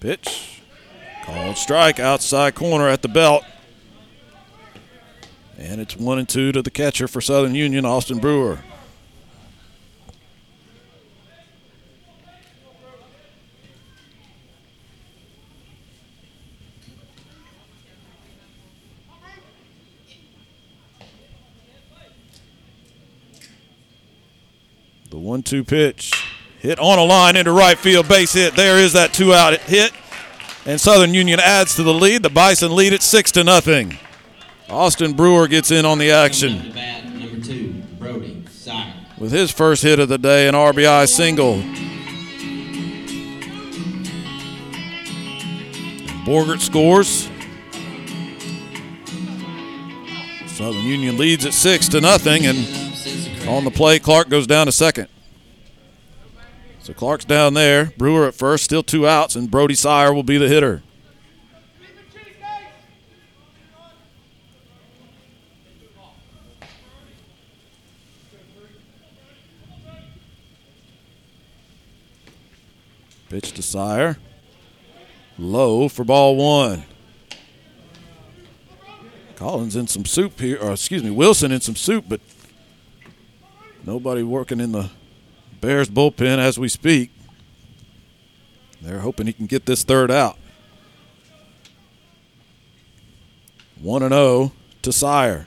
Pitch. 0.08 0.62
Called 1.26 1.58
strike 1.58 2.00
outside 2.00 2.54
corner 2.54 2.88
at 2.88 3.02
the 3.02 3.08
belt. 3.08 3.44
And 5.58 5.82
it's 5.82 5.98
one 5.98 6.18
and 6.18 6.26
two 6.26 6.50
to 6.50 6.62
the 6.62 6.70
catcher 6.70 7.06
for 7.06 7.20
Southern 7.20 7.54
Union, 7.54 7.84
Austin 7.84 8.18
Brewer. 8.18 8.60
The 25.10 25.18
one 25.18 25.42
two 25.42 25.64
pitch 25.64 26.14
hit 26.58 26.78
on 26.78 26.98
a 26.98 27.04
line 27.04 27.36
into 27.36 27.52
right 27.52 27.78
field, 27.78 28.08
base 28.08 28.32
hit. 28.32 28.54
There 28.54 28.78
is 28.78 28.92
that 28.94 29.12
two 29.12 29.32
out 29.32 29.58
hit. 29.60 29.92
And 30.66 30.80
Southern 30.80 31.14
Union 31.14 31.40
adds 31.40 31.76
to 31.76 31.82
the 31.82 31.94
lead. 31.94 32.22
The 32.22 32.30
Bison 32.30 32.74
lead 32.74 32.92
at 32.92 33.02
six 33.02 33.32
to 33.32 33.44
nothing. 33.44 33.96
Austin 34.68 35.14
Brewer 35.14 35.48
gets 35.48 35.70
in 35.70 35.86
on 35.86 35.98
the 35.98 36.10
action. 36.10 36.74
With 39.18 39.32
his 39.32 39.50
first 39.50 39.82
hit 39.82 39.98
of 39.98 40.08
the 40.08 40.18
day, 40.18 40.46
an 40.46 40.54
RBI 40.54 41.08
single. 41.08 41.62
Borgert 46.24 46.60
scores. 46.60 47.30
Southern 50.46 50.82
Union 50.84 51.16
leads 51.16 51.46
at 51.46 51.54
six 51.54 51.88
to 51.88 52.00
nothing, 52.00 52.44
and 52.44 52.58
on 53.48 53.64
the 53.64 53.70
play, 53.70 53.98
Clark 53.98 54.28
goes 54.28 54.46
down 54.46 54.66
to 54.66 54.72
second. 54.72 55.08
So 56.88 56.94
Clark's 56.94 57.26
down 57.26 57.52
there. 57.52 57.92
Brewer 57.98 58.26
at 58.26 58.34
first, 58.34 58.64
still 58.64 58.82
two 58.82 59.06
outs, 59.06 59.36
and 59.36 59.50
Brody 59.50 59.74
Sire 59.74 60.10
will 60.10 60.22
be 60.22 60.38
the 60.38 60.48
hitter. 60.48 60.82
Pitch 73.28 73.52
to 73.52 73.60
Sire. 73.60 74.16
Low 75.38 75.90
for 75.90 76.04
ball 76.04 76.36
one. 76.36 76.84
Collins 79.36 79.76
in 79.76 79.88
some 79.88 80.06
soup 80.06 80.40
here, 80.40 80.56
or 80.58 80.72
excuse 80.72 81.04
me, 81.04 81.10
Wilson 81.10 81.52
in 81.52 81.60
some 81.60 81.76
soup, 81.76 82.06
but 82.08 82.22
nobody 83.84 84.22
working 84.22 84.58
in 84.58 84.72
the 84.72 84.88
Bears 85.60 85.88
bullpen 85.88 86.38
as 86.38 86.58
we 86.58 86.68
speak. 86.68 87.10
They're 88.80 89.00
hoping 89.00 89.26
he 89.26 89.32
can 89.32 89.46
get 89.46 89.66
this 89.66 89.82
third 89.82 90.10
out. 90.10 90.38
1 93.80 94.08
0 94.08 94.52
to 94.82 94.92
Sire. 94.92 95.46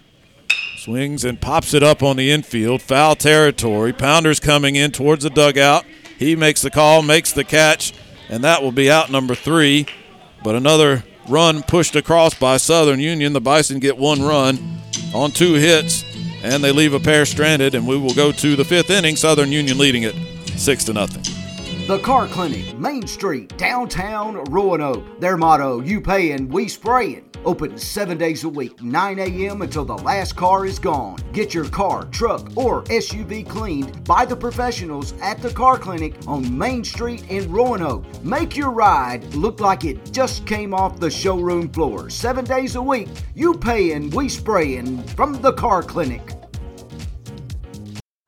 Swings 0.77 1.23
and 1.23 1.39
pops 1.39 1.73
it 1.73 1.83
up 1.83 2.01
on 2.01 2.17
the 2.17 2.31
infield. 2.31 2.81
Foul 2.81 3.15
territory. 3.15 3.93
Pounders 3.93 4.39
coming 4.39 4.75
in 4.75 4.91
towards 4.91 5.23
the 5.23 5.29
dugout. 5.29 5.85
He 6.17 6.35
makes 6.35 6.61
the 6.61 6.71
call, 6.71 7.01
makes 7.01 7.33
the 7.33 7.43
catch, 7.43 7.93
and 8.29 8.43
that 8.43 8.61
will 8.61 8.71
be 8.71 8.89
out 8.89 9.11
number 9.11 9.35
three. 9.35 9.85
But 10.43 10.55
another 10.55 11.03
run 11.27 11.63
pushed 11.63 11.95
across 11.95 12.33
by 12.33 12.57
Southern 12.57 12.99
Union. 12.99 13.33
The 13.33 13.41
Bison 13.41 13.79
get 13.79 13.97
one 13.97 14.21
run 14.21 14.81
on 15.13 15.31
two 15.31 15.53
hits, 15.53 16.03
and 16.43 16.63
they 16.63 16.71
leave 16.71 16.93
a 16.93 16.99
pair 16.99 17.25
stranded. 17.25 17.75
And 17.75 17.87
we 17.87 17.97
will 17.97 18.13
go 18.13 18.31
to 18.31 18.55
the 18.55 18.65
fifth 18.65 18.89
inning. 18.89 19.15
Southern 19.15 19.51
Union 19.51 19.77
leading 19.77 20.03
it 20.03 20.15
six 20.57 20.83
to 20.85 20.93
nothing. 20.93 21.30
The 21.91 21.99
Car 21.99 22.25
Clinic, 22.25 22.79
Main 22.79 23.05
Street, 23.05 23.57
downtown 23.57 24.45
Roanoke. 24.45 25.19
Their 25.19 25.35
motto: 25.35 25.81
"You 25.81 25.99
paying, 25.99 26.47
we 26.47 26.69
spraying." 26.69 27.25
Open 27.43 27.77
seven 27.77 28.17
days 28.17 28.45
a 28.45 28.49
week, 28.49 28.81
9 28.81 29.19
a.m. 29.19 29.61
until 29.61 29.83
the 29.83 29.97
last 29.97 30.37
car 30.37 30.65
is 30.65 30.79
gone. 30.79 31.17
Get 31.33 31.53
your 31.53 31.67
car, 31.67 32.05
truck, 32.05 32.49
or 32.55 32.83
SUV 32.83 33.43
cleaned 33.43 34.05
by 34.05 34.23
the 34.23 34.37
professionals 34.37 35.15
at 35.21 35.41
the 35.41 35.49
Car 35.49 35.77
Clinic 35.77 36.15
on 36.27 36.57
Main 36.57 36.85
Street 36.85 37.29
in 37.29 37.51
Roanoke. 37.51 38.05
Make 38.23 38.55
your 38.55 38.71
ride 38.71 39.25
look 39.33 39.59
like 39.59 39.83
it 39.83 40.13
just 40.13 40.47
came 40.47 40.73
off 40.73 40.97
the 40.97 41.11
showroom 41.11 41.67
floor. 41.67 42.09
Seven 42.09 42.45
days 42.45 42.77
a 42.77 42.81
week, 42.81 43.09
you 43.35 43.53
paying, 43.53 44.11
we 44.11 44.29
spraying 44.29 45.03
from 45.17 45.41
the 45.41 45.51
Car 45.51 45.83
Clinic. 45.83 46.40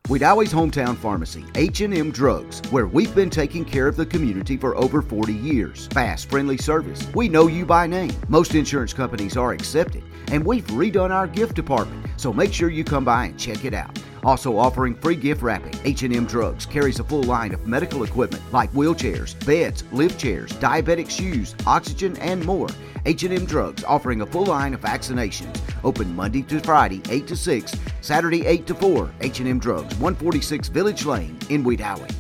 Wedowee's 0.09 0.51
hometown 0.51 0.97
pharmacy, 0.97 1.45
H&M 1.55 2.11
Drugs, 2.11 2.61
where 2.71 2.87
we've 2.87 3.15
been 3.15 3.29
taking 3.29 3.63
care 3.63 3.87
of 3.87 3.95
the 3.95 4.05
community 4.05 4.57
for 4.57 4.75
over 4.75 5.01
40 5.01 5.31
years. 5.31 5.87
Fast, 5.93 6.29
friendly 6.29 6.57
service. 6.57 7.07
We 7.15 7.29
know 7.29 7.47
you 7.47 7.65
by 7.65 7.87
name. 7.87 8.11
Most 8.27 8.53
insurance 8.53 8.91
companies 8.91 9.37
are 9.37 9.53
accepted, 9.53 10.03
and 10.27 10.45
we've 10.45 10.67
redone 10.67 11.11
our 11.11 11.25
gift 11.25 11.55
department, 11.55 12.05
so 12.17 12.33
make 12.33 12.51
sure 12.51 12.69
you 12.69 12.83
come 12.83 13.05
by 13.05 13.27
and 13.27 13.39
check 13.39 13.63
it 13.63 13.73
out. 13.73 13.97
Also 14.23 14.57
offering 14.57 14.95
free 14.95 15.15
gift 15.15 15.41
wrapping, 15.41 15.77
H&M 15.83 16.25
Drugs 16.25 16.65
carries 16.65 16.99
a 16.99 17.03
full 17.03 17.23
line 17.23 17.53
of 17.53 17.67
medical 17.67 18.03
equipment 18.03 18.41
like 18.53 18.71
wheelchairs, 18.71 19.33
beds, 19.45 19.83
lift 19.91 20.19
chairs, 20.19 20.51
diabetic 20.53 21.09
shoes, 21.09 21.55
oxygen, 21.67 22.15
and 22.17 22.45
more. 22.45 22.69
H&M 23.05 23.45
Drugs 23.45 23.83
offering 23.83 24.21
a 24.21 24.25
full 24.25 24.45
line 24.45 24.73
of 24.73 24.79
vaccinations. 24.81 25.59
Open 25.83 26.15
Monday 26.15 26.41
to 26.43 26.59
Friday, 26.61 27.01
8 27.09 27.27
to 27.27 27.35
6, 27.35 27.75
Saturday, 28.01 28.45
8 28.45 28.65
to 28.67 28.75
4. 28.75 29.11
H&M 29.19 29.59
Drugs, 29.59 29.93
146 29.95 30.69
Village 30.69 31.05
Lane 31.05 31.37
in 31.49 31.63
Wedowee. 31.63 32.11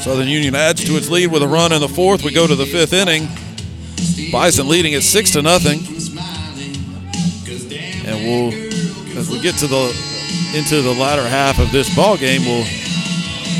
Southern 0.00 0.28
Union 0.28 0.54
adds 0.54 0.84
to 0.84 0.96
its 0.96 1.10
lead 1.10 1.32
with 1.32 1.42
a 1.42 1.48
run 1.48 1.72
in 1.72 1.80
the 1.80 1.88
fourth. 1.88 2.22
We 2.22 2.32
go 2.32 2.46
to 2.46 2.54
the 2.54 2.64
fifth 2.64 2.92
inning. 2.92 3.26
Bison 4.30 4.68
leading 4.68 4.94
at 4.94 5.02
six 5.02 5.30
to 5.32 5.42
nothing. 5.42 5.80
And 8.06 8.24
we'll, 8.24 8.52
as 9.18 9.30
we 9.30 9.40
get 9.40 9.56
to 9.56 9.66
the 9.66 10.16
into 10.54 10.80
the 10.80 10.94
latter 10.94 11.26
half 11.26 11.58
of 11.58 11.72
this 11.72 11.94
ball 11.94 12.16
game, 12.16 12.42
we'll 12.42 12.66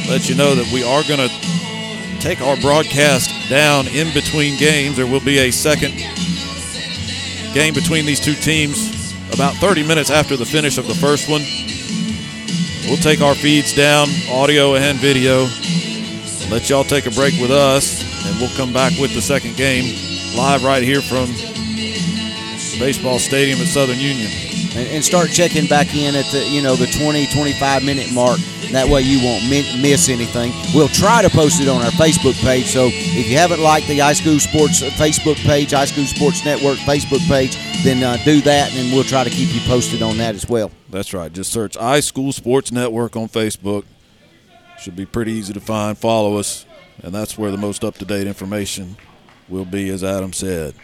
let 0.08 0.28
you 0.28 0.36
know 0.36 0.54
that 0.54 0.70
we 0.72 0.82
are 0.84 1.02
going 1.04 1.28
to 1.28 2.20
take 2.20 2.40
our 2.40 2.56
broadcast 2.58 3.30
down 3.48 3.86
in 3.88 4.12
between 4.14 4.58
games. 4.58 4.96
There 4.96 5.06
will 5.06 5.20
be 5.20 5.38
a 5.38 5.50
second 5.50 5.94
game 7.52 7.74
between 7.74 8.06
these 8.06 8.20
two 8.20 8.34
teams 8.34 9.14
about 9.32 9.54
30 9.54 9.86
minutes 9.86 10.10
after 10.10 10.36
the 10.36 10.46
finish 10.46 10.78
of 10.78 10.86
the 10.86 10.94
first 10.94 11.28
one. 11.28 11.42
We'll 12.86 13.02
take 13.02 13.20
our 13.20 13.34
feeds 13.34 13.74
down, 13.74 14.08
audio 14.30 14.76
and 14.76 14.98
video. 14.98 15.48
Let 16.50 16.70
y'all 16.70 16.84
take 16.84 17.06
a 17.06 17.10
break 17.10 17.34
with 17.40 17.50
us, 17.50 18.02
and 18.26 18.38
we'll 18.38 18.56
come 18.56 18.72
back 18.72 18.92
with 19.00 19.12
the 19.12 19.20
second 19.20 19.56
game 19.56 20.15
live 20.36 20.62
right 20.62 20.82
here 20.82 21.00
from 21.00 21.26
baseball 22.78 23.18
stadium 23.18 23.58
at 23.58 23.68
Southern 23.68 23.98
Union. 23.98 24.30
And, 24.76 24.86
and 24.88 25.04
start 25.04 25.30
checking 25.30 25.66
back 25.66 25.94
in 25.94 26.14
at 26.14 26.26
the 26.30 26.46
you 26.46 26.60
know 26.60 26.76
the 26.76 26.86
20 26.86 27.26
25 27.32 27.82
minute 27.82 28.12
mark. 28.12 28.38
That 28.72 28.88
way 28.88 29.00
you 29.00 29.24
won't 29.24 29.48
miss 29.48 30.10
anything. 30.10 30.52
We'll 30.74 30.88
try 30.88 31.22
to 31.22 31.30
post 31.30 31.62
it 31.62 31.68
on 31.68 31.80
our 31.80 31.90
Facebook 31.92 32.34
page. 32.42 32.66
So 32.66 32.88
if 32.92 33.30
you 33.30 33.38
haven't 33.38 33.60
liked 33.60 33.86
the 33.86 34.00
iSchool 34.00 34.38
Sports 34.38 34.82
uh, 34.82 34.90
Facebook 34.90 35.36
page, 35.36 35.70
iSchool 35.70 36.04
Sports 36.04 36.44
Network 36.44 36.76
Facebook 36.78 37.26
page, 37.28 37.56
then 37.82 38.02
uh, 38.02 38.18
do 38.24 38.42
that, 38.42 38.74
and 38.74 38.92
we'll 38.92 39.04
try 39.04 39.24
to 39.24 39.30
keep 39.30 39.54
you 39.54 39.60
posted 39.62 40.02
on 40.02 40.18
that 40.18 40.34
as 40.34 40.46
well. 40.48 40.70
That's 40.90 41.14
right. 41.14 41.32
Just 41.32 41.52
search 41.52 41.78
iSchool 41.78 42.34
Sports 42.34 42.72
Network 42.72 43.16
on 43.16 43.28
Facebook. 43.28 43.84
Should 44.80 44.96
be 44.96 45.06
pretty 45.06 45.32
easy 45.32 45.54
to 45.54 45.60
find. 45.60 45.96
Follow 45.96 46.36
us, 46.36 46.66
and 47.02 47.14
that's 47.14 47.38
where 47.38 47.50
the 47.50 47.56
most 47.56 47.84
up 47.84 47.96
to 47.98 48.04
date 48.04 48.26
information 48.26 48.96
will 49.48 49.64
be, 49.64 49.88
as 49.90 50.02
Adam 50.02 50.32
said. 50.32 50.74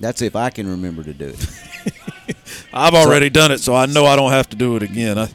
That's 0.00 0.20
if 0.22 0.34
I 0.34 0.50
can 0.50 0.68
remember 0.68 1.04
to 1.04 1.14
do 1.14 1.26
it. 1.26 2.36
I've 2.74 2.94
already 2.94 3.30
done 3.30 3.52
it, 3.52 3.58
so 3.60 3.74
I 3.74 3.86
know 3.86 4.06
I 4.06 4.16
don't 4.16 4.32
have 4.32 4.48
to 4.50 4.56
do 4.56 4.76
it 4.76 4.82
again. 4.82 5.18
I, 5.18 5.28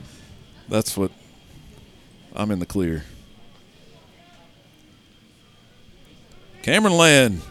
that's 0.67 0.97
what 0.97 1.11
I'm 2.35 2.51
in 2.51 2.59
the 2.59 2.65
clear. 2.65 3.03
Cameron 6.63 6.97
Land 6.97 7.41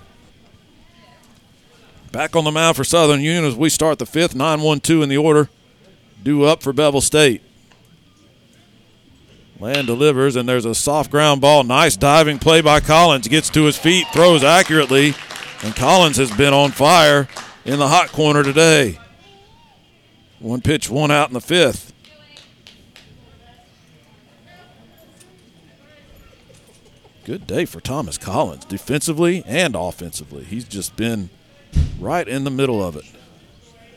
back 2.13 2.37
on 2.37 2.45
the 2.45 2.53
mound 2.53 2.77
for 2.77 2.85
Southern 2.85 3.21
Union 3.21 3.45
as 3.45 3.55
we 3.55 3.69
start 3.69 3.99
the 3.99 4.07
fifth, 4.07 4.35
9 4.35 4.61
1 4.61 4.81
2 4.81 5.03
in 5.03 5.09
the 5.09 5.17
order. 5.17 5.49
Due 6.23 6.45
up 6.45 6.63
for 6.63 6.73
Bevill 6.73 7.01
State. 7.01 7.43
Land 9.59 9.87
delivers, 9.87 10.37
and 10.37 10.49
there's 10.49 10.67
a 10.67 10.75
soft 10.75 11.11
ground 11.11 11.41
ball. 11.41 11.65
Nice 11.65 11.97
diving 11.97 12.39
play 12.39 12.61
by 12.61 12.81
Collins. 12.81 13.27
Gets 13.27 13.49
to 13.51 13.65
his 13.65 13.77
feet, 13.77 14.07
throws 14.13 14.45
accurately, 14.45 15.15
and 15.63 15.75
Collins 15.75 16.19
has 16.19 16.31
been 16.37 16.53
on 16.53 16.73
fire 16.73 17.27
in 17.65 17.79
the 17.79 17.89
hot 17.89 18.13
corner 18.13 18.43
today. 18.43 18.99
One 20.41 20.61
pitch, 20.61 20.91
one 20.91 21.11
out 21.11 21.29
in 21.29 21.35
the 21.35 21.41
fifth. 21.41 21.95
Good 27.25 27.47
day 27.47 27.65
for 27.65 27.81
Thomas 27.81 28.19
Collins, 28.19 28.67
defensively 28.67 29.43
and 29.47 29.75
offensively. 29.75 30.45
He's 30.45 30.65
just 30.65 30.95
been 30.97 31.31
right 31.99 32.29
in 32.29 32.45
the 32.45 32.51
middle 32.51 32.85
of 32.85 32.95
it 32.95 33.05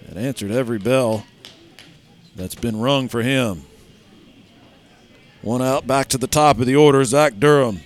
and 0.08 0.18
answered 0.18 0.50
every 0.52 0.80
bell 0.80 1.26
that's 2.36 2.56
been 2.56 2.80
rung 2.80 3.08
for 3.08 3.22
him. 3.22 3.66
One 5.42 5.62
out 5.62 5.88
back 5.88 6.10
to 6.10 6.18
the 6.18 6.28
top 6.28 6.60
of 6.60 6.66
the 6.66 6.76
order, 6.76 7.04
Zach 7.06 7.40
Durham. 7.40 7.82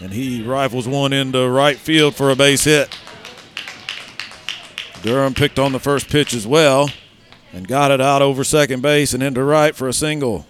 And 0.00 0.12
he 0.12 0.42
rifles 0.42 0.88
one 0.88 1.12
into 1.12 1.46
right 1.48 1.76
field 1.76 2.14
for 2.14 2.30
a 2.30 2.36
base 2.36 2.64
hit. 2.64 2.96
Durham 5.02 5.34
picked 5.34 5.58
on 5.58 5.72
the 5.72 5.78
first 5.78 6.08
pitch 6.08 6.32
as 6.32 6.46
well 6.46 6.90
and 7.52 7.68
got 7.68 7.90
it 7.90 8.00
out 8.00 8.22
over 8.22 8.44
second 8.44 8.80
base 8.80 9.12
and 9.12 9.22
into 9.22 9.42
right 9.42 9.74
for 9.74 9.88
a 9.88 9.92
single. 9.92 10.46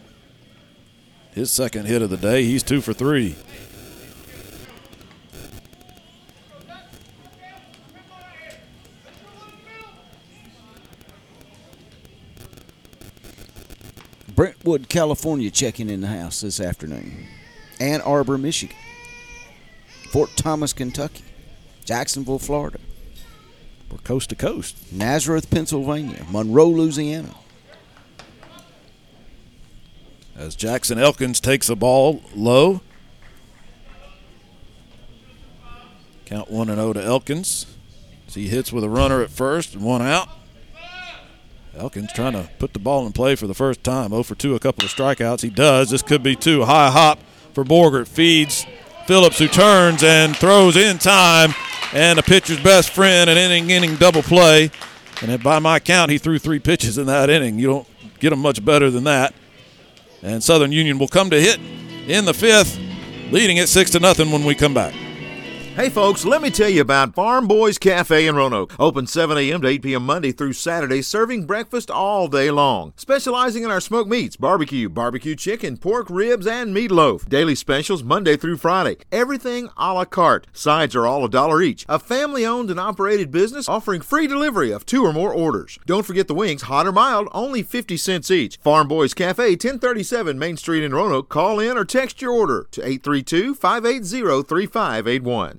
His 1.33 1.51
second 1.51 1.87
hit 1.87 2.03
of 2.03 2.11
the 2.11 2.17
day. 2.17 2.45
He's 2.45 2.63
two 2.63 2.81
for 2.81 2.93
three. 2.93 3.37
Brentwood, 14.41 14.89
California, 14.89 15.51
checking 15.51 15.91
in 15.91 16.01
the 16.01 16.07
house 16.07 16.41
this 16.41 16.61
afternoon. 16.61 17.27
Ann 17.79 18.01
Arbor, 18.01 18.39
Michigan. 18.39 18.75
Fort 20.09 20.31
Thomas, 20.35 20.73
Kentucky. 20.73 21.25
Jacksonville, 21.85 22.39
Florida. 22.39 22.79
We're 23.91 23.99
coast 23.99 24.31
to 24.31 24.37
coast. 24.37 24.91
Nazareth, 24.91 25.51
Pennsylvania. 25.51 26.25
Monroe, 26.31 26.71
Louisiana. 26.71 27.35
As 30.35 30.57
Jackson 30.57 30.99
Elkins 30.99 31.39
takes 31.39 31.69
a 31.69 31.77
ball 31.77 32.23
low. 32.35 32.81
Count 36.25 36.51
1 36.51 36.71
and 36.71 36.79
0 36.79 36.95
to 36.95 37.05
Elkins. 37.05 37.67
As 38.27 38.37
he 38.37 38.49
hits 38.49 38.73
with 38.73 38.85
a 38.85 38.89
runner 38.89 39.21
at 39.21 39.29
first 39.29 39.75
and 39.75 39.85
one 39.85 40.01
out. 40.01 40.31
Elkins 41.77 42.13
trying 42.13 42.33
to 42.33 42.49
put 42.59 42.73
the 42.73 42.79
ball 42.79 43.07
in 43.07 43.13
play 43.13 43.37
for 43.37 43.47
the 43.47 43.55
first 43.55 43.85
time. 43.85 44.11
0 44.11 44.23
for 44.25 44.35
2, 44.35 44.55
a 44.55 44.59
couple 44.59 44.85
of 44.85 44.91
strikeouts. 44.91 45.43
He 45.43 45.51
does. 45.51 45.91
This 45.91 46.03
could 46.03 46.23
be 46.23 46.35
two. 46.37 46.65
High 46.65 46.91
hop 46.91 47.21
for 47.55 47.65
Borgert. 47.65 48.09
Feeds 48.09 48.67
Phillips, 49.07 49.39
who 49.39 49.49
turns 49.49 50.03
and 50.03 50.37
throws 50.37 50.77
in 50.77 50.99
time. 50.99 51.55
And 51.93 52.19
the 52.19 52.23
pitcher's 52.23 52.61
best 52.61 52.91
friend, 52.91 53.29
an 53.31 53.37
inning 53.37 53.71
inning 53.71 53.97
double 53.97 54.23
play. 54.23 54.71
And 55.23 55.43
by 55.43 55.59
my 55.59 55.81
count, 55.81 56.11
he 56.11 56.19
threw 56.19 56.39
three 56.39 56.59
pitches 56.59 56.99
in 56.99 57.07
that 57.07 57.29
inning. 57.31 57.59
You 57.59 57.67
don't 57.67 57.89
get 58.21 58.31
them 58.31 58.41
much 58.41 58.65
better 58.65 58.91
than 58.91 59.05
that. 59.05 59.35
And 60.23 60.43
Southern 60.43 60.73
Union 60.73 60.99
will 60.99 61.09
come 61.09 61.31
to 61.31 61.41
hit 61.41 61.59
in 62.09 62.25
the 62.25 62.35
fifth, 62.35 62.79
leading 63.31 63.57
it 63.57 63.69
six 63.69 63.91
to 63.93 64.01
nothing 64.01 64.31
when 64.31 64.45
we 64.45 64.55
come 64.55 64.75
back. 64.75 64.95
Hey 65.81 65.89
folks, 65.89 66.27
let 66.27 66.43
me 66.43 66.51
tell 66.51 66.69
you 66.69 66.83
about 66.83 67.15
Farm 67.15 67.49
Boys 67.49 67.79
Cafe 67.79 68.27
in 68.27 68.37
Roanoke. 68.37 68.79
Open 68.79 69.07
7 69.07 69.39
a.m. 69.39 69.63
to 69.63 69.69
8 69.69 69.81
p.m. 69.81 70.05
Monday 70.05 70.31
through 70.31 70.53
Saturday, 70.53 71.01
serving 71.01 71.47
breakfast 71.47 71.91
all 71.91 72.29
day 72.29 72.51
long. 72.51 72.93
Specializing 72.97 73.65
in 73.65 73.71
our 73.71 73.81
smoked 73.81 74.11
meats, 74.11 74.37
barbecue, 74.37 74.91
barbecue 74.91 75.35
chicken, 75.35 75.79
pork 75.79 76.11
ribs, 76.11 76.47
and 76.47 76.77
meatloaf. 76.77 77.27
Daily 77.31 77.55
specials 77.55 78.03
Monday 78.03 78.37
through 78.37 78.59
Friday. 78.59 78.99
Everything 79.11 79.71
a 79.79 79.95
la 79.95 80.05
carte. 80.05 80.47
Sides 80.53 80.95
are 80.95 81.07
all 81.07 81.25
a 81.25 81.31
dollar 81.31 81.63
each. 81.63 81.87
A 81.89 81.99
family 81.99 82.45
owned 82.45 82.71
and 82.71 82.79
operated 82.79 83.31
business 83.31 83.67
offering 83.67 84.03
free 84.03 84.27
delivery 84.27 84.73
of 84.73 84.85
two 84.85 85.03
or 85.03 85.15
more 85.15 85.33
orders. 85.33 85.79
Don't 85.87 86.05
forget 86.05 86.29
the 86.29 86.35
wings, 86.35 86.61
hot 86.61 86.87
or 86.87 86.93
mild, 86.93 87.27
only 87.33 87.63
50 87.63 87.97
cents 87.97 88.31
each. 88.31 88.59
Farm 88.59 88.87
Boys 88.87 89.15
Cafe, 89.15 89.53
1037 89.53 90.39
Main 90.39 90.59
Street 90.59 90.85
in 90.85 90.93
Roanoke. 90.93 91.31
Call 91.31 91.59
in 91.59 91.79
or 91.79 91.87
text 91.87 92.21
your 92.21 92.33
order 92.33 92.69
to 92.71 92.83
832 92.83 93.55
580 93.55 94.43
3581. 94.43 95.59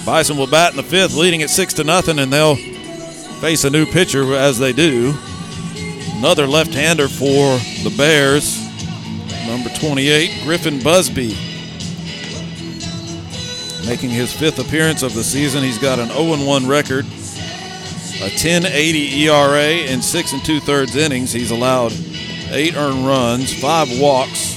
The 0.00 0.06
Bison 0.06 0.38
will 0.38 0.46
bat 0.46 0.70
in 0.70 0.78
the 0.78 0.82
fifth, 0.82 1.14
leading 1.14 1.42
it 1.42 1.50
six 1.50 1.74
to 1.74 1.84
nothing, 1.84 2.18
and 2.18 2.32
they'll 2.32 2.56
face 2.56 3.64
a 3.64 3.70
new 3.70 3.84
pitcher 3.84 4.34
as 4.34 4.58
they 4.58 4.72
do. 4.72 5.14
Another 6.16 6.46
left-hander 6.46 7.06
for 7.06 7.58
the 7.84 7.94
Bears, 7.98 8.58
number 9.46 9.68
28, 9.68 10.42
Griffin 10.44 10.82
Busby. 10.82 11.36
Making 13.86 14.08
his 14.08 14.32
fifth 14.32 14.58
appearance 14.58 15.02
of 15.02 15.12
the 15.14 15.22
season, 15.22 15.62
he's 15.62 15.78
got 15.78 15.98
an 15.98 16.08
0-1 16.08 16.66
record, 16.66 17.04
a 17.04 18.30
10.80 18.30 19.18
ERA 19.18 19.92
in 19.92 20.00
six 20.00 20.32
and 20.32 20.42
two-thirds 20.42 20.96
innings. 20.96 21.30
He's 21.30 21.50
allowed 21.50 21.92
eight 22.48 22.74
earned 22.74 23.06
runs, 23.06 23.52
five 23.52 23.88
walks, 24.00 24.56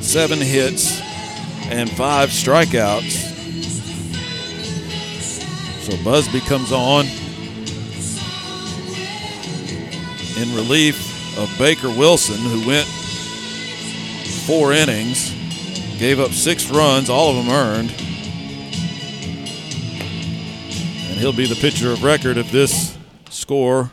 seven 0.00 0.40
hits, 0.40 1.00
and 1.70 1.88
five 1.88 2.30
strikeouts. 2.30 3.25
So 5.86 5.96
Busby 6.02 6.40
comes 6.40 6.72
on 6.72 7.06
in 10.36 10.52
relief 10.56 11.38
of 11.38 11.48
Baker 11.60 11.88
Wilson, 11.88 12.38
who 12.38 12.66
went 12.66 12.88
four 14.48 14.72
innings, 14.72 15.30
gave 15.96 16.18
up 16.18 16.32
six 16.32 16.68
runs, 16.72 17.08
all 17.08 17.30
of 17.30 17.36
them 17.36 17.54
earned. 17.54 17.90
And 21.08 21.20
he'll 21.20 21.32
be 21.32 21.46
the 21.46 21.54
pitcher 21.54 21.92
of 21.92 22.02
record 22.02 22.36
if 22.36 22.50
this 22.50 22.98
score 23.30 23.92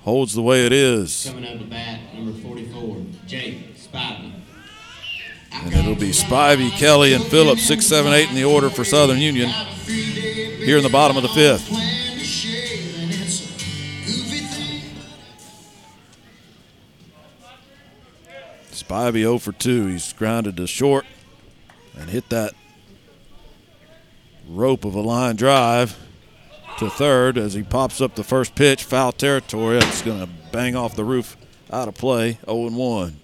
holds 0.00 0.32
the 0.32 0.40
way 0.40 0.64
it 0.64 0.72
is. 0.72 1.26
Coming 1.26 1.44
up 1.44 1.58
to 1.58 1.66
bat, 1.66 2.00
number 2.14 2.32
44, 2.40 3.04
Jake 3.26 3.76
Spivey. 3.76 4.43
And 5.62 5.72
it'll 5.72 5.94
be 5.94 6.10
Spivey, 6.10 6.70
Kelly, 6.70 7.14
and 7.14 7.24
Phillips, 7.24 7.62
six, 7.62 7.86
seven, 7.86 8.12
eight 8.12 8.28
in 8.28 8.34
the 8.34 8.44
order 8.44 8.68
for 8.70 8.84
Southern 8.84 9.18
Union 9.18 9.48
here 9.86 10.76
in 10.76 10.82
the 10.82 10.90
bottom 10.90 11.16
of 11.16 11.22
the 11.22 11.28
fifth. 11.30 11.70
Spivey 18.70 19.20
0 19.22 19.38
for 19.38 19.52
2. 19.52 19.86
He's 19.86 20.12
grounded 20.12 20.56
to 20.56 20.66
short 20.66 21.06
and 21.96 22.10
hit 22.10 22.28
that 22.30 22.54
rope 24.48 24.84
of 24.84 24.94
a 24.94 25.00
line 25.00 25.36
drive 25.36 25.98
to 26.78 26.90
third 26.90 27.38
as 27.38 27.54
he 27.54 27.62
pops 27.62 28.00
up 28.00 28.14
the 28.14 28.24
first 28.24 28.54
pitch, 28.54 28.84
foul 28.84 29.12
territory. 29.12 29.78
It's 29.78 30.02
going 30.02 30.20
to 30.20 30.28
bang 30.52 30.76
off 30.76 30.96
the 30.96 31.04
roof 31.04 31.36
out 31.72 31.88
of 31.88 31.94
play, 31.94 32.38
0 32.46 32.70
1. 32.70 33.20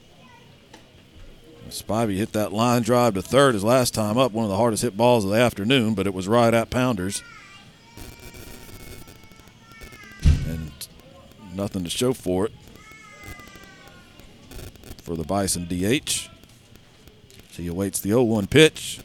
Spivey 1.71 2.17
hit 2.17 2.33
that 2.33 2.53
line 2.53 2.83
drive 2.83 3.15
to 3.15 3.23
third 3.23 3.55
his 3.55 3.65
last 3.65 3.95
time 3.95 4.19
up, 4.19 4.33
one 4.33 4.45
of 4.45 4.51
the 4.51 4.57
hardest 4.57 4.83
hit 4.83 4.97
balls 4.97 5.25
of 5.25 5.31
the 5.31 5.37
afternoon, 5.37 5.95
but 5.95 6.07
it 6.07 6.15
was 6.15 6.29
right 6.29 6.53
at 6.53 6.71
Pounders. 6.71 7.23
And 10.47 10.73
nothing 11.55 11.85
to 11.85 11.91
show 11.91 12.13
for 12.13 12.47
it 12.47 12.53
for 15.03 15.17
the 15.17 15.25
Bison 15.25 15.67
DH. 15.67 16.29
He 17.51 17.67
awaits 17.67 18.01
the 18.01 18.11
0 18.11 18.23
1 18.23 18.47
pitch 18.47 19.01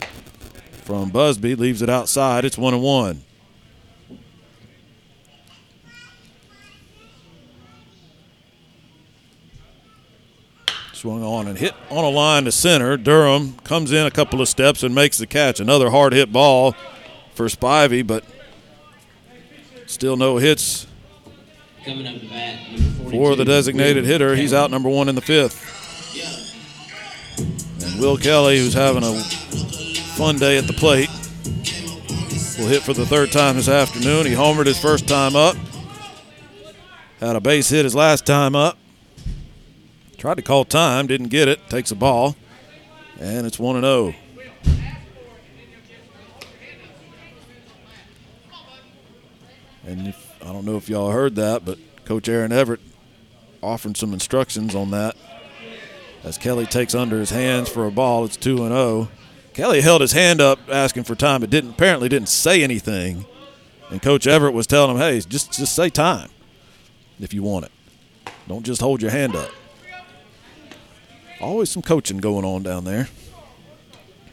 from 0.83 1.09
Busby, 1.09 1.55
leaves 1.55 1.81
it 1.81 1.89
outside. 1.89 2.45
It's 2.45 2.57
1 2.57 2.81
1. 2.81 3.21
Swung 11.05 11.21
on 11.21 11.45
and 11.47 11.55
hit 11.55 11.75
on 11.91 12.03
a 12.03 12.09
line 12.09 12.45
to 12.45 12.51
center. 12.51 12.97
Durham 12.97 13.59
comes 13.63 13.91
in 13.91 14.07
a 14.07 14.09
couple 14.09 14.41
of 14.41 14.49
steps 14.49 14.81
and 14.81 14.95
makes 14.95 15.19
the 15.19 15.27
catch. 15.27 15.59
Another 15.59 15.91
hard 15.91 16.13
hit 16.13 16.33
ball 16.33 16.73
for 17.35 17.45
Spivey, 17.45 18.05
but 18.05 18.23
still 19.85 20.17
no 20.17 20.37
hits 20.37 20.87
Coming 21.85 22.07
up 22.07 22.19
to 22.19 22.27
bat, 22.27 22.57
for 23.11 23.35
the 23.35 23.45
designated 23.45 24.05
hitter. 24.05 24.35
He's 24.35 24.51
out 24.51 24.71
number 24.71 24.89
one 24.89 25.07
in 25.07 25.13
the 25.13 25.21
fifth. 25.21 25.61
And 27.85 28.01
Will 28.01 28.17
Kelly, 28.17 28.57
who's 28.57 28.73
having 28.73 29.03
a 29.03 29.13
fun 30.17 30.39
day 30.39 30.57
at 30.57 30.65
the 30.65 30.73
plate, 30.73 31.09
will 32.57 32.67
hit 32.67 32.81
for 32.81 32.93
the 32.93 33.05
third 33.05 33.31
time 33.31 33.57
this 33.57 33.69
afternoon. 33.69 34.25
He 34.25 34.33
homered 34.33 34.65
his 34.65 34.79
first 34.79 35.07
time 35.07 35.35
up. 35.35 35.55
Had 37.19 37.35
a 37.35 37.41
base 37.41 37.69
hit 37.69 37.83
his 37.83 37.93
last 37.93 38.25
time 38.25 38.55
up. 38.55 38.79
Tried 40.17 40.37
to 40.37 40.41
call 40.41 40.65
time, 40.65 41.07
didn't 41.07 41.27
get 41.27 41.47
it. 41.47 41.69
Takes 41.69 41.91
a 41.91 41.95
ball, 41.95 42.35
and 43.19 43.45
it's 43.45 43.59
1 43.59 43.81
0. 43.81 44.15
And 49.85 50.07
if, 50.07 50.33
I 50.41 50.51
don't 50.51 50.65
know 50.65 50.77
if 50.77 50.89
y'all 50.89 51.11
heard 51.11 51.35
that, 51.35 51.63
but 51.63 51.77
Coach 52.05 52.27
Aaron 52.27 52.51
Everett 52.51 52.79
offering 53.61 53.93
some 53.95 54.13
instructions 54.13 54.73
on 54.73 54.91
that. 54.91 55.15
As 56.23 56.39
Kelly 56.39 56.65
takes 56.65 56.95
under 56.95 57.19
his 57.19 57.29
hands 57.29 57.69
for 57.69 57.85
a 57.85 57.91
ball, 57.91 58.25
it's 58.25 58.37
2 58.37 58.57
0. 58.57 59.09
Kelly 59.53 59.81
held 59.81 60.01
his 60.01 60.11
hand 60.11 60.41
up 60.41 60.59
asking 60.69 61.03
for 61.03 61.15
time, 61.15 61.41
but 61.41 61.49
didn't 61.49 61.71
apparently 61.71 62.09
didn't 62.09 62.29
say 62.29 62.63
anything. 62.63 63.25
And 63.91 64.01
Coach 64.01 64.25
Everett 64.25 64.53
was 64.53 64.65
telling 64.65 64.95
him, 64.95 64.97
"Hey, 64.97 65.19
just 65.21 65.53
just 65.53 65.75
say 65.75 65.89
time 65.89 66.29
if 67.19 67.33
you 67.33 67.43
want 67.43 67.65
it. 67.65 67.71
Don't 68.47 68.65
just 68.65 68.81
hold 68.81 69.01
your 69.01 69.11
hand 69.11 69.35
up." 69.35 69.51
Always 71.45 71.69
some 71.69 71.83
coaching 71.83 72.17
going 72.17 72.43
on 72.43 72.63
down 72.63 72.85
there. 72.85 73.07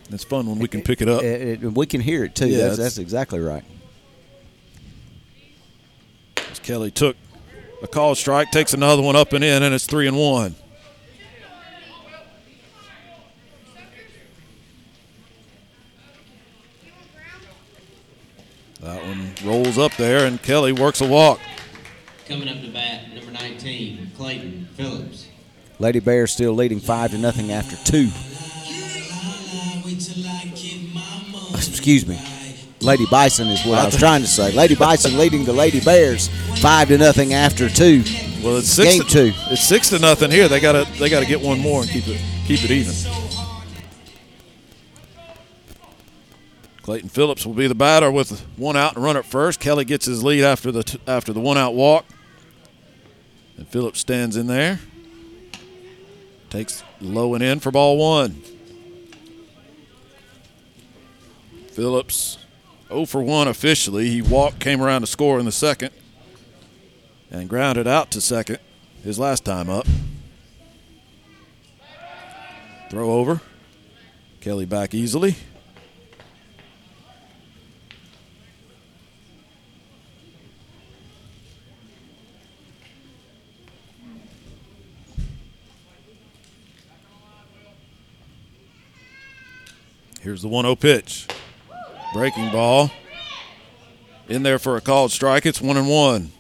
It's 0.09 0.25
fun 0.25 0.47
when 0.47 0.59
we 0.59 0.67
can 0.67 0.81
pick 0.81 1.03
it 1.03 1.11
up. 1.11 1.23
It, 1.23 1.63
it, 1.63 1.73
we 1.73 1.85
can 1.85 2.01
hear 2.01 2.25
it 2.25 2.35
too. 2.35 2.49
Yeah, 2.49 2.69
that's, 2.69 2.79
that's 2.79 2.97
exactly 2.97 3.39
right. 3.39 3.63
As 6.51 6.59
Kelly 6.59 6.91
took 6.91 7.17
a 7.83 7.87
call 7.87 8.15
strike, 8.15 8.51
takes 8.51 8.73
another 8.73 9.03
one 9.03 9.15
up 9.15 9.35
and 9.35 9.45
in, 9.45 9.63
and 9.63 9.75
it's 9.75 9.85
three 9.85 10.09
and 10.09 10.17
one. 10.17 10.55
That 18.81 19.05
one 19.05 19.35
rolls 19.45 19.77
up 19.77 19.95
there, 19.97 20.25
and 20.25 20.43
Kelly 20.43 20.73
works 20.73 21.03
a 21.03 21.07
walk. 21.07 21.41
Coming 22.27 22.49
up 22.49 22.63
to 22.63 22.69
bat, 22.69 23.15
number 23.15 23.33
19, 23.33 24.13
Clayton 24.17 24.69
Phillips. 24.77 25.29
Lady 25.83 25.99
Bears 25.99 26.31
still 26.31 26.53
leading 26.53 26.79
five 26.79 27.11
to 27.11 27.19
nothing 27.19 27.51
after 27.51 27.75
two. 27.85 28.09
Excuse 31.57 32.07
me. 32.07 32.21
Lady 32.81 33.05
Bison 33.11 33.49
is 33.49 33.67
what 33.67 33.81
I 33.81 33.87
was 33.87 33.97
trying 33.97 34.21
to 34.21 34.29
say. 34.29 34.53
Lady 34.53 34.77
Bison 34.77 35.19
leading 35.19 35.45
the 35.45 35.53
Lady 35.53 35.81
Bears 35.81 36.29
five 36.61 36.87
to 36.87 36.99
nothing 36.99 37.35
after 37.35 37.69
two. 37.69 38.05
Well, 38.45 38.59
it's 38.59 38.69
six 38.69 38.93
Game 38.93 39.03
to, 39.03 39.09
two. 39.09 39.33
It's 39.51 39.65
six 39.65 39.89
to 39.89 39.99
nothing 39.99 40.31
here. 40.31 40.47
They 40.47 40.61
gotta 40.61 40.87
they 41.01 41.09
gotta 41.09 41.27
get 41.27 41.41
one 41.41 41.59
more 41.59 41.83
and 41.83 41.91
keep 41.91 42.07
it 42.07 42.23
keep 42.47 42.63
it 42.63 42.71
even. 42.71 42.95
Clayton 46.83 47.09
Phillips 47.09 47.45
will 47.45 47.55
be 47.55 47.67
the 47.67 47.75
batter 47.75 48.13
with 48.13 48.41
one 48.57 48.77
out 48.77 48.95
and 48.95 49.03
run 49.03 49.17
at 49.17 49.25
first. 49.27 49.59
Kelly 49.59 49.85
gets 49.85 50.07
his 50.07 50.23
lead 50.23 50.45
after 50.45 50.71
the 50.71 51.01
after 51.09 51.33
the 51.33 51.41
one 51.41 51.59
out 51.59 51.75
walk, 51.75 52.05
and 53.57 53.67
Phillips 53.67 53.99
stands 53.99 54.37
in 54.37 54.47
there. 54.47 54.79
Takes 56.53 56.85
low 57.01 57.33
and 57.33 57.43
in 57.43 57.61
for 57.61 57.71
ball 57.71 57.97
one. 57.97 58.43
Phillips 61.69 62.37
0 62.89 63.07
for 63.07 63.23
1 63.23 63.49
officially. 63.49 64.11
He 64.11 64.21
walked, 64.21 64.61
came 64.61 64.83
around 64.83 65.01
to 65.01 65.07
score 65.07 65.39
in 65.39 65.47
the 65.47 65.51
second, 65.51 65.93
and 67.31 67.49
grounded 67.49 67.87
out 67.87 68.11
to 68.11 68.21
second 68.21 68.59
his 69.03 69.19
last 69.19 69.47
time 69.47 69.71
up. 69.71 69.87
Throw 72.91 73.13
over. 73.13 73.41
Kelly 74.43 74.67
back 74.67 74.93
easily. 74.93 75.37
Here's 90.23 90.41
the 90.41 90.49
1 90.49 90.65
0 90.65 90.77
pitch. 90.77 91.27
Breaking 92.13 92.53
ball. 92.53 92.93
In 94.29 94.45
there 94.45 94.61
for 94.61 94.77
a 94.77 94.81
called 94.81 95.11
strike. 95.11 95.45
It's 95.45 95.61
1 95.61 95.77
and 95.77 95.89
1. 95.89 96.31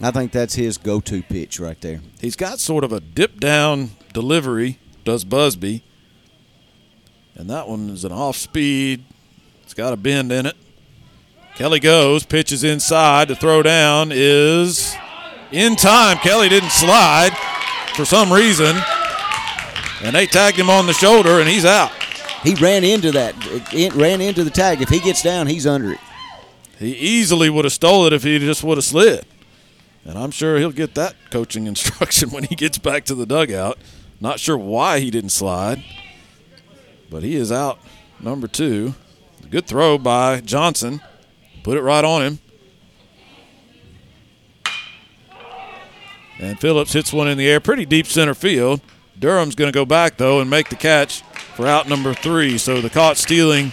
I 0.00 0.10
think 0.12 0.30
that's 0.30 0.54
his 0.54 0.78
go-to 0.78 1.22
pitch 1.22 1.58
right 1.58 1.80
there. 1.80 2.00
He's 2.20 2.36
got 2.36 2.60
sort 2.60 2.84
of 2.84 2.92
a 2.92 3.00
dip 3.00 3.40
down 3.40 3.90
delivery, 4.12 4.78
does 5.04 5.24
Busby. 5.24 5.82
And 7.34 7.50
that 7.50 7.68
one 7.68 7.90
is 7.90 8.04
an 8.04 8.12
off 8.12 8.36
speed. 8.36 9.04
It's 9.64 9.74
got 9.74 9.92
a 9.92 9.96
bend 9.96 10.30
in 10.30 10.46
it. 10.46 10.56
Kelly 11.56 11.80
goes, 11.80 12.24
pitches 12.24 12.62
inside. 12.62 13.28
The 13.28 13.34
throw 13.34 13.64
down 13.64 14.10
is 14.12 14.94
in 15.50 15.74
time. 15.74 16.18
Kelly 16.18 16.48
didn't 16.48 16.70
slide 16.70 17.36
for 17.94 18.04
some 18.04 18.32
reason. 18.32 18.76
And 20.04 20.14
they 20.14 20.26
tagged 20.26 20.56
him 20.56 20.70
on 20.70 20.86
the 20.86 20.92
shoulder, 20.92 21.40
and 21.40 21.48
he's 21.48 21.64
out. 21.64 21.92
He 22.42 22.54
ran 22.54 22.82
into 22.82 23.12
that. 23.12 23.34
Eh, 23.46 23.86
it 23.86 23.94
ran 23.94 24.20
into 24.20 24.44
the 24.44 24.50
tag. 24.50 24.82
If 24.82 24.88
he 24.88 24.98
gets 24.98 25.22
down, 25.22 25.46
he's 25.46 25.66
under 25.66 25.92
it. 25.92 26.00
He 26.78 26.92
easily 26.92 27.48
would 27.48 27.64
have 27.64 27.72
stole 27.72 28.06
it 28.06 28.12
if 28.12 28.24
he 28.24 28.38
just 28.38 28.64
would 28.64 28.76
have 28.76 28.84
slid. 28.84 29.24
And 30.04 30.18
I'm 30.18 30.32
sure 30.32 30.58
he'll 30.58 30.72
get 30.72 30.94
that 30.96 31.14
coaching 31.30 31.66
instruction 31.68 32.30
when 32.30 32.44
he 32.44 32.56
gets 32.56 32.78
back 32.78 33.04
to 33.06 33.14
the 33.14 33.26
dugout. 33.26 33.78
Not 34.20 34.40
sure 34.40 34.58
why 34.58 35.00
he 35.00 35.10
didn't 35.10 35.30
slide, 35.30 35.82
but 37.10 37.22
he 37.22 37.34
is 37.36 37.50
out 37.50 37.80
number 38.20 38.46
two. 38.46 38.94
Good 39.50 39.66
throw 39.66 39.98
by 39.98 40.40
Johnson. 40.40 41.00
Put 41.62 41.76
it 41.76 41.82
right 41.82 42.04
on 42.04 42.22
him. 42.22 42.38
And 46.40 46.58
Phillips 46.58 46.92
hits 46.92 47.12
one 47.12 47.28
in 47.28 47.38
the 47.38 47.48
air, 47.48 47.60
pretty 47.60 47.84
deep 47.84 48.06
center 48.06 48.34
field. 48.34 48.80
Durham's 49.16 49.54
going 49.54 49.70
to 49.70 49.76
go 49.76 49.84
back, 49.84 50.16
though, 50.16 50.40
and 50.40 50.50
make 50.50 50.70
the 50.70 50.76
catch 50.76 51.22
for 51.54 51.66
out 51.66 51.88
number 51.88 52.14
three. 52.14 52.58
So 52.58 52.80
the 52.80 52.90
caught 52.90 53.16
stealing 53.16 53.72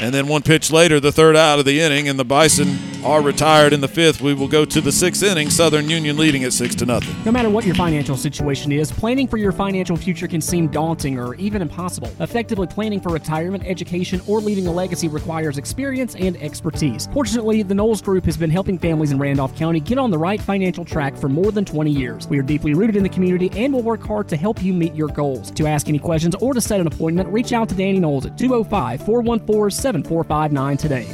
and 0.00 0.14
then 0.14 0.26
one 0.26 0.42
pitch 0.42 0.72
later, 0.72 0.98
the 0.98 1.12
third 1.12 1.36
out 1.36 1.58
of 1.58 1.66
the 1.66 1.78
inning, 1.78 2.08
and 2.08 2.18
the 2.18 2.24
Bison 2.24 2.78
are 3.04 3.22
retired 3.22 3.72
in 3.72 3.80
the 3.80 3.88
fifth. 3.88 4.20
We 4.20 4.34
will 4.34 4.48
go 4.48 4.64
to 4.64 4.80
the 4.80 4.92
sixth 4.92 5.22
inning. 5.22 5.50
Southern 5.50 5.88
Union 5.88 6.16
leading 6.16 6.44
at 6.44 6.52
six 6.52 6.74
to 6.76 6.86
nothing. 6.86 7.14
No 7.24 7.32
matter 7.32 7.48
what 7.48 7.64
your 7.64 7.74
financial 7.74 8.16
situation 8.16 8.72
is, 8.72 8.90
planning 8.92 9.26
for 9.26 9.36
your 9.36 9.52
financial 9.52 9.96
future 9.96 10.28
can 10.28 10.40
seem 10.40 10.68
daunting 10.68 11.18
or 11.18 11.34
even 11.36 11.62
impossible. 11.62 12.10
Effectively 12.20 12.66
planning 12.66 13.00
for 13.00 13.10
retirement, 13.10 13.64
education, 13.66 14.20
or 14.26 14.40
leaving 14.40 14.66
a 14.66 14.72
legacy 14.72 15.08
requires 15.08 15.58
experience 15.58 16.14
and 16.14 16.36
expertise. 16.38 17.08
Fortunately, 17.12 17.62
the 17.62 17.74
Knowles 17.74 18.02
Group 18.02 18.24
has 18.24 18.36
been 18.36 18.50
helping 18.50 18.78
families 18.78 19.12
in 19.12 19.18
Randolph 19.18 19.56
County 19.56 19.80
get 19.80 19.98
on 19.98 20.10
the 20.10 20.18
right 20.18 20.40
financial 20.40 20.84
track 20.84 21.16
for 21.16 21.28
more 21.28 21.52
than 21.52 21.64
20 21.64 21.90
years. 21.90 22.28
We 22.28 22.38
are 22.38 22.42
deeply 22.42 22.74
rooted 22.74 22.96
in 22.96 23.02
the 23.02 23.08
community 23.08 23.50
and 23.54 23.72
will 23.72 23.82
work 23.82 24.02
hard 24.02 24.28
to 24.28 24.36
help 24.36 24.62
you 24.62 24.72
meet 24.72 24.94
your 24.94 25.08
goals. 25.08 25.50
To 25.52 25.66
ask 25.66 25.88
any 25.88 25.98
questions 25.98 26.34
or 26.36 26.54
to 26.54 26.60
set 26.60 26.80
an 26.80 26.86
appointment, 26.86 27.28
reach 27.30 27.52
out 27.52 27.68
to 27.70 27.74
Danny 27.74 27.98
Knowles 27.98 28.26
at 28.26 28.36
205 28.36 29.04
414 29.04 29.70
7459 29.90 30.76
today. 30.76 31.06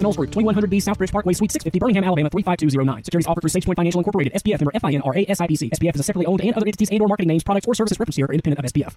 Knowles 0.00 0.16
Group, 0.16 0.30
2100B 0.30 0.82
Southbridge 0.82 1.12
Parkway, 1.12 1.32
Suite 1.34 1.52
650, 1.52 1.78
Birmingham, 1.78 2.04
Alabama 2.04 2.28
35209. 2.30 3.04
Securities 3.04 3.26
offered 3.28 3.42
through 3.42 3.50
SagePoint 3.50 3.76
Financial 3.76 4.00
Incorporated, 4.00 4.32
SPF 4.34 4.60
member 4.60 4.72
FINRA 4.72 5.26
SIPC. 5.28 5.70
SPF 5.70 5.94
is 5.94 6.00
a 6.00 6.02
separately 6.02 6.26
owned 6.26 6.40
and 6.40 6.54
other 6.54 6.66
entities 6.66 6.90
and 6.90 7.00
or 7.00 7.06
marketing 7.06 7.28
names, 7.28 7.44
products, 7.44 7.66
or 7.66 7.74
services 7.74 7.98
referenced 7.98 8.16
here 8.16 8.26
are 8.26 8.32
independent 8.32 8.64
of 8.64 8.72
SPF. 8.72 8.96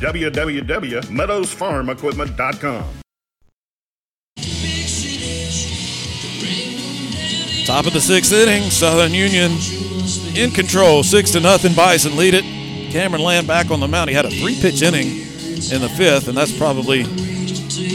www.meadowsfarmequipment.com. 0.00 2.84
Top 7.66 7.86
of 7.86 7.92
the 7.92 8.00
sixth 8.00 8.32
inning, 8.32 8.70
Southern 8.70 9.12
Union 9.12 9.52
in 10.34 10.50
control, 10.50 11.02
six 11.02 11.30
to 11.32 11.40
nothing. 11.40 11.74
Bison 11.74 12.16
lead 12.16 12.32
it. 12.32 12.44
Cameron 12.90 13.22
Land 13.22 13.46
back 13.46 13.70
on 13.70 13.80
the 13.80 13.88
mound. 13.88 14.08
He 14.08 14.16
had 14.16 14.24
a 14.24 14.30
three-pitch 14.30 14.80
inning 14.80 15.08
in 15.08 15.82
the 15.82 15.92
fifth, 15.94 16.28
and 16.28 16.36
that's 16.36 16.56
probably 16.56 17.04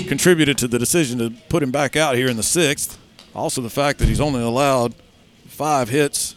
contributed 0.03 0.59
to 0.59 0.67
the 0.67 0.77
decision 0.77 1.17
to 1.17 1.31
put 1.49 1.63
him 1.63 1.71
back 1.71 1.95
out 1.95 2.15
here 2.15 2.29
in 2.29 2.37
the 2.37 2.43
sixth. 2.43 2.99
Also, 3.33 3.61
the 3.61 3.69
fact 3.69 3.97
that 3.97 4.07
he's 4.07 4.21
only 4.21 4.43
allowed 4.43 4.93
five 5.47 5.89
hits 5.89 6.35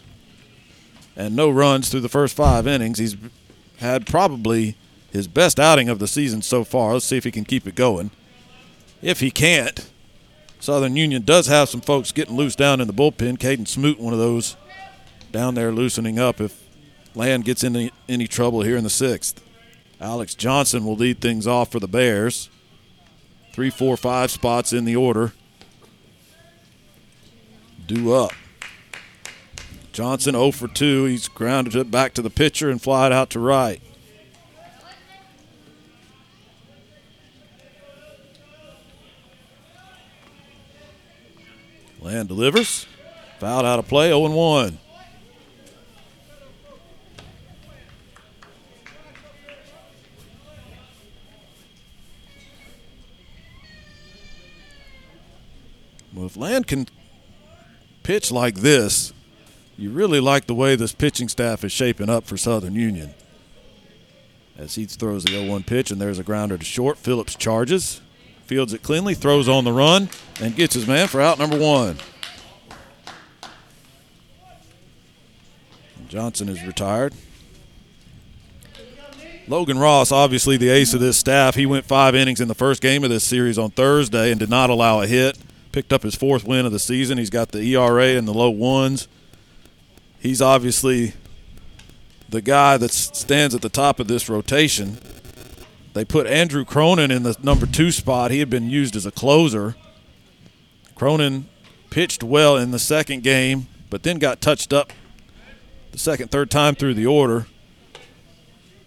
and 1.15 1.35
no 1.35 1.49
runs 1.49 1.89
through 1.89 2.01
the 2.01 2.09
first 2.09 2.35
five 2.35 2.65
innings. 2.65 2.97
He's 2.97 3.15
had 3.77 4.07
probably 4.07 4.75
his 5.17 5.27
best 5.27 5.59
outing 5.59 5.89
of 5.89 5.99
the 5.99 6.07
season 6.07 6.41
so 6.41 6.63
far. 6.63 6.93
Let's 6.93 7.05
see 7.05 7.17
if 7.17 7.23
he 7.23 7.31
can 7.31 7.43
keep 7.43 7.67
it 7.67 7.75
going. 7.75 8.11
If 9.01 9.19
he 9.19 9.31
can't, 9.31 9.89
Southern 10.59 10.95
Union 10.95 11.23
does 11.23 11.47
have 11.47 11.69
some 11.69 11.81
folks 11.81 12.11
getting 12.11 12.35
loose 12.35 12.55
down 12.55 12.81
in 12.81 12.87
the 12.87 12.93
bullpen. 12.93 13.37
Caden 13.37 13.67
Smoot, 13.67 13.99
one 13.99 14.13
of 14.13 14.19
those 14.19 14.55
down 15.31 15.55
there 15.55 15.71
loosening 15.71 16.17
up 16.17 16.39
if 16.39 16.63
Land 17.13 17.45
gets 17.45 17.63
into 17.63 17.91
any 18.07 18.27
trouble 18.27 18.61
here 18.61 18.77
in 18.77 18.83
the 18.83 18.89
sixth. 18.89 19.43
Alex 19.99 20.35
Johnson 20.35 20.85
will 20.85 20.95
lead 20.95 21.19
things 21.19 21.47
off 21.47 21.71
for 21.71 21.79
the 21.79 21.87
Bears. 21.87 22.49
Three, 23.53 23.69
four, 23.71 23.97
five 23.97 24.29
spots 24.29 24.71
in 24.71 24.85
the 24.85 24.95
order. 24.95 25.33
Due 27.87 28.13
up. 28.13 28.33
Johnson 29.91 30.33
0 30.33 30.51
for 30.51 30.67
2. 30.67 31.05
He's 31.05 31.27
grounded 31.27 31.75
it 31.75 31.89
back 31.89 32.13
to 32.13 32.21
the 32.21 32.29
pitcher 32.29 32.69
and 32.69 32.79
flied 32.79 33.11
out 33.11 33.31
to 33.31 33.39
right. 33.39 33.81
Land 42.07 42.29
delivers. 42.29 42.85
Fouled 43.39 43.65
out 43.65 43.79
of 43.79 43.87
play, 43.89 44.07
0 44.07 44.29
1. 44.29 44.79
Well, 56.13 56.25
if 56.25 56.37
Land 56.37 56.67
can 56.67 56.87
pitch 58.03 58.31
like 58.31 58.55
this, 58.55 59.11
you 59.77 59.89
really 59.89 60.21
like 60.21 60.47
the 60.47 60.55
way 60.55 60.77
this 60.77 60.93
pitching 60.93 61.27
staff 61.27 61.65
is 61.65 61.73
shaping 61.73 62.09
up 62.09 62.23
for 62.23 62.37
Southern 62.37 62.73
Union. 62.73 63.13
As 64.57 64.75
he 64.75 64.85
throws 64.85 65.25
the 65.25 65.31
0 65.31 65.51
1 65.51 65.63
pitch, 65.63 65.91
and 65.91 65.99
there's 65.99 66.19
a 66.19 66.23
grounder 66.23 66.57
to 66.57 66.63
short. 66.63 66.97
Phillips 66.97 67.35
charges, 67.35 67.99
fields 68.47 68.73
it 68.73 68.81
cleanly, 68.81 69.13
throws 69.13 69.49
on 69.49 69.63
the 69.63 69.73
run, 69.73 70.09
and 70.41 70.55
gets 70.55 70.73
his 70.73 70.87
man 70.87 71.07
for 71.07 71.21
out 71.21 71.37
number 71.37 71.57
one. 71.57 71.97
Johnson 76.07 76.47
is 76.47 76.63
retired. 76.65 77.13
Logan 79.49 79.77
Ross, 79.79 80.11
obviously 80.11 80.57
the 80.57 80.69
ace 80.69 80.93
of 80.93 80.99
this 80.99 81.17
staff. 81.17 81.55
He 81.55 81.65
went 81.65 81.85
five 81.85 82.15
innings 82.15 82.41
in 82.41 82.47
the 82.47 82.55
first 82.55 82.81
game 82.81 83.03
of 83.03 83.09
this 83.09 83.23
series 83.23 83.57
on 83.57 83.71
Thursday 83.71 84.31
and 84.31 84.39
did 84.39 84.49
not 84.49 84.69
allow 84.69 85.01
a 85.01 85.07
hit. 85.07 85.37
Picked 85.71 85.93
up 85.93 86.03
his 86.03 86.15
fourth 86.15 86.45
win 86.45 86.65
of 86.65 86.71
the 86.71 86.79
season. 86.79 87.17
He's 87.17 87.29
got 87.29 87.51
the 87.51 87.61
ERA 87.61 88.07
in 88.09 88.25
the 88.25 88.33
low 88.33 88.49
ones. 88.49 89.07
He's 90.19 90.41
obviously 90.41 91.13
the 92.27 92.41
guy 92.41 92.77
that 92.77 92.91
stands 92.91 93.55
at 93.55 93.61
the 93.61 93.69
top 93.69 93.99
of 93.99 94.07
this 94.07 94.27
rotation. 94.27 94.97
They 95.97 96.05
put 96.05 96.27
Andrew 96.27 96.63
Cronin 96.63 97.09
in 97.09 97.23
the 97.23 97.35
number 97.41 97.65
two 97.65 97.91
spot. 97.91 98.29
He 98.29 98.37
had 98.37 98.51
been 98.51 98.69
used 98.69 98.95
as 98.95 99.07
a 99.07 99.11
closer. 99.11 99.75
Cronin 100.93 101.49
pitched 101.89 102.23
well 102.23 102.55
in 102.55 102.69
the 102.69 102.77
second 102.77 103.23
game, 103.23 103.67
but 103.89 104.03
then 104.03 104.19
got 104.19 104.39
touched 104.39 104.71
up 104.71 104.93
the 105.91 105.97
second, 105.97 106.29
third 106.29 106.51
time 106.51 106.75
through 106.75 106.93
the 106.93 107.07
order. 107.07 107.47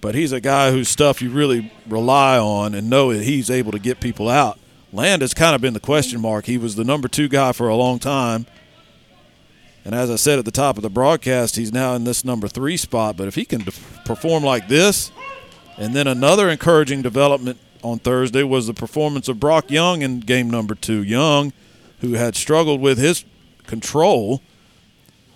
But 0.01 0.15
he's 0.15 0.31
a 0.31 0.41
guy 0.41 0.71
whose 0.71 0.89
stuff 0.89 1.21
you 1.21 1.31
really 1.31 1.73
rely 1.89 2.39
on 2.39 2.75
and 2.75 2.89
know 2.89 3.13
that 3.13 3.25
he's 3.25 3.51
able 3.51 3.73
to 3.73 3.81
get 3.81 4.01
people 4.01 4.29
out. 4.29 4.61
Land 4.93 5.23
has 5.23 5.35
kind 5.35 5.57
of 5.57 5.61
been 5.61 5.75
the 5.75 5.81
question 5.81 6.21
mark. 6.21 6.47
He 6.47 6.59
was 6.59 6.77
the 6.77 6.85
number 6.85 7.09
two 7.09 7.29
guy 7.29 7.51
for 7.51 7.69
a 7.69 7.75
long 7.75 7.99
time. 7.99 8.47
And 9.85 9.95
as 9.97 10.11
I 10.11 10.17
said 10.17 10.39
at 10.39 10.45
the 10.45 10.53
top 10.53 10.77
of 10.77 10.83
the 10.83 10.91
broadcast, 10.91 11.57
he's 11.57 11.73
now 11.73 11.95
in 11.95 12.05
this 12.05 12.25
number 12.25 12.47
three 12.47 12.77
spot. 12.77 13.17
But 13.17 13.27
if 13.27 13.35
he 13.35 13.45
can 13.45 13.65
perform 14.05 14.45
like 14.45 14.69
this, 14.69 15.11
and 15.81 15.95
then 15.95 16.07
another 16.07 16.51
encouraging 16.51 17.01
development 17.01 17.59
on 17.83 17.99
Thursday 17.99 18.43
was 18.43 18.67
the 18.67 18.75
performance 18.75 19.29
of 19.29 19.41
Brock 19.41 19.71
Young 19.71 20.03
in 20.03 20.21
game 20.21 20.51
number 20.51 20.75
two. 20.75 21.03
Young, 21.03 21.55
who 22.01 22.13
had 22.13 22.37
struggled 22.37 22.83
with 22.83 22.99
his 22.99 23.25
control, 23.67 24.43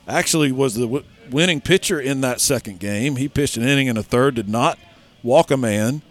actually 0.07 0.53
was 0.53 0.75
the 0.75 1.03
winning 1.31 1.63
pitcher 1.63 1.99
in 1.99 2.21
that 2.21 2.43
second 2.43 2.79
game. 2.79 3.17
He 3.17 3.27
pitched 3.27 3.57
an 3.57 3.63
inning 3.63 3.89
and 3.89 3.97
a 3.97 4.03
third, 4.03 4.35
did 4.35 4.49
not 4.49 4.79
walk 5.23 5.51
a 5.51 5.57
man. 5.57 6.03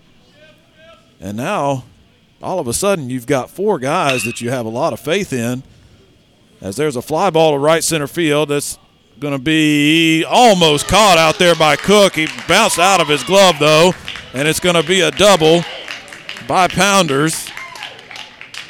And 1.21 1.37
now, 1.37 1.83
all 2.41 2.57
of 2.59 2.67
a 2.67 2.73
sudden, 2.73 3.11
you've 3.11 3.27
got 3.27 3.51
four 3.51 3.77
guys 3.77 4.23
that 4.23 4.41
you 4.41 4.49
have 4.49 4.65
a 4.65 4.69
lot 4.69 4.93
of 4.93 4.99
faith 4.99 5.31
in. 5.31 5.61
As 6.59 6.75
there's 6.75 6.95
a 6.95 7.03
fly 7.03 7.29
ball 7.29 7.51
to 7.51 7.59
right 7.59 7.83
center 7.83 8.07
field 8.07 8.49
that's 8.49 8.79
going 9.19 9.33
to 9.33 9.39
be 9.39 10.25
almost 10.27 10.87
caught 10.87 11.19
out 11.19 11.37
there 11.37 11.53
by 11.55 11.75
Cook. 11.75 12.15
He 12.15 12.27
bounced 12.47 12.79
out 12.79 12.99
of 12.99 13.07
his 13.07 13.23
glove, 13.23 13.59
though, 13.59 13.93
and 14.33 14.47
it's 14.47 14.59
going 14.59 14.75
to 14.75 14.83
be 14.83 15.01
a 15.01 15.11
double 15.11 15.63
by 16.47 16.67
Pounders. 16.67 17.49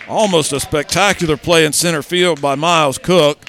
Almost 0.07 0.51
a 0.51 0.59
spectacular 0.59 1.37
play 1.37 1.65
in 1.65 1.73
center 1.73 2.01
field 2.01 2.41
by 2.41 2.55
Miles 2.55 2.97
Cook. 2.97 3.45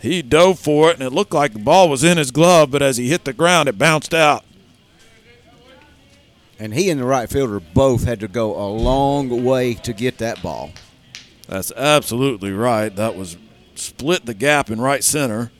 He 0.00 0.22
dove 0.22 0.58
for 0.58 0.90
it, 0.90 0.94
and 0.94 1.02
it 1.02 1.12
looked 1.12 1.32
like 1.32 1.54
the 1.54 1.58
ball 1.58 1.88
was 1.88 2.04
in 2.04 2.18
his 2.18 2.30
glove, 2.30 2.70
but 2.70 2.82
as 2.82 2.98
he 2.98 3.08
hit 3.08 3.24
the 3.24 3.32
ground, 3.32 3.68
it 3.68 3.78
bounced 3.78 4.14
out. 4.14 4.44
And 6.58 6.74
he 6.74 6.90
and 6.90 7.00
the 7.00 7.04
right 7.04 7.28
fielder 7.28 7.60
both 7.60 8.04
had 8.04 8.20
to 8.20 8.28
go 8.28 8.54
a 8.54 8.68
long 8.68 9.44
way 9.44 9.74
to 9.74 9.92
get 9.92 10.18
that 10.18 10.42
ball. 10.42 10.70
That's 11.48 11.72
absolutely 11.72 12.52
right. 12.52 12.94
That 12.94 13.16
was 13.16 13.36
split 13.74 14.26
the 14.26 14.34
gap 14.34 14.70
in 14.70 14.80
right 14.80 15.02
center. 15.02 15.50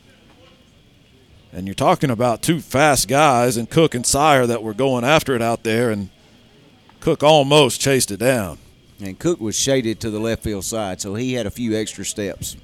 And 1.52 1.66
you're 1.66 1.74
talking 1.74 2.10
about 2.10 2.42
two 2.42 2.60
fast 2.60 3.08
guys, 3.08 3.56
and 3.56 3.70
Cook 3.70 3.94
and 3.94 4.04
Sire 4.04 4.46
that 4.46 4.62
were 4.62 4.74
going 4.74 5.04
after 5.04 5.34
it 5.34 5.42
out 5.42 5.62
there, 5.62 5.90
and 5.90 6.10
Cook 7.00 7.22
almost 7.22 7.80
chased 7.80 8.10
it 8.10 8.18
down. 8.18 8.58
And 9.00 9.18
Cook 9.18 9.40
was 9.40 9.58
shaded 9.58 10.00
to 10.00 10.10
the 10.10 10.18
left 10.18 10.42
field 10.42 10.64
side, 10.64 11.00
so 11.00 11.14
he 11.14 11.34
had 11.34 11.46
a 11.46 11.50
few 11.50 11.76
extra 11.76 12.04
steps. 12.04 12.56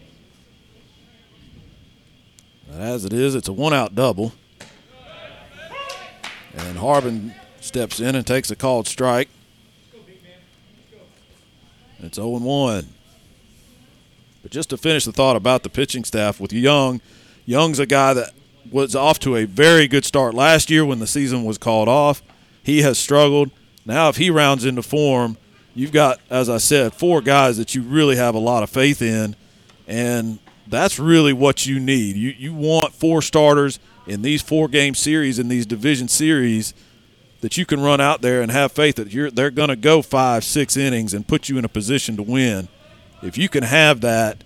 As 2.70 3.04
it 3.04 3.12
is, 3.12 3.34
it's 3.34 3.48
a 3.48 3.52
one 3.52 3.72
out 3.72 3.94
double. 3.94 4.32
And 6.56 6.78
Harbin 6.78 7.34
steps 7.60 8.00
in 8.00 8.14
and 8.14 8.26
takes 8.26 8.50
a 8.50 8.56
called 8.56 8.86
strike. 8.86 9.28
It's 12.00 12.16
0 12.16 12.28
1. 12.38 12.88
But 14.42 14.50
just 14.50 14.70
to 14.70 14.76
finish 14.76 15.04
the 15.04 15.12
thought 15.12 15.36
about 15.36 15.62
the 15.62 15.70
pitching 15.70 16.04
staff 16.04 16.38
with 16.38 16.52
Young, 16.52 17.00
Young's 17.46 17.78
a 17.78 17.86
guy 17.86 18.12
that 18.12 18.34
was 18.70 18.94
off 18.94 19.18
to 19.20 19.36
a 19.36 19.44
very 19.44 19.86
good 19.88 20.04
start 20.04 20.34
last 20.34 20.70
year 20.70 20.84
when 20.84 20.98
the 20.98 21.06
season 21.06 21.44
was 21.44 21.58
called 21.58 21.88
off. 21.88 22.22
He 22.62 22.82
has 22.82 22.98
struggled. 22.98 23.50
Now, 23.86 24.08
if 24.08 24.16
he 24.16 24.30
rounds 24.30 24.64
into 24.64 24.82
form, 24.82 25.36
you've 25.74 25.92
got, 25.92 26.20
as 26.30 26.48
I 26.48 26.58
said, 26.58 26.94
four 26.94 27.20
guys 27.20 27.56
that 27.58 27.74
you 27.74 27.82
really 27.82 28.16
have 28.16 28.34
a 28.34 28.38
lot 28.38 28.62
of 28.62 28.70
faith 28.70 29.02
in. 29.02 29.36
And 29.86 30.38
that's 30.66 30.98
really 30.98 31.32
what 31.32 31.66
you 31.66 31.78
need. 31.78 32.16
You 32.16 32.30
you 32.30 32.54
want 32.54 32.94
four 32.94 33.22
starters 33.22 33.78
in 34.06 34.22
these 34.22 34.42
four 34.42 34.68
game 34.68 34.94
series 34.94 35.38
in 35.38 35.48
these 35.48 35.66
division 35.66 36.08
series 36.08 36.74
that 37.40 37.56
you 37.56 37.66
can 37.66 37.80
run 37.80 38.00
out 38.00 38.22
there 38.22 38.40
and 38.40 38.50
have 38.50 38.72
faith 38.72 38.96
that 38.96 39.12
you're 39.12 39.30
they're 39.30 39.50
going 39.50 39.68
to 39.68 39.76
go 39.76 40.00
five 40.00 40.44
six 40.44 40.76
innings 40.76 41.12
and 41.12 41.28
put 41.28 41.48
you 41.48 41.58
in 41.58 41.64
a 41.64 41.68
position 41.68 42.16
to 42.16 42.22
win. 42.22 42.68
if 43.22 43.36
you 43.36 43.48
can 43.48 43.62
have 43.62 44.00
that, 44.00 44.42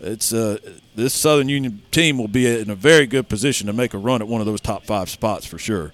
it's 0.00 0.32
uh, 0.32 0.58
this 0.94 1.14
Southern 1.14 1.48
Union 1.48 1.82
team 1.90 2.18
will 2.18 2.28
be 2.28 2.46
in 2.46 2.70
a 2.70 2.74
very 2.74 3.06
good 3.06 3.28
position 3.28 3.66
to 3.66 3.72
make 3.72 3.94
a 3.94 3.98
run 3.98 4.20
at 4.22 4.28
one 4.28 4.40
of 4.40 4.46
those 4.46 4.60
top 4.60 4.84
five 4.84 5.08
spots 5.08 5.46
for 5.46 5.58
sure. 5.58 5.92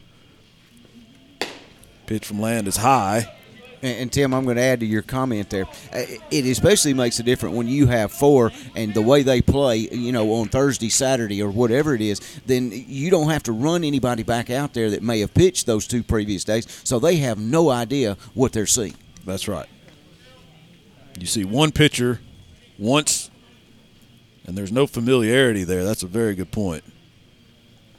Pitch 2.07 2.27
from 2.27 2.41
land 2.41 2.67
is 2.67 2.77
high. 2.79 3.33
And, 3.83 3.99
and 3.99 4.13
Tim, 4.13 4.33
I'm 4.33 4.45
going 4.45 4.57
to 4.57 4.63
add 4.63 4.81
to 4.81 4.87
your 4.87 5.03
comment 5.03 5.51
there. 5.51 5.67
Uh, 5.93 6.03
It 6.31 6.47
especially 6.47 6.95
makes 6.95 7.19
a 7.19 7.23
difference 7.23 7.57
when 7.57 7.69
you 7.69 7.87
have 7.87 8.13
four 8.13 8.53
and 8.75 8.95
the 8.95 9.03
way 9.03 9.23
they 9.23 9.43
play, 9.43 9.77
you 9.79 10.13
know, 10.13 10.33
on 10.35 10.49
Thursday, 10.49 10.89
Saturday, 10.89 11.43
or 11.43 11.51
whatever 11.51 11.95
it 11.95 12.01
is. 12.01 12.21
Then 12.47 12.71
you 12.73 13.11
don't 13.11 13.31
have 13.31 13.43
to 13.45 13.53
run 13.53 13.85
anybody 13.85 14.23
back 14.23 14.51
out 14.51 14.73
there 14.75 14.91
that 14.91 15.03
may 15.03 15.21
have 15.21 15.35
pitched 15.35 15.67
those 15.67 15.87
two 15.87 16.03
previous 16.03 16.45
days, 16.45 16.67
so 16.85 16.99
they 16.99 17.17
have 17.17 17.39
no 17.39 17.71
idea 17.71 18.17
what 18.35 18.53
they're 18.53 18.67
seeing. 18.67 18.95
That's 19.25 19.49
right. 19.49 19.69
You 21.19 21.27
see 21.27 21.45
one 21.45 21.73
pitcher 21.73 22.21
once, 22.79 23.31
and 24.53 24.59
there's 24.59 24.71
no 24.71 24.87
familiarity 24.87 25.65
there. 25.65 25.83
That's 25.83 26.03
a 26.03 26.07
very 26.07 26.35
good 26.35 26.51
point. 26.51 26.85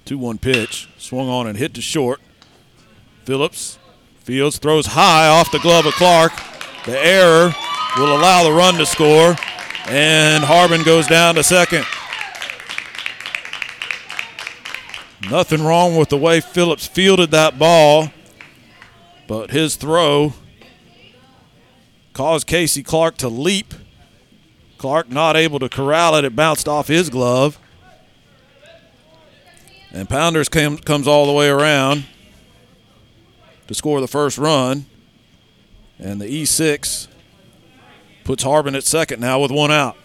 2 0.06 0.20
1 0.20 0.38
pitch, 0.38 0.88
swung 1.00 1.28
on 1.28 1.48
and 1.48 1.58
hit 1.58 1.74
to 1.74 1.82
short. 1.82 2.22
Phillips, 3.26 3.80
Fields 4.20 4.60
throws 4.60 4.86
high 4.86 5.28
off 5.30 5.52
the 5.52 5.58
glove 5.58 5.88
of 5.88 5.96
Clark. 5.96 6.32
The 6.86 6.96
error 6.96 7.56
will 7.98 8.16
allow 8.16 8.44
the 8.44 8.52
run 8.52 8.76
to 8.76 8.86
score, 8.86 9.36
and 9.88 10.44
Harbin 10.44 10.84
goes 10.84 11.08
down 11.08 11.34
to 11.36 11.44
second. 11.44 11.88
Nothing 15.32 15.64
wrong 15.64 15.98
with 15.98 16.10
the 16.10 16.18
way 16.18 16.40
Phillips 16.40 16.86
fielded 16.86 17.32
that 17.32 17.58
ball, 17.58 18.10
but 19.28 19.50
his 19.50 19.76
throw 19.76 20.34
caused 22.14 22.46
Casey 22.46 22.84
Clark 22.84 23.18
to 23.18 23.28
leap. 23.28 23.74
Clark 24.84 25.10
not 25.10 25.38
able 25.38 25.60
to 25.60 25.70
corral 25.70 26.14
it. 26.16 26.26
It 26.26 26.36
bounced 26.36 26.68
off 26.68 26.90
his 26.90 27.10
glove. 27.10 27.58
And 29.94 30.10
Pounders 30.10 30.50
came, 30.50 30.78
comes 30.78 31.08
all 31.08 31.26
the 31.26 31.32
way 31.32 31.48
around 31.48 32.04
to 33.68 33.74
score 33.74 34.02
the 34.02 34.10
first 34.10 34.38
run. 34.38 34.86
And 35.98 36.20
the 36.20 36.26
E6 36.26 37.08
puts 38.26 38.44
Harbin 38.44 38.76
at 38.76 38.84
second 38.84 39.22
now 39.22 39.40
with 39.40 39.52
one 39.52 39.72
out. 39.72 39.96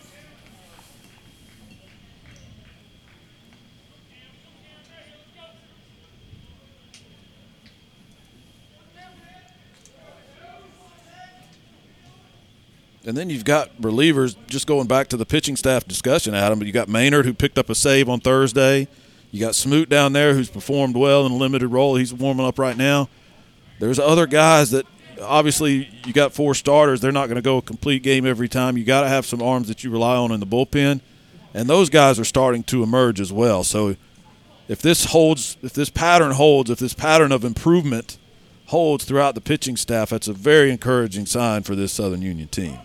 And 13.09 13.16
then 13.16 13.30
you've 13.30 13.47
got 13.47 13.74
relievers, 13.80 14.36
just 14.48 14.66
going 14.66 14.86
back 14.86 15.09
to 15.09 15.16
the 15.16 15.24
pitching 15.24 15.56
staff 15.56 15.89
discussion, 15.89 16.35
Adam. 16.35 16.59
but 16.59 16.66
You 16.66 16.74
got 16.74 16.90
Maynard, 16.90 17.24
who 17.24 17.32
picked 17.32 17.56
up 17.56 17.70
a 17.70 17.74
save 17.74 18.06
on 18.06 18.20
Thursday. 18.20 18.86
You 19.30 19.40
got 19.40 19.55
Smoot 19.55 19.89
down 19.89 20.12
there, 20.12 20.35
who's 20.35 20.51
performed 20.51 20.94
well 20.94 21.24
in 21.24 21.32
a 21.32 21.35
limited 21.35 21.68
role. 21.68 21.97
He's 21.97 22.12
warming 22.12 22.44
up 22.44 22.59
right 22.59 22.76
now. 22.76 23.09
There's 23.78 23.98
other 23.98 24.26
guys 24.26 24.72
that 24.72 24.85
obviously 25.22 25.89
you 26.05 26.12
got 26.12 26.35
four 26.35 26.55
starters. 26.55 27.01
They're 27.01 27.10
not 27.10 27.28
going 27.28 27.36
to 27.36 27.43
go 27.43 27.56
a 27.56 27.62
complete 27.62 28.02
game 28.02 28.26
every 28.26 28.47
time. 28.47 28.76
You 28.76 28.85
got 28.85 29.01
to 29.01 29.09
have 29.09 29.24
some 29.24 29.40
arms 29.40 29.68
that 29.68 29.82
you 29.82 29.90
rely 29.90 30.16
on 30.16 30.30
in 30.30 30.39
the 30.39 30.47
bullpen. 30.47 31.01
And 31.55 31.66
those 31.66 31.89
guys 31.89 32.20
are 32.20 32.26
starting 32.26 32.62
to 32.64 32.82
emerge 32.82 33.22
as 33.22 33.32
well. 33.32 33.64
So 33.64 33.97
if 34.68 34.82
this 34.82 35.06
holds, 35.06 35.56
if 35.62 35.72
this 35.72 35.89
pattern 35.89 36.32
holds, 36.32 36.68
if 36.68 36.78
this 36.78 36.93
pattern 36.93 37.32
of 37.32 37.43
improvement 37.43 38.18
holds 38.66 39.06
throughout 39.06 39.35
the 39.35 39.40
pitching 39.40 39.78
staff, 39.78 40.10
that's 40.10 40.28
a 40.28 40.35
very 40.35 40.70
encouraging 40.70 41.24
sign 41.24 41.62
for 41.62 41.74
this 41.74 41.90
Southern 41.90 42.20
Union 42.20 42.48
team. 42.48 42.80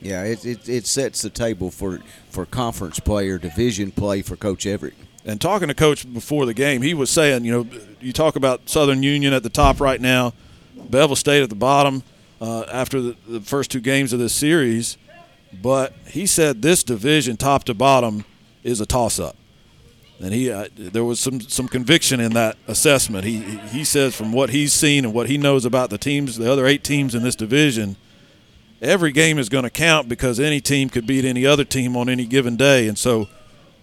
Yeah, 0.00 0.22
it, 0.24 0.44
it, 0.44 0.68
it 0.68 0.86
sets 0.86 1.22
the 1.22 1.30
table 1.30 1.70
for, 1.70 2.00
for 2.30 2.46
conference 2.46 3.00
play 3.00 3.28
or 3.28 3.38
division 3.38 3.90
play 3.90 4.22
for 4.22 4.36
Coach 4.36 4.66
Everett. 4.66 4.94
And 5.24 5.40
talking 5.40 5.68
to 5.68 5.74
Coach 5.74 6.10
before 6.12 6.46
the 6.46 6.54
game, 6.54 6.82
he 6.82 6.94
was 6.94 7.10
saying, 7.10 7.44
you 7.44 7.52
know, 7.52 7.66
you 8.00 8.12
talk 8.12 8.36
about 8.36 8.68
Southern 8.68 9.02
Union 9.02 9.32
at 9.32 9.42
the 9.42 9.50
top 9.50 9.80
right 9.80 10.00
now, 10.00 10.32
Bevill 10.88 11.16
State 11.16 11.42
at 11.42 11.48
the 11.48 11.56
bottom 11.56 12.02
uh, 12.40 12.64
after 12.72 13.00
the, 13.00 13.16
the 13.26 13.40
first 13.40 13.70
two 13.70 13.80
games 13.80 14.12
of 14.12 14.20
this 14.20 14.32
series, 14.32 14.96
but 15.60 15.92
he 16.06 16.26
said 16.26 16.62
this 16.62 16.82
division, 16.82 17.36
top 17.36 17.64
to 17.64 17.74
bottom, 17.74 18.24
is 18.62 18.80
a 18.80 18.86
toss-up. 18.86 19.36
And 20.20 20.34
he, 20.34 20.50
uh, 20.50 20.68
there 20.76 21.04
was 21.04 21.20
some 21.20 21.40
some 21.40 21.68
conviction 21.68 22.18
in 22.18 22.32
that 22.32 22.56
assessment. 22.66 23.24
He 23.24 23.38
he 23.68 23.84
says 23.84 24.16
from 24.16 24.32
what 24.32 24.50
he's 24.50 24.72
seen 24.72 25.04
and 25.04 25.14
what 25.14 25.28
he 25.28 25.38
knows 25.38 25.64
about 25.64 25.90
the 25.90 25.98
teams, 25.98 26.36
the 26.36 26.50
other 26.50 26.66
eight 26.66 26.82
teams 26.82 27.14
in 27.14 27.22
this 27.22 27.36
division, 27.36 27.96
every 28.80 29.12
game 29.12 29.38
is 29.38 29.48
going 29.48 29.64
to 29.64 29.70
count 29.70 30.08
because 30.08 30.38
any 30.38 30.60
team 30.60 30.88
could 30.88 31.06
beat 31.06 31.24
any 31.24 31.44
other 31.46 31.64
team 31.64 31.96
on 31.96 32.08
any 32.08 32.26
given 32.26 32.56
day. 32.56 32.88
And 32.88 32.98
so 32.98 33.28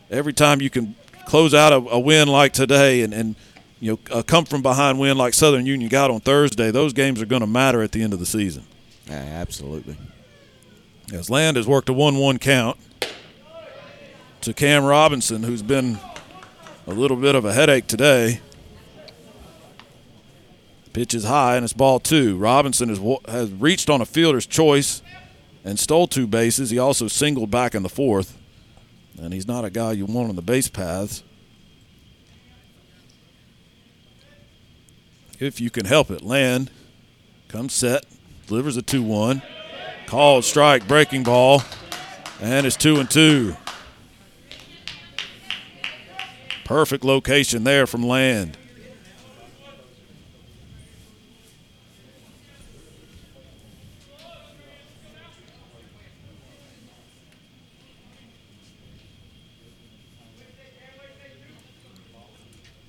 every 0.09 0.34
time 0.34 0.61
you 0.61 0.69
can 0.69 0.95
close 1.26 1.53
out 1.53 1.73
a, 1.73 1.77
a 1.77 1.99
win 1.99 2.27
like 2.27 2.53
today 2.53 3.01
and, 3.01 3.13
and 3.13 3.35
you 3.80 3.99
know 4.09 4.23
come 4.23 4.45
from 4.45 4.61
behind 4.61 4.99
win 4.99 5.17
like 5.17 5.34
Southern 5.34 5.65
Union 5.65 5.89
got 5.89 6.11
on 6.11 6.19
Thursday, 6.22 6.72
those 6.72 6.93
games 6.93 7.22
are 7.22 7.26
going 7.26 7.41
to 7.41 7.47
matter 7.47 7.81
at 7.81 7.91
the 7.91 8.01
end 8.01 8.13
of 8.13 8.19
the 8.19 8.26
season. 8.26 8.65
Yeah, 9.07 9.15
absolutely. 9.15 9.97
As 11.13 11.30
Land 11.30 11.57
has 11.57 11.67
worked 11.67 11.89
a 11.89 11.93
1 11.93 12.17
1 12.17 12.39
count 12.39 12.77
to 14.41 14.53
Cam 14.53 14.84
Robinson, 14.84 15.43
who's 15.43 15.61
been 15.61 15.99
a 16.88 16.93
little 16.93 17.17
bit 17.17 17.35
of 17.35 17.45
a 17.45 17.53
headache 17.53 17.88
today. 17.88 18.41
Pitch 20.95 21.13
is 21.13 21.26
high 21.26 21.57
and 21.57 21.65
it's 21.65 21.73
ball 21.73 21.99
two. 21.99 22.38
Robinson 22.38 22.88
has, 22.88 23.01
has 23.27 23.51
reached 23.51 23.89
on 23.89 23.99
a 23.99 24.05
fielder's 24.05 24.45
choice 24.45 25.01
and 25.65 25.77
stole 25.77 26.07
two 26.07 26.26
bases. 26.26 26.69
He 26.69 26.80
also 26.80 27.09
singled 27.09 27.51
back 27.51 27.76
in 27.76 27.84
the 27.84 27.89
fourth. 27.89 28.38
And 29.19 29.34
he's 29.34 29.45
not 29.45 29.65
a 29.65 29.69
guy 29.69 29.91
you 29.91 30.05
want 30.05 30.30
on 30.30 30.38
the 30.38 30.41
base 30.41 30.69
paths. 30.69 31.22
If 35.38 35.59
you 35.59 35.69
can 35.69 35.84
help 35.84 36.11
it, 36.11 36.22
Land 36.22 36.72
comes 37.49 37.73
set, 37.73 38.05
delivers 38.47 38.77
a 38.77 38.81
2 38.81 39.03
1. 39.03 39.41
Called 40.05 40.45
strike, 40.45 40.88
breaking 40.88 41.23
ball, 41.23 41.61
and 42.39 42.65
it's 42.65 42.77
2 42.77 43.01
and 43.01 43.11
2. 43.11 43.53
Perfect 46.63 47.03
location 47.03 47.65
there 47.65 47.85
from 47.85 48.07
Land. 48.07 48.57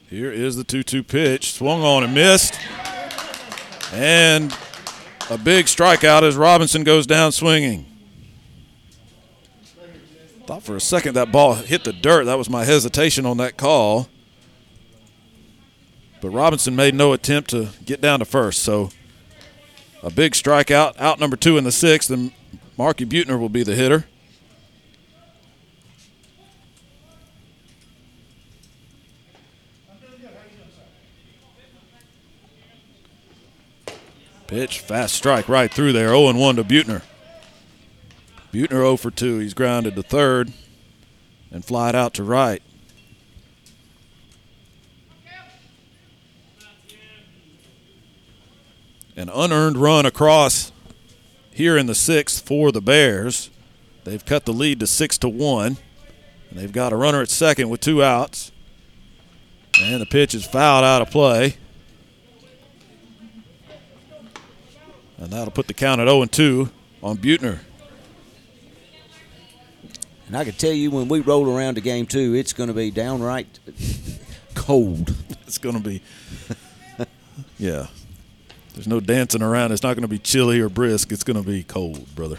Here 0.08 0.30
is 0.30 0.54
the 0.56 0.62
2 0.62 0.84
2 0.84 1.02
pitch. 1.02 1.52
Swung 1.52 1.82
on 1.82 2.04
and 2.04 2.14
missed. 2.14 2.58
And 3.92 4.56
a 5.30 5.36
big 5.36 5.66
strikeout 5.66 6.22
as 6.22 6.36
Robinson 6.36 6.84
goes 6.84 7.06
down 7.06 7.32
swinging. 7.32 7.86
Thought 10.46 10.62
for 10.62 10.76
a 10.76 10.80
second 10.80 11.14
that 11.14 11.32
ball 11.32 11.54
hit 11.54 11.82
the 11.82 11.92
dirt. 11.92 12.24
That 12.24 12.38
was 12.38 12.48
my 12.48 12.64
hesitation 12.64 13.26
on 13.26 13.38
that 13.38 13.56
call. 13.56 14.08
But 16.20 16.30
Robinson 16.30 16.76
made 16.76 16.94
no 16.94 17.12
attempt 17.12 17.50
to 17.50 17.70
get 17.84 18.00
down 18.00 18.20
to 18.20 18.24
first. 18.24 18.62
So 18.62 18.90
a 20.04 20.10
big 20.10 20.32
strikeout, 20.32 21.00
out 21.00 21.18
number 21.18 21.36
two 21.36 21.58
in 21.58 21.64
the 21.64 21.72
sixth, 21.72 22.10
and 22.10 22.30
Marky 22.78 23.04
Butner 23.04 23.40
will 23.40 23.48
be 23.48 23.64
the 23.64 23.74
hitter. 23.74 24.04
Pitch, 34.56 34.80
fast 34.80 35.14
strike 35.14 35.50
right 35.50 35.70
through 35.70 35.92
there. 35.92 36.08
0 36.08 36.32
1 36.32 36.56
to 36.56 36.64
Butner. 36.64 37.02
Butner 38.54 38.70
0 38.70 38.96
for 38.96 39.10
2. 39.10 39.38
He's 39.40 39.52
grounded 39.52 39.94
to 39.96 40.02
third 40.02 40.50
and 41.50 41.62
flied 41.62 41.94
out 41.94 42.14
to 42.14 42.24
right. 42.24 42.62
An 49.14 49.28
unearned 49.28 49.76
run 49.76 50.06
across 50.06 50.72
here 51.50 51.76
in 51.76 51.84
the 51.84 51.94
sixth 51.94 52.42
for 52.46 52.72
the 52.72 52.80
Bears. 52.80 53.50
They've 54.04 54.24
cut 54.24 54.46
the 54.46 54.54
lead 54.54 54.80
to 54.80 54.86
six 54.86 55.18
to 55.18 55.28
one. 55.28 55.76
And 56.48 56.58
they've 56.58 56.72
got 56.72 56.94
a 56.94 56.96
runner 56.96 57.20
at 57.20 57.28
second 57.28 57.68
with 57.68 57.80
two 57.82 58.02
outs. 58.02 58.52
And 59.82 60.00
the 60.00 60.06
pitch 60.06 60.34
is 60.34 60.46
fouled 60.46 60.86
out 60.86 61.02
of 61.02 61.10
play. 61.10 61.58
And 65.18 65.30
that'll 65.30 65.52
put 65.52 65.66
the 65.66 65.74
count 65.74 66.00
at 66.00 66.06
0 66.06 66.22
and 66.22 66.32
2 66.32 66.70
on 67.02 67.16
Butner. 67.16 67.60
And 70.26 70.36
I 70.36 70.44
can 70.44 70.54
tell 70.54 70.72
you 70.72 70.90
when 70.90 71.08
we 71.08 71.20
roll 71.20 71.48
around 71.48 71.76
to 71.76 71.80
game 71.80 72.06
two, 72.06 72.34
it's 72.34 72.52
going 72.52 72.66
to 72.68 72.74
be 72.74 72.90
downright 72.90 73.60
cold. 74.54 75.14
It's 75.46 75.58
going 75.58 75.76
to 75.76 75.80
be 75.80 76.02
Yeah. 77.58 77.86
There's 78.74 78.86
no 78.86 79.00
dancing 79.00 79.42
around. 79.42 79.72
It's 79.72 79.82
not 79.82 79.94
going 79.94 80.02
to 80.02 80.08
be 80.08 80.18
chilly 80.18 80.60
or 80.60 80.68
brisk. 80.68 81.10
It's 81.10 81.24
going 81.24 81.42
to 81.42 81.48
be 81.48 81.62
cold, 81.62 82.14
brother. 82.14 82.38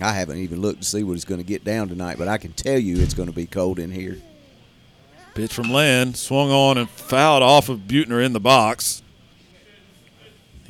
I 0.00 0.12
haven't 0.12 0.38
even 0.38 0.60
looked 0.60 0.82
to 0.82 0.88
see 0.88 1.02
what 1.02 1.14
it's 1.14 1.24
going 1.24 1.40
to 1.40 1.46
get 1.46 1.64
down 1.64 1.88
tonight, 1.88 2.18
but 2.18 2.28
I 2.28 2.38
can 2.38 2.52
tell 2.52 2.78
you 2.78 3.00
it's 3.00 3.14
going 3.14 3.28
to 3.28 3.34
be 3.34 3.46
cold 3.46 3.78
in 3.78 3.90
here. 3.90 4.18
Pitch 5.34 5.52
from 5.52 5.72
Land, 5.72 6.16
swung 6.16 6.50
on 6.50 6.78
and 6.78 6.88
fouled 6.88 7.42
off 7.42 7.68
of 7.68 7.80
Butner 7.80 8.24
in 8.24 8.32
the 8.32 8.40
box. 8.40 9.02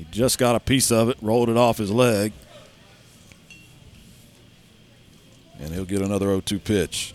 He 0.02 0.08
just 0.10 0.36
got 0.36 0.56
a 0.56 0.60
piece 0.60 0.90
of 0.90 1.10
it, 1.10 1.16
rolled 1.22 1.48
it 1.48 1.56
off 1.56 1.78
his 1.78 1.92
leg. 1.92 2.32
And 5.60 5.72
he'll 5.72 5.84
get 5.84 6.02
another 6.02 6.26
0 6.26 6.40
2 6.40 6.58
pitch. 6.58 7.14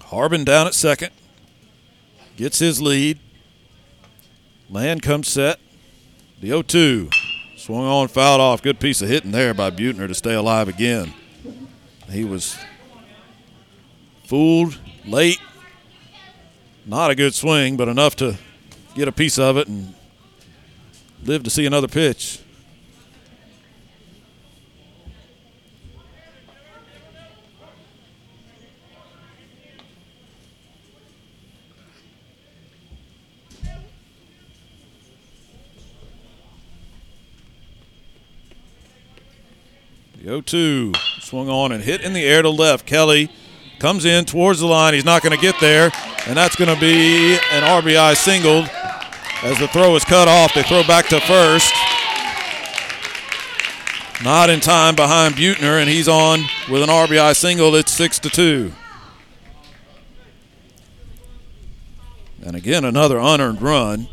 Harbin 0.00 0.44
down 0.44 0.66
at 0.66 0.74
second. 0.74 1.10
Gets 2.36 2.58
his 2.58 2.82
lead. 2.82 3.18
Land 4.70 5.02
comes 5.02 5.28
set. 5.28 5.58
The 6.40 6.48
0 6.48 6.62
2. 6.62 7.10
Swung 7.56 7.84
on, 7.84 8.08
fouled 8.08 8.40
off. 8.40 8.62
Good 8.62 8.78
piece 8.78 9.02
of 9.02 9.08
hitting 9.08 9.32
there 9.32 9.54
by 9.54 9.70
Butner 9.70 10.06
to 10.06 10.14
stay 10.14 10.34
alive 10.34 10.68
again. 10.68 11.12
He 12.10 12.24
was 12.24 12.56
fooled 14.24 14.78
late. 15.04 15.40
Not 16.86 17.10
a 17.10 17.14
good 17.14 17.34
swing, 17.34 17.76
but 17.76 17.88
enough 17.88 18.16
to 18.16 18.38
get 18.94 19.08
a 19.08 19.12
piece 19.12 19.38
of 19.38 19.56
it 19.56 19.68
and 19.68 19.94
live 21.24 21.42
to 21.44 21.50
see 21.50 21.66
another 21.66 21.88
pitch. 21.88 22.40
0 40.28 40.42
2 40.42 40.92
swung 41.22 41.48
on 41.48 41.72
and 41.72 41.82
hit 41.82 42.02
in 42.02 42.12
the 42.12 42.22
air 42.22 42.42
to 42.42 42.50
left. 42.50 42.84
Kelly 42.84 43.30
comes 43.78 44.04
in 44.04 44.26
towards 44.26 44.60
the 44.60 44.66
line. 44.66 44.92
He's 44.92 45.04
not 45.04 45.22
going 45.22 45.34
to 45.34 45.40
get 45.40 45.58
there, 45.58 45.90
and 46.26 46.36
that's 46.36 46.54
going 46.54 46.72
to 46.72 46.78
be 46.78 47.32
an 47.52 47.62
RBI 47.62 48.14
single. 48.14 48.66
As 49.42 49.58
the 49.58 49.68
throw 49.68 49.96
is 49.96 50.04
cut 50.04 50.28
off, 50.28 50.52
they 50.52 50.62
throw 50.62 50.82
back 50.82 51.06
to 51.08 51.20
first. 51.20 51.72
Not 54.22 54.50
in 54.50 54.60
time 54.60 54.94
behind 54.94 55.36
Butner, 55.36 55.80
and 55.80 55.88
he's 55.88 56.08
on 56.08 56.40
with 56.70 56.82
an 56.82 56.90
RBI 56.90 57.34
single. 57.34 57.74
It's 57.74 57.92
6 57.92 58.18
to 58.18 58.28
2. 58.28 58.72
And 62.44 62.54
again, 62.54 62.84
another 62.84 63.18
unearned 63.18 63.62
run. 63.62 64.08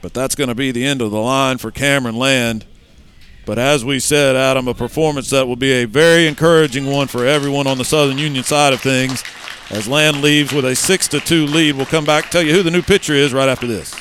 But 0.00 0.14
that's 0.14 0.34
going 0.34 0.48
to 0.48 0.54
be 0.54 0.70
the 0.70 0.86
end 0.86 1.02
of 1.02 1.10
the 1.10 1.20
line 1.20 1.58
for 1.58 1.70
Cameron 1.70 2.16
Land. 2.16 2.64
But 3.50 3.58
as 3.58 3.84
we 3.84 3.98
said, 3.98 4.36
Adam, 4.36 4.68
a 4.68 4.74
performance 4.74 5.30
that 5.30 5.48
will 5.48 5.56
be 5.56 5.72
a 5.72 5.84
very 5.84 6.28
encouraging 6.28 6.86
one 6.86 7.08
for 7.08 7.26
everyone 7.26 7.66
on 7.66 7.78
the 7.78 7.84
Southern 7.84 8.16
Union 8.16 8.44
side 8.44 8.72
of 8.72 8.80
things. 8.80 9.24
As 9.70 9.88
Land 9.88 10.22
leaves 10.22 10.52
with 10.52 10.64
a 10.64 10.76
six 10.76 11.08
to 11.08 11.18
two 11.18 11.46
lead, 11.46 11.74
we'll 11.74 11.84
come 11.84 12.04
back 12.04 12.30
tell 12.30 12.42
you 12.42 12.52
who 12.52 12.62
the 12.62 12.70
new 12.70 12.80
pitcher 12.80 13.12
is 13.12 13.32
right 13.32 13.48
after 13.48 13.66
this. 13.66 13.92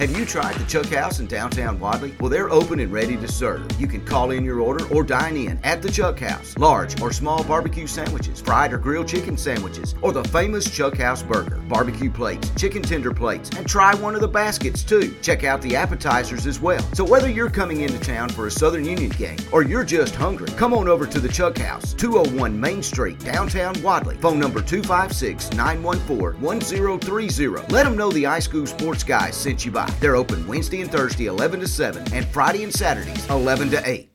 Have 0.00 0.16
you 0.16 0.24
tried 0.24 0.54
the 0.54 0.64
Chuck 0.64 0.86
House 0.86 1.20
in 1.20 1.26
downtown 1.26 1.78
Wadley? 1.78 2.14
Well, 2.20 2.30
they're 2.30 2.48
open 2.48 2.80
and 2.80 2.90
ready 2.90 3.18
to 3.18 3.28
serve. 3.28 3.66
You 3.78 3.86
can 3.86 4.02
call 4.02 4.30
in 4.30 4.46
your 4.46 4.60
order 4.60 4.86
or 4.86 5.02
dine 5.02 5.36
in 5.36 5.60
at 5.62 5.82
the 5.82 5.92
Chuck 5.92 6.20
House. 6.20 6.56
Large 6.56 7.02
or 7.02 7.12
small 7.12 7.44
barbecue 7.44 7.86
sandwiches, 7.86 8.40
fried 8.40 8.72
or 8.72 8.78
grilled 8.78 9.08
chicken 9.08 9.36
sandwiches, 9.36 9.94
or 10.00 10.12
the 10.12 10.24
famous 10.24 10.74
Chuck 10.74 10.96
House 10.96 11.22
burger, 11.22 11.56
barbecue 11.68 12.10
plates, 12.10 12.50
chicken 12.56 12.80
tender 12.80 13.12
plates, 13.12 13.50
and 13.50 13.68
try 13.68 13.94
one 13.96 14.14
of 14.14 14.22
the 14.22 14.26
baskets 14.28 14.82
too. 14.82 15.14
Check 15.20 15.44
out 15.44 15.60
the 15.60 15.76
appetizers 15.76 16.46
as 16.46 16.60
well. 16.60 16.80
So 16.94 17.04
whether 17.04 17.28
you're 17.28 17.50
coming 17.50 17.82
into 17.82 18.00
town 18.00 18.30
for 18.30 18.46
a 18.46 18.50
Southern 18.50 18.86
Union 18.86 19.10
game 19.10 19.36
or 19.52 19.62
you're 19.62 19.84
just 19.84 20.14
hungry, 20.14 20.48
come 20.56 20.72
on 20.72 20.88
over 20.88 21.06
to 21.06 21.20
the 21.20 21.28
Chuck 21.28 21.58
House, 21.58 21.92
201 21.92 22.58
Main 22.58 22.82
Street, 22.82 23.18
downtown 23.18 23.74
Wadley. 23.82 24.16
Phone 24.16 24.38
number 24.38 24.62
256 24.62 25.52
914 25.52 26.40
1030. 26.40 27.70
Let 27.70 27.84
them 27.84 27.98
know 27.98 28.10
the 28.10 28.24
iSchool 28.24 28.66
Sports 28.66 29.04
Guys 29.04 29.36
sent 29.36 29.66
you 29.66 29.72
by. 29.72 29.89
They're 29.98 30.16
open 30.16 30.46
Wednesday 30.46 30.80
and 30.82 30.90
Thursday 30.90 31.26
11 31.26 31.60
to 31.60 31.68
7 31.68 32.12
and 32.12 32.26
Friday 32.26 32.62
and 32.62 32.72
Saturdays 32.72 33.28
11 33.28 33.70
to 33.70 33.88
8. 33.88 34.10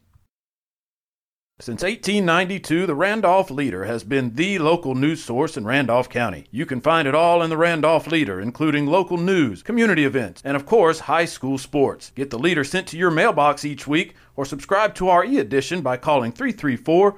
Since 1.58 1.84
1892, 1.84 2.86
the 2.86 2.96
Randolph 2.96 3.50
Leader 3.50 3.86
has 3.86 4.04
been 4.04 4.36
the 4.36 4.60
local 4.60 4.94
news 4.94 5.24
source 5.24 5.56
in 5.56 5.64
Randolph 5.64 6.10
County. 6.10 6.48
You 6.52 6.66
can 6.66 6.82
find 6.82 7.08
it 7.08 7.16
all 7.16 7.42
in 7.42 7.50
the 7.50 7.56
Randolph 7.56 8.08
Leader, 8.08 8.42
including 8.42 8.88
local 8.88 9.16
news, 9.16 9.64
community 9.64 10.04
events, 10.04 10.42
and 10.44 10.58
of 10.58 10.66
course, 10.66 11.00
high 11.00 11.24
school 11.24 11.58
sports. 11.58 12.12
Get 12.14 12.30
the 12.30 12.38
Leader 12.38 12.66
sent 12.66 12.88
to 12.88 12.98
your 12.98 13.10
mailbox 13.10 13.64
each 13.64 13.88
week 13.88 14.16
or 14.36 14.44
subscribe 14.44 14.96
to 14.96 15.08
our 15.08 15.24
e 15.24 15.40
edition 15.40 15.82
by 15.82 15.96
calling 15.96 16.34
334 16.34 17.18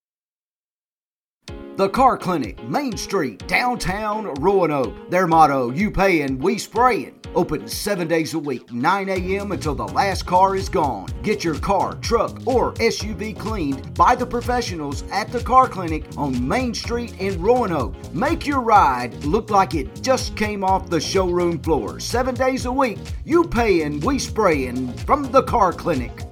The 1.81 1.89
Car 1.89 2.15
Clinic, 2.15 2.63
Main 2.69 2.95
Street, 2.95 3.47
downtown 3.47 4.35
Roanoke. 4.35 5.09
Their 5.09 5.25
motto, 5.25 5.71
you 5.71 5.89
payin', 5.89 6.37
we 6.37 6.57
sprayin'. 6.57 7.15
Open 7.33 7.67
seven 7.67 8.07
days 8.07 8.35
a 8.35 8.39
week, 8.39 8.71
9 8.71 9.09
a.m. 9.09 9.51
until 9.51 9.73
the 9.73 9.87
last 9.87 10.27
car 10.27 10.55
is 10.55 10.69
gone. 10.69 11.07
Get 11.23 11.43
your 11.43 11.57
car, 11.57 11.95
truck, 11.95 12.39
or 12.45 12.73
SUV 12.73 13.35
cleaned 13.35 13.95
by 13.95 14.13
the 14.13 14.27
professionals 14.27 15.05
at 15.11 15.31
the 15.31 15.39
Car 15.41 15.67
Clinic 15.67 16.05
on 16.17 16.47
Main 16.47 16.75
Street 16.75 17.19
in 17.19 17.41
Roanoke. 17.41 17.95
Make 18.13 18.45
your 18.45 18.61
ride 18.61 19.15
look 19.23 19.49
like 19.49 19.73
it 19.73 20.03
just 20.03 20.37
came 20.37 20.63
off 20.63 20.87
the 20.87 21.01
showroom 21.01 21.57
floor. 21.57 21.99
Seven 21.99 22.35
days 22.35 22.67
a 22.67 22.71
week, 22.71 22.99
you 23.25 23.43
payin', 23.43 24.01
we 24.01 24.19
sprayin' 24.19 24.95
from 25.07 25.31
the 25.31 25.41
Car 25.41 25.73
Clinic. 25.73 26.30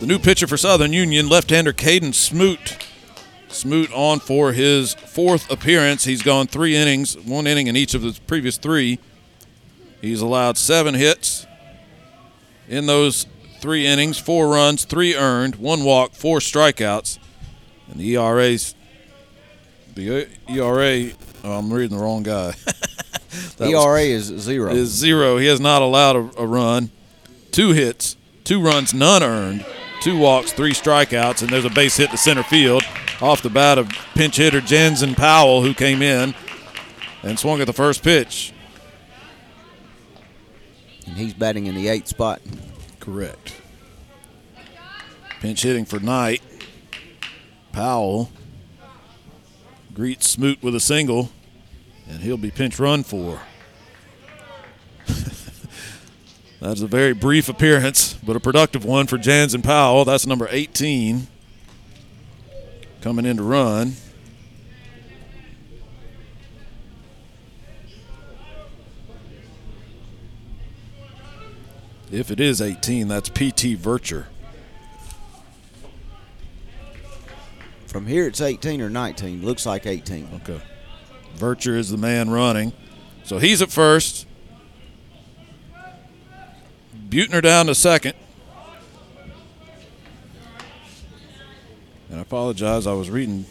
The 0.00 0.06
new 0.06 0.18
pitcher 0.18 0.46
for 0.46 0.56
Southern 0.56 0.94
Union, 0.94 1.28
left-hander 1.28 1.74
Caden 1.74 2.14
Smoot. 2.14 2.86
Smoot 3.48 3.92
on 3.92 4.18
for 4.18 4.52
his 4.52 4.94
fourth 4.94 5.50
appearance. 5.50 6.04
He's 6.04 6.22
gone 6.22 6.46
three 6.46 6.74
innings, 6.74 7.18
one 7.18 7.46
inning 7.46 7.66
in 7.66 7.76
each 7.76 7.92
of 7.92 8.00
the 8.00 8.18
previous 8.26 8.56
three. 8.56 8.98
He's 10.00 10.22
allowed 10.22 10.56
seven 10.56 10.94
hits 10.94 11.46
in 12.66 12.86
those 12.86 13.26
three 13.60 13.86
innings, 13.86 14.18
four 14.18 14.48
runs, 14.48 14.86
three 14.86 15.14
earned, 15.14 15.56
one 15.56 15.84
walk, 15.84 16.14
four 16.14 16.38
strikeouts, 16.38 17.18
and 17.90 18.00
the 18.00 18.16
ERA's 18.16 18.74
the 19.94 20.28
ERA. 20.48 21.10
Oh, 21.44 21.58
I'm 21.58 21.70
reading 21.70 21.98
the 21.98 22.02
wrong 22.02 22.22
guy. 22.22 22.54
ERA 23.60 24.00
is 24.00 24.24
zero. 24.24 24.72
Is 24.72 24.88
zero. 24.88 25.36
He 25.36 25.44
has 25.48 25.60
not 25.60 25.82
allowed 25.82 26.16
a, 26.16 26.30
a 26.38 26.46
run, 26.46 26.90
two 27.52 27.72
hits, 27.72 28.16
two 28.44 28.62
runs, 28.62 28.94
none 28.94 29.22
earned 29.22 29.66
two 30.00 30.18
walks, 30.18 30.52
three 30.52 30.72
strikeouts, 30.72 31.42
and 31.42 31.50
there's 31.50 31.64
a 31.64 31.70
base 31.70 31.96
hit 31.96 32.10
to 32.10 32.16
center 32.16 32.42
field 32.42 32.82
off 33.20 33.42
the 33.42 33.50
bat 33.50 33.78
of 33.78 33.88
pinch 34.14 34.36
hitter 34.36 34.60
Jensen 34.60 35.14
Powell, 35.14 35.62
who 35.62 35.74
came 35.74 36.02
in 36.02 36.34
and 37.22 37.38
swung 37.38 37.60
at 37.60 37.66
the 37.66 37.72
first 37.72 38.02
pitch. 38.02 38.52
And 41.06 41.16
he's 41.16 41.34
batting 41.34 41.66
in 41.66 41.74
the 41.74 41.88
eighth 41.88 42.08
spot. 42.08 42.40
Correct. 42.98 43.60
Pinch 45.40 45.62
hitting 45.62 45.84
for 45.84 46.00
Knight. 46.00 46.42
Powell 47.72 48.30
greets 49.94 50.28
Smoot 50.28 50.62
with 50.62 50.74
a 50.74 50.80
single, 50.80 51.30
and 52.08 52.20
he'll 52.20 52.36
be 52.36 52.50
pinch 52.50 52.78
run 52.78 53.02
for. 53.02 53.40
That's 56.60 56.82
a 56.82 56.86
very 56.86 57.14
brief 57.14 57.48
appearance, 57.48 58.14
but 58.14 58.36
a 58.36 58.40
productive 58.40 58.84
one 58.84 59.06
for 59.06 59.16
Jansen 59.16 59.62
Powell. 59.62 60.04
That's 60.04 60.26
number 60.26 60.46
18 60.50 61.26
coming 63.00 63.24
in 63.24 63.38
to 63.38 63.42
run. 63.42 63.94
If 72.12 72.30
it 72.30 72.40
is 72.40 72.60
18, 72.60 73.08
that's 73.08 73.28
PT 73.30 73.78
Vircher. 73.78 74.26
From 77.86 78.06
here, 78.06 78.26
it's 78.26 78.40
18 78.40 78.82
or 78.82 78.90
19. 78.90 79.44
Looks 79.44 79.64
like 79.64 79.86
18. 79.86 80.28
Okay. 80.42 80.60
Vircher 81.36 81.76
is 81.76 81.90
the 81.90 81.96
man 81.96 82.28
running. 82.30 82.72
So 83.24 83.38
he's 83.38 83.62
at 83.62 83.70
first. 83.70 84.26
Butner 87.10 87.42
down 87.42 87.66
to 87.66 87.74
second. 87.74 88.14
And 92.08 92.18
I 92.18 92.22
apologize, 92.22 92.86
I 92.86 92.92
was 92.92 93.10
reading 93.10 93.46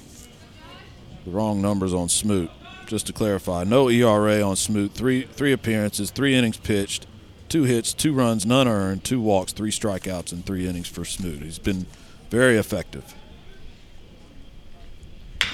the 1.26 1.32
wrong 1.32 1.62
numbers 1.62 1.94
on 1.94 2.08
Smoot. 2.08 2.50
Just 2.88 3.06
to 3.08 3.14
clarify, 3.14 3.66
no 3.66 3.90
ERA 3.90 4.42
on 4.42 4.56
Smoot. 4.56 4.94
Three 4.94 5.24
three 5.24 5.52
appearances, 5.52 6.10
three 6.10 6.34
innings 6.36 6.58
pitched, 6.58 7.06
two 7.48 7.64
hits, 7.64 7.94
two 7.94 8.14
runs, 8.14 8.46
none 8.46 8.68
earned, 8.68 9.04
two 9.04 9.22
walks, 9.22 9.52
three 9.52 9.72
strikeouts, 9.72 10.32
and 10.32 10.46
three 10.46 10.68
innings 10.68 10.88
for 10.88 11.06
Smoot. 11.06 11.44
He's 11.44 11.60
been 11.60 11.86
very 12.32 12.58
effective. 12.58 13.14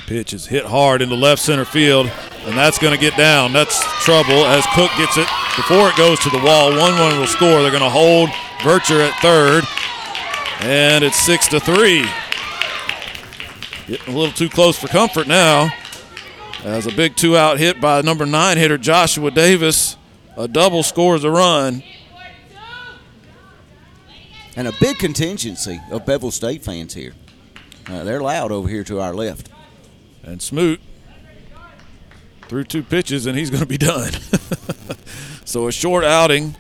Pitch 0.06 0.32
is 0.34 0.46
hit 0.46 0.66
hard 0.66 1.02
into 1.02 1.16
left 1.16 1.42
center 1.42 1.66
field, 1.66 2.10
and 2.46 2.56
that's 2.56 2.78
going 2.78 2.94
to 2.94 3.00
get 3.00 3.18
down. 3.18 3.52
That's 3.52 3.84
trouble 4.04 4.46
as 4.46 4.64
Cook 4.76 4.92
gets 4.98 5.18
it 5.18 5.28
before 5.56 5.90
it 5.90 5.96
goes 5.96 6.20
to 6.20 6.30
the 6.30 6.40
wall. 6.40 6.70
1 6.70 6.80
1 6.80 7.20
will 7.20 7.28
score. 7.28 7.62
They're 7.62 7.72
going 7.72 7.84
to 7.84 7.90
hold 7.90 8.30
Vercher 8.60 9.08
at 9.08 9.14
third, 9.22 9.64
and 10.62 11.04
it's 11.04 11.18
six 11.18 11.48
to 11.50 11.60
three. 11.60 12.06
Getting 13.88 14.14
a 14.14 14.18
little 14.18 14.34
too 14.34 14.50
close 14.50 14.78
for 14.78 14.88
comfort 14.88 15.28
now. 15.28 15.70
As 16.64 16.88
a 16.88 16.92
big 16.92 17.16
two 17.16 17.38
out 17.38 17.60
hit 17.60 17.80
by 17.80 18.02
number 18.02 18.26
nine 18.26 18.58
hitter 18.58 18.78
Joshua 18.78 19.30
Davis. 19.30 19.98
A 20.36 20.48
double 20.48 20.84
scores 20.84 21.24
a 21.24 21.30
run. 21.30 21.84
And 24.58 24.68
a 24.68 24.74
big 24.80 24.98
contingency 24.98 25.80
of 25.92 26.06
Bevill 26.06 26.32
State 26.32 26.64
fans 26.64 26.94
here. 26.94 27.14
Uh, 27.88 28.04
they're 28.04 28.22
loud 28.22 28.52
over 28.52 28.68
here 28.68 28.84
to 28.86 29.00
our 29.00 29.14
left. 29.14 29.50
And 30.24 30.42
Smoot 30.42 30.82
threw 32.48 32.64
two 32.64 32.84
pitches, 32.84 33.26
and 33.26 33.38
he's 33.38 33.50
going 33.50 33.62
to 33.62 33.68
be 33.68 33.78
done. 33.78 34.12
so 35.46 35.68
a 35.68 35.72
short 35.72 36.04
outing 36.04 36.56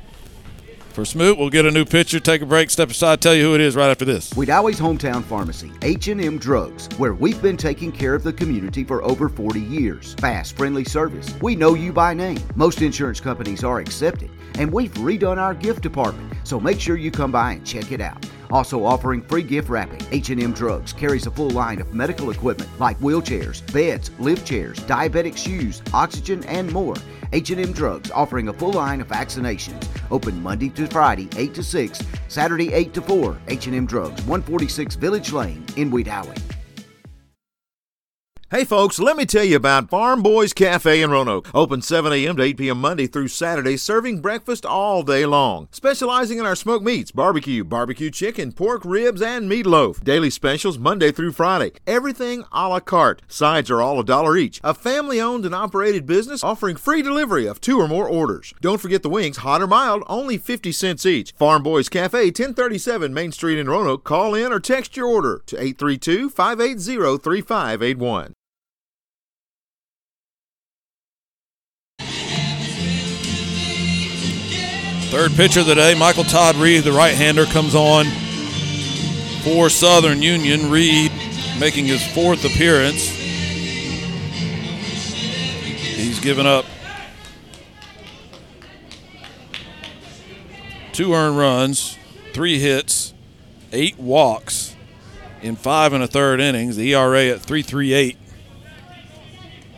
for 0.95 1.05
Smoot. 1.05 1.37
We'll 1.37 1.49
get 1.49 1.65
a 1.65 1.71
new 1.71 1.85
pitcher, 1.85 2.19
take 2.19 2.41
a 2.41 2.45
break, 2.45 2.69
step 2.69 2.89
aside, 2.89 3.21
tell 3.21 3.35
you 3.35 3.43
who 3.43 3.55
it 3.55 3.61
is 3.61 3.75
right 3.75 3.89
after 3.89 4.05
this. 4.05 4.33
Wedowee's 4.33 4.79
hometown 4.79 5.23
pharmacy, 5.23 5.71
H&M 5.81 6.39
Drugs, 6.39 6.87
where 6.97 7.13
we've 7.13 7.41
been 7.41 7.57
taking 7.57 7.91
care 7.91 8.15
of 8.15 8.23
the 8.23 8.33
community 8.33 8.83
for 8.83 9.03
over 9.03 9.27
40 9.27 9.59
years. 9.59 10.13
Fast, 10.15 10.55
friendly 10.57 10.85
service. 10.85 11.35
We 11.41 11.55
know 11.55 11.73
you 11.73 11.91
by 11.91 12.13
name. 12.13 12.39
Most 12.55 12.81
insurance 12.81 13.19
companies 13.19 13.63
are 13.63 13.79
accepted, 13.79 14.31
and 14.57 14.71
we've 14.71 14.93
redone 14.93 15.37
our 15.37 15.53
gift 15.53 15.83
department, 15.83 16.33
so 16.45 16.59
make 16.59 16.79
sure 16.79 16.95
you 16.95 17.11
come 17.11 17.31
by 17.31 17.53
and 17.53 17.65
check 17.65 17.91
it 17.91 17.99
out. 17.99 18.25
Also 18.55 18.85
offering 18.85 19.21
free 19.21 19.43
gift 19.43 19.67
wrapping, 19.67 19.99
H&M 20.13 20.53
Drugs 20.53 20.93
carries 20.93 21.27
a 21.27 21.31
full 21.31 21.49
line 21.49 21.81
of 21.81 21.93
medical 21.93 22.31
equipment 22.31 22.69
like 22.79 22.97
wheelchairs, 22.99 23.59
beds, 23.73 24.11
lift 24.17 24.47
chairs, 24.47 24.79
diabetic 24.87 25.35
shoes, 25.35 25.81
oxygen, 25.93 26.41
and 26.45 26.71
more. 26.71 26.95
H&M 27.33 27.73
Drugs 27.73 28.11
offering 28.11 28.47
a 28.47 28.53
full 28.53 28.71
line 28.71 29.01
of 29.01 29.09
vaccinations. 29.09 29.85
Open 30.09 30.41
Monday 30.41 30.69
to 30.69 30.87
Friday, 30.87 31.27
8 31.35 31.53
to 31.53 31.63
6, 31.63 32.01
Saturday, 32.29 32.71
8 32.71 32.93
to 32.93 33.01
4. 33.01 33.37
H&M 33.49 33.85
Drugs, 33.85 34.21
146 34.21 34.95
Village 34.95 35.33
Lane 35.33 35.65
in 35.75 35.91
Wedowee. 35.91 36.41
Hey 38.55 38.63
folks, 38.63 38.99
let 38.99 39.17
me 39.17 39.25
tell 39.25 39.43
you 39.43 39.57
about 39.57 39.89
Farm 39.89 40.23
Boys 40.23 40.53
Cafe 40.53 41.01
in 41.01 41.11
Roanoke. 41.11 41.53
Open 41.53 41.81
7 41.81 42.13
a.m. 42.13 42.37
to 42.37 42.43
8 42.43 42.55
p.m. 42.55 42.79
Monday 42.79 43.05
through 43.05 43.27
Saturday, 43.27 43.75
serving 43.75 44.21
breakfast 44.21 44.65
all 44.65 45.03
day 45.03 45.25
long. 45.25 45.67
Specializing 45.71 46.39
in 46.39 46.45
our 46.45 46.55
smoked 46.55 46.85
meats, 46.85 47.11
barbecue, 47.11 47.65
barbecue 47.65 48.09
chicken, 48.09 48.53
pork 48.53 48.85
ribs, 48.85 49.21
and 49.21 49.51
meatloaf. 49.51 50.01
Daily 50.05 50.29
specials 50.29 50.77
Monday 50.77 51.11
through 51.11 51.33
Friday. 51.33 51.73
Everything 51.85 52.45
a 52.53 52.69
la 52.69 52.79
carte. 52.79 53.21
Sides 53.27 53.69
are 53.69 53.81
all 53.81 53.99
a 53.99 54.05
dollar 54.05 54.37
each. 54.37 54.61
A 54.63 54.73
family 54.73 55.19
owned 55.19 55.45
and 55.45 55.53
operated 55.53 56.05
business 56.05 56.41
offering 56.41 56.77
free 56.77 57.01
delivery 57.01 57.47
of 57.47 57.59
two 57.59 57.77
or 57.77 57.89
more 57.89 58.07
orders. 58.07 58.53
Don't 58.61 58.79
forget 58.79 59.03
the 59.03 59.09
wings, 59.09 59.35
hot 59.35 59.61
or 59.61 59.67
mild, 59.67 60.01
only 60.07 60.37
50 60.37 60.71
cents 60.71 61.05
each. 61.05 61.33
Farm 61.33 61.61
Boys 61.61 61.89
Cafe, 61.89 62.27
1037 62.27 63.13
Main 63.13 63.33
Street 63.33 63.59
in 63.59 63.67
Roanoke. 63.67 64.05
Call 64.05 64.33
in 64.33 64.53
or 64.53 64.61
text 64.61 64.95
your 64.95 65.07
order 65.07 65.43
to 65.45 65.57
832 65.57 66.29
580 66.29 67.17
3581. 67.17 68.33
Third 75.15 75.31
pitcher 75.37 75.61
of 75.61 75.65
the 75.65 75.75
day, 75.75 75.95
Michael 75.95 76.25
Todd 76.25 76.57
Reed, 76.57 76.83
the 76.83 76.91
right-hander, 76.91 77.45
comes 77.45 77.73
on 77.73 78.05
for 79.45 79.69
Southern 79.69 80.21
Union. 80.21 80.69
Reed 80.69 81.09
making 81.57 81.85
his 81.85 82.05
fourth 82.13 82.43
appearance. 82.43 83.07
He's 85.95 86.19
given 86.19 86.45
up 86.45 86.65
two 90.91 91.13
earned 91.13 91.37
runs, 91.37 91.97
three 92.33 92.59
hits, 92.59 93.13
eight 93.71 93.97
walks 93.97 94.75
in 95.41 95.55
five 95.55 95.93
and 95.93 96.03
a 96.03 96.07
third 96.07 96.41
innings. 96.41 96.75
The 96.75 96.93
ERA 96.93 97.27
at 97.27 97.39
3.38 97.39 98.17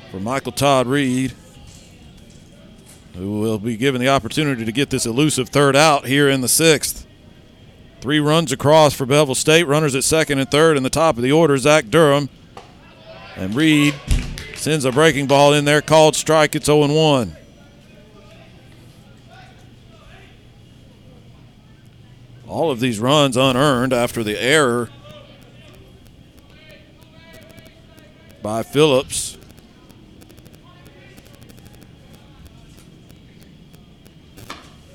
for 0.10 0.20
Michael 0.20 0.52
Todd 0.52 0.88
Reed 0.88 1.36
who 3.18 3.40
will 3.40 3.58
be 3.58 3.76
given 3.76 4.00
the 4.00 4.10
opportunity 4.10 4.64
to 4.64 4.72
get 4.72 4.92
this 4.92 5.06
elusive 5.06 5.50
third 5.50 5.76
out 5.76 6.06
here 6.06 6.30
in 6.30 6.42
the 6.42 6.48
sixth. 6.48 7.08
Three 8.00 8.20
runs 8.20 8.52
across 8.52 8.94
for 8.94 9.08
Bevill 9.08 9.34
State. 9.34 9.64
Runners 9.64 9.96
at 9.96 10.04
second 10.04 10.38
and 10.38 10.50
third 10.50 10.78
in 10.78 10.84
the 10.84 10.90
top 10.90 11.18
of 11.18 11.24
the 11.24 11.32
order. 11.32 11.58
Zach 11.58 11.90
Durham. 11.90 12.30
And 13.36 13.56
Reed 13.56 13.96
sends 14.56 14.86
a 14.86 14.92
breaking 14.92 15.26
ball 15.26 15.54
in 15.54 15.66
there. 15.66 15.82
Called 15.82 16.16
strike. 16.16 16.56
It's 16.56 16.68
0 16.68 16.94
1. 16.94 17.36
All 22.48 22.72
of 22.72 22.80
these 22.80 23.00
runs 23.00 23.36
unearned 23.36 23.94
after 23.94 24.24
the 24.24 24.40
error 24.42 24.90
by 28.44 28.64
Phillips. 28.64 29.37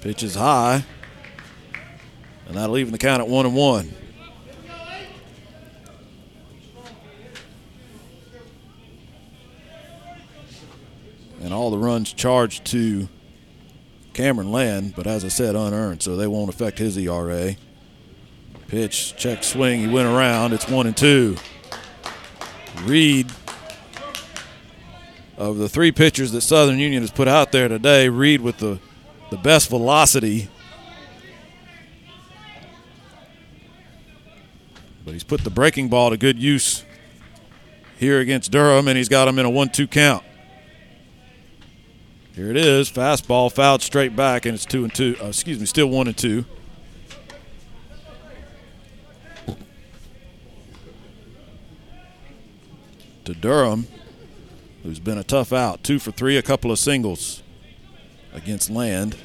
Pitch 0.02 0.24
is 0.24 0.34
high. 0.34 0.84
And 2.48 2.56
that'll 2.56 2.76
even 2.76 2.92
the 2.92 2.98
count 2.98 3.22
at 3.22 3.28
one 3.28 3.46
and 3.46 3.54
one. 3.54 3.94
And 11.40 11.54
all 11.54 11.70
the 11.70 11.78
runs 11.78 12.12
charged 12.12 12.64
to 12.66 13.08
Cameron 14.12 14.52
Land, 14.52 14.94
but 14.96 15.06
as 15.06 15.24
I 15.24 15.28
said, 15.28 15.54
unearned, 15.54 16.02
so 16.02 16.16
they 16.16 16.26
won't 16.26 16.50
affect 16.50 16.78
his 16.78 16.98
ERA. 16.98 17.54
Pitch, 18.68 19.16
check 19.16 19.44
swing, 19.44 19.80
he 19.80 19.88
went 19.88 20.08
around. 20.08 20.52
It's 20.52 20.68
one 20.68 20.86
and 20.86 20.96
two. 20.96 21.36
Reed, 22.82 23.30
of 25.36 25.58
the 25.58 25.68
three 25.68 25.92
pitchers 25.92 26.32
that 26.32 26.40
Southern 26.40 26.78
Union 26.78 27.02
has 27.02 27.10
put 27.10 27.28
out 27.28 27.52
there 27.52 27.68
today, 27.68 28.08
Reed 28.08 28.40
with 28.40 28.58
the 28.58 28.78
the 29.32 29.38
best 29.38 29.70
velocity. 29.70 30.46
But 35.06 35.14
he's 35.14 35.24
put 35.24 35.42
the 35.42 35.48
breaking 35.48 35.88
ball 35.88 36.10
to 36.10 36.18
good 36.18 36.38
use 36.38 36.84
here 37.98 38.20
against 38.20 38.52
Durham, 38.52 38.88
and 38.88 38.98
he's 38.98 39.08
got 39.08 39.26
him 39.26 39.38
in 39.38 39.46
a 39.46 39.50
1 39.50 39.70
2 39.70 39.86
count. 39.86 40.22
Here 42.34 42.50
it 42.50 42.58
is. 42.58 42.90
Fastball 42.90 43.50
fouled 43.50 43.80
straight 43.80 44.14
back, 44.14 44.44
and 44.44 44.54
it's 44.54 44.66
2 44.66 44.84
and 44.84 44.94
2. 44.94 45.16
Uh, 45.22 45.28
excuse 45.28 45.58
me, 45.58 45.64
still 45.64 45.88
1 45.88 46.08
and 46.08 46.16
2. 46.16 46.44
To 53.24 53.34
Durham, 53.34 53.86
who's 54.82 55.00
been 55.00 55.16
a 55.16 55.24
tough 55.24 55.54
out. 55.54 55.82
Two 55.82 55.98
for 55.98 56.10
three, 56.10 56.36
a 56.36 56.42
couple 56.42 56.70
of 56.70 56.78
singles 56.78 57.41
against 58.32 58.70
Land. 58.70 59.16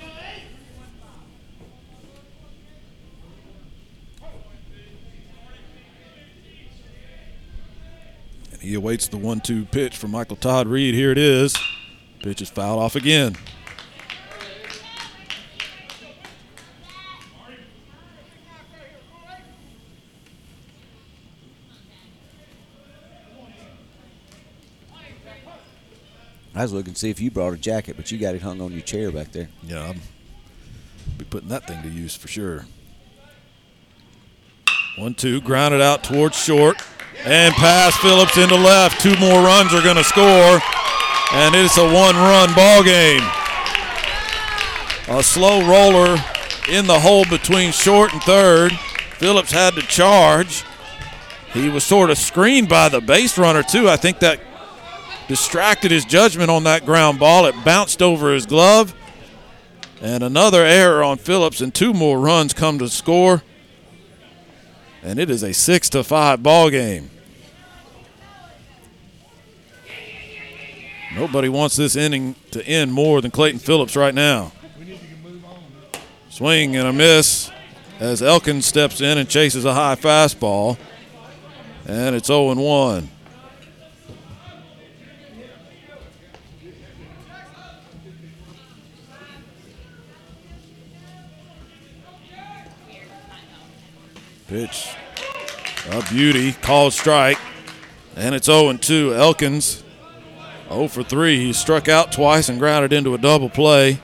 And 8.51 8.61
he 8.61 8.73
awaits 8.73 9.07
the 9.07 9.17
one 9.17 9.39
two 9.39 9.65
pitch 9.65 9.97
from 9.97 10.11
Michael 10.11 10.35
Todd 10.35 10.67
Reed. 10.67 10.95
Here 10.95 11.11
it 11.11 11.17
is. 11.17 11.55
Pitch 12.21 12.41
is 12.41 12.49
fouled 12.49 12.81
off 12.81 12.95
again. 12.95 13.35
I 26.57 26.63
was 26.63 26.73
looking 26.73 26.93
to 26.93 26.99
see 26.99 27.11
if 27.11 27.21
you 27.21 27.29
brought 27.29 27.53
a 27.53 27.57
jacket, 27.57 27.97
but 27.97 28.11
you 28.11 28.17
got 28.17 28.33
it 28.33 28.41
hung 28.41 28.61
on 28.61 28.71
your 28.71 28.81
chair 28.81 29.11
back 29.11 29.31
there. 29.31 29.47
Yeah, 29.61 29.83
I'll 29.83 29.95
be 31.15 31.23
putting 31.23 31.49
that 31.49 31.67
thing 31.67 31.83
to 31.83 31.87
use 31.87 32.15
for 32.15 32.27
sure. 32.27 32.65
One 34.97 35.13
two, 35.13 35.39
grounded 35.39 35.81
out 35.81 36.03
towards 36.03 36.35
short, 36.35 36.81
and 37.23 37.53
pass 37.53 37.95
Phillips 37.97 38.37
into 38.37 38.55
left. 38.55 38.99
Two 38.99 39.15
more 39.17 39.43
runs 39.43 39.71
are 39.71 39.83
going 39.83 39.97
to 39.97 40.03
score, 40.03 40.59
and 41.33 41.53
it's 41.53 41.77
a 41.77 41.93
one-run 41.93 42.55
ball 42.55 42.83
game. 42.83 43.21
A 45.09 45.21
slow 45.21 45.61
roller 45.61 46.17
in 46.69 46.87
the 46.87 46.99
hole 46.99 47.25
between 47.25 47.71
short 47.71 48.13
and 48.13 48.23
third. 48.23 48.71
Phillips 49.19 49.51
had 49.51 49.75
to 49.75 49.81
charge. 49.81 50.63
He 51.53 51.69
was 51.69 51.83
sort 51.83 52.09
of 52.09 52.17
screened 52.17 52.67
by 52.67 52.89
the 52.89 52.99
base 52.99 53.37
runner, 53.37 53.61
too. 53.61 53.87
I 53.87 53.95
think 53.95 54.17
that 54.19 54.39
distracted 55.27 55.91
his 55.91 56.05
judgment 56.05 56.49
on 56.49 56.63
that 56.63 56.85
ground 56.85 57.19
ball. 57.19 57.45
It 57.45 57.55
bounced 57.63 58.01
over 58.01 58.33
his 58.33 58.45
glove. 58.45 58.93
And 60.01 60.23
another 60.23 60.63
error 60.63 61.03
on 61.03 61.17
Phillips, 61.17 61.59
and 61.59 61.73
two 61.73 61.93
more 61.93 62.19
runs 62.19 62.53
come 62.53 62.77
to 62.79 62.87
score. 62.87 63.43
And 65.01 65.19
it 65.19 65.29
is 65.29 65.43
a 65.43 65.53
six 65.53 65.89
to 65.91 66.03
five 66.03 66.43
ball 66.43 66.69
game. 66.69 67.09
Nobody 71.15 71.49
wants 71.49 71.75
this 71.75 71.95
inning 71.95 72.35
to 72.51 72.63
end 72.67 72.93
more 72.93 73.21
than 73.21 73.31
Clayton 73.31 73.59
Phillips 73.59 73.95
right 73.95 74.13
now. 74.13 74.51
Swing 76.29 76.75
and 76.75 76.87
a 76.87 76.93
miss 76.93 77.49
as 77.99 78.21
Elkins 78.21 78.67
steps 78.67 79.01
in 79.01 79.17
and 79.17 79.27
chases 79.27 79.65
a 79.65 79.73
high 79.73 79.95
fastball. 79.95 80.77
And 81.87 82.15
it's 82.15 82.27
0 82.27 82.53
1. 82.53 83.09
Pitch. 94.47 94.89
A 95.91 96.01
beauty. 96.09 96.53
Called 96.53 96.93
strike. 96.93 97.37
And 98.15 98.33
it's 98.33 98.45
0 98.45 98.73
2. 98.73 99.13
Elkins 99.13 99.83
0 100.69 100.87
for 100.87 101.03
3. 101.03 101.37
He 101.37 101.53
struck 101.53 101.87
out 101.87 102.11
twice 102.11 102.49
and 102.49 102.59
grounded 102.59 102.93
into 102.93 103.13
a 103.13 103.17
double 103.17 103.49
play. 103.49 103.99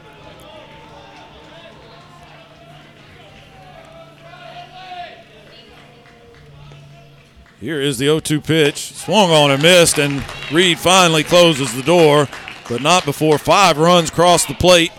Here 7.60 7.80
is 7.80 7.98
the 7.98 8.08
0 8.08 8.20
2 8.20 8.42
pitch. 8.42 8.94
Swung 8.94 9.32
on 9.32 9.50
and 9.50 9.64
missed, 9.64 9.98
and 9.98 10.22
Reed 10.52 10.78
finally 10.78 11.24
closes 11.24 11.74
the 11.74 11.84
door, 11.84 12.28
but 12.68 12.82
not 12.82 13.06
before 13.06 13.38
five 13.38 13.78
runs 13.78 14.12
cross 14.12 14.46
the 14.46 14.54
plate 14.54 14.92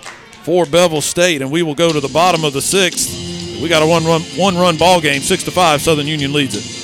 for 0.42 0.64
Bevill 0.64 1.02
State. 1.02 1.42
And 1.42 1.50
we 1.50 1.62
will 1.62 1.74
go 1.74 1.92
to 1.92 2.00
the 2.00 2.08
bottom 2.08 2.42
of 2.42 2.54
the 2.54 2.62
sixth. 2.62 3.23
We 3.60 3.68
got 3.68 3.82
a 3.82 3.86
one 3.86 4.04
run, 4.04 4.22
one 4.36 4.56
run 4.56 4.76
ball 4.76 5.00
game, 5.00 5.22
six 5.22 5.42
to 5.44 5.50
five. 5.50 5.80
Southern 5.80 6.06
Union 6.06 6.32
leads 6.32 6.56
it. 6.56 6.83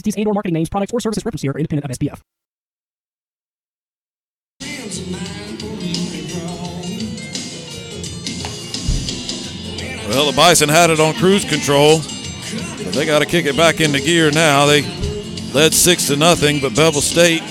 entities 0.01 0.17
and 0.17 0.27
or 0.27 0.33
marketing 0.33 0.53
names, 0.53 0.69
products, 0.69 0.93
or 0.93 0.99
services 0.99 1.23
referenced 1.25 1.43
here 1.43 1.51
are 1.51 1.57
independent 1.57 1.89
of 1.89 1.97
SPF. 1.97 2.21
Well, 10.09 10.29
the 10.29 10.35
Bison 10.35 10.67
had 10.67 10.89
it 10.89 10.99
on 10.99 11.13
cruise 11.13 11.45
control, 11.45 11.99
but 11.99 12.93
they 12.93 13.05
got 13.05 13.19
to 13.19 13.25
kick 13.25 13.45
it 13.45 13.55
back 13.55 13.79
into 13.79 14.01
gear 14.01 14.29
now. 14.29 14.65
They 14.65 14.81
led 15.53 15.73
six 15.73 16.07
to 16.07 16.17
nothing, 16.17 16.59
but 16.59 16.75
Bevill 16.75 17.01
State 17.01 17.43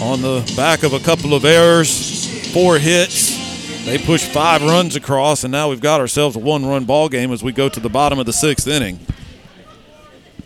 on 0.00 0.22
the 0.22 0.50
back 0.56 0.84
of 0.84 0.94
a 0.94 1.00
couple 1.00 1.34
of 1.34 1.44
errors, 1.44 2.50
four 2.54 2.78
hits. 2.78 3.36
They 3.84 3.98
pushed 3.98 4.30
five 4.30 4.62
runs 4.62 4.96
across, 4.96 5.44
and 5.44 5.52
now 5.52 5.68
we've 5.68 5.80
got 5.80 6.00
ourselves 6.00 6.36
a 6.36 6.38
one-run 6.38 6.84
ball 6.86 7.10
game 7.10 7.30
as 7.30 7.42
we 7.42 7.52
go 7.52 7.68
to 7.68 7.80
the 7.80 7.90
bottom 7.90 8.18
of 8.18 8.24
the 8.24 8.32
sixth 8.32 8.66
inning. 8.66 8.98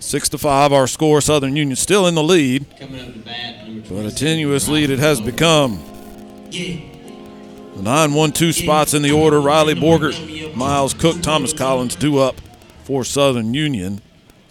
Six 0.03 0.29
to 0.31 0.39
five, 0.39 0.73
our 0.73 0.89
score. 0.89 1.21
Southern 1.21 1.55
Union 1.55 1.77
still 1.77 2.09
in 2.09 2.17
the 2.17 2.25
lead, 2.25 2.67
but 3.89 4.05
a 4.05 4.11
tenuous 4.13 4.67
lead 4.67 4.91
it 4.91 4.99
has 4.99 5.21
become. 5.21 5.81
The 6.51 7.81
9 7.81 8.13
1 8.13 8.33
2 8.33 8.53
spots 8.53 8.95
in 8.95 9.03
the 9.03 9.13
order 9.13 9.41
Riley 9.41 9.75
Borgert, 9.75 10.57
Miles 10.57 10.93
Cook, 10.93 11.23
Thomas 11.23 11.53
Collins 11.53 11.95
due 11.95 12.19
up 12.19 12.35
for 12.83 13.05
Southern 13.05 13.55
Union. 13.55 14.03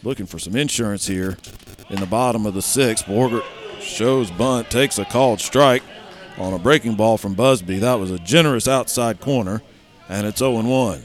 Looking 0.04 0.26
for 0.26 0.40
some 0.40 0.56
insurance 0.56 1.06
here 1.06 1.38
in 1.90 2.00
the 2.00 2.08
bottom 2.08 2.46
of 2.46 2.54
the 2.54 2.62
sixth. 2.62 3.06
Borgert 3.06 3.44
shows 3.82 4.32
bunt, 4.32 4.72
takes 4.72 4.98
a 4.98 5.06
called 5.06 5.42
strike 5.42 5.84
on 6.38 6.54
a 6.54 6.60
breaking 6.60 6.96
ball 6.96 7.18
from 7.18 7.36
Busby. 7.36 7.78
That 7.78 8.00
was 8.00 8.10
a 8.10 8.20
generous 8.20 8.70
outside 8.70 9.20
corner, 9.20 9.62
and 10.08 10.26
it's 10.26 10.40
0 10.40 10.62
1. 10.62 11.04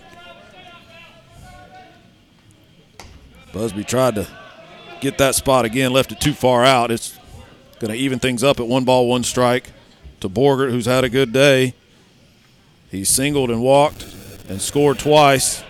Busby 3.57 3.85
tried 3.85 4.17
to 4.17 4.29
get 5.01 5.17
that 5.17 5.35
spot 5.35 5.65
again, 5.65 5.91
left 5.91 6.13
it 6.13 6.21
too 6.21 6.35
far 6.35 6.63
out. 6.63 6.91
It's 6.91 7.19
going 7.79 7.91
to 7.91 7.97
even 7.97 8.19
things 8.19 8.45
up 8.45 8.61
at 8.61 8.67
one 8.67 8.85
ball, 8.85 9.09
one 9.09 9.25
strike 9.25 9.73
to 10.21 10.29
Borgert, 10.29 10.71
who's 10.71 10.85
had 10.85 11.05
a 11.05 11.09
good 11.09 11.33
day. 11.33 11.73
He 12.91 13.03
singled 13.03 13.51
and 13.51 13.63
walked 13.63 14.15
and 14.51 14.61
scored 14.61 14.99
twice 14.99 15.65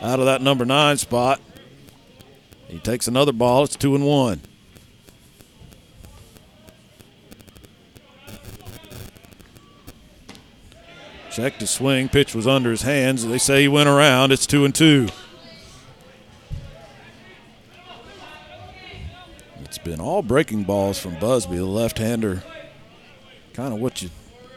out 0.00 0.20
of 0.20 0.24
that 0.24 0.40
number 0.40 0.64
nine 0.64 0.96
spot. 0.96 1.38
He 2.66 2.78
takes 2.78 3.06
another 3.06 3.32
ball. 3.32 3.64
It's 3.64 3.76
two 3.76 3.94
and 3.94 4.06
one. 4.06 4.40
Checked 11.30 11.60
his 11.60 11.68
swing. 11.68 12.08
Pitch 12.08 12.34
was 12.34 12.46
under 12.46 12.70
his 12.70 12.82
hands. 12.82 13.26
They 13.26 13.36
say 13.36 13.60
he 13.60 13.68
went 13.68 13.90
around. 13.90 14.32
It's 14.32 14.46
two 14.46 14.64
and 14.64 14.74
two. 14.74 15.08
It's 19.78 19.84
been 19.84 20.00
all 20.00 20.22
breaking 20.22 20.64
balls 20.64 20.98
from 20.98 21.20
Busby, 21.20 21.56
the 21.56 21.64
left-hander. 21.64 22.42
Kind 23.54 23.72
of 23.72 23.78
what 23.78 24.02
you 24.02 24.10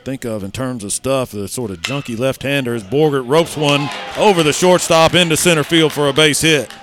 think 0.04 0.26
of 0.26 0.44
in 0.44 0.50
terms 0.50 0.84
of 0.84 0.92
stuff, 0.92 1.30
the 1.30 1.48
sort 1.48 1.70
of 1.70 1.78
junky 1.78 2.18
left-hander. 2.18 2.74
As 2.74 2.84
Borgert 2.84 3.30
ropes 3.30 3.56
one 3.56 3.88
over 4.18 4.42
the 4.42 4.52
shortstop 4.52 5.14
into 5.14 5.38
center 5.38 5.64
field 5.64 5.94
for 5.94 6.08
a 6.08 6.14
base 6.14 6.42
hit. 6.42 6.74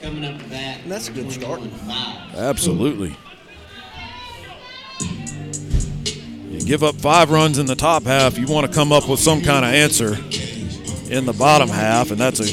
Coming 0.00 0.24
up 0.24 0.40
to 0.40 0.48
bat. 0.48 0.82
That's 0.86 1.08
a 1.08 1.12
good 1.12 1.32
start. 1.32 1.60
Absolutely. 2.36 3.16
You 5.00 6.64
give 6.64 6.84
up 6.84 6.94
five 6.94 7.32
runs 7.32 7.58
in 7.58 7.66
the 7.66 7.74
top 7.74 8.04
half, 8.04 8.38
you 8.38 8.46
want 8.46 8.64
to 8.64 8.72
come 8.72 8.92
up 8.92 9.08
with 9.08 9.18
some 9.18 9.42
kind 9.42 9.64
of 9.64 9.72
answer 9.72 10.14
in 11.12 11.26
the 11.26 11.34
bottom 11.36 11.68
half, 11.68 12.12
and 12.12 12.20
that's 12.20 12.38
a 12.38 12.44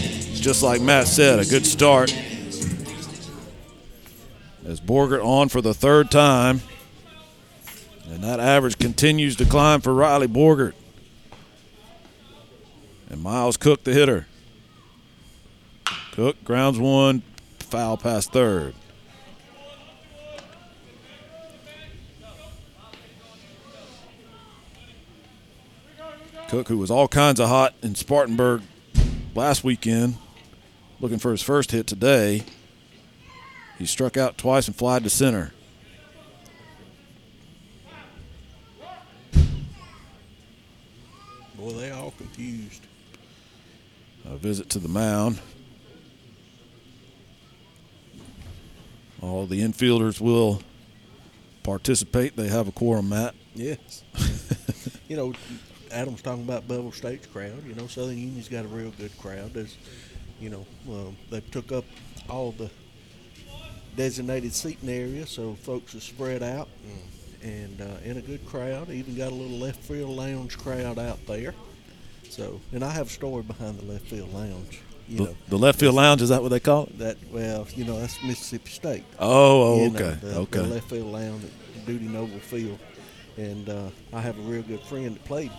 just 0.41 0.64
like 0.64 0.82
Matt 0.82 1.08
said, 1.08 1.38
a 1.38 1.45
good 1.45 1.67
start. 1.67 2.11
As 4.65 4.80
Borgert 4.80 5.23
on 5.23 5.49
for 5.49 5.61
the 5.61 5.73
third 5.73 6.11
time. 6.11 6.61
And 8.09 8.23
that 8.23 8.40
average 8.40 8.77
continues 8.77 9.35
to 9.38 9.45
climb 9.45 9.81
for 9.81 9.93
Riley 9.93 10.27
Borgert. 10.27 10.73
And 13.09 13.22
Miles 13.22 13.57
Cook, 13.57 13.83
the 13.83 13.93
hitter. 13.93 14.27
Cook 16.11 16.43
grounds 16.43 16.77
one, 16.77 17.23
foul 17.59 17.98
past 17.98 18.33
third. 18.33 18.73
Cook, 26.49 26.67
who 26.67 26.77
was 26.77 26.91
all 26.91 27.07
kinds 27.07 27.40
of 27.40 27.48
hot 27.48 27.73
in 27.81 27.95
Spartanburg 27.95 28.61
last 29.33 29.64
weekend, 29.64 30.17
looking 30.99 31.17
for 31.17 31.31
his 31.31 31.41
first 31.41 31.72
hit 31.72 31.88
today. 31.88 32.43
He 33.81 33.87
struck 33.87 34.15
out 34.15 34.37
twice 34.37 34.67
and 34.67 34.75
flied 34.75 35.03
to 35.05 35.09
center. 35.09 35.51
Boy, 41.55 41.71
they 41.71 41.89
all 41.89 42.11
confused. 42.11 42.85
A 44.25 44.37
visit 44.37 44.69
to 44.69 44.77
the 44.77 44.87
mound. 44.87 45.39
All 49.19 49.47
the 49.47 49.63
infielders 49.63 50.21
will 50.21 50.61
participate. 51.63 52.35
They 52.35 52.49
have 52.49 52.67
a 52.67 52.71
quorum, 52.71 53.09
Matt. 53.09 53.33
Yes. 53.55 54.03
you 55.07 55.17
know, 55.17 55.33
Adam's 55.89 56.21
talking 56.21 56.43
about 56.43 56.67
Bevill 56.67 56.91
State's 56.91 57.25
crowd. 57.25 57.65
You 57.65 57.73
know, 57.73 57.87
Southern 57.87 58.19
Union's 58.19 58.47
got 58.47 58.63
a 58.63 58.67
real 58.67 58.91
good 58.91 59.17
crowd. 59.17 59.55
There's, 59.55 59.75
you 60.39 60.51
know, 60.51 60.67
um, 60.87 61.17
they 61.31 61.41
took 61.41 61.71
up 61.71 61.85
all 62.29 62.51
the 62.51 62.69
designated 63.95 64.53
seating 64.53 64.89
area, 64.89 65.25
so 65.25 65.55
folks 65.55 65.95
are 65.95 65.99
spread 65.99 66.43
out 66.43 66.69
and, 67.43 67.51
and 67.51 67.81
uh, 67.81 67.97
in 68.03 68.17
a 68.17 68.21
good 68.21 68.45
crowd. 68.45 68.89
Even 68.89 69.15
got 69.15 69.31
a 69.31 69.35
little 69.35 69.57
left 69.57 69.79
field 69.83 70.15
lounge 70.15 70.57
crowd 70.57 70.97
out 70.99 71.25
there. 71.27 71.53
So, 72.29 72.61
and 72.71 72.83
I 72.83 72.89
have 72.91 73.07
a 73.07 73.09
story 73.09 73.43
behind 73.43 73.79
the 73.79 73.85
left 73.85 74.07
field 74.07 74.33
lounge. 74.33 74.81
You 75.07 75.17
The, 75.17 75.23
know, 75.25 75.35
the 75.49 75.57
left 75.57 75.79
field 75.79 75.95
lounge 75.95 76.21
is 76.21 76.29
that 76.29 76.41
what 76.41 76.49
they 76.49 76.59
call 76.61 76.83
it? 76.83 76.97
that 76.99 77.17
well, 77.31 77.67
you 77.75 77.83
know, 77.83 77.99
that's 77.99 78.21
Mississippi 78.23 78.69
State. 78.69 79.03
Oh, 79.19 79.27
oh, 79.73 79.83
You 79.83 79.89
know, 79.89 79.99
okay, 79.99 80.17
the, 80.21 80.35
okay. 80.37 80.59
The 80.59 80.67
left 80.67 80.89
field 80.89 81.11
lounge 81.11 81.43
at 81.43 81.85
Dudy 81.85 82.07
Noble 82.07 82.39
Field, 82.39 82.79
and 83.37 83.67
uh, 83.67 83.89
I 84.13 84.21
have 84.21 84.37
a 84.39 84.41
real 84.43 84.61
good 84.61 84.81
friend 84.81 85.15
that 85.15 85.25
played 85.25 85.51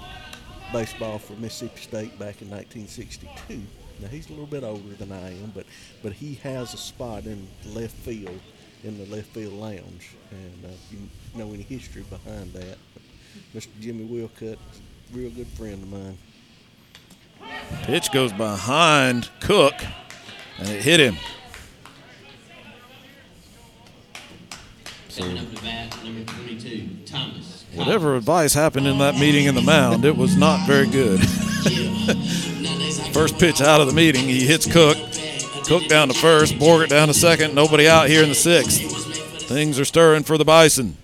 baseball 0.73 1.19
for 1.19 1.35
Mississippi 1.35 1.81
State 1.83 2.19
back 2.19 2.41
in 2.41 2.49
1962. 2.49 3.61
Now 4.03 4.09
he's 4.09 4.27
a 4.29 4.31
little 4.31 4.47
bit 4.47 4.65
older 4.65 4.95
than 4.99 5.13
I 5.13 5.31
am, 5.31 5.53
but 5.55 5.65
but 6.03 6.13
he 6.13 6.35
has 6.43 6.75
a 6.75 6.77
spot 6.77 7.25
in 7.25 7.47
left 7.67 7.95
field 7.95 8.41
in 8.83 8.99
the 8.99 9.07
left 9.15 9.29
field 9.29 9.53
lounge, 9.53 10.17
and 10.33 10.65
uh, 10.65 10.69
if 10.69 10.93
you 10.93 10.99
know 11.39 11.53
any 11.53 11.63
history 11.63 12.03
behind 12.11 12.53
that, 12.55 12.79
Mr. 13.55 13.69
Jimmy 13.81 14.05
Wilcutt, 14.05 14.59
real 15.13 15.31
good 15.31 15.47
friend 15.47 15.83
of 15.85 15.89
mine. 15.89 16.19
Pitch 17.85 18.11
goes 18.11 18.33
behind 18.33 19.31
Cook, 19.39 19.75
and 20.59 20.69
it 20.69 20.83
hit 20.83 20.99
him. 20.99 21.17
Coming 25.17 25.39
up 25.39 25.55
to 25.55 25.63
bat, 25.63 26.05
number 26.05 26.33
22, 26.33 26.89
Thomas. 27.07 27.67
Whatever 27.75 28.17
advice 28.17 28.55
happened 28.55 28.89
in 28.89 28.99
that 28.99 29.15
meeting 29.15 29.47
in 29.47 29.55
the 29.55 29.63
mound, 29.63 30.05
it 30.05 30.17
was 30.17 30.37
not 30.37 30.67
very 30.67 30.89
good. 30.89 31.21
First 33.13 33.39
pitch 33.39 33.61
out 33.61 33.81
of 33.81 33.87
the 33.87 33.93
meeting, 33.93 34.23
he 34.23 34.47
hits 34.47 34.71
Cook. 34.71 34.97
Cook 35.65 35.89
down 35.89 36.09
to 36.09 36.15
first, 36.15 36.55
Borgert 36.55 36.89
down 36.89 37.09
to 37.09 37.15
second, 37.15 37.55
nobody 37.55 37.89
out 37.89 38.09
here 38.09 38.23
in 38.23 38.29
the 38.29 38.35
sixth. 38.35 38.81
Things 39.47 39.79
are 39.79 39.85
stirring 39.85 40.25
for 40.25 40.37
the 40.37 40.45
Bison. 40.45 40.97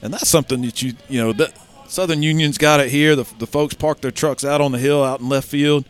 And 0.00 0.12
that's 0.12 0.28
something 0.28 0.62
that 0.62 0.82
you, 0.82 0.94
you 1.08 1.20
know, 1.20 1.32
that 1.32 1.54
Southern 1.88 2.22
Union's 2.22 2.58
got 2.58 2.80
it 2.80 2.90
here. 2.90 3.16
The, 3.16 3.26
the 3.38 3.46
folks 3.46 3.74
park 3.74 4.00
their 4.00 4.10
trucks 4.10 4.44
out 4.44 4.60
on 4.60 4.72
the 4.72 4.78
hill 4.78 5.02
out 5.02 5.20
in 5.20 5.28
left 5.28 5.48
field. 5.48 5.84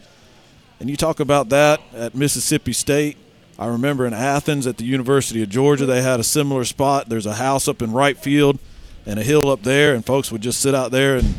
And 0.81 0.91
you 0.91 0.97
talk 0.97 1.21
about 1.21 1.49
that 1.51 1.81
at 1.95 2.15
Mississippi 2.15 2.73
State. 2.73 3.17
I 3.59 3.67
remember 3.67 4.05
in 4.07 4.13
Athens 4.13 4.67
at 4.67 4.79
the 4.79 4.85
University 4.85 5.43
of 5.43 5.49
Georgia, 5.49 5.87
they 5.87 6.03
had 6.03 6.19
a 6.19 6.25
similar 6.25 6.65
spot. 6.65 7.09
There's 7.09 7.27
a 7.27 7.35
house 7.35 7.69
up 7.69 7.83
in 7.83 7.93
right 7.93 8.19
field 8.19 8.59
and 9.07 9.19
a 9.19 9.23
hill 9.23 9.49
up 9.49 9.63
there, 9.63 9.95
and 9.95 10.05
folks 10.05 10.33
would 10.33 10.41
just 10.41 10.61
sit 10.61 10.75
out 10.75 10.91
there 10.91 11.17
and 11.17 11.35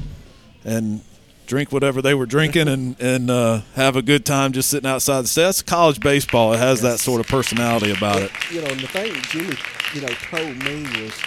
and 0.63 1.01
drink 1.45 1.71
whatever 1.71 2.01
they 2.01 2.13
were 2.13 2.25
drinking 2.25 2.67
and 2.67 2.99
and 2.99 3.29
uh, 3.29 3.61
have 3.75 3.95
a 3.95 4.01
good 4.01 4.25
time 4.25 4.51
just 4.51 4.69
sitting 4.69 4.89
outside 4.89 5.21
the 5.21 5.27
state. 5.27 5.43
That's 5.43 5.61
college 5.61 5.99
baseball. 5.99 6.53
It 6.53 6.57
has 6.57 6.81
that 6.81 6.99
sort 6.99 7.21
of 7.21 7.27
personality 7.27 7.91
about 7.91 8.21
it. 8.21 8.31
You 8.51 8.61
know, 8.61 8.67
and 8.67 8.79
the 8.79 8.87
thing 8.87 9.13
that 9.13 9.23
Jimmy, 9.29 9.55
you 9.93 10.01
know, 10.01 10.13
told 10.29 10.57
me 10.57 10.83
was, 11.03 11.21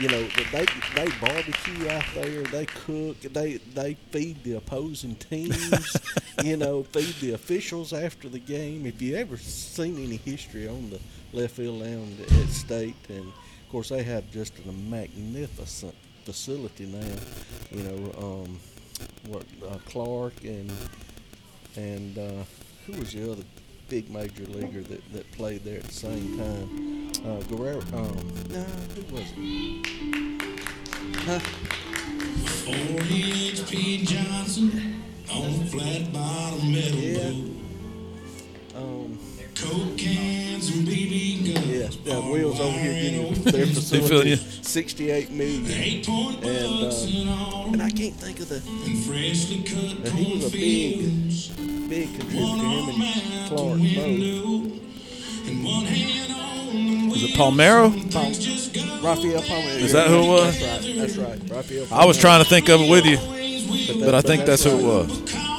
you 0.00 0.08
know, 0.08 0.22
that 0.22 0.46
they 0.52 0.66
they 1.04 1.10
barbecue 1.20 1.88
out 1.88 2.04
there, 2.14 2.42
they 2.44 2.66
cook, 2.66 3.20
they 3.20 3.54
they 3.74 3.94
feed 4.10 4.42
the 4.44 4.54
opposing 4.54 5.16
teams, 5.16 5.96
you 6.44 6.56
know, 6.56 6.82
feed 6.84 7.14
the 7.20 7.32
officials 7.32 7.92
after 7.92 8.28
the 8.28 8.38
game. 8.38 8.86
If 8.86 9.00
you 9.00 9.16
ever 9.16 9.36
seen 9.36 9.96
any 9.96 10.16
history 10.16 10.68
on 10.68 10.90
the 10.90 11.00
left 11.32 11.56
field 11.56 11.80
lounge 11.80 12.20
at 12.20 12.48
State, 12.48 12.96
and 13.08 13.26
of 13.26 13.68
course 13.70 13.88
they 13.88 14.02
have 14.02 14.30
just 14.30 14.52
a 14.66 14.72
magnificent 14.72 15.94
facility 16.24 16.86
now. 16.86 17.16
You 17.70 17.82
know, 17.82 18.12
um, 18.18 18.58
what 19.26 19.44
uh, 19.68 19.78
Clark 19.86 20.34
and 20.44 20.70
and 21.76 22.18
uh, 22.18 22.44
who 22.86 22.98
was 22.98 23.12
the 23.12 23.30
other 23.32 23.44
big 23.88 24.10
major 24.10 24.44
leaguer 24.44 24.82
that, 24.82 25.12
that 25.12 25.30
played 25.32 25.64
there 25.64 25.78
at 25.78 25.84
the 25.84 25.92
same 25.92 26.38
time? 26.38 27.10
Uh, 27.24 27.40
Guerrero. 27.42 27.80
Um, 27.92 28.32
no, 28.50 28.62
who 28.94 29.14
was 29.14 29.32
it? 29.36 29.86
Huh? 31.24 31.40
H.P. 32.66 34.04
Johnson 34.04 35.02
on 35.32 35.64
flat 35.66 36.12
bottom 36.12 36.72
metal 36.72 36.98
Yeah. 36.98 37.30
boat. 37.30 37.56
Um, 38.74 39.18
Coke 39.62 39.96
cans 39.98 40.68
and 40.70 40.86
BB 40.88 41.54
guns. 41.54 41.66
yeah, 41.66 41.88
yeah, 42.18 42.30
Will's 42.30 42.60
over 42.60 42.76
here 42.78 42.92
getting 43.02 43.34
their 43.44 43.52
feeling 43.52 43.74
facility, 43.74 44.30
you? 44.30 44.36
sixty-eight 44.36 45.30
million, 45.30 45.66
Eight 45.70 46.06
point 46.06 46.44
and 46.44 47.28
uh, 47.28 47.66
and 47.72 47.82
I 47.82 47.90
can't 47.90 48.14
think 48.14 48.40
of 48.40 48.48
the. 48.48 48.56
And 48.56 49.04
freshly 49.04 49.62
cut 49.62 50.08
he 50.12 50.34
was 50.34 50.46
a 50.46 50.50
big, 50.50 51.00
cornfields. 51.00 51.48
big 51.88 52.08
contributor. 52.18 52.42
One 52.42 52.58
Him 52.58 52.66
arm 52.66 53.02
and 53.02 53.34
out 53.42 53.48
Clark 53.48 53.78
the 53.78 53.94
both. 53.94 54.06
window. 54.06 54.78
And 55.44 55.64
one 55.64 55.84
hand 55.84 56.32
on 56.32 57.08
the 57.08 57.14
Is 57.16 57.22
it 57.24 57.30
Palmeiro? 57.36 57.90
Pal- 58.12 59.02
Raphael 59.02 59.42
Palmer. 59.42 59.68
Is 59.70 59.92
that 59.92 60.06
who 60.08 60.22
it 60.22 60.28
was? 60.28 60.60
That's 60.60 60.86
right. 60.86 60.96
That's 60.96 61.16
right. 61.16 61.50
Raphael. 61.50 61.86
I 61.90 62.04
was 62.06 62.16
trying 62.18 62.42
to 62.42 62.48
think 62.48 62.68
of 62.68 62.80
it 62.80 62.90
with 62.90 63.04
you, 63.04 63.16
that- 63.16 64.00
but 64.04 64.14
I 64.14 64.20
think 64.22 64.44
that's 64.46 64.64
who 64.64 64.70
it 64.78 64.82
was. 64.84 65.51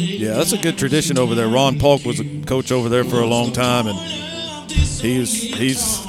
Yeah, 0.00 0.34
that's 0.34 0.52
a 0.52 0.58
good 0.58 0.78
tradition 0.78 1.18
over 1.18 1.34
there. 1.34 1.48
Ron 1.48 1.78
Polk 1.78 2.04
was 2.04 2.20
a 2.20 2.42
coach 2.42 2.72
over 2.72 2.88
there 2.88 3.04
for 3.04 3.20
a 3.20 3.26
long 3.26 3.52
time, 3.52 3.86
and 3.86 3.98
he's 4.70 5.32
he's 5.32 6.04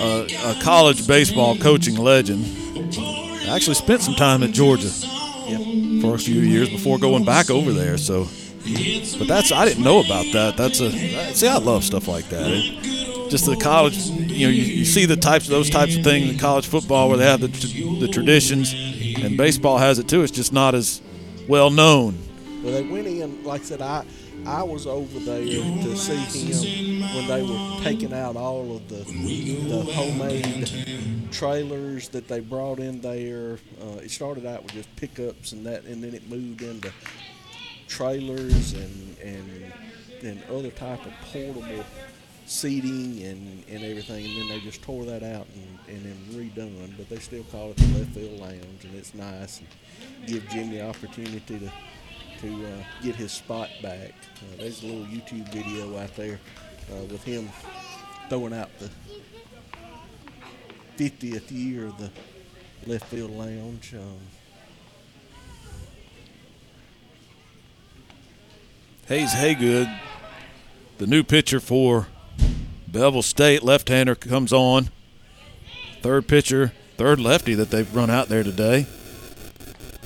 a, 0.00 0.26
a 0.44 0.62
college 0.62 1.06
baseball 1.06 1.56
coaching 1.56 1.96
legend. 1.96 2.44
Actually, 3.48 3.74
spent 3.74 4.02
some 4.02 4.14
time 4.14 4.42
at 4.42 4.50
Georgia 4.50 4.88
for 6.00 6.14
a 6.14 6.18
few 6.18 6.40
years 6.40 6.68
before 6.68 6.98
going 6.98 7.24
back 7.24 7.50
over 7.50 7.72
there. 7.72 7.96
So, 7.98 8.28
but 9.18 9.28
that's 9.28 9.50
I 9.52 9.64
didn't 9.64 9.84
know 9.84 10.00
about 10.00 10.26
that. 10.32 10.56
That's 10.56 10.80
a 10.80 10.90
see, 11.34 11.48
I 11.48 11.56
love 11.58 11.84
stuff 11.84 12.08
like 12.08 12.28
that. 12.28 12.50
It, 12.50 13.30
just 13.30 13.46
the 13.46 13.56
college, 13.56 13.96
you 13.96 14.46
know, 14.46 14.52
you, 14.52 14.62
you 14.62 14.84
see 14.84 15.06
the 15.06 15.16
types, 15.16 15.48
those 15.48 15.70
types 15.70 15.96
of 15.96 16.04
things 16.04 16.28
in 16.28 16.38
college 16.38 16.66
football 16.66 17.08
where 17.08 17.16
they 17.16 17.24
have 17.24 17.40
the, 17.40 17.48
the 17.98 18.06
traditions, 18.06 18.74
and 18.74 19.38
baseball 19.38 19.78
has 19.78 19.98
it 19.98 20.06
too. 20.06 20.22
It's 20.22 20.30
just 20.30 20.52
not 20.52 20.74
as 20.74 21.00
well 21.48 21.70
known. 21.70 22.18
Well, 22.62 22.72
they 22.72 22.82
went 22.82 23.06
in, 23.08 23.42
like 23.44 23.62
I 23.62 23.64
said, 23.64 23.82
I 23.82 24.04
I 24.46 24.62
was 24.62 24.86
over 24.86 25.18
there 25.20 25.42
to 25.42 25.96
see 25.96 26.52
him 26.52 27.02
when 27.02 27.26
they 27.26 27.42
were 27.42 27.82
taking 27.82 28.12
out 28.12 28.36
all 28.36 28.76
of 28.76 28.88
the 28.88 29.02
the 29.68 29.82
homemade 29.92 30.70
trailers 31.32 32.08
that 32.10 32.28
they 32.28 32.40
brought 32.40 32.78
in 32.78 33.00
there. 33.00 33.58
Uh, 33.80 33.98
it 33.98 34.10
started 34.10 34.46
out 34.46 34.62
with 34.62 34.74
just 34.74 34.94
pickups 34.96 35.52
and 35.52 35.66
that, 35.66 35.84
and 35.84 36.04
then 36.04 36.14
it 36.14 36.28
moved 36.28 36.62
into 36.62 36.92
trailers 37.88 38.74
and 38.74 39.16
and 39.18 39.72
and 40.22 40.42
other 40.50 40.70
type 40.70 41.04
of 41.04 41.12
portable 41.32 41.84
seating 42.46 43.22
and, 43.22 43.64
and 43.68 43.84
everything, 43.84 44.24
and 44.26 44.36
then 44.40 44.48
they 44.48 44.60
just 44.60 44.82
tore 44.82 45.04
that 45.04 45.22
out 45.22 45.46
and, 45.54 45.96
and 45.96 46.04
then 46.04 46.18
redone. 46.32 46.92
But 46.96 47.08
they 47.08 47.18
still 47.18 47.44
call 47.44 47.70
it 47.70 47.76
the 47.76 47.98
left 47.98 48.10
field 48.10 48.40
lounge, 48.40 48.84
and 48.84 48.94
it's 48.94 49.14
nice 49.14 49.60
and 49.60 49.68
give 50.26 50.48
Jim 50.48 50.70
the 50.70 50.86
opportunity 50.86 51.40
to 51.58 51.72
to 52.42 52.66
uh, 52.66 52.84
get 53.02 53.14
his 53.14 53.30
spot 53.30 53.70
back. 53.82 54.12
Uh, 54.36 54.56
there's 54.58 54.82
a 54.82 54.86
little 54.86 55.04
YouTube 55.04 55.48
video 55.50 55.96
out 55.96 56.14
there 56.16 56.40
uh, 56.92 57.04
with 57.04 57.22
him 57.22 57.48
throwing 58.28 58.52
out 58.52 58.68
the 58.80 58.90
50th 60.98 61.50
year 61.52 61.86
of 61.86 61.98
the 61.98 62.10
left 62.86 63.06
field 63.06 63.30
lounge. 63.30 63.94
Um, 63.94 64.18
Hayes 69.06 69.34
Haygood, 69.34 70.00
the 70.98 71.06
new 71.06 71.22
pitcher 71.22 71.60
for 71.60 72.08
Bevill 72.88 73.22
State, 73.22 73.62
left-hander 73.62 74.16
comes 74.16 74.52
on. 74.52 74.88
Third 76.00 76.26
pitcher, 76.26 76.72
third 76.96 77.20
lefty 77.20 77.54
that 77.54 77.70
they've 77.70 77.94
run 77.94 78.10
out 78.10 78.28
there 78.28 78.42
today. 78.42 78.86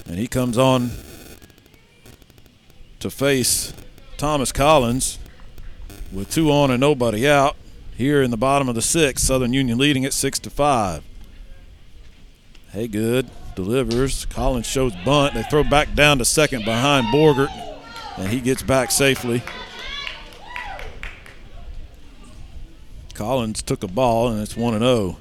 And 0.07 0.19
he 0.19 0.29
comes 0.29 0.59
on 0.59 0.91
to 3.01 3.11
face 3.11 3.73
Thomas 4.17 4.53
Collins 4.53 5.19
with 6.13 6.31
two 6.31 6.51
on 6.51 6.71
and 6.71 6.81
nobody 6.81 7.29
out. 7.29 7.57
Here 7.97 8.23
in 8.23 8.31
the 8.31 8.37
bottom 8.37 8.69
of 8.69 8.75
the 8.75 8.83
sixth, 8.83 9.25
Southern 9.27 9.53
Union 9.53 9.79
leading 9.79 10.05
at 10.05 10.13
six 10.13 10.39
to 10.41 10.51
five. 10.51 11.03
Haygood 12.75 13.29
delivers. 13.55 14.27
Collins 14.27 14.67
shows 14.67 14.95
bunt. 15.05 15.33
They 15.35 15.43
throw 15.45 15.65
back 15.65 15.95
down 15.95 16.19
to 16.19 16.25
second 16.25 16.65
behind 16.67 17.07
Borgert 17.07 17.49
and 18.17 18.29
he 18.29 18.41
gets 18.41 18.63
back 18.63 18.91
safely. 18.91 19.43
Collins 23.15 23.63
took 23.63 23.83
a 23.83 23.89
ball, 23.89 24.29
and 24.29 24.43
it's 24.43 24.57
1 24.57 24.75
and 24.75 24.83
0 24.83 25.17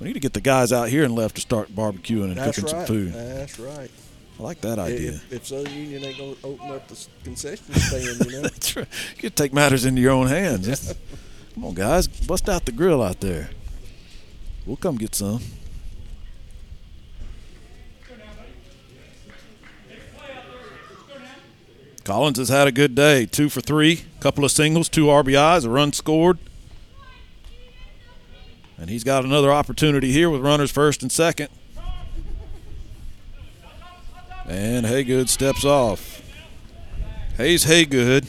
We 0.00 0.06
need 0.06 0.14
to 0.14 0.20
get 0.20 0.32
the 0.32 0.40
guys 0.40 0.72
out 0.72 0.88
here 0.88 1.04
and 1.04 1.14
left 1.14 1.34
to 1.34 1.40
start 1.42 1.68
barbecuing 1.74 2.24
and 2.24 2.36
That's 2.36 2.56
cooking 2.58 2.64
right. 2.76 2.86
some 2.86 2.94
food. 2.94 3.12
That's 3.12 3.58
right. 3.58 3.90
I 4.40 4.42
like 4.42 4.62
that 4.62 4.78
idea. 4.78 5.10
If, 5.10 5.32
if 5.34 5.46
Southern 5.48 5.74
Union 5.74 6.02
ain't 6.02 6.16
going 6.16 6.34
to 6.34 6.46
open 6.46 6.70
up 6.70 6.88
the 6.88 7.06
concession 7.24 7.74
stand, 7.74 8.24
you 8.24 8.32
know. 8.32 8.42
That's 8.48 8.74
right. 8.74 8.86
You 9.14 9.20
could 9.20 9.36
take 9.36 9.52
matters 9.52 9.84
into 9.84 10.00
your 10.00 10.12
own 10.12 10.28
hands. 10.28 10.94
Come 11.52 11.66
on, 11.66 11.74
guys, 11.74 12.08
bust 12.08 12.48
out 12.48 12.64
the 12.64 12.72
grill 12.72 13.02
out 13.02 13.20
there. 13.20 13.50
We'll 14.64 14.78
come 14.78 14.96
get 14.96 15.14
some. 15.14 15.42
Collins 22.04 22.38
has 22.38 22.48
had 22.48 22.66
a 22.66 22.72
good 22.72 22.94
day. 22.94 23.26
Two 23.26 23.50
for 23.50 23.60
three, 23.60 24.04
A 24.18 24.22
couple 24.22 24.42
of 24.46 24.50
singles, 24.50 24.88
two 24.88 25.04
RBIs, 25.04 25.66
a 25.66 25.68
run 25.68 25.92
scored. 25.92 26.38
And 28.78 28.88
he's 28.88 29.04
got 29.04 29.26
another 29.26 29.52
opportunity 29.52 30.12
here 30.12 30.30
with 30.30 30.40
runners 30.40 30.70
first 30.70 31.02
and 31.02 31.12
second. 31.12 31.50
And 34.50 34.84
Haygood 34.84 35.28
steps 35.28 35.64
off. 35.64 36.20
Hayes 37.36 37.66
Haygood 37.66 38.26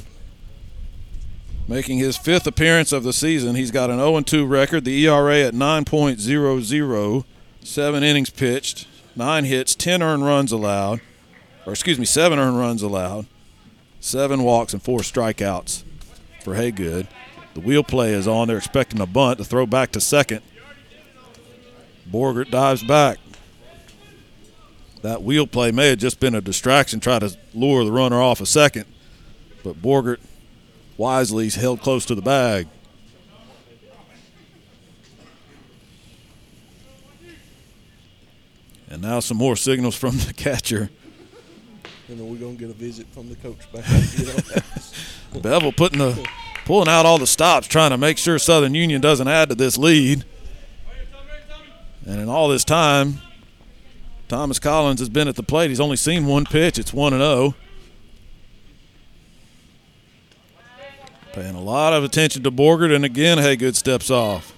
making 1.67 1.97
his 1.97 2.15
fifth 2.15 2.45
appearance 2.45 2.91
of 2.91 3.01
the 3.03 3.11
season. 3.11 3.55
He's 3.55 3.71
got 3.71 3.89
an 3.89 3.97
0 3.97 4.21
2 4.21 4.45
record, 4.45 4.85
the 4.85 5.07
ERA 5.07 5.41
at 5.41 5.55
9.00, 5.55 7.23
seven 7.63 8.03
innings 8.03 8.29
pitched, 8.29 8.87
nine 9.15 9.45
hits, 9.45 9.73
10 9.73 10.03
earned 10.03 10.23
runs 10.23 10.51
allowed, 10.51 11.01
or 11.65 11.73
excuse 11.73 11.97
me, 11.97 12.05
seven 12.05 12.37
earned 12.37 12.59
runs 12.59 12.83
allowed, 12.83 13.25
seven 13.99 14.43
walks, 14.43 14.73
and 14.73 14.83
four 14.83 14.99
strikeouts 14.99 15.83
for 16.43 16.53
Haygood. 16.53 17.07
The 17.55 17.61
wheel 17.61 17.83
play 17.83 18.13
is 18.13 18.27
on. 18.27 18.47
They're 18.47 18.57
expecting 18.57 19.01
a 19.01 19.07
bunt 19.07 19.39
to 19.39 19.43
throw 19.43 19.65
back 19.65 19.91
to 19.93 19.99
second. 19.99 20.41
Borgert 22.07 22.51
dives 22.51 22.83
back. 22.83 23.17
That 25.01 25.23
wheel 25.23 25.47
play 25.47 25.71
may 25.71 25.89
have 25.89 25.99
just 25.99 26.19
been 26.19 26.35
a 26.35 26.41
distraction, 26.41 26.99
try 26.99 27.19
to 27.19 27.35
lure 27.53 27.83
the 27.83 27.91
runner 27.91 28.21
off 28.21 28.39
a 28.39 28.45
second. 28.45 28.85
But 29.63 29.81
Borgert 29.81 30.19
wisely 30.97 31.47
is 31.47 31.55
held 31.55 31.81
close 31.81 32.05
to 32.05 32.15
the 32.15 32.21
bag. 32.21 32.67
And 38.89 39.01
now 39.01 39.21
some 39.21 39.37
more 39.37 39.55
signals 39.55 39.95
from 39.95 40.17
the 40.17 40.33
catcher. 40.33 40.89
And 42.09 42.19
then 42.19 42.29
we're 42.29 42.37
going 42.37 42.57
to 42.57 42.59
get 42.59 42.69
a 42.69 42.77
visit 42.77 43.07
from 43.07 43.29
the 43.29 43.35
coach 43.35 43.71
back. 43.71 43.85
You 44.17 44.25
know? 44.25 45.41
Bevill 45.41 45.71
putting 45.71 45.99
the 45.99 46.27
pulling 46.65 46.89
out 46.89 47.05
all 47.05 47.17
the 47.17 47.25
stops, 47.25 47.67
trying 47.67 47.91
to 47.91 47.97
make 47.97 48.17
sure 48.17 48.37
Southern 48.37 48.75
Union 48.75 48.99
doesn't 48.99 49.29
add 49.29 49.49
to 49.49 49.55
this 49.55 49.77
lead. 49.77 50.25
And 52.05 52.19
in 52.19 52.27
all 52.27 52.49
this 52.49 52.65
time, 52.65 53.21
Thomas 54.31 54.59
Collins 54.59 55.01
has 55.01 55.09
been 55.09 55.27
at 55.27 55.35
the 55.35 55.43
plate. 55.43 55.67
He's 55.67 55.81
only 55.81 55.97
seen 55.97 56.25
one 56.25 56.45
pitch. 56.45 56.79
It's 56.79 56.93
one 56.93 57.11
and 57.11 57.21
zero. 57.21 57.53
Paying 61.33 61.55
a 61.55 61.59
lot 61.59 61.91
of 61.91 62.05
attention 62.05 62.41
to 62.43 62.49
Borgert, 62.49 62.95
and 62.95 63.03
again, 63.03 63.39
Haygood 63.39 63.75
steps 63.75 64.09
off. 64.09 64.55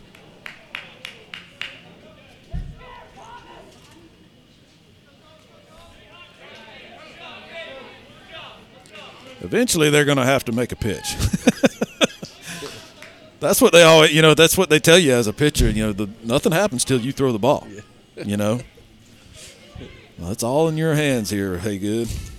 Eventually, 9.41 9.89
they're 9.89 10.05
going 10.05 10.17
to 10.17 10.23
have 10.23 10.45
to 10.45 10.51
make 10.51 10.71
a 10.71 10.75
pitch. 10.75 11.15
that's 13.39 13.59
what 13.59 13.73
they 13.73 13.81
always, 13.81 14.13
you 14.13 14.21
know, 14.21 14.35
that's 14.35 14.55
what 14.55 14.69
they 14.69 14.77
tell 14.77 14.99
you 14.99 15.13
as 15.13 15.25
a 15.25 15.33
pitcher. 15.33 15.67
You 15.67 15.87
know, 15.87 15.93
the, 15.93 16.09
nothing 16.23 16.51
happens 16.51 16.85
till 16.85 17.01
you 17.01 17.11
throw 17.11 17.31
the 17.31 17.39
ball. 17.39 17.67
You 18.23 18.37
know, 18.37 18.61
well, 20.17 20.31
it's 20.31 20.43
all 20.43 20.67
in 20.67 20.77
your 20.77 20.95
hands 20.95 21.29
here. 21.29 21.57
Haygood. 21.57 22.31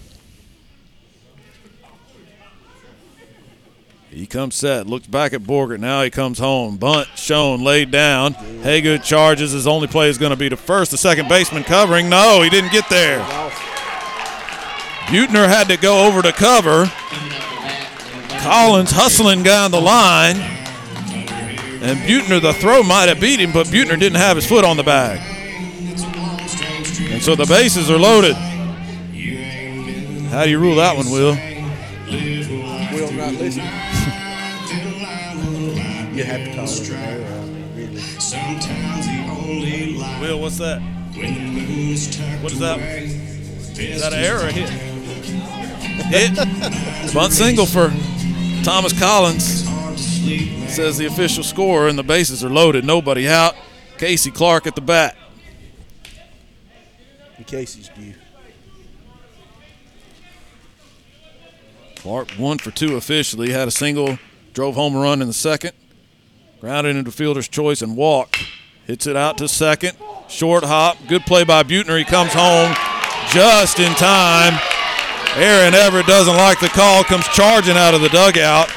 He 4.15 4.27
comes 4.27 4.55
set, 4.55 4.86
looks 4.86 5.09
back 5.09 5.33
at 5.33 5.43
Borgert. 5.43 5.81
Now 5.81 6.03
he 6.03 6.11
comes 6.11 6.39
home. 6.39 6.77
Bunt 6.77 7.09
shown, 7.17 7.65
laid 7.65 7.91
down. 7.91 8.35
Haygood 8.62 9.03
charges. 9.03 9.51
His 9.51 9.67
only 9.67 9.89
play 9.89 10.09
is 10.09 10.19
going 10.19 10.31
to 10.31 10.36
be 10.36 10.49
to 10.49 10.57
first. 10.57 10.93
The 10.93 10.97
second 10.97 11.28
baseman 11.28 11.65
covering. 11.65 12.09
No, 12.09 12.41
he 12.41 12.49
didn't 12.49 12.70
get 12.70 12.89
there. 12.89 13.19
Butner 15.07 15.49
had 15.49 15.67
to 15.69 15.77
go 15.77 16.07
over 16.07 16.23
to 16.23 16.33
cover. 16.33 16.86
Collins 18.41 18.93
hustling 18.93 19.43
down 19.43 19.73
the 19.73 19.81
line. 19.81 20.36
And 21.83 21.99
Butner, 22.09 22.41
the 22.41 22.53
throw 22.53 22.85
might 22.85 23.09
have 23.09 23.20
beat 23.20 23.41
him, 23.41 23.53
but 23.53 23.67
Butner 23.67 23.99
didn't 23.99 24.19
have 24.19 24.36
his 24.36 24.47
foot 24.47 24.65
on 24.65 24.77
the 24.77 24.85
bag. 24.85 25.34
And 27.12 27.23
so 27.23 27.34
the 27.34 27.47
bases 27.47 27.91
are 27.91 27.99
loaded. 27.99 28.36
How 30.34 30.44
do 30.44 30.50
you 30.50 30.58
rule 30.58 30.76
that 30.76 30.97
one, 30.97 31.10
Will? 31.10 31.36
Will 32.92 33.12
not 33.12 33.33
listen. 33.34 33.62
you 36.15 36.24
have 36.24 36.44
to 36.44 36.55
call 36.55 36.65
it 36.68 36.89
an 36.91 36.97
error. 36.97 37.24
I 37.26 37.28
mean, 37.44 37.94
really. 39.62 39.94
Will, 40.20 40.41
what's 40.41 40.58
that? 40.58 40.81
What 42.42 42.52
is 42.52 42.58
that? 42.58 42.78
Is 42.81 44.00
that 44.02 44.12
an 44.12 44.18
error 44.18 44.41
or 44.41 44.49
a 44.49 44.52
hit? 44.52 44.68
Hit. 46.07 46.34
Bunt 47.15 47.33
single 47.33 47.66
for 47.66 47.92
Thomas 48.65 48.92
Collins. 48.99 49.65
Says 50.74 50.99
the 50.99 51.07
official 51.07 51.44
score, 51.44 51.89
and 51.89 51.99
the 51.99 52.02
bases 52.02 52.44
are 52.44 52.50
loaded. 52.50 52.84
Nobody 52.84 53.28
out. 53.28 53.55
Casey 53.99 54.31
Clark 54.31 54.66
at 54.66 54.74
the 54.74 54.81
bat. 54.81 55.16
In 57.39 57.45
case 57.45 57.75
he's 57.75 57.89
due. 57.89 58.15
Clark 61.97 62.31
one 62.33 62.59
for 62.59 62.71
two 62.71 62.97
officially. 62.97 63.51
Had 63.51 63.69
a 63.69 63.71
single, 63.71 64.19
drove 64.53 64.75
home 64.75 64.95
a 64.95 65.01
run 65.01 65.21
in 65.23 65.27
the 65.27 65.35
second. 65.35 65.73
Grounded 66.61 66.97
into 66.97 67.11
fielder's 67.11 67.49
choice 67.49 67.83
and 67.83 67.97
walked. 67.97 68.45
Hits 68.87 69.07
it 69.07 69.17
out 69.17 69.39
to 69.39 69.49
second. 69.49 69.97
Short 70.29 70.65
hop. 70.65 70.99
Good 71.09 71.23
play 71.23 71.45
by 71.45 71.63
Butner. 71.63 71.99
He 71.99 72.05
comes 72.05 72.33
home 72.33 72.75
just 73.33 73.81
in 73.81 73.93
time. 73.95 74.59
Aaron 75.37 75.75
Everett 75.75 76.07
doesn't 76.07 76.37
like 76.37 76.61
the 76.61 76.69
call, 76.69 77.03
comes 77.03 77.27
charging 77.29 77.77
out 77.77 77.93
of 77.93 78.01
the 78.01 78.09
dugout 78.11 78.71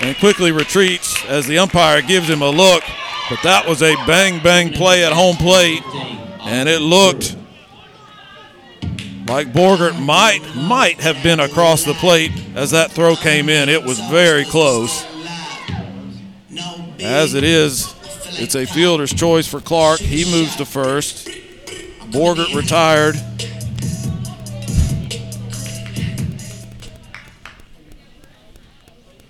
and 0.00 0.16
quickly 0.18 0.52
retreats 0.52 1.24
as 1.26 1.46
the 1.46 1.58
umpire 1.58 2.00
gives 2.00 2.28
him 2.28 2.42
a 2.42 2.48
look. 2.48 2.82
But 3.28 3.42
that 3.42 3.66
was 3.66 3.82
a 3.82 3.94
bang 4.06 4.42
bang 4.42 4.72
play 4.72 5.04
at 5.04 5.12
home 5.12 5.36
plate, 5.36 5.82
and 6.42 6.68
it 6.68 6.80
looked 6.80 7.36
like 9.30 9.52
Borgert 9.52 9.96
might 10.04 10.40
might 10.56 11.00
have 11.00 11.22
been 11.22 11.38
across 11.38 11.84
the 11.84 11.94
plate 11.94 12.32
as 12.56 12.72
that 12.72 12.90
throw 12.90 13.14
came 13.14 13.48
in. 13.48 13.68
It 13.68 13.84
was 13.84 14.00
very 14.10 14.44
close. 14.44 15.06
As 16.98 17.34
it 17.34 17.44
is, 17.44 17.94
it's 18.40 18.56
a 18.56 18.66
fielder's 18.66 19.14
choice 19.14 19.46
for 19.46 19.60
Clark. 19.60 20.00
He 20.00 20.24
moves 20.24 20.56
to 20.56 20.64
first. 20.64 21.28
Borgert 22.10 22.52
retired. 22.56 23.14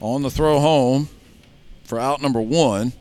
On 0.01 0.23
the 0.23 0.31
throw 0.31 0.61
home 0.61 1.11
for 1.85 2.01
out 2.01 2.23
number 2.23 2.41
one. 2.41 2.95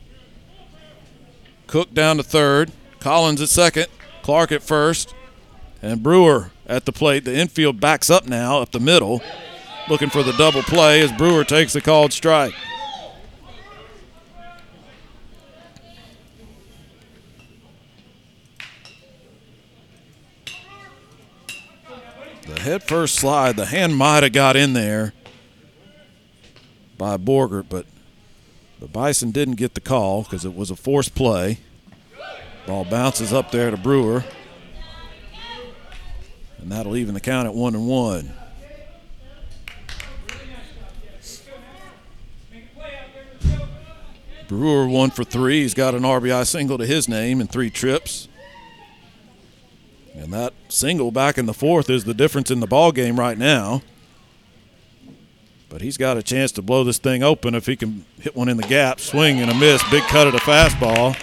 Cook 1.66 1.94
down 1.94 2.18
to 2.18 2.22
third. 2.22 2.70
Collins 2.98 3.40
at 3.40 3.48
second. 3.48 3.86
Clark 4.20 4.52
at 4.52 4.62
first. 4.62 5.14
And 5.80 6.02
Brewer 6.02 6.50
at 6.70 6.86
the 6.86 6.92
plate. 6.92 7.24
The 7.24 7.36
infield 7.36 7.80
backs 7.80 8.08
up 8.08 8.26
now 8.26 8.60
up 8.60 8.70
the 8.70 8.80
middle, 8.80 9.20
looking 9.88 10.08
for 10.08 10.22
the 10.22 10.32
double 10.32 10.62
play 10.62 11.02
as 11.02 11.12
Brewer 11.12 11.44
takes 11.44 11.74
the 11.74 11.80
called 11.80 12.12
strike. 12.12 12.54
The 22.46 22.60
head 22.60 22.82
first 22.82 23.16
slide, 23.16 23.56
the 23.56 23.66
hand 23.66 23.96
might 23.96 24.22
have 24.22 24.32
got 24.32 24.56
in 24.56 24.72
there 24.72 25.12
by 26.96 27.16
Borgert, 27.16 27.66
but 27.68 27.86
the 28.80 28.86
Bison 28.86 29.30
didn't 29.30 29.54
get 29.54 29.74
the 29.74 29.80
call 29.80 30.22
because 30.22 30.44
it 30.44 30.54
was 30.54 30.70
a 30.70 30.76
forced 30.76 31.14
play. 31.14 31.58
Ball 32.66 32.84
bounces 32.84 33.32
up 33.32 33.50
there 33.50 33.70
to 33.70 33.76
Brewer. 33.76 34.24
And 36.60 36.70
that'll 36.70 36.96
even 36.96 37.14
the 37.14 37.20
count 37.20 37.46
at 37.46 37.54
one 37.54 37.74
and 37.74 37.86
one. 37.86 38.34
Brewer 44.46 44.88
one 44.88 45.10
for 45.10 45.22
three. 45.22 45.62
He's 45.62 45.74
got 45.74 45.94
an 45.94 46.02
RBI 46.02 46.44
single 46.44 46.76
to 46.76 46.84
his 46.84 47.08
name 47.08 47.40
in 47.40 47.46
three 47.46 47.70
trips. 47.70 48.28
And 50.12 50.32
that 50.32 50.52
single 50.68 51.12
back 51.12 51.38
in 51.38 51.46
the 51.46 51.54
fourth 51.54 51.88
is 51.88 52.04
the 52.04 52.14
difference 52.14 52.50
in 52.50 52.58
the 52.58 52.66
ball 52.66 52.90
game 52.90 53.18
right 53.18 53.38
now. 53.38 53.82
But 55.68 55.82
he's 55.82 55.96
got 55.96 56.16
a 56.16 56.22
chance 56.22 56.50
to 56.52 56.62
blow 56.62 56.82
this 56.82 56.98
thing 56.98 57.22
open 57.22 57.54
if 57.54 57.66
he 57.66 57.76
can 57.76 58.04
hit 58.20 58.34
one 58.34 58.48
in 58.48 58.56
the 58.56 58.64
gap, 58.64 58.98
swing 58.98 59.38
and 59.40 59.50
a 59.50 59.54
miss, 59.54 59.88
big 59.88 60.02
cut 60.04 60.26
at 60.26 60.34
a 60.34 60.38
fastball. 60.38 61.16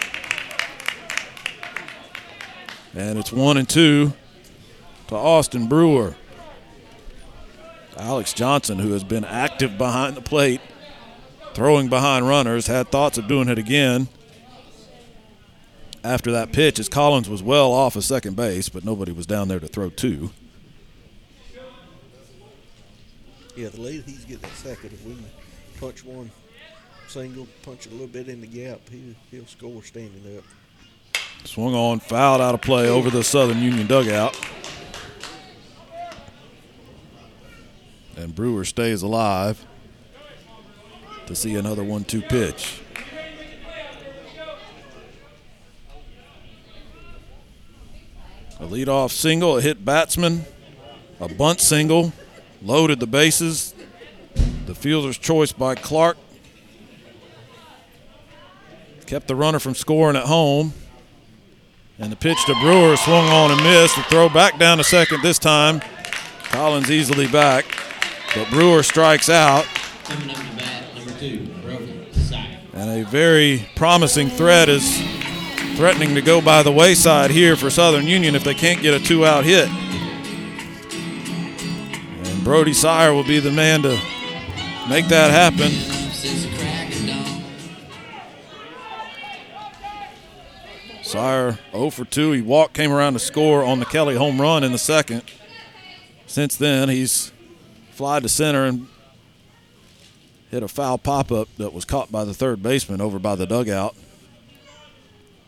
And 2.95 3.19
it's 3.19 3.33
one 3.33 3.57
and 3.57 3.67
two 3.67 4.13
to 5.07 5.15
Austin 5.15 5.67
Brewer. 5.67 6.15
Alex 7.97 8.33
Johnson, 8.33 8.79
who 8.79 8.91
has 8.91 9.03
been 9.03 9.25
active 9.25 9.77
behind 9.77 10.15
the 10.15 10.21
plate, 10.21 10.61
throwing 11.53 11.89
behind 11.89 12.27
runners, 12.27 12.67
had 12.67 12.89
thoughts 12.89 13.17
of 13.17 13.27
doing 13.27 13.49
it 13.49 13.57
again 13.57 14.07
after 16.03 16.31
that 16.31 16.51
pitch 16.51 16.79
as 16.79 16.87
Collins 16.87 17.29
was 17.29 17.41
well 17.43 17.71
off 17.71 17.95
of 17.95 18.03
second 18.03 18.35
base, 18.35 18.69
but 18.69 18.85
nobody 18.85 19.11
was 19.11 19.25
down 19.25 19.47
there 19.47 19.59
to 19.59 19.67
throw 19.67 19.89
two. 19.89 20.31
Yeah, 23.55 23.69
the 23.69 23.81
lead 23.81 24.03
he's 24.05 24.23
getting 24.23 24.43
at 24.45 24.51
second. 24.51 24.93
If 24.93 25.03
we 25.03 25.17
punch 25.79 26.05
one 26.05 26.29
single, 27.07 27.47
punch 27.63 27.87
a 27.87 27.89
little 27.89 28.07
bit 28.07 28.29
in 28.29 28.39
the 28.41 28.47
gap, 28.47 28.81
he, 28.89 29.15
he'll 29.31 29.47
score 29.47 29.81
standing 29.83 30.37
up. 30.37 30.43
Swung 31.43 31.73
on, 31.73 31.99
fouled 31.99 32.41
out 32.41 32.53
of 32.53 32.61
play 32.61 32.87
over 32.87 33.09
the 33.09 33.23
Southern 33.23 33.61
Union 33.61 33.87
dugout. 33.87 34.37
And 38.17 38.33
Brewer 38.33 38.65
stays 38.65 39.03
alive 39.03 39.63
to 41.27 41.35
see 41.35 41.55
another 41.55 41.83
1 41.83 42.03
2 42.03 42.23
pitch. 42.23 42.81
A 48.59 48.65
leadoff 48.65 49.11
single, 49.11 49.57
a 49.57 49.61
hit 49.61 49.85
batsman, 49.85 50.45
a 51.19 51.29
bunt 51.29 51.61
single, 51.61 52.11
loaded 52.63 52.99
the 52.99 53.05
bases. 53.05 53.75
The 54.65 54.73
fielder's 54.73 55.19
choice 55.19 55.51
by 55.51 55.75
Clark 55.75 56.17
kept 59.05 59.27
the 59.27 59.35
runner 59.35 59.59
from 59.59 59.75
scoring 59.75 60.17
at 60.17 60.25
home. 60.25 60.73
And 61.99 62.11
the 62.11 62.15
pitch 62.15 62.43
to 62.45 62.53
Brewer 62.55 62.97
swung 62.97 63.27
on 63.29 63.51
and 63.51 63.63
missed. 63.63 63.95
The 63.95 64.03
throw 64.03 64.27
back 64.27 64.59
down 64.59 64.77
to 64.79 64.83
second 64.83 65.21
this 65.21 65.39
time. 65.39 65.81
Collins 66.49 66.91
easily 66.91 67.27
back, 67.27 67.65
but 68.37 68.49
Brewer 68.49 68.83
strikes 68.83 69.29
out. 69.29 69.65
Coming 70.03 70.29
up 70.29 70.37
to 70.37 70.55
bat, 70.55 70.95
number 70.95 71.11
two, 71.19 71.49
And 72.73 73.01
a 73.01 73.03
very 73.05 73.67
promising 73.75 74.29
threat 74.29 74.69
is 74.69 75.01
threatening 75.75 76.13
to 76.15 76.21
go 76.21 76.39
by 76.41 76.61
the 76.63 76.71
wayside 76.71 77.31
here 77.31 77.55
for 77.55 77.69
Southern 77.69 78.05
Union 78.05 78.35
if 78.35 78.43
they 78.43 78.53
can't 78.53 78.81
get 78.81 78.93
a 78.93 79.03
two 79.03 79.25
out 79.25 79.43
hit. 79.43 79.67
And 82.27 82.43
Brody 82.43 82.73
Sire 82.73 83.13
will 83.13 83.23
be 83.23 83.39
the 83.39 83.51
man 83.51 83.81
to 83.81 83.99
make 84.87 85.07
that 85.07 85.31
happen. 85.31 85.71
Sire 91.03 91.57
0 91.71 91.89
for 91.89 92.03
2. 92.03 92.33
He 92.33 92.41
walked, 92.41 92.73
came 92.73 92.91
around 92.91 93.13
to 93.13 93.19
score 93.19 93.63
on 93.63 93.79
the 93.79 93.85
Kelly 93.85 94.15
home 94.15 94.41
run 94.41 94.63
in 94.63 94.73
the 94.73 94.77
second. 94.77 95.23
Since 96.25 96.57
then, 96.57 96.89
he's 96.89 97.31
fly 97.97 98.19
to 98.19 98.29
center 98.29 98.63
and 98.63 98.87
hit 100.51 100.61
a 100.61 100.67
foul 100.67 100.99
pop 100.99 101.31
up 101.31 101.47
that 101.57 101.73
was 101.73 101.83
caught 101.83 102.11
by 102.11 102.23
the 102.23 102.33
third 102.33 102.61
baseman 102.61 103.01
over 103.01 103.17
by 103.17 103.33
the 103.33 103.47
dugout. 103.47 103.95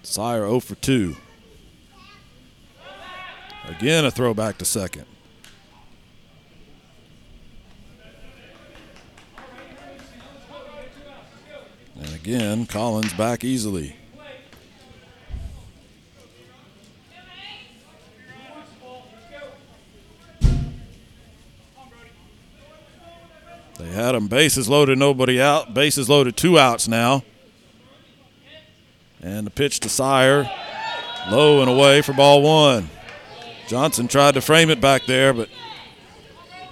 Sire 0.01 0.47
0 0.47 0.59
for 0.59 0.73
2. 0.73 1.15
Again, 3.67 4.03
a 4.03 4.09
throwback 4.09 4.57
to 4.57 4.65
second. 4.65 5.05
And 12.01 12.15
again, 12.15 12.65
Collins 12.65 13.13
back 13.13 13.43
easily. 13.43 13.95
They 23.79 23.87
had 23.87 24.13
him 24.13 24.27
bases 24.27 24.67
loaded, 24.67 24.97
nobody 24.97 25.41
out. 25.41 25.73
Bases 25.73 26.09
loaded, 26.09 26.35
two 26.35 26.59
outs 26.59 26.89
now. 26.89 27.23
And 29.21 29.47
the 29.47 29.51
pitch 29.51 29.79
to 29.79 29.89
Sire, 29.89 30.51
low 31.31 31.61
and 31.61 31.69
away 31.69 32.01
for 32.01 32.11
ball 32.11 32.41
one. 32.41 32.89
Johnson 33.69 34.09
tried 34.09 34.33
to 34.33 34.41
frame 34.41 34.69
it 34.69 34.81
back 34.81 35.05
there, 35.05 35.33
but 35.33 35.47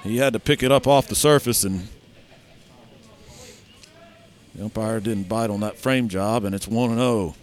he 0.03 0.17
had 0.17 0.33
to 0.33 0.39
pick 0.39 0.61
it 0.61 0.71
up 0.71 0.85
off 0.85 1.07
the 1.07 1.15
surface, 1.15 1.63
and 1.63 1.87
the 4.53 4.65
umpire 4.65 4.99
didn't 4.99 5.29
bite 5.29 5.49
on 5.49 5.61
that 5.61 5.77
frame 5.77 6.09
job, 6.09 6.43
and 6.43 6.53
it's 6.53 6.67
1 6.67 6.95
0. 6.95 7.35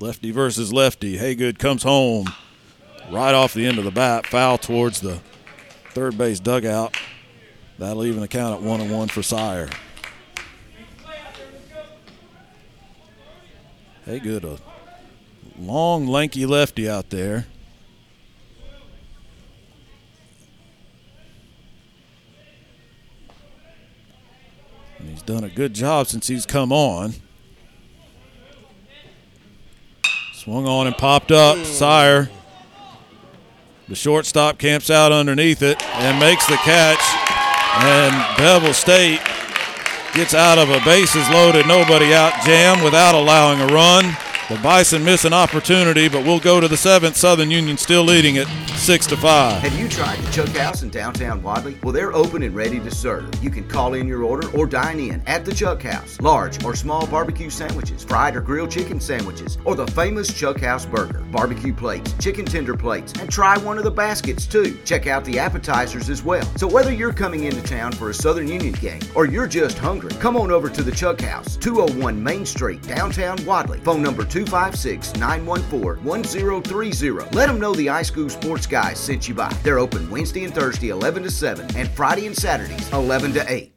Lefty 0.00 0.32
versus 0.32 0.72
lefty. 0.72 1.18
Haygood 1.18 1.58
comes 1.60 1.84
home 1.84 2.26
right 3.10 3.34
off 3.34 3.54
the 3.54 3.66
end 3.66 3.78
of 3.78 3.84
the 3.84 3.90
bat, 3.90 4.26
foul 4.26 4.58
towards 4.58 5.00
the 5.00 5.20
third 5.90 6.16
base 6.18 6.40
dugout. 6.40 6.96
That'll 7.78 8.04
even 8.04 8.20
the 8.20 8.28
count 8.28 8.54
at 8.54 8.62
one 8.62 8.80
and 8.80 8.90
one 8.90 9.08
for 9.08 9.22
Sire. 9.22 9.68
Haygood, 14.06 14.44
a 14.44 14.58
long, 15.60 16.06
lanky 16.06 16.46
lefty 16.46 16.88
out 16.88 17.10
there. 17.10 17.46
And 24.98 25.10
he's 25.10 25.22
done 25.22 25.44
a 25.44 25.50
good 25.50 25.74
job 25.74 26.08
since 26.08 26.26
he's 26.26 26.46
come 26.46 26.72
on. 26.72 27.14
Swung 30.32 30.66
on 30.66 30.86
and 30.86 30.96
popped 30.96 31.30
up. 31.30 31.58
Sire. 31.64 32.30
The 33.88 33.96
shortstop 33.96 34.58
camps 34.58 34.90
out 34.90 35.12
underneath 35.12 35.62
it 35.62 35.82
and 35.82 36.20
makes 36.20 36.46
the 36.46 36.56
catch. 36.56 37.00
And 37.80 38.36
Bevill 38.36 38.74
State 38.74 39.20
gets 40.12 40.34
out 40.34 40.58
of 40.58 40.68
a 40.68 40.78
bases 40.84 41.26
loaded, 41.30 41.66
nobody 41.66 42.12
out 42.12 42.34
jam 42.44 42.84
without 42.84 43.14
allowing 43.14 43.60
a 43.62 43.66
run. 43.66 44.14
The 44.48 44.56
Bison 44.62 45.04
miss 45.04 45.26
an 45.26 45.34
opportunity, 45.34 46.08
but 46.08 46.24
we'll 46.24 46.40
go 46.40 46.58
to 46.58 46.68
the 46.68 46.76
seventh. 46.78 47.18
Southern 47.18 47.50
Union 47.50 47.76
still 47.76 48.02
leading 48.02 48.36
it 48.36 48.48
six 48.76 49.06
to 49.08 49.16
five. 49.18 49.60
Have 49.60 49.78
you 49.78 49.86
tried 49.88 50.18
the 50.20 50.32
Chuck 50.32 50.48
House 50.56 50.82
in 50.82 50.88
downtown 50.88 51.42
Wadley? 51.42 51.76
Well, 51.82 51.92
they're 51.92 52.14
open 52.14 52.42
and 52.42 52.54
ready 52.54 52.80
to 52.80 52.90
serve. 52.90 53.28
You 53.44 53.50
can 53.50 53.68
call 53.68 53.92
in 53.92 54.06
your 54.08 54.22
order 54.22 54.48
or 54.56 54.66
dine 54.66 55.00
in 55.00 55.20
at 55.26 55.44
the 55.44 55.54
Chuck 55.54 55.82
House. 55.82 56.18
Large 56.22 56.64
or 56.64 56.74
small 56.74 57.06
barbecue 57.08 57.50
sandwiches, 57.50 58.04
fried 58.04 58.36
or 58.36 58.40
grilled 58.40 58.70
chicken 58.70 59.00
sandwiches, 59.00 59.58
or 59.66 59.74
the 59.74 59.86
famous 59.88 60.32
Chuck 60.32 60.60
House 60.60 60.86
burger, 60.86 61.18
barbecue 61.30 61.74
plates, 61.74 62.14
chicken 62.18 62.46
tender 62.46 62.74
plates, 62.74 63.12
and 63.20 63.30
try 63.30 63.58
one 63.58 63.76
of 63.76 63.84
the 63.84 63.90
baskets 63.90 64.46
too. 64.46 64.78
Check 64.86 65.06
out 65.06 65.26
the 65.26 65.38
appetizers 65.38 66.08
as 66.08 66.22
well. 66.22 66.46
So 66.56 66.66
whether 66.66 66.92
you're 66.92 67.12
coming 67.12 67.44
into 67.44 67.62
town 67.64 67.92
for 67.92 68.08
a 68.08 68.14
Southern 68.14 68.48
Union 68.48 68.72
game 68.72 69.02
or 69.14 69.26
you're 69.26 69.46
just 69.46 69.76
hungry, 69.76 70.12
come 70.20 70.38
on 70.38 70.50
over 70.50 70.70
to 70.70 70.82
the 70.82 70.92
Chuck 70.92 71.20
House, 71.20 71.56
201 71.56 72.22
Main 72.22 72.46
Street, 72.46 72.80
downtown 72.84 73.36
Wadley. 73.44 73.80
Phone 73.80 74.02
number 74.02 74.24
256 74.46 75.14
914 75.16 76.04
1030. 76.04 77.36
Let 77.36 77.46
them 77.46 77.58
know 77.58 77.74
the 77.74 77.88
iSchool 77.88 78.30
Sports 78.30 78.66
Guys 78.66 78.98
sent 78.98 79.26
you 79.26 79.34
by. 79.34 79.52
They're 79.64 79.80
open 79.80 80.08
Wednesday 80.10 80.44
and 80.44 80.54
Thursday 80.54 80.90
11 80.90 81.24
to 81.24 81.30
7 81.30 81.76
and 81.76 81.90
Friday 81.90 82.26
and 82.26 82.36
Saturdays 82.36 82.92
11 82.92 83.32
to 83.32 83.52
8. 83.52 83.74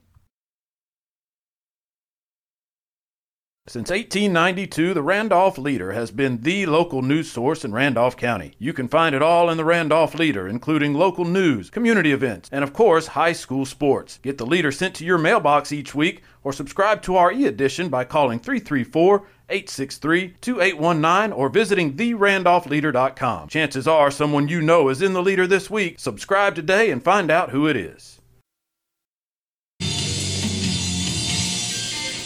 Since 3.68 3.90
1892, 3.90 4.94
the 4.94 5.02
Randolph 5.02 5.58
Leader 5.58 5.94
has 5.94 6.12
been 6.12 6.42
the 6.42 6.66
local 6.66 7.02
news 7.02 7.32
source 7.32 7.64
in 7.64 7.72
Randolph 7.72 8.18
County. 8.18 8.54
You 8.60 8.74
can 8.74 8.88
find 8.88 9.16
it 9.16 9.22
all 9.22 9.50
in 9.50 9.58
the 9.58 9.64
Randolph 9.64 10.14
Leader, 10.14 10.48
including 10.48 10.94
local 10.94 11.26
news, 11.26 11.70
community 11.70 12.12
events, 12.12 12.50
and 12.52 12.64
of 12.64 12.74
course, 12.74 13.08
high 13.08 13.34
school 13.34 13.66
sports. 13.66 14.20
Get 14.22 14.38
the 14.38 14.46
Leader 14.46 14.72
sent 14.72 14.96
to 14.96 15.06
your 15.06 15.18
mailbox 15.18 15.72
each 15.72 15.96
week 15.96 16.22
or 16.44 16.52
subscribe 16.52 17.02
to 17.04 17.16
our 17.16 17.32
e 17.32 17.46
edition 17.46 17.88
by 17.88 18.04
calling 18.04 18.40
334 18.40 19.26
863 19.52 20.36
2819 20.42 21.32
or 21.32 21.50
visiting 21.50 21.94
therandolphleader.com. 21.94 23.50
Chances 23.50 23.88
are 23.88 24.10
someone 24.10 24.48
you 24.48 24.62
know 24.62 24.90
is 24.90 25.02
in 25.02 25.14
the 25.14 25.22
Leader 25.22 25.46
this 25.46 25.70
week. 25.70 26.00
Subscribe 26.00 26.56
today 26.56 26.90
and 26.90 27.04
find 27.04 27.30
out 27.30 27.52
who 27.52 27.68
it 27.68 27.76
is. 27.76 28.20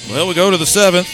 Well, 0.09 0.27
we 0.27 0.33
go 0.33 0.51
to 0.51 0.57
the 0.57 0.65
seventh. 0.65 1.07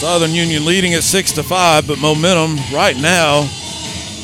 Southern 0.00 0.32
Union 0.32 0.64
leading 0.64 0.94
at 0.94 1.02
six 1.02 1.32
to 1.32 1.42
five, 1.42 1.86
but 1.86 1.98
momentum 1.98 2.56
right 2.72 2.96
now 2.96 3.46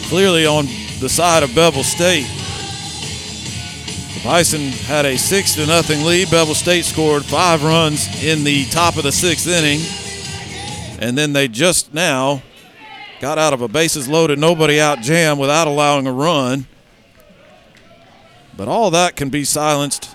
clearly 0.08 0.46
on 0.46 0.66
the 1.00 1.08
side 1.08 1.42
of 1.42 1.54
Bevill 1.54 1.82
State. 1.82 2.26
The 4.14 4.20
Bison 4.24 4.60
had 4.60 5.04
a 5.04 5.18
six 5.18 5.54
to 5.56 5.66
nothing 5.66 6.04
lead. 6.04 6.30
Bevill 6.30 6.54
State 6.54 6.84
scored 6.84 7.24
five 7.24 7.64
runs 7.64 8.06
in 8.22 8.44
the 8.44 8.66
top 8.66 8.96
of 8.96 9.02
the 9.02 9.12
sixth 9.12 9.48
inning, 9.48 9.80
and 10.98 11.16
then 11.16 11.32
they 11.32 11.48
just 11.48 11.92
now 11.94 12.42
got 13.20 13.38
out 13.38 13.52
of 13.52 13.62
a 13.62 13.68
bases 13.68 14.08
loaded, 14.08 14.38
nobody 14.38 14.80
out 14.80 15.00
jam 15.00 15.38
without 15.38 15.66
allowing 15.66 16.06
a 16.06 16.12
run. 16.12 16.66
But 18.56 18.68
all 18.68 18.90
that 18.90 19.16
can 19.16 19.28
be 19.28 19.44
silenced 19.44 20.14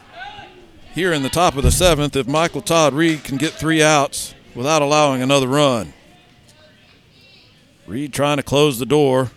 here 0.93 1.13
in 1.13 1.23
the 1.23 1.29
top 1.29 1.55
of 1.55 1.63
the 1.63 1.71
seventh 1.71 2.15
if 2.15 2.27
Michael 2.27 2.61
Todd 2.61 2.93
Reed 2.93 3.23
can 3.23 3.37
get 3.37 3.53
three 3.53 3.81
outs 3.81 4.33
without 4.55 4.81
allowing 4.81 5.21
another 5.21 5.47
run. 5.47 5.93
Reed 7.87 8.13
trying 8.13 8.37
to 8.37 8.43
close 8.43 8.79
the 8.79 8.85
door, 8.85 9.31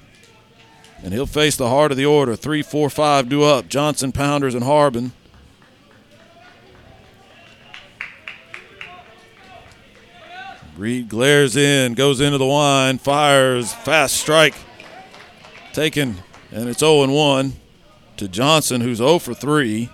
and 1.02 1.12
he'll 1.12 1.26
face 1.26 1.56
the 1.56 1.68
heart 1.68 1.90
of 1.90 1.96
the 1.96 2.06
order. 2.06 2.36
Three, 2.36 2.62
four, 2.62 2.88
five 2.88 3.28
due 3.28 3.42
up. 3.42 3.68
Johnson, 3.68 4.12
Pounders, 4.12 4.54
and 4.54 4.64
Harbin. 4.64 5.12
Reed 10.76 11.08
glares 11.08 11.56
in, 11.56 11.94
goes 11.94 12.20
into 12.20 12.38
the 12.38 12.46
wine, 12.46 12.98
fires, 12.98 13.72
fast 13.72 14.16
strike. 14.16 14.54
Taken, 15.72 16.16
and 16.50 16.68
it's 16.68 16.80
0 16.80 17.06
1 17.06 17.52
to 18.16 18.28
Johnson, 18.28 18.80
who's 18.80 18.98
0 18.98 19.18
for 19.18 19.34
3. 19.34 19.88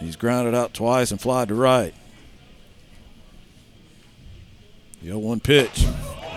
He's 0.00 0.16
grounded 0.16 0.54
out 0.54 0.74
twice 0.74 1.10
and 1.10 1.20
flied 1.20 1.48
to 1.48 1.54
right. 1.54 1.94
The 5.00 5.08
0 5.08 5.18
1 5.18 5.40
pitch. 5.40 5.86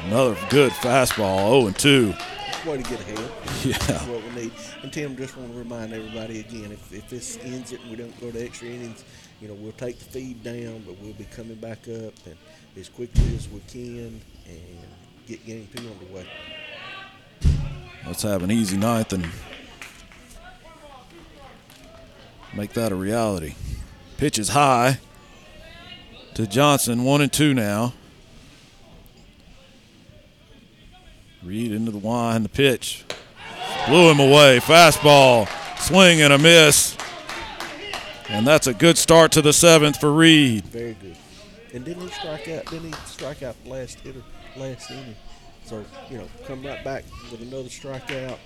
Another 0.06 0.38
good 0.50 0.72
fastball, 0.72 1.62
0 1.62 1.74
2. 1.74 2.70
Way 2.70 2.78
to 2.78 2.84
get 2.90 3.00
ahead. 3.00 3.32
Yeah. 3.64 3.78
That's 3.78 4.06
what 4.06 4.24
we 4.24 4.42
need. 4.42 4.52
And 4.84 4.94
Tim, 4.94 5.16
just 5.18 5.36
want 5.36 5.52
to 5.52 5.58
remind 5.58 5.94
everybody 5.94 6.40
again, 6.40 6.72
if, 6.72 6.94
if 6.94 7.10
this 7.10 7.38
ends 7.44 7.72
it 7.72 7.82
and 7.82 7.90
we 7.90 7.98
don't 7.98 8.20
go 8.22 8.32
to 8.32 8.44
extra 8.44 8.68
innings, 8.68 9.04
you 9.42 9.48
know, 9.48 9.54
we'll 9.54 9.72
take 9.74 10.00
the 10.00 10.06
feed 10.06 10.44
down, 10.44 10.84
but 10.86 10.98
we'll 11.00 11.14
be 11.14 11.26
coming 11.26 11.56
back 11.56 11.88
up 11.88 12.14
and 12.26 12.36
as 12.76 12.90
quickly 12.90 13.36
as 13.36 13.50
we 13.50 13.60
can 13.68 14.22
and 14.48 14.80
get 15.28 15.46
game 15.46 15.68
two 15.76 15.88
underway. 15.90 16.28
Let's 18.06 18.24
have 18.24 18.44
an 18.44 18.52
easy 18.52 18.78
ninth 18.78 19.14
and 19.14 19.28
make 22.54 22.74
that 22.74 22.92
a 22.92 22.96
reality. 22.96 23.56
Pitch 24.18 24.40
is 24.40 24.50
high 24.50 25.00
to 26.34 26.48
Johnson, 26.48 27.04
one 27.04 27.22
and 27.22 27.32
two 27.32 27.54
now. 27.54 27.94
Reed 31.44 31.72
into 31.72 31.92
the 31.92 31.98
wine, 31.98 32.44
the 32.44 32.50
pitch. 32.50 33.06
Blew 33.88 34.10
him 34.10 34.20
away. 34.20 34.60
Fastball, 34.60 35.48
swing 35.80 36.22
and 36.22 36.34
a 36.34 36.38
miss. 36.38 36.98
And 38.30 38.46
that's 38.46 38.68
a 38.68 38.74
good 38.74 38.98
start 38.98 39.32
to 39.34 39.42
the 39.42 39.54
seventh 39.54 40.00
for 40.00 40.12
Reed. 40.12 40.66
Very 40.66 40.96
good. 41.02 41.16
And 41.74 41.86
didn't 41.86 42.04
he 42.04 42.10
strike 42.10 42.48
out? 42.50 42.66
Didn't 42.66 42.94
he 42.94 43.02
strike 43.06 43.44
out 43.44 43.56
the 43.64 43.70
last 43.70 44.00
hitter 44.00 44.24
last 44.56 44.92
inning? 44.92 45.16
So 45.66 45.84
you 46.10 46.18
know, 46.18 46.28
come 46.46 46.66
right 46.66 46.84
back 46.84 47.04
with 47.32 47.42
another 47.42 47.70
strikeout. 47.70 48.38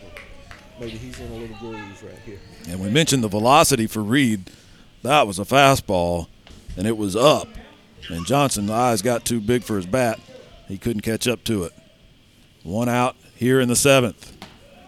Maybe 0.79 0.97
he's 0.97 1.19
in 1.19 1.31
a 1.31 1.35
little 1.35 1.55
groove 1.57 2.03
right 2.03 2.17
here. 2.25 2.39
And 2.67 2.79
we 2.79 2.89
mentioned 2.89 3.23
the 3.23 3.27
velocity 3.27 3.85
for 3.85 4.01
Reed. 4.01 4.49
That 5.03 5.27
was 5.27 5.37
a 5.37 5.43
fastball, 5.43 6.27
and 6.75 6.87
it 6.87 6.97
was 6.97 7.15
up. 7.15 7.47
And 8.09 8.25
Johnson's 8.25 8.71
eyes 8.71 9.01
got 9.01 9.25
too 9.25 9.39
big 9.39 9.63
for 9.63 9.75
his 9.75 9.85
bat. 9.85 10.19
He 10.67 10.77
couldn't 10.77 11.01
catch 11.01 11.27
up 11.27 11.43
to 11.45 11.63
it. 11.65 11.73
One 12.63 12.89
out 12.89 13.15
here 13.35 13.59
in 13.59 13.67
the 13.67 13.75
seventh. 13.75 14.35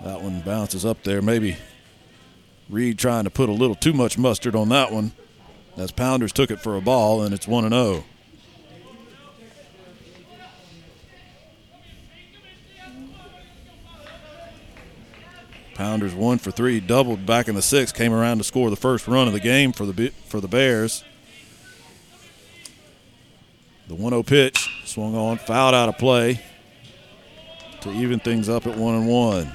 That 0.04 0.22
one 0.22 0.42
bounces 0.42 0.86
up 0.86 1.04
there. 1.04 1.22
Maybe 1.22 1.58
Reed 2.74 2.98
trying 2.98 3.24
to 3.26 3.30
put 3.30 3.50
a 3.50 3.54
little 3.54 3.76
too 3.76 3.94
much 3.94 4.18
mustard 4.18 4.56
on 4.56 4.70
that 4.70 4.92
one. 4.92 5.12
As 5.78 5.92
Pounders 5.92 6.34
took 6.34 6.50
it 6.50 6.60
for 6.60 6.76
a 6.76 6.82
ball, 6.82 7.22
and 7.22 7.34
it's 7.34 7.48
1 7.48 7.70
0. 7.70 8.04
Pounders 15.76 16.14
one 16.14 16.38
for 16.38 16.52
three, 16.52 16.80
doubled 16.80 17.26
back 17.26 17.48
in 17.48 17.56
the 17.56 17.62
sixth, 17.62 17.96
came 17.96 18.14
around 18.14 18.38
to 18.38 18.44
score 18.44 18.70
the 18.70 18.76
first 18.76 19.08
run 19.08 19.28
of 19.28 19.34
the 19.34 19.40
game 19.40 19.72
for 19.72 19.86
the 19.86 20.10
for 20.28 20.40
the 20.40 20.48
Bears. 20.48 21.04
The 23.88 23.96
1-0 23.96 24.26
pitch 24.26 24.70
swung 24.86 25.16
on, 25.16 25.38
fouled 25.38 25.74
out 25.76 25.90
of 25.90 25.98
play 25.98 26.42
to 27.82 27.92
even 27.92 28.20
things 28.20 28.50
up 28.50 28.66
at 28.66 28.78
one 28.78 28.96
and 28.96 29.08
one. 29.08 29.52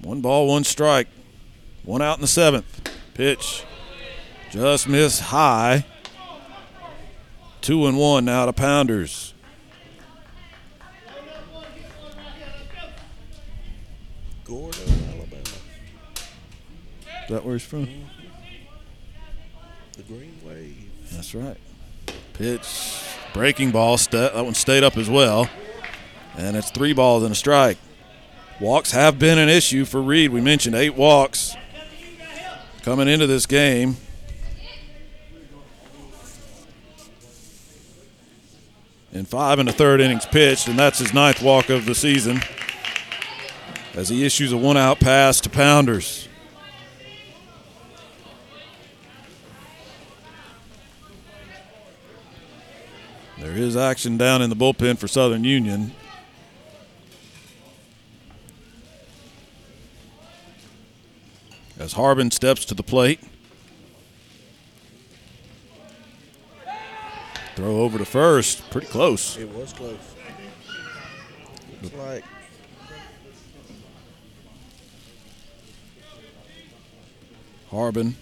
One 0.00 0.20
ball, 0.20 0.46
one 0.48 0.64
strike. 0.64 1.08
One 1.84 2.02
out 2.02 2.18
in 2.18 2.20
the 2.20 2.26
seventh. 2.28 2.90
Pitch 3.14 3.64
just 4.50 4.88
missed 4.88 5.20
high. 5.20 5.84
Two 7.60 7.86
and 7.86 7.98
one 7.98 8.24
now 8.24 8.46
to 8.46 8.52
Pounders. 8.52 9.34
Gordo, 14.44 14.78
Alabama. 15.14 15.42
Is 15.42 17.28
that 17.28 17.44
where 17.44 17.54
he's 17.54 17.64
from? 17.64 17.88
The 19.96 20.02
Green 20.04 20.38
Wave. 20.44 20.90
That's 21.12 21.34
right. 21.34 21.58
Pitch, 22.32 23.04
breaking 23.34 23.72
ball. 23.72 23.98
St- 23.98 24.32
that 24.32 24.44
one 24.44 24.54
stayed 24.54 24.84
up 24.84 24.96
as 24.96 25.10
well. 25.10 25.50
And 26.36 26.56
it's 26.56 26.70
three 26.70 26.92
balls 26.92 27.24
and 27.24 27.32
a 27.32 27.34
strike. 27.34 27.76
Walks 28.60 28.90
have 28.90 29.18
been 29.20 29.38
an 29.38 29.48
issue 29.48 29.84
for 29.84 30.02
Reed. 30.02 30.32
We 30.32 30.40
mentioned 30.40 30.74
eight 30.74 30.96
walks 30.96 31.56
coming 32.82 33.06
into 33.06 33.26
this 33.26 33.46
game. 33.46 33.96
And 39.12 39.26
five 39.26 39.58
and 39.58 39.68
a 39.68 39.72
third 39.72 40.00
innings 40.00 40.26
pitched, 40.26 40.68
and 40.68 40.78
that's 40.78 40.98
his 40.98 41.14
ninth 41.14 41.40
walk 41.40 41.70
of 41.70 41.86
the 41.86 41.94
season 41.94 42.40
as 43.94 44.08
he 44.08 44.24
issues 44.24 44.52
a 44.52 44.56
one 44.56 44.76
out 44.76 45.00
pass 45.00 45.40
to 45.40 45.50
Pounders. 45.50 46.28
There 53.38 53.52
is 53.52 53.76
action 53.76 54.18
down 54.18 54.42
in 54.42 54.50
the 54.50 54.56
bullpen 54.56 54.98
for 54.98 55.08
Southern 55.08 55.44
Union. 55.44 55.92
As 61.78 61.92
Harbin 61.92 62.30
steps 62.30 62.64
to 62.66 62.74
the 62.74 62.82
plate. 62.82 63.20
Throw 67.54 67.82
over 67.82 67.98
to 67.98 68.04
first. 68.04 68.68
Pretty 68.70 68.88
close. 68.88 69.36
It 69.36 69.48
was 69.52 69.72
close. 69.72 69.96
Looks 71.82 71.94
like 71.96 72.24
Harbin. 77.70 78.16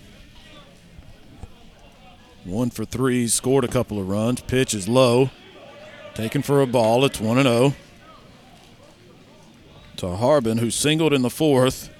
One 2.44 2.70
for 2.70 2.84
three, 2.84 3.26
scored 3.26 3.64
a 3.64 3.68
couple 3.68 3.98
of 3.98 4.08
runs. 4.08 4.40
Pitch 4.42 4.74
is 4.74 4.88
low. 4.88 5.30
Taken 6.14 6.42
for 6.42 6.60
a 6.60 6.66
ball. 6.66 7.04
It's 7.04 7.20
1 7.20 7.42
0. 7.42 7.74
To 9.96 10.16
Harbin, 10.16 10.58
who 10.58 10.70
singled 10.70 11.12
in 11.12 11.22
the 11.22 11.30
fourth. 11.30 11.90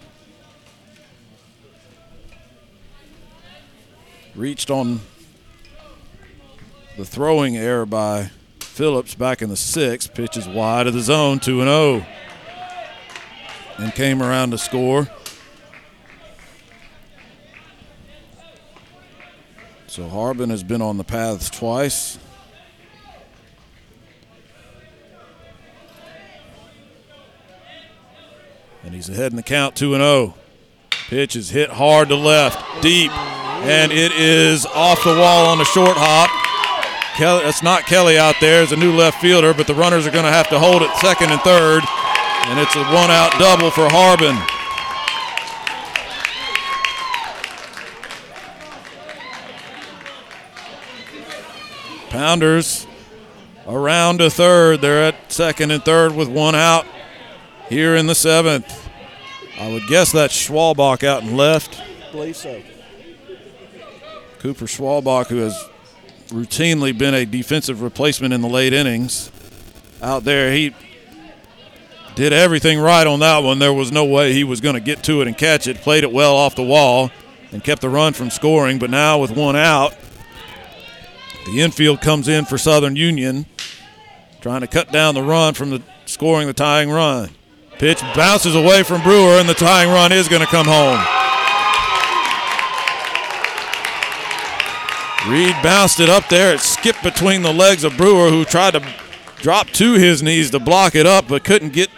Reached 4.36 4.70
on 4.70 5.00
the 6.98 7.06
throwing 7.06 7.56
error 7.56 7.86
by 7.86 8.30
Phillips 8.60 9.14
back 9.14 9.40
in 9.40 9.48
the 9.48 9.56
sixth. 9.56 10.12
Pitches 10.12 10.46
wide 10.46 10.86
of 10.86 10.92
the 10.92 11.00
zone, 11.00 11.40
2 11.40 11.62
0. 11.62 12.06
And 13.78 13.94
came 13.94 14.22
around 14.22 14.50
to 14.50 14.58
score. 14.58 15.08
So 19.86 20.06
Harbin 20.06 20.50
has 20.50 20.62
been 20.62 20.82
on 20.82 20.98
the 20.98 21.04
paths 21.04 21.48
twice. 21.48 22.18
And 28.84 28.94
he's 28.94 29.08
ahead 29.08 29.32
in 29.32 29.36
the 29.36 29.42
count 29.42 29.76
2 29.76 29.94
0. 29.94 30.34
Pitch 31.08 31.36
is 31.36 31.50
hit 31.50 31.70
hard 31.70 32.08
to 32.08 32.16
left, 32.16 32.82
deep, 32.82 33.12
and 33.12 33.92
it 33.92 34.10
is 34.10 34.66
off 34.66 35.04
the 35.04 35.14
wall 35.14 35.46
on 35.46 35.60
a 35.60 35.64
short 35.64 35.96
hop. 35.96 36.28
Kelly, 37.16 37.44
that's 37.44 37.62
not 37.62 37.86
Kelly 37.86 38.18
out 38.18 38.34
there. 38.40 38.64
It's 38.64 38.72
a 38.72 38.76
new 38.76 38.92
left 38.92 39.20
fielder, 39.20 39.54
but 39.54 39.68
the 39.68 39.74
runners 39.74 40.04
are 40.04 40.10
going 40.10 40.24
to 40.24 40.32
have 40.32 40.48
to 40.48 40.58
hold 40.58 40.82
it 40.82 40.90
second 40.96 41.30
and 41.30 41.40
third. 41.42 41.84
And 42.48 42.58
it's 42.58 42.74
a 42.74 42.82
one 42.86 43.12
out 43.12 43.30
double 43.38 43.70
for 43.70 43.88
Harbin. 43.88 44.36
Pounders 52.10 52.86
around 53.68 54.18
to 54.18 54.28
third. 54.28 54.80
They're 54.80 55.04
at 55.04 55.30
second 55.30 55.70
and 55.70 55.84
third 55.84 56.16
with 56.16 56.28
one 56.28 56.56
out 56.56 56.84
here 57.68 57.94
in 57.94 58.08
the 58.08 58.14
seventh. 58.16 58.85
I 59.58 59.72
would 59.72 59.86
guess 59.88 60.12
that's 60.12 60.34
Schwalbach 60.34 61.02
out 61.02 61.22
and 61.22 61.36
left. 61.36 61.80
believe 62.12 62.36
so. 62.36 62.62
Cooper 64.38 64.66
Schwalbach, 64.66 65.28
who 65.28 65.38
has 65.38 65.68
routinely 66.28 66.96
been 66.96 67.14
a 67.14 67.24
defensive 67.24 67.80
replacement 67.82 68.34
in 68.34 68.42
the 68.42 68.48
late 68.48 68.72
innings, 68.72 69.30
out 70.02 70.24
there, 70.24 70.52
he 70.52 70.74
did 72.16 72.32
everything 72.32 72.78
right 72.78 73.06
on 73.06 73.20
that 73.20 73.38
one. 73.42 73.58
There 73.58 73.72
was 73.72 73.92
no 73.92 74.04
way 74.04 74.32
he 74.32 74.44
was 74.44 74.60
going 74.60 74.74
to 74.74 74.80
get 74.80 75.02
to 75.04 75.20
it 75.20 75.26
and 75.26 75.36
catch 75.36 75.66
it. 75.66 75.78
Played 75.78 76.04
it 76.04 76.12
well 76.12 76.34
off 76.36 76.54
the 76.54 76.62
wall 76.62 77.10
and 77.52 77.62
kept 77.62 77.82
the 77.82 77.88
run 77.88 78.12
from 78.12 78.30
scoring. 78.30 78.78
But 78.78 78.90
now 78.90 79.18
with 79.18 79.30
one 79.30 79.56
out, 79.56 79.94
the 81.46 81.60
infield 81.60 82.00
comes 82.00 82.28
in 82.28 82.44
for 82.44 82.58
Southern 82.58 82.96
Union, 82.96 83.46
trying 84.40 84.62
to 84.62 84.66
cut 84.66 84.92
down 84.92 85.14
the 85.14 85.22
run 85.22 85.54
from 85.54 85.70
the 85.70 85.82
scoring 86.04 86.46
the 86.46 86.52
tying 86.52 86.90
run. 86.90 87.30
Pitch 87.78 88.00
bounces 88.14 88.54
away 88.54 88.82
from 88.82 89.02
Brewer, 89.02 89.38
and 89.38 89.48
the 89.48 89.54
tying 89.54 89.90
run 89.90 90.10
is 90.10 90.28
going 90.28 90.40
to 90.40 90.46
come 90.46 90.66
home. 90.66 90.98
Reed 95.30 95.56
bounced 95.62 96.00
it 96.00 96.08
up 96.08 96.28
there. 96.28 96.54
It 96.54 96.60
skipped 96.60 97.02
between 97.02 97.42
the 97.42 97.52
legs 97.52 97.84
of 97.84 97.96
Brewer, 97.96 98.30
who 98.30 98.44
tried 98.44 98.72
to 98.72 98.94
drop 99.36 99.66
to 99.70 99.94
his 99.94 100.22
knees 100.22 100.50
to 100.52 100.58
block 100.58 100.94
it 100.94 101.04
up, 101.04 101.28
but 101.28 101.44
couldn't 101.44 101.72
get 101.72 101.90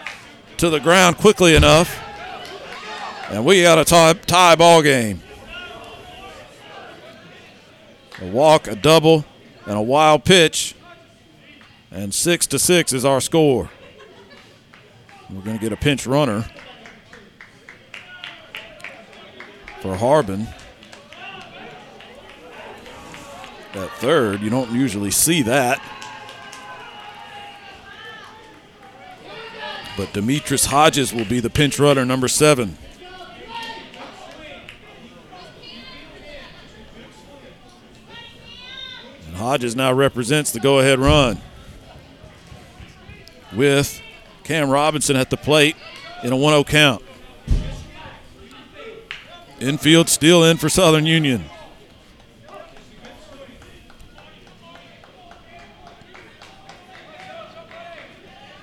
to 0.57 0.69
the 0.71 0.81
ground 0.81 1.19
quickly 1.19 1.55
enough. 1.55 2.03
And 3.31 3.45
we 3.45 3.63
got 3.63 3.79
a 3.79 3.85
tie, 3.85 4.15
tie 4.15 4.57
ball 4.57 4.83
game. 4.83 5.23
A 8.21 8.27
walk, 8.27 8.67
a 8.67 8.75
double, 8.75 9.25
and 9.67 9.77
a 9.77 9.83
wild 9.83 10.25
pitch. 10.25 10.75
And 11.91 12.13
six 12.13 12.47
to 12.49 12.59
six 12.59 12.93
is 12.93 13.05
our 13.05 13.21
score. 13.21 13.71
We're 15.31 15.43
going 15.43 15.59
to 15.59 15.63
get 15.63 15.73
a 15.73 15.77
pinch 15.77 16.07
runner 16.07 16.47
for 19.81 19.95
Harbin. 19.95 20.49
At 23.75 23.91
third, 23.99 24.41
you 24.41 24.49
don't 24.49 24.73
usually 24.73 25.11
see 25.11 25.43
that. 25.43 25.83
But 29.99 30.13
Demetrius 30.15 30.65
Hodges 30.65 31.13
will 31.13 31.27
be 31.27 31.41
the 31.41 31.51
pinch 31.51 31.79
runner, 31.79 32.05
number 32.07 32.29
seven. 32.29 32.79
And 39.27 39.37
Hodges 39.37 39.77
now 39.77 39.93
represents 39.93 40.53
the 40.53 40.61
go 40.61 40.79
ahead 40.79 40.99
run 40.99 41.41
with 43.53 44.01
Cam 44.49 44.70
Robinson 44.70 45.15
at 45.15 45.28
the 45.28 45.36
plate 45.36 45.77
in 46.25 46.33
a 46.33 46.36
1 46.36 46.52
0 46.52 46.65
count. 46.65 47.05
Infield 49.60 50.09
still 50.09 50.43
in 50.43 50.57
for 50.57 50.70
Southern 50.70 51.05
Union. 51.05 51.44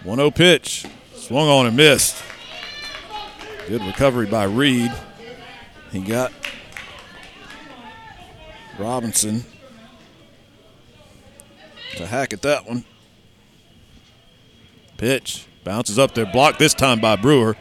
One 0.01 0.17
zero 0.17 0.31
pitch, 0.31 0.88
swung 1.14 1.47
on 1.47 1.67
and 1.67 1.77
missed. 1.77 2.15
Good 3.67 3.83
recovery 3.83 4.25
by 4.25 4.45
Reed. 4.45 4.91
He 5.91 6.01
got 6.01 6.33
Robinson 8.80 9.43
to 11.97 12.07
hack 12.07 12.33
at 12.33 12.41
that 12.41 12.65
one. 12.65 12.85
Pitch 14.97 15.45
bounces 15.66 16.00
up 16.00 16.14
there, 16.14 16.26
blocked 16.27 16.60
this 16.60 16.74
time 16.74 17.02
by 17.02 17.18
Brewer. 17.18 17.58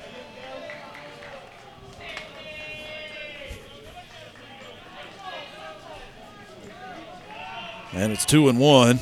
And 7.92 8.12
it's 8.12 8.24
two 8.24 8.48
and 8.48 8.60
one 8.60 9.00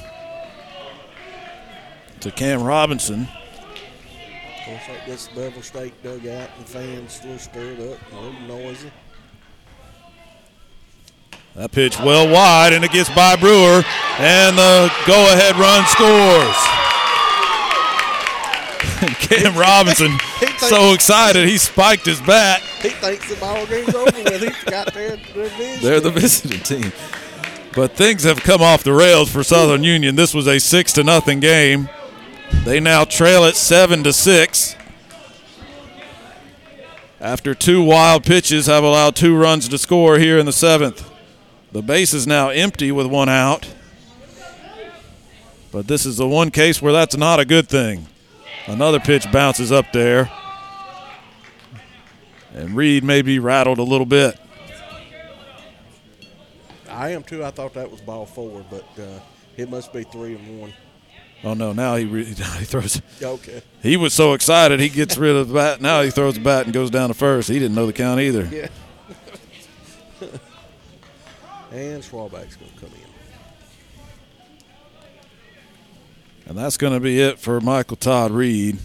to 2.21 2.31
Cam 2.31 2.63
Robinson. 2.63 3.23
Of 3.23 4.65
course, 4.65 4.87
that 4.87 5.07
gets 5.07 5.27
the 5.27 5.35
Bevill 5.35 5.63
State 5.63 6.03
dugout 6.03 6.51
and 6.57 6.67
fans 6.67 7.21
little 7.23 7.39
stirred 7.39 7.81
up, 7.81 7.99
a 8.13 8.15
little 8.15 8.41
noisy. 8.43 8.93
That 11.55 11.73
pitch 11.73 11.99
well 11.99 12.33
wide, 12.33 12.73
and 12.73 12.85
it 12.85 12.93
gets 12.93 13.11
by 13.11 13.37
Brewer, 13.37 13.83
and 14.19 14.57
the 14.57 14.93
go-ahead 15.07 15.57
run 15.57 15.85
scores. 15.87 16.82
Cam 19.19 19.57
Robinson 19.57 20.17
so 20.59 20.93
excited 20.95 21.49
he 21.49 21.59
spiked 21.59 22.07
his 22.07 22.21
bat. 22.21 22.61
He 22.61 22.91
thinks 22.91 23.29
the 23.29 23.37
ball 23.41 23.67
game's 23.67 23.95
over 23.95 24.23
with. 24.23 24.43
He 24.43 24.51
forgot 24.51 24.95
they're, 24.95 25.17
they're. 25.35 25.79
They're 25.79 26.01
the 26.01 26.11
visiting 26.11 26.61
team. 26.61 26.93
But 27.75 27.97
things 27.97 28.23
have 28.25 28.41
come 28.43 28.63
off 28.63 28.85
the 28.85 28.93
rails 28.93 29.33
for 29.33 29.43
Southern 29.43 29.83
Union. 29.83 30.15
This 30.15 30.35
was 30.35 30.47
a 30.47 30.61
six 30.61 30.93
to 30.93 31.03
nothing 31.03 31.41
game. 31.41 31.89
They 32.65 32.79
now 32.79 33.05
trail 33.05 33.45
it 33.45 33.57
seven 33.57 34.05
to 34.05 34.13
six. 34.13 34.77
After 37.21 37.55
two 37.55 37.83
wild 37.83 38.25
pitches 38.25 38.67
have 38.67 38.85
allowed 38.85 39.17
two 39.17 39.37
runs 39.37 39.69
to 39.69 39.79
score 39.79 40.19
here 40.19 40.39
in 40.39 40.47
the 40.47 40.53
seventh. 40.53 41.11
The 41.73 41.83
base 41.83 42.13
is 42.13 42.27
now 42.27 42.51
empty 42.51 42.93
with 42.93 43.07
one 43.07 43.29
out. 43.29 43.69
But 45.73 45.89
this 45.89 46.05
is 46.05 46.19
the 46.19 46.29
one 46.29 46.51
case 46.51 46.83
where 46.83 46.93
that's 46.93 47.17
not 47.17 47.41
a 47.41 47.45
good 47.45 47.69
thing. 47.69 48.07
Another 48.67 49.01
pitch 49.01 49.31
bounces 49.33 49.73
up 49.73 49.93
there. 49.93 50.31
And 52.55 52.77
Reed 52.77 53.03
may 53.03 53.23
be 53.23 53.39
rattled 53.39 53.79
a 53.79 53.83
little 53.83 54.07
bit. 54.07 54.39
I 56.89 57.11
am 57.11 57.23
too. 57.23 57.43
I 57.45 57.51
thought 57.51 57.75
that 57.75 57.91
was 57.91 58.01
ball 58.01 58.27
four, 58.27 58.65
but 58.71 58.85
uh, 58.99 59.19
it 59.57 59.69
must 59.71 59.93
be 59.93 60.05
three 60.05 60.35
and 60.37 60.61
one. 60.61 60.73
Oh 61.43 61.55
no! 61.55 61.73
Now 61.73 61.97
he 61.97 62.05
re- 62.05 62.25
he 62.25 62.35
throws. 62.35 63.01
Okay. 63.21 63.63
He 63.83 63.97
was 63.97 64.15
so 64.15 64.35
excited 64.35 64.79
he 64.79 64.89
gets 64.89 65.17
rid 65.17 65.35
of 65.35 65.49
the 65.49 65.55
bat. 65.55 65.81
Now 65.81 66.03
he 66.03 66.11
throws 66.11 66.35
the 66.35 66.41
bat 66.41 66.67
and 66.67 66.75
goes 66.75 66.91
down 66.91 67.09
to 67.09 67.15
first. 67.15 67.49
He 67.49 67.59
didn't 67.59 67.75
know 67.75 67.87
the 67.87 67.93
count 67.93 68.21
either. 68.21 68.45
Yeah. 68.45 68.69
and 71.73 72.03
Schwalbach's 72.03 72.57
going 72.57 72.71
to 72.73 72.81
come 72.81 72.91
in. 72.95 73.02
And 76.47 76.59
that's 76.59 76.77
going 76.77 76.93
to 76.93 77.01
be 77.01 77.21
it 77.21 77.39
for 77.39 77.61
Michael 77.61 77.97
Todd 77.97 78.31
Reed. 78.31 78.79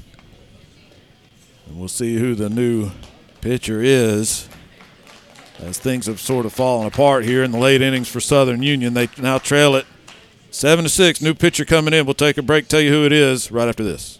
And 1.68 1.80
we'll 1.80 1.88
see 1.88 2.18
who 2.18 2.36
the 2.36 2.50
new 2.50 2.92
pitcher 3.42 3.82
is. 3.82 4.48
As 5.60 5.80
things 5.80 6.06
have 6.06 6.20
sort 6.20 6.46
of 6.46 6.54
fallen 6.54 6.86
apart 6.86 7.26
here 7.26 7.44
in 7.44 7.52
the 7.52 7.58
late 7.58 7.82
innings 7.82 8.08
for 8.08 8.20
Southern 8.20 8.62
Union, 8.62 8.94
they 8.94 9.10
now 9.18 9.40
trail 9.40 9.76
it 9.76 9.88
seven 10.52 10.84
to 10.84 10.90
six. 10.90 11.20
New 11.22 11.34
pitcher 11.34 11.66
coming 11.66 11.94
in. 11.94 12.06
We'll 12.06 12.14
take 12.14 12.38
a 12.38 12.44
break. 12.44 12.68
Tell 12.68 12.82
you 12.82 12.92
who 12.92 13.06
it 13.06 13.12
is 13.12 13.52
right 13.52 13.68
after 13.68 13.84
this. 13.84 14.20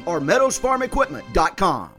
Wedowee 0.00 0.06
or 0.06 0.20
meadowsfarmequipment.com. 0.20 1.90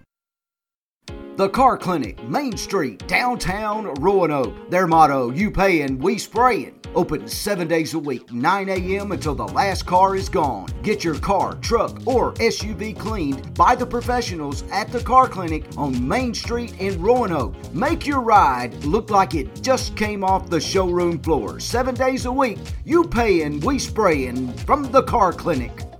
The 1.37 1.49
Car 1.49 1.77
Clinic, 1.77 2.21
Main 2.27 2.57
Street, 2.57 3.07
downtown 3.07 3.93
Roanoke. 3.95 4.69
Their 4.69 4.85
motto, 4.85 5.31
you 5.31 5.49
paying, 5.49 5.97
we 5.97 6.17
spraying. 6.17 6.77
Open 6.93 7.25
seven 7.25 7.69
days 7.69 7.93
a 7.93 7.99
week, 7.99 8.33
9 8.33 8.67
a.m. 8.67 9.13
until 9.13 9.33
the 9.33 9.47
last 9.47 9.85
car 9.85 10.15
is 10.17 10.27
gone. 10.27 10.67
Get 10.83 11.05
your 11.05 11.17
car, 11.17 11.55
truck, 11.55 12.05
or 12.05 12.33
SUV 12.33 12.99
cleaned 12.99 13.53
by 13.53 13.75
the 13.75 13.85
professionals 13.85 14.63
at 14.71 14.91
the 14.91 14.99
Car 14.99 15.29
Clinic 15.29 15.63
on 15.77 16.05
Main 16.05 16.33
Street 16.33 16.77
in 16.79 17.01
Roanoke. 17.01 17.55
Make 17.73 18.05
your 18.05 18.19
ride 18.19 18.73
look 18.83 19.09
like 19.09 19.33
it 19.33 19.63
just 19.63 19.95
came 19.95 20.23
off 20.23 20.49
the 20.49 20.59
showroom 20.59 21.17
floor. 21.19 21.61
Seven 21.61 21.95
days 21.95 22.25
a 22.25 22.31
week, 22.31 22.59
you 22.83 23.05
paying, 23.05 23.61
we 23.61 23.79
spraying 23.79 24.51
from 24.57 24.91
the 24.91 25.03
Car 25.03 25.31
Clinic. 25.31 25.90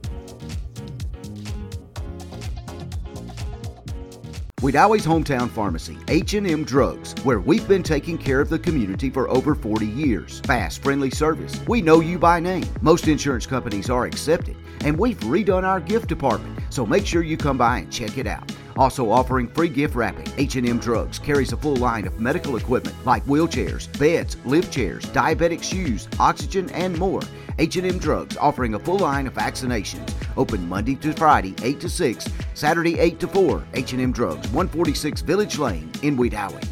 Wedowee's 4.62 5.08
hometown 5.08 5.50
pharmacy, 5.50 5.98
H&M 6.08 6.64
Drugs, 6.66 7.16
where 7.24 7.40
we've 7.40 7.68
been 7.68 7.82
taking 7.82 8.16
care 8.16 8.40
of 8.40 8.48
the 8.48 8.60
community 8.60 9.10
for 9.10 9.28
over 9.28 9.56
40 9.56 9.88
years. 9.88 10.40
Fast, 10.42 10.84
friendly 10.84 11.10
service. 11.10 11.60
We 11.68 11.82
know 11.82 12.00
you 12.00 12.20
by 12.20 12.40
name. 12.40 12.68
Most 12.80 13.08
insurance 13.08 13.48
companies 13.48 13.90
are 13.90 14.06
accepted, 14.06 14.56
and 14.82 14.96
we've 14.96 15.20
redone 15.22 15.64
our 15.64 15.80
gift 15.80 16.08
department, 16.08 16.60
so 16.70 16.86
make 16.86 17.08
sure 17.08 17.24
you 17.24 17.38
come 17.38 17.58
by 17.58 17.80
and 17.80 17.92
check 17.92 18.20
it 18.20 18.28
out. 18.28 18.52
Also 18.78 19.10
offering 19.10 19.48
free 19.48 19.70
gift 19.70 19.96
wrapping. 19.96 20.28
H&M 20.38 20.80
Drugs 20.80 21.20
carries 21.20 21.52
a 21.54 21.58
full 21.58 21.76
line 21.76 22.06
of 22.08 22.20
medical 22.20 22.58
equipment 22.58 22.96
like 23.06 23.24
wheelchairs, 23.26 23.88
beds, 24.00 24.38
lift 24.46 24.74
chairs, 24.74 25.06
diabetic 25.08 25.64
shoes, 25.64 26.08
oxygen, 26.20 26.70
and 26.72 26.98
more. 26.98 27.22
H&M 27.60 27.98
Drugs 27.98 28.38
offering 28.38 28.74
a 28.74 28.80
full 28.80 29.00
line 29.00 29.28
of 29.28 29.34
vaccinations. 29.34 30.14
Open 30.38 30.68
Monday 30.68 30.96
to 30.96 31.14
Friday, 31.14 31.56
8 31.64 31.80
to 31.82 31.90
6, 31.90 32.30
Saturday, 32.54 33.00
8 33.00 33.20
to 33.20 33.28
4. 33.28 33.64
H&M 33.74 34.12
Drugs, 34.12 34.48
146 34.50 35.22
Village 35.22 35.58
Lane 35.58 35.92
in 36.02 36.18
Wedowee. 36.18 36.66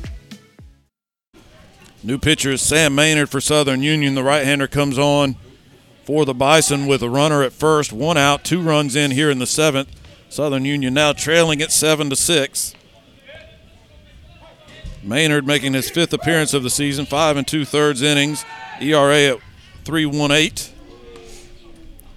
New 2.02 2.18
pitcher 2.18 2.52
is 2.52 2.62
Sam 2.62 2.96
Maynard 2.96 3.30
for 3.30 3.42
Southern 3.42 3.84
Union. 3.84 4.16
The 4.16 4.24
right-hander 4.24 4.68
comes 4.68 4.98
on 4.98 5.36
for 6.06 6.24
the 6.24 6.34
Bison 6.34 6.88
with 6.88 7.04
a 7.04 7.10
runner 7.10 7.44
at 7.44 7.52
first, 7.52 7.92
one 7.92 8.18
out, 8.18 8.46
two 8.46 8.62
runs 8.62 8.96
in 8.96 9.12
here 9.12 9.30
in 9.30 9.40
the 9.40 9.46
seventh. 9.46 9.90
Southern 10.30 10.64
Union 10.64 10.94
now 10.94 11.12
trailing 11.12 11.62
at 11.62 11.72
seven 11.72 12.10
to 12.10 12.16
six. 12.16 12.76
Maynard 15.02 15.48
making 15.48 15.74
his 15.74 15.90
fifth 15.90 16.14
appearance 16.14 16.54
of 16.54 16.64
the 16.64 16.70
season, 16.70 17.06
five 17.06 17.36
and 17.36 17.48
two 17.48 17.66
thirds 17.66 18.02
innings, 18.02 18.46
ERA 18.80 19.36
at 19.36 19.40
3.18. 19.86 20.70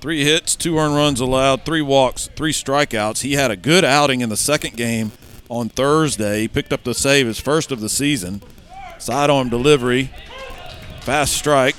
Three 0.01 0.25
hits, 0.25 0.57
two 0.57 0.79
earned 0.79 0.97
runs 0.97 1.21
allowed, 1.21 1.65
three 1.65 1.81
walks, 1.81 2.29
three 2.35 2.53
strikeouts. 2.53 3.23
He 3.23 3.35
had 3.35 3.53
a 3.53 3.57
good 3.57 3.85
outing 3.85 4.21
in 4.21 4.29
the 4.29 4.37
second 4.37 4.77
game 4.77 5.13
on 5.49 5.69
Thursday. 5.69 6.41
He 6.43 6.49
picked 6.49 6.73
up 6.73 6.83
the 6.83 6.95
save, 6.95 7.27
his 7.27 7.39
first 7.39 7.71
of 7.71 7.81
the 7.81 7.89
season. 7.89 8.43
Sidearm 8.99 9.49
delivery, 9.49 10.11
fast 11.01 11.35
strike 11.35 11.77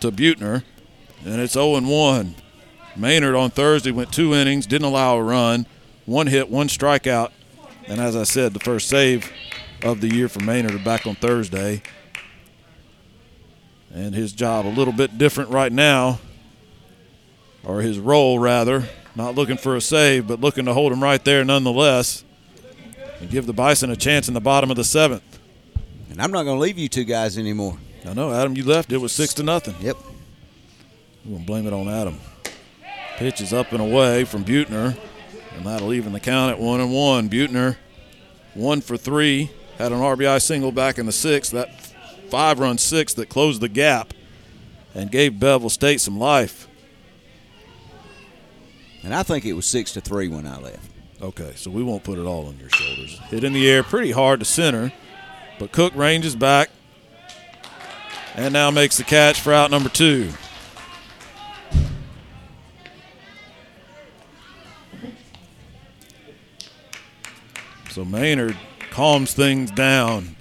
to 0.00 0.12
Butner, 0.12 0.62
and 1.24 1.40
it's 1.40 1.54
0 1.54 1.80
1. 1.80 2.34
Maynard 2.96 3.34
on 3.34 3.50
Thursday 3.50 3.90
went 3.90 4.12
two 4.12 4.34
innings, 4.34 4.66
didn't 4.66 4.86
allow 4.86 5.16
a 5.16 5.22
run, 5.22 5.66
one 6.06 6.26
hit, 6.26 6.50
one 6.50 6.68
strikeout, 6.68 7.30
and 7.86 8.00
as 8.00 8.14
I 8.16 8.24
said, 8.24 8.52
the 8.52 8.60
first 8.60 8.88
save 8.88 9.30
of 9.82 10.00
the 10.00 10.14
year 10.14 10.28
for 10.28 10.40
Maynard 10.40 10.84
back 10.84 11.06
on 11.06 11.14
Thursday. 11.14 11.82
And 13.92 14.14
his 14.14 14.32
job 14.32 14.66
a 14.66 14.68
little 14.68 14.92
bit 14.92 15.18
different 15.18 15.50
right 15.50 15.72
now, 15.72 16.20
or 17.64 17.80
his 17.82 17.98
role 17.98 18.38
rather. 18.38 18.84
Not 19.14 19.34
looking 19.34 19.58
for 19.58 19.76
a 19.76 19.80
save, 19.80 20.26
but 20.26 20.40
looking 20.40 20.64
to 20.64 20.72
hold 20.72 20.92
him 20.92 21.02
right 21.02 21.22
there 21.22 21.44
nonetheless 21.44 22.24
and 23.20 23.30
give 23.30 23.46
the 23.46 23.52
Bison 23.52 23.90
a 23.90 23.96
chance 23.96 24.26
in 24.26 24.34
the 24.34 24.40
bottom 24.40 24.70
of 24.70 24.76
the 24.76 24.84
seventh. 24.84 25.38
And 26.10 26.20
I'm 26.20 26.30
not 26.30 26.44
going 26.44 26.56
to 26.56 26.60
leave 26.60 26.78
you 26.78 26.88
two 26.88 27.04
guys 27.04 27.36
anymore. 27.36 27.78
I 28.06 28.14
know, 28.14 28.32
Adam, 28.32 28.56
you 28.56 28.64
left. 28.64 28.90
It 28.90 28.98
was 28.98 29.12
six 29.12 29.34
to 29.34 29.42
nothing. 29.42 29.74
Yep. 29.80 29.96
We're 31.24 31.30
going 31.32 31.40
to 31.42 31.46
blame 31.46 31.66
it 31.66 31.72
on 31.72 31.88
Adam. 31.88 32.18
Pitch 33.16 33.40
is 33.40 33.52
up 33.52 33.72
and 33.72 33.80
away 33.80 34.24
from 34.24 34.44
Butner, 34.44 34.96
and 35.56 35.66
that'll 35.66 35.92
even 35.92 36.12
the 36.12 36.20
count 36.20 36.50
at 36.52 36.58
one 36.58 36.80
and 36.80 36.92
one. 36.92 37.28
Butner, 37.28 37.76
one 38.54 38.80
for 38.80 38.96
three, 38.96 39.50
had 39.78 39.92
an 39.92 39.98
RBI 39.98 40.40
single 40.40 40.72
back 40.72 40.98
in 40.98 41.06
the 41.06 41.12
sixth. 41.12 41.52
That 41.52 41.68
five 42.28 42.58
run 42.58 42.78
six 42.78 43.14
that 43.14 43.28
closed 43.28 43.60
the 43.60 43.68
gap 43.68 44.14
and 44.94 45.10
gave 45.10 45.38
Bevill 45.38 45.70
State 45.70 46.00
some 46.00 46.18
life. 46.18 46.68
And 49.02 49.14
I 49.14 49.22
think 49.22 49.44
it 49.44 49.54
was 49.54 49.66
six 49.66 49.92
to 49.92 50.00
three 50.00 50.28
when 50.28 50.46
I 50.46 50.58
left. 50.58 50.90
Okay, 51.20 51.52
so 51.54 51.70
we 51.70 51.82
won't 51.82 52.04
put 52.04 52.18
it 52.18 52.26
all 52.26 52.46
on 52.46 52.58
your 52.58 52.68
shoulders. 52.70 53.18
Hit 53.28 53.44
in 53.44 53.52
the 53.52 53.68
air 53.68 53.82
pretty 53.82 54.10
hard 54.10 54.40
to 54.40 54.44
center, 54.44 54.92
but 55.58 55.72
Cook 55.72 55.94
ranges 55.94 56.34
back 56.34 56.70
and 58.34 58.52
now 58.52 58.70
makes 58.70 58.96
the 58.96 59.04
catch 59.04 59.40
for 59.40 59.52
out 59.52 59.70
number 59.70 59.88
two. 59.88 60.30
So 67.92 68.06
Maynard 68.06 68.56
calms 68.90 69.34
things 69.34 69.70
down 69.70 70.36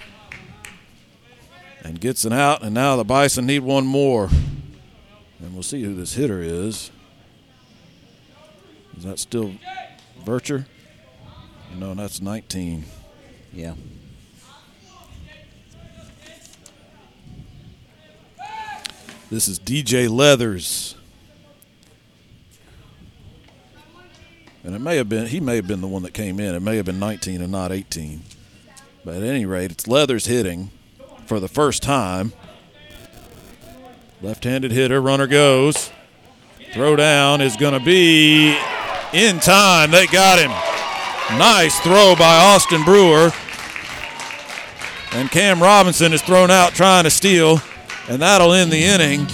and 1.84 2.00
gets 2.00 2.24
an 2.24 2.32
out, 2.32 2.64
and 2.64 2.74
now 2.74 2.96
the 2.96 3.04
Bison 3.04 3.46
need 3.46 3.60
one 3.60 3.86
more. 3.86 4.30
And 5.42 5.54
we'll 5.54 5.62
see 5.62 5.84
who 5.84 5.94
this 5.94 6.14
hitter 6.14 6.42
is. 6.42 6.92
Is 8.98 9.04
that 9.04 9.20
still 9.20 9.52
Vircher? 10.24 10.66
No, 11.76 11.94
that's 11.94 12.22
19. 12.22 12.86
Yeah. 13.52 13.74
This 19.30 19.50
is 19.50 19.60
DJ 19.60 20.08
Leathers. 20.08 20.96
And 24.64 24.76
it 24.76 24.80
may 24.80 24.98
have 24.98 25.10
been, 25.10 25.28
he 25.28 25.40
may 25.40 25.56
have 25.56 25.68
been 25.68 25.82
the 25.82 25.88
one 25.88 26.04
that 26.04 26.14
came 26.14 26.40
in. 26.40 26.54
It 26.54 26.60
may 26.62 26.78
have 26.78 26.86
been 26.86 27.00
19 27.00 27.42
and 27.42 27.52
not 27.52 27.72
18. 27.72 28.22
But 29.04 29.16
at 29.16 29.24
any 29.24 29.46
rate, 29.46 29.72
it's 29.72 29.88
Leathers 29.88 30.28
hitting 30.28 30.70
for 31.26 31.40
the 31.40 31.48
first 31.48 31.82
time. 31.82 32.34
Left 34.22 34.44
handed 34.44 34.72
hitter, 34.72 35.02
runner 35.02 35.26
goes. 35.26 35.92
Throw 36.74 36.96
down 36.96 37.42
is 37.42 37.58
going 37.58 37.78
to 37.78 37.84
be 37.84 38.56
in 39.14 39.40
time. 39.40 39.90
They 39.90 40.06
got 40.06 40.38
him. 40.38 40.52
Nice 41.40 41.80
throw 41.80 42.16
by 42.16 42.38
Austin 42.38 42.84
Brewer. 42.84 43.32
And 45.14 45.30
Cam 45.32 45.62
Robinson 45.62 46.14
is 46.14 46.22
thrown 46.22 46.52
out 46.52 46.74
trying 46.74 47.04
to 47.06 47.10
steal, 47.10 47.60
and 48.08 48.22
that'll 48.22 48.54
end 48.54 48.72
the 48.72 48.84
inning. 48.84 49.28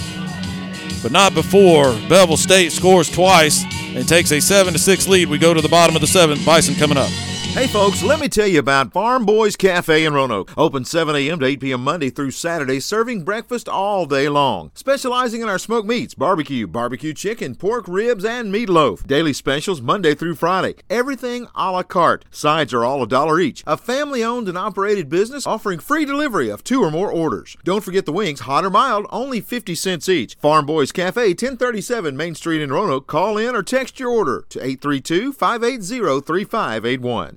But 1.02 1.12
not 1.12 1.34
before 1.34 1.92
Bevill 2.08 2.36
State 2.36 2.72
scores 2.72 3.10
twice 3.10 3.64
and 3.94 4.08
takes 4.08 4.30
a 4.32 4.40
7 4.40 4.72
to 4.72 4.78
6 4.78 5.08
lead. 5.08 5.28
We 5.28 5.38
go 5.38 5.54
to 5.54 5.60
the 5.60 5.68
bottom 5.68 5.94
of 5.94 6.00
the 6.00 6.06
seventh. 6.06 6.44
Bison 6.44 6.74
coming 6.74 6.98
up. 6.98 7.10
Hey 7.52 7.66
folks, 7.66 8.04
let 8.04 8.20
me 8.20 8.28
tell 8.28 8.46
you 8.46 8.60
about 8.60 8.92
Farm 8.92 9.26
Boys 9.26 9.56
Cafe 9.56 10.04
in 10.04 10.14
Roanoke. 10.14 10.52
Open 10.56 10.84
7 10.84 11.16
a.m. 11.16 11.40
to 11.40 11.46
8 11.46 11.58
p.m. 11.60 11.82
Monday 11.82 12.08
through 12.08 12.30
Saturday, 12.30 12.78
serving 12.78 13.24
breakfast 13.24 13.68
all 13.68 14.06
day 14.06 14.28
long. 14.28 14.70
Specializing 14.74 15.40
in 15.42 15.48
our 15.48 15.58
smoked 15.58 15.88
meats, 15.88 16.14
barbecue, 16.14 16.68
barbecue 16.68 17.12
chicken, 17.12 17.56
pork 17.56 17.88
ribs, 17.88 18.24
and 18.24 18.54
meatloaf. 18.54 19.04
Daily 19.08 19.32
specials 19.32 19.80
Monday 19.80 20.14
through 20.14 20.36
Friday. 20.36 20.74
Everything 20.88 21.48
a 21.56 21.72
la 21.72 21.82
carte. 21.82 22.24
Sides 22.30 22.72
are 22.72 22.84
all 22.84 23.02
a 23.02 23.08
dollar 23.08 23.40
each. 23.40 23.64
A 23.66 23.76
family 23.76 24.22
owned 24.22 24.48
and 24.48 24.56
operated 24.56 25.08
business 25.08 25.44
offering 25.44 25.80
free 25.80 26.04
delivery 26.04 26.50
of 26.50 26.62
two 26.62 26.84
or 26.84 26.92
more 26.92 27.10
orders. 27.10 27.56
Don't 27.64 27.82
forget 27.82 28.06
the 28.06 28.12
wings, 28.12 28.40
hot 28.40 28.64
or 28.64 28.70
mild, 28.70 29.06
only 29.10 29.40
50 29.40 29.74
cents 29.74 30.08
each. 30.08 30.36
Farm 30.36 30.64
Boys 30.64 30.92
Cafe, 30.92 31.26
1037 31.30 32.16
Main 32.16 32.36
Street 32.36 32.62
in 32.62 32.70
Roanoke. 32.70 33.08
Call 33.08 33.36
in 33.36 33.56
or 33.56 33.64
text 33.64 33.98
your 33.98 34.10
order 34.10 34.44
to 34.50 34.60
832 34.60 35.32
580 35.32 36.20
3581. 36.20 37.36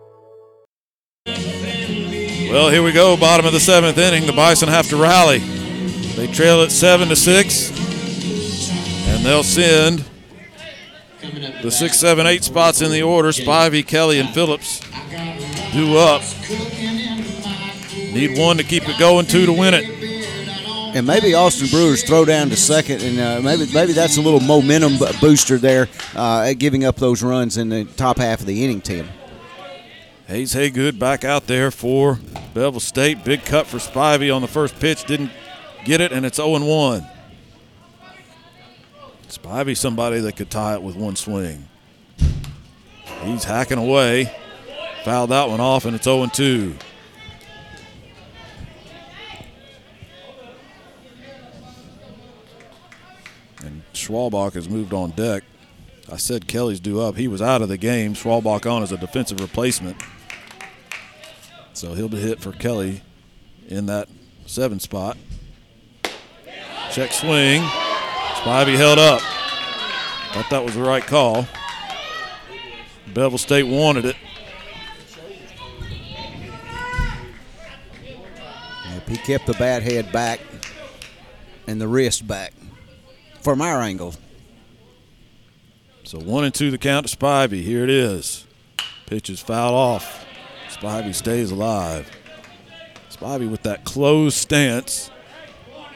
Well, 2.51 2.69
here 2.69 2.83
we 2.83 2.91
go. 2.91 3.15
Bottom 3.15 3.45
of 3.45 3.53
the 3.53 3.61
seventh 3.61 3.97
inning. 3.97 4.25
The 4.25 4.33
Bison 4.33 4.67
have 4.67 4.89
to 4.89 4.97
rally. 4.97 5.37
They 5.37 6.27
trail 6.27 6.61
at 6.63 6.69
seven 6.69 7.07
to 7.07 7.15
six, 7.15 7.71
and 9.07 9.25
they'll 9.25 9.41
send 9.41 10.03
the 11.61 11.71
six, 11.71 11.97
seven, 11.97 12.27
eight 12.27 12.43
spots 12.43 12.81
in 12.81 12.91
the 12.91 13.03
order. 13.03 13.29
Spivey, 13.29 13.87
Kelly, 13.87 14.19
and 14.19 14.27
Phillips 14.31 14.81
do 15.71 15.95
up. 15.95 16.23
Need 17.95 18.37
one 18.37 18.57
to 18.57 18.63
keep 18.63 18.89
it 18.89 18.99
going, 18.99 19.27
two 19.27 19.45
to 19.45 19.53
win 19.53 19.73
it. 19.73 19.85
And 20.93 21.07
maybe 21.07 21.33
Austin 21.33 21.69
Brewers 21.69 22.03
throw 22.03 22.25
down 22.25 22.49
to 22.49 22.57
second, 22.57 23.01
and 23.01 23.17
uh, 23.17 23.39
maybe 23.41 23.71
maybe 23.73 23.93
that's 23.93 24.17
a 24.17 24.21
little 24.21 24.41
momentum 24.41 24.97
booster 25.21 25.57
there, 25.57 25.87
uh, 26.17 26.51
giving 26.57 26.83
up 26.83 26.97
those 26.97 27.23
runs 27.23 27.55
in 27.55 27.69
the 27.69 27.85
top 27.85 28.17
half 28.17 28.41
of 28.41 28.45
the 28.45 28.61
inning, 28.65 28.81
Tim. 28.81 29.07
Hayes 30.31 30.53
Haygood 30.53 30.97
back 30.97 31.25
out 31.25 31.47
there 31.47 31.71
for 31.71 32.17
Bevill 32.53 32.79
State. 32.79 33.25
Big 33.25 33.43
cut 33.43 33.67
for 33.67 33.79
Spivey 33.79 34.33
on 34.33 34.41
the 34.41 34.47
first 34.47 34.79
pitch. 34.79 35.03
Didn't 35.03 35.29
get 35.83 35.99
it, 35.99 36.13
and 36.13 36.25
it's 36.25 36.37
0 36.37 36.51
1. 36.51 37.05
Spivey, 39.27 39.75
somebody 39.75 40.21
that 40.21 40.37
could 40.37 40.49
tie 40.49 40.75
it 40.75 40.81
with 40.81 40.95
one 40.95 41.17
swing. 41.17 41.67
He's 43.23 43.43
hacking 43.43 43.77
away. 43.77 44.33
Fouled 45.03 45.31
that 45.31 45.49
one 45.49 45.59
off, 45.59 45.83
and 45.83 45.97
it's 45.97 46.05
0 46.05 46.27
2. 46.27 46.75
And 53.65 53.83
Schwalbach 53.93 54.53
has 54.53 54.69
moved 54.69 54.93
on 54.93 55.09
deck. 55.09 55.43
I 56.09 56.15
said 56.15 56.47
Kelly's 56.47 56.79
due 56.79 57.01
up. 57.01 57.17
He 57.17 57.27
was 57.27 57.41
out 57.41 57.61
of 57.61 57.67
the 57.67 57.77
game. 57.77 58.13
Schwalbach 58.13 58.65
on 58.65 58.81
as 58.81 58.93
a 58.93 58.97
defensive 58.97 59.41
replacement. 59.41 60.01
So 61.81 61.95
he'll 61.95 62.09
be 62.09 62.19
hit 62.19 62.39
for 62.39 62.51
Kelly 62.51 63.01
in 63.67 63.87
that 63.87 64.07
seven 64.45 64.79
spot. 64.79 65.17
Check 66.91 67.11
swing. 67.11 67.63
Spivey 67.63 68.75
held 68.75 68.99
up. 68.99 69.19
Thought 70.31 70.45
that 70.51 70.63
was 70.63 70.75
the 70.75 70.83
right 70.83 71.03
call. 71.03 71.47
Bevill 73.07 73.39
State 73.39 73.63
wanted 73.63 74.05
it. 74.05 74.15
Yep, 78.93 79.09
he 79.09 79.17
kept 79.17 79.47
the 79.47 79.53
bat 79.53 79.81
head 79.81 80.11
back 80.11 80.39
and 81.65 81.81
the 81.81 81.87
wrist 81.87 82.27
back 82.27 82.53
from 83.41 83.59
our 83.59 83.81
angle. 83.81 84.13
So 86.03 86.19
one 86.19 86.43
and 86.43 86.53
two 86.53 86.69
the 86.69 86.77
count 86.77 87.07
to 87.07 87.17
Spivey. 87.17 87.63
Here 87.63 87.83
it 87.83 87.89
is. 87.89 88.45
Pitch 89.07 89.31
is 89.31 89.39
fouled 89.39 89.73
off. 89.73 90.27
Spivey 90.71 91.13
stays 91.13 91.51
alive. 91.51 92.09
Spivey 93.11 93.49
with 93.49 93.63
that 93.63 93.83
closed 93.83 94.37
stance 94.37 95.11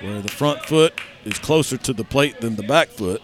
where 0.02 0.22
the 0.22 0.30
front 0.30 0.64
foot 0.66 0.94
is 1.24 1.40
closer 1.40 1.78
to 1.78 1.94
the 1.94 2.04
plate 2.04 2.42
than 2.42 2.56
the 2.56 2.64
back 2.64 2.90
foot. 2.90 3.22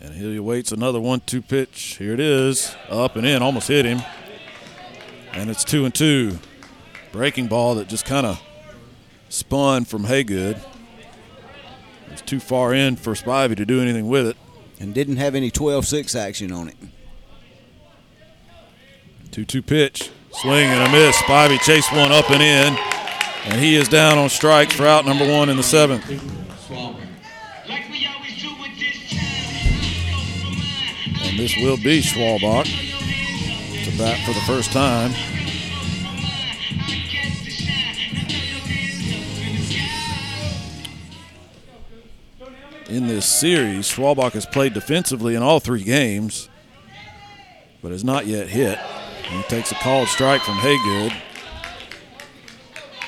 And 0.00 0.14
he 0.14 0.36
awaits 0.36 0.72
another 0.72 1.00
one-two 1.00 1.42
pitch. 1.42 1.96
Here 1.98 2.12
it 2.12 2.20
is, 2.20 2.74
up 2.90 3.14
and 3.16 3.24
in, 3.24 3.40
almost 3.40 3.68
hit 3.68 3.84
him. 3.84 4.02
And 5.32 5.48
it's 5.48 5.64
two 5.64 5.84
and 5.84 5.94
two. 5.94 6.38
Breaking 7.12 7.46
ball 7.46 7.76
that 7.76 7.88
just 7.88 8.04
kind 8.04 8.26
of 8.26 8.42
spun 9.28 9.84
from 9.84 10.04
Haygood. 10.04 10.60
It's 12.10 12.22
too 12.22 12.40
far 12.40 12.74
in 12.74 12.96
for 12.96 13.14
Spivey 13.14 13.56
to 13.56 13.64
do 13.64 13.80
anything 13.80 14.08
with 14.08 14.26
it. 14.26 14.36
And 14.82 14.92
didn't 14.92 15.18
have 15.18 15.36
any 15.36 15.48
12-6 15.48 16.18
action 16.18 16.50
on 16.50 16.66
it. 16.66 16.74
2-2 19.30 19.64
pitch. 19.64 20.10
Swing 20.32 20.66
and 20.66 20.82
a 20.82 20.90
miss. 20.90 21.14
Spivey 21.18 21.60
chased 21.60 21.92
one 21.92 22.10
up 22.10 22.28
and 22.30 22.42
in. 22.42 22.76
And 23.44 23.60
he 23.60 23.76
is 23.76 23.86
down 23.86 24.18
on 24.18 24.28
strikes 24.28 24.74
for 24.74 24.84
out 24.84 25.06
number 25.06 25.24
one 25.30 25.48
in 25.48 25.56
the 25.56 25.62
seventh. 25.62 26.04
And 26.10 26.20
this 31.38 31.56
will 31.58 31.76
be 31.76 32.02
Schwalbach 32.02 32.64
to 33.84 33.98
bat 33.98 34.18
for 34.26 34.32
the 34.32 34.40
first 34.48 34.72
time. 34.72 35.12
In 42.92 43.06
this 43.06 43.24
series, 43.24 43.90
Schwalbach 43.90 44.32
has 44.32 44.44
played 44.44 44.74
defensively 44.74 45.34
in 45.34 45.42
all 45.42 45.60
three 45.60 45.82
games, 45.82 46.50
but 47.80 47.90
has 47.90 48.04
not 48.04 48.26
yet 48.26 48.48
hit. 48.48 48.78
He 49.30 49.42
takes 49.44 49.72
a 49.72 49.76
called 49.76 50.08
strike 50.08 50.42
from 50.42 50.56
Haygood. 50.56 51.16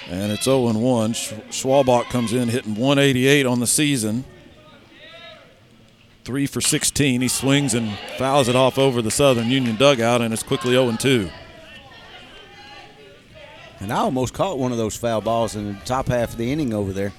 And 0.08 0.32
it's 0.32 0.44
0 0.44 0.72
1. 0.72 1.12
Schwalbach 1.12 2.04
comes 2.04 2.32
in 2.32 2.48
hitting 2.48 2.76
188 2.76 3.44
on 3.44 3.60
the 3.60 3.66
season. 3.66 4.24
Three 6.24 6.46
for 6.46 6.62
16. 6.62 7.20
He 7.20 7.28
swings 7.28 7.74
and 7.74 7.98
fouls 8.16 8.48
it 8.48 8.56
off 8.56 8.78
over 8.78 9.02
the 9.02 9.10
Southern 9.10 9.50
Union 9.50 9.76
dugout, 9.76 10.22
and 10.22 10.32
it's 10.32 10.42
quickly 10.42 10.70
0 10.70 10.96
2. 10.96 11.28
And 13.80 13.92
I 13.92 13.98
almost 13.98 14.32
caught 14.32 14.58
one 14.58 14.72
of 14.72 14.78
those 14.78 14.96
foul 14.96 15.20
balls 15.20 15.54
in 15.54 15.74
the 15.74 15.80
top 15.80 16.08
half 16.08 16.30
of 16.30 16.36
the 16.38 16.50
inning 16.50 16.72
over 16.72 16.94
there. 16.94 17.12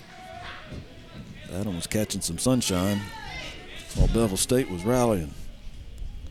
That 1.52 1.66
one 1.66 1.76
was 1.76 1.88
catching 1.88 2.22
some 2.22 2.38
sunshine 2.38 3.02
while 3.96 4.08
Bevill 4.08 4.38
State 4.38 4.70
was 4.70 4.84
rallying. 4.84 5.34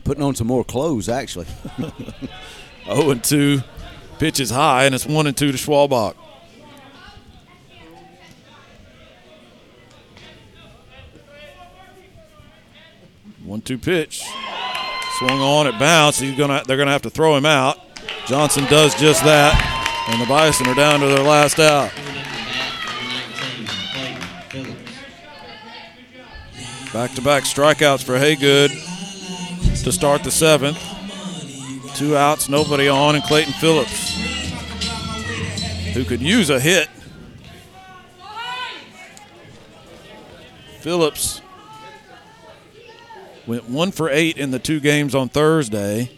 Putting 0.03 0.23
on 0.23 0.35
some 0.35 0.47
more 0.47 0.63
clothes, 0.63 1.09
actually. 1.09 1.47
0 2.85 3.09
and 3.09 3.23
2. 3.23 3.61
Pitch 4.19 4.39
is 4.39 4.51
high, 4.51 4.85
and 4.85 4.93
it's 4.93 5.05
1 5.05 5.27
and 5.27 5.35
2 5.35 5.51
to 5.51 5.57
Schwalbach. 5.57 6.15
One 13.45 13.61
two 13.61 13.77
pitch. 13.77 14.23
Swung 15.19 15.39
on, 15.39 15.67
it 15.67 15.77
bounce. 15.77 16.17
He's 16.19 16.35
gonna 16.35 16.63
they're 16.65 16.77
gonna 16.77 16.91
have 16.91 17.03
to 17.03 17.11
throw 17.11 17.37
him 17.37 17.45
out. 17.45 17.77
Johnson 18.25 18.65
does 18.65 18.95
just 18.95 19.23
that. 19.23 19.53
And 20.09 20.19
the 20.19 20.25
Bison 20.25 20.67
are 20.67 20.73
down 20.73 20.99
to 20.99 21.05
their 21.05 21.23
last 21.23 21.59
out. 21.59 21.91
Back 26.95 27.11
to 27.15 27.21
back 27.21 27.43
strikeouts 27.43 28.05
for 28.05 28.17
Haygood 28.17 28.69
to 29.83 29.91
start 29.91 30.23
the 30.23 30.31
seventh. 30.31 30.81
Two 31.97 32.15
outs, 32.15 32.47
nobody 32.47 32.87
on, 32.87 33.15
and 33.15 33.23
Clayton 33.25 33.51
Phillips, 33.51 34.13
who 35.93 36.05
could 36.05 36.21
use 36.21 36.49
a 36.49 36.57
hit. 36.57 36.87
Phillips 40.79 41.41
went 43.45 43.67
one 43.67 43.91
for 43.91 44.09
eight 44.09 44.37
in 44.37 44.51
the 44.51 44.59
two 44.59 44.79
games 44.79 45.13
on 45.13 45.27
Thursday. 45.27 46.09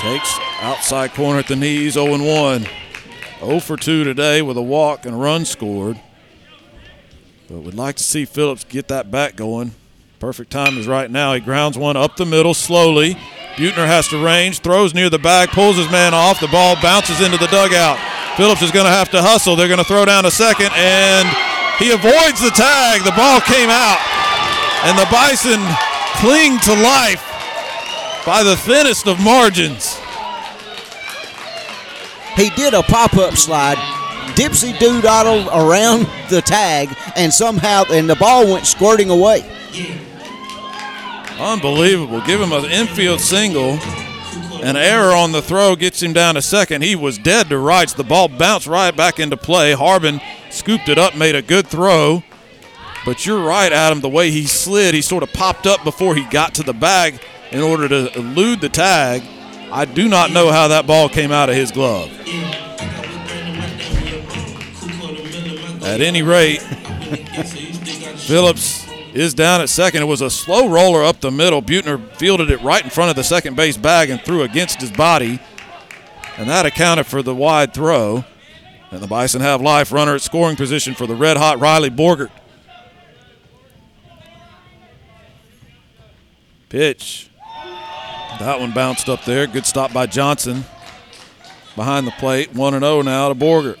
Takes 0.00 0.36
outside 0.62 1.14
corner 1.14 1.38
at 1.38 1.46
the 1.46 1.54
knees, 1.54 1.92
0 1.92 2.10
1. 2.10 2.66
0 3.38 3.60
for 3.60 3.76
2 3.76 4.02
today 4.02 4.42
with 4.42 4.56
a 4.56 4.62
walk 4.62 5.06
and 5.06 5.14
a 5.14 5.18
run 5.18 5.44
scored. 5.44 6.00
But 7.48 7.60
we'd 7.60 7.74
like 7.74 7.96
to 7.96 8.02
see 8.02 8.24
Phillips 8.24 8.64
get 8.64 8.88
that 8.88 9.10
back 9.10 9.36
going. 9.36 9.72
Perfect 10.18 10.50
time 10.50 10.78
is 10.78 10.86
right 10.86 11.10
now. 11.10 11.34
He 11.34 11.40
grounds 11.40 11.76
one 11.76 11.96
up 11.96 12.16
the 12.16 12.24
middle 12.24 12.54
slowly. 12.54 13.14
Butner 13.56 13.86
has 13.86 14.08
to 14.08 14.24
range, 14.24 14.60
throws 14.60 14.94
near 14.94 15.10
the 15.10 15.18
bag, 15.18 15.50
pulls 15.50 15.76
his 15.76 15.90
man 15.90 16.14
off. 16.14 16.40
The 16.40 16.48
ball 16.48 16.76
bounces 16.80 17.20
into 17.20 17.36
the 17.36 17.46
dugout. 17.46 17.98
Phillips 18.36 18.62
is 18.62 18.72
going 18.72 18.86
to 18.86 18.90
have 18.90 19.10
to 19.10 19.22
hustle. 19.22 19.54
They're 19.54 19.68
going 19.68 19.78
to 19.78 19.84
throw 19.84 20.04
down 20.04 20.24
a 20.24 20.30
second, 20.30 20.70
and 20.74 21.28
he 21.78 21.92
avoids 21.92 22.40
the 22.40 22.50
tag. 22.50 23.04
The 23.04 23.14
ball 23.14 23.40
came 23.42 23.70
out, 23.70 24.00
and 24.88 24.98
the 24.98 25.06
Bison 25.12 25.60
cling 26.18 26.58
to 26.66 26.74
life 26.74 27.22
by 28.26 28.42
the 28.42 28.56
thinnest 28.56 29.06
of 29.06 29.20
margins. 29.20 30.00
He 32.34 32.50
did 32.50 32.74
a 32.74 32.82
pop 32.82 33.14
up 33.14 33.34
slide, 33.34 33.78
dipsy 34.34 34.78
doodaddle 34.78 35.48
around 35.50 36.06
the 36.28 36.42
tag, 36.42 36.94
and 37.16 37.32
somehow, 37.32 37.84
and 37.90 38.08
the 38.08 38.16
ball 38.16 38.46
went 38.52 38.66
squirting 38.66 39.10
away. 39.10 39.44
Unbelievable. 41.38 42.20
Give 42.22 42.40
him 42.40 42.52
an 42.52 42.64
infield 42.66 43.20
single. 43.20 43.78
An 44.62 44.76
error 44.76 45.12
on 45.12 45.32
the 45.32 45.42
throw 45.42 45.76
gets 45.76 46.02
him 46.02 46.12
down 46.12 46.36
to 46.36 46.42
second. 46.42 46.82
He 46.82 46.96
was 46.96 47.18
dead 47.18 47.48
to 47.48 47.58
rights. 47.58 47.92
The 47.92 48.04
ball 48.04 48.28
bounced 48.28 48.66
right 48.66 48.96
back 48.96 49.18
into 49.18 49.36
play. 49.36 49.72
Harbin 49.72 50.20
scooped 50.50 50.88
it 50.88 50.96
up, 50.96 51.16
made 51.16 51.34
a 51.34 51.42
good 51.42 51.66
throw. 51.66 52.22
But 53.04 53.26
you're 53.26 53.44
right, 53.44 53.72
Adam. 53.72 54.00
The 54.00 54.08
way 54.08 54.30
he 54.30 54.46
slid, 54.46 54.94
he 54.94 55.02
sort 55.02 55.22
of 55.22 55.32
popped 55.32 55.66
up 55.66 55.84
before 55.84 56.14
he 56.14 56.24
got 56.24 56.54
to 56.54 56.62
the 56.62 56.72
bag 56.72 57.20
in 57.50 57.60
order 57.60 57.88
to 57.88 58.18
elude 58.18 58.60
the 58.60 58.70
tag. 58.70 59.22
I 59.70 59.84
do 59.84 60.08
not 60.08 60.30
know 60.30 60.50
how 60.50 60.68
that 60.68 60.86
ball 60.86 61.08
came 61.08 61.30
out 61.30 61.50
of 61.50 61.56
his 61.56 61.70
glove. 61.70 62.10
At 65.84 66.00
any 66.00 66.22
rate, 66.22 66.62
Phillips 68.16 68.86
is 69.12 69.34
down 69.34 69.60
at 69.60 69.68
second. 69.68 70.02
It 70.02 70.06
was 70.06 70.22
a 70.22 70.30
slow 70.30 70.68
roller 70.68 71.04
up 71.04 71.20
the 71.20 71.30
middle. 71.30 71.60
Butner 71.60 72.10
fielded 72.16 72.50
it 72.50 72.60
right 72.62 72.82
in 72.82 72.90
front 72.90 73.10
of 73.10 73.16
the 73.16 73.22
second 73.22 73.54
base 73.54 73.76
bag 73.76 74.08
and 74.08 74.20
threw 74.22 74.42
against 74.42 74.80
his 74.80 74.90
body. 74.90 75.38
And 76.38 76.48
that 76.48 76.66
accounted 76.66 77.06
for 77.06 77.22
the 77.22 77.34
wide 77.34 77.74
throw. 77.74 78.24
And 78.90 79.02
the 79.02 79.06
Bison 79.06 79.42
have 79.42 79.60
life 79.60 79.92
runner 79.92 80.14
at 80.14 80.22
scoring 80.22 80.56
position 80.56 80.94
for 80.94 81.06
the 81.06 81.14
red 81.14 81.36
hot 81.36 81.60
Riley 81.60 81.90
Borgert. 81.90 82.30
Pitch. 86.68 87.30
That 88.40 88.58
one 88.58 88.72
bounced 88.72 89.08
up 89.08 89.24
there. 89.24 89.46
Good 89.46 89.66
stop 89.66 89.92
by 89.92 90.06
Johnson. 90.06 90.64
Behind 91.76 92.06
the 92.06 92.12
plate. 92.12 92.52
1 92.54 92.72
0 92.80 93.02
now 93.02 93.28
to 93.28 93.34
Borgert. 93.34 93.78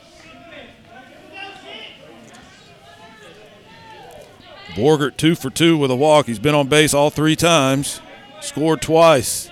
Borgert 4.74 5.16
two 5.16 5.34
for 5.34 5.50
two 5.50 5.76
with 5.78 5.90
a 5.90 5.96
walk. 5.96 6.26
He's 6.26 6.38
been 6.38 6.54
on 6.54 6.68
base 6.68 6.94
all 6.94 7.10
three 7.10 7.36
times, 7.36 8.00
scored 8.40 8.82
twice. 8.82 9.50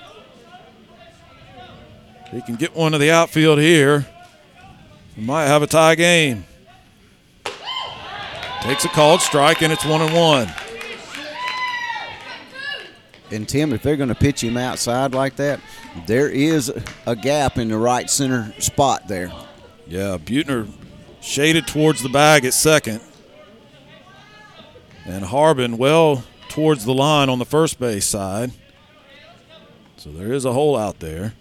He 2.31 2.41
can 2.43 2.57
get 2.57 2.75
one 2.75 2.93
to 2.93 2.99
the 2.99 3.11
outfield 3.11 3.59
here. 3.59 4.07
We 5.17 5.25
might 5.25 5.47
have 5.47 5.63
a 5.63 5.67
tie 5.67 5.95
game. 5.95 6.45
Takes 8.63 8.85
a 8.85 8.89
called 8.89 9.21
strike, 9.21 9.61
and 9.63 9.73
it's 9.73 9.85
one 9.85 10.01
and 10.01 10.15
one. 10.15 10.53
And 13.31 13.49
Tim, 13.49 13.73
if 13.73 13.83
they're 13.83 13.97
going 13.97 14.09
to 14.09 14.15
pitch 14.15 14.43
him 14.43 14.57
outside 14.57 15.15
like 15.15 15.37
that, 15.37 15.61
there 16.07 16.29
is 16.29 16.73
a 17.07 17.17
gap 17.17 17.59
in 17.59 17.69
the 17.69 17.79
right 17.79 18.09
center 18.09 18.55
spot 18.59 19.09
there. 19.09 19.33
Yeah, 19.87 20.17
Butner 20.19 20.71
shaded 21.21 21.67
towards 21.67 22.03
the 22.03 22.09
bag 22.09 22.45
at 22.45 22.55
second. 22.55 23.01
And 25.05 25.25
Harbin 25.25 25.79
well 25.79 26.25
towards 26.49 26.85
the 26.85 26.95
line 26.95 27.29
on 27.29 27.39
the 27.39 27.45
first 27.45 27.81
base 27.81 28.07
side. 28.07 28.53
So 29.97 30.11
there 30.11 30.33
is 30.33 30.45
a 30.45 30.53
hole 30.53 30.77
out 30.77 31.01
there. 31.01 31.35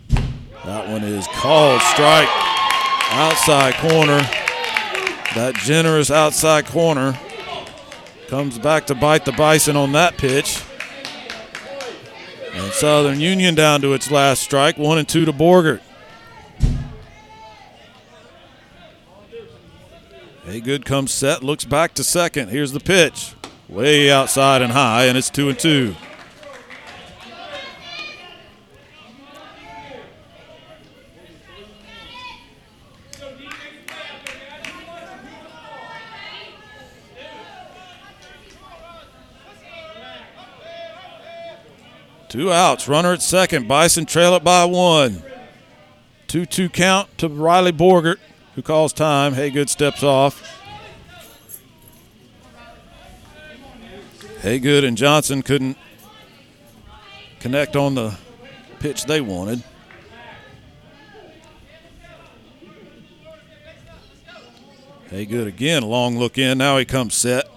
That 0.65 0.89
one 0.89 1.03
is 1.03 1.27
called 1.27 1.81
strike. 1.81 2.29
Outside 3.13 3.73
corner. 3.75 4.21
That 5.35 5.55
generous 5.55 6.11
outside 6.11 6.65
corner 6.65 7.19
comes 8.27 8.57
back 8.57 8.87
to 8.87 8.95
bite 8.95 9.25
the 9.25 9.31
Bison 9.31 9.75
on 9.75 9.91
that 9.91 10.17
pitch. 10.17 10.63
And 12.53 12.71
Southern 12.73 13.19
Union 13.19 13.55
down 13.55 13.81
to 13.81 13.93
its 13.93 14.11
last 14.11 14.43
strike, 14.43 14.77
one 14.77 14.97
and 14.97 15.07
two 15.07 15.25
to 15.25 15.33
Borgert. 15.33 15.81
Haygood 20.45 20.85
comes 20.85 21.11
set, 21.11 21.43
looks 21.43 21.65
back 21.65 21.93
to 21.95 22.03
second. 22.03 22.49
Here's 22.49 22.71
the 22.71 22.79
pitch. 22.79 23.33
Way 23.71 24.11
outside 24.11 24.61
and 24.61 24.73
high, 24.73 25.05
and 25.05 25.17
it's 25.17 25.29
two 25.29 25.47
and 25.47 25.57
two. 25.57 25.95
Two 42.27 42.51
outs, 42.51 42.89
runner 42.89 43.13
at 43.13 43.21
second. 43.21 43.69
Bison 43.69 44.05
trail 44.05 44.35
it 44.35 44.43
by 44.43 44.65
one. 44.65 45.23
2 46.27 46.45
2 46.45 46.69
count 46.69 47.17
to 47.17 47.27
Riley 47.27 47.73
Borgert, 47.73 48.19
who 48.55 48.61
calls 48.61 48.93
time. 48.93 49.33
Haygood 49.33 49.67
steps 49.67 50.01
off. 50.03 50.60
Haygood 54.41 54.83
and 54.83 54.97
Johnson 54.97 55.43
couldn't 55.43 55.77
connect 57.39 57.75
on 57.75 57.93
the 57.93 58.17
pitch 58.79 59.05
they 59.05 59.21
wanted. 59.21 59.63
Haygood 65.09 65.45
again, 65.45 65.83
long 65.83 66.17
look 66.17 66.39
in. 66.39 66.57
Now 66.57 66.79
he 66.79 66.85
comes 66.85 67.13
set. 67.13 67.47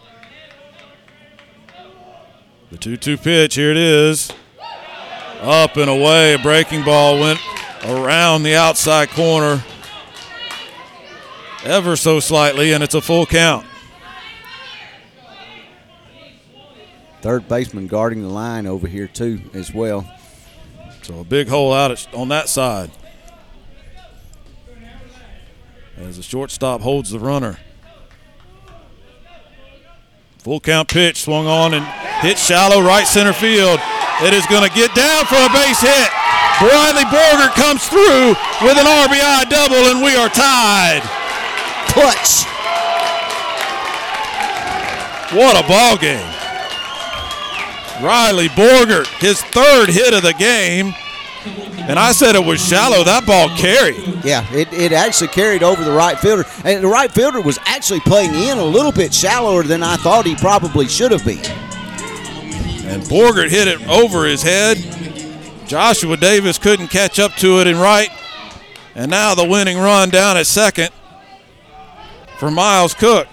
The 2.70 2.76
2 2.76 2.98
2 2.98 3.16
pitch, 3.16 3.54
here 3.54 3.70
it 3.70 3.78
is. 3.78 4.30
Up 5.40 5.78
and 5.78 5.88
away. 5.88 6.34
A 6.34 6.38
breaking 6.38 6.84
ball 6.84 7.18
went 7.18 7.40
around 7.84 8.42
the 8.42 8.56
outside 8.56 9.08
corner 9.10 9.64
ever 11.64 11.96
so 11.96 12.20
slightly, 12.20 12.72
and 12.72 12.84
it's 12.84 12.94
a 12.94 13.00
full 13.00 13.24
count. 13.24 13.64
Third 17.24 17.48
baseman 17.48 17.86
guarding 17.86 18.20
the 18.20 18.28
line 18.28 18.66
over 18.66 18.86
here, 18.86 19.08
too, 19.08 19.40
as 19.54 19.72
well. 19.72 20.04
So 21.00 21.20
a 21.20 21.24
big 21.24 21.48
hole 21.48 21.72
out 21.72 22.06
on 22.12 22.28
that 22.28 22.50
side. 22.50 22.90
As 25.96 26.18
the 26.18 26.22
shortstop 26.22 26.82
holds 26.82 27.08
the 27.08 27.18
runner. 27.18 27.56
Full 30.40 30.60
count 30.60 30.90
pitch 30.90 31.22
swung 31.22 31.46
on 31.46 31.72
and 31.72 31.86
hit 32.20 32.36
shallow 32.36 32.82
right 32.82 33.06
center 33.06 33.32
field. 33.32 33.80
It 34.20 34.34
is 34.34 34.44
going 34.44 34.68
to 34.68 34.74
get 34.76 34.94
down 34.94 35.24
for 35.24 35.36
a 35.36 35.48
base 35.48 35.80
hit. 35.80 36.10
Bradley 36.60 37.04
Borgert 37.04 37.54
comes 37.54 37.88
through 37.88 38.36
with 38.60 38.76
an 38.76 38.84
RBI 38.84 39.48
double, 39.48 39.88
and 39.88 40.04
we 40.04 40.14
are 40.14 40.28
tied. 40.28 41.00
Clutch. 41.88 42.44
What 45.32 45.58
a 45.58 45.66
ball 45.66 45.96
game. 45.96 46.43
Riley 48.02 48.48
Borgert, 48.48 49.06
his 49.20 49.40
third 49.42 49.88
hit 49.88 50.14
of 50.14 50.22
the 50.22 50.34
game. 50.34 50.94
And 51.86 51.98
I 51.98 52.12
said 52.12 52.34
it 52.34 52.44
was 52.44 52.66
shallow. 52.66 53.04
That 53.04 53.26
ball 53.26 53.50
carried. 53.56 54.24
Yeah, 54.24 54.46
it, 54.54 54.72
it 54.72 54.92
actually 54.92 55.28
carried 55.28 55.62
over 55.62 55.84
the 55.84 55.92
right 55.92 56.18
fielder. 56.18 56.44
And 56.64 56.82
the 56.82 56.88
right 56.88 57.12
fielder 57.12 57.42
was 57.42 57.58
actually 57.66 58.00
playing 58.00 58.34
in 58.34 58.56
a 58.56 58.64
little 58.64 58.92
bit 58.92 59.12
shallower 59.12 59.62
than 59.62 59.82
I 59.82 59.96
thought 59.96 60.24
he 60.24 60.34
probably 60.36 60.88
should 60.88 61.12
have 61.12 61.24
been. 61.24 61.44
And 62.86 63.02
Borgert 63.02 63.50
hit 63.50 63.68
it 63.68 63.86
over 63.86 64.24
his 64.24 64.42
head. 64.42 64.78
Joshua 65.66 66.16
Davis 66.16 66.58
couldn't 66.58 66.88
catch 66.88 67.18
up 67.18 67.32
to 67.36 67.60
it 67.60 67.66
in 67.66 67.76
right. 67.76 68.08
And 68.94 69.10
now 69.10 69.34
the 69.34 69.46
winning 69.46 69.76
run 69.76 70.08
down 70.08 70.36
at 70.36 70.46
second 70.46 70.90
for 72.38 72.50
Miles 72.50 72.94
Cook. 72.94 73.28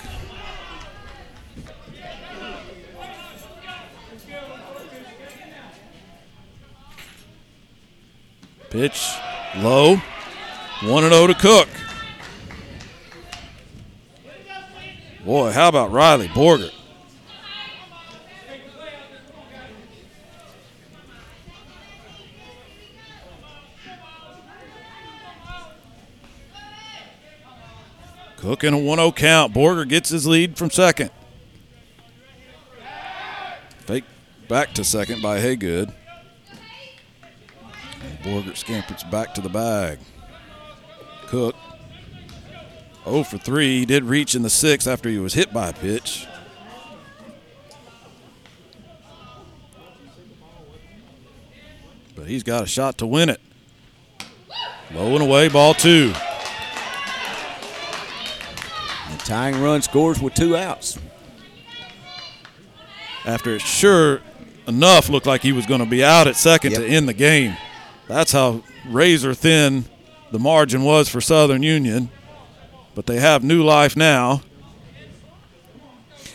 Pitch 8.72 9.14
low. 9.58 9.98
1 10.84 11.04
0 11.10 11.28
to 11.28 11.34
Cook. 11.36 11.68
Boy, 15.26 15.52
how 15.52 15.68
about 15.68 15.92
Riley 15.92 16.30
Borgert? 16.30 16.74
Cook 28.38 28.64
in 28.64 28.74
a 28.74 28.80
1 28.80 28.98
0 28.98 29.12
count. 29.12 29.54
Borgert 29.54 29.90
gets 29.90 30.10
his 30.10 30.26
lead 30.26 30.58
from 30.58 30.72
second. 30.72 31.12
Fake 33.80 34.06
back 34.48 34.74
to 34.74 34.86
second 34.86 35.22
by 35.22 35.40
Haygood. 35.40 35.94
And 38.04 38.20
Borgert 38.20 38.58
scampers 38.58 39.04
back 39.04 39.34
to 39.36 39.42
the 39.42 39.50
bag. 39.50 40.00
Cook 41.28 41.56
0 43.06 43.24
for 43.24 43.38
3. 43.38 43.80
He 43.80 43.86
did 43.86 44.04
reach 44.04 44.36
in 44.36 44.42
the 44.42 44.50
sixth 44.50 44.88
after 44.88 45.10
he 45.10 45.18
was 45.18 45.34
hit 45.34 45.54
by 45.54 45.70
a 45.70 45.74
pitch. 45.74 46.28
But 52.16 52.28
he's 52.28 52.44
got 52.44 52.64
a 52.64 52.68
shot 52.68 52.98
to 53.00 53.06
win 53.08 53.30
it. 53.30 53.40
Low 54.94 55.14
and 55.14 55.22
away, 55.24 55.48
ball 55.48 55.74
two. 55.74 56.10
The 59.12 59.18
tying 59.24 59.62
run 59.62 59.82
scores 59.82 60.22
with 60.22 60.34
two 60.34 60.58
outs. 60.58 61.00
After 63.26 63.56
it 63.56 63.62
sure 63.62 64.20
enough 64.68 65.10
looked 65.10 65.26
like 65.28 65.42
he 65.42 65.52
was 65.54 65.66
going 65.66 65.80
to 65.80 65.86
be 65.86 66.04
out 66.04 66.28
at 66.28 66.36
second 66.36 66.72
Yep. 66.72 66.82
to 66.82 66.88
end 66.88 67.08
the 67.08 67.14
game. 67.14 67.56
That's 68.12 68.34
how 68.34 68.62
razor 68.86 69.34
thin 69.34 69.86
the 70.34 70.40
margin 70.40 70.84
was 70.84 71.08
for 71.08 71.22
Southern 71.22 71.64
Union. 71.64 72.10
But 72.94 73.06
they 73.06 73.22
have 73.22 73.42
new 73.42 73.64
life 73.64 73.96
now. 73.96 74.42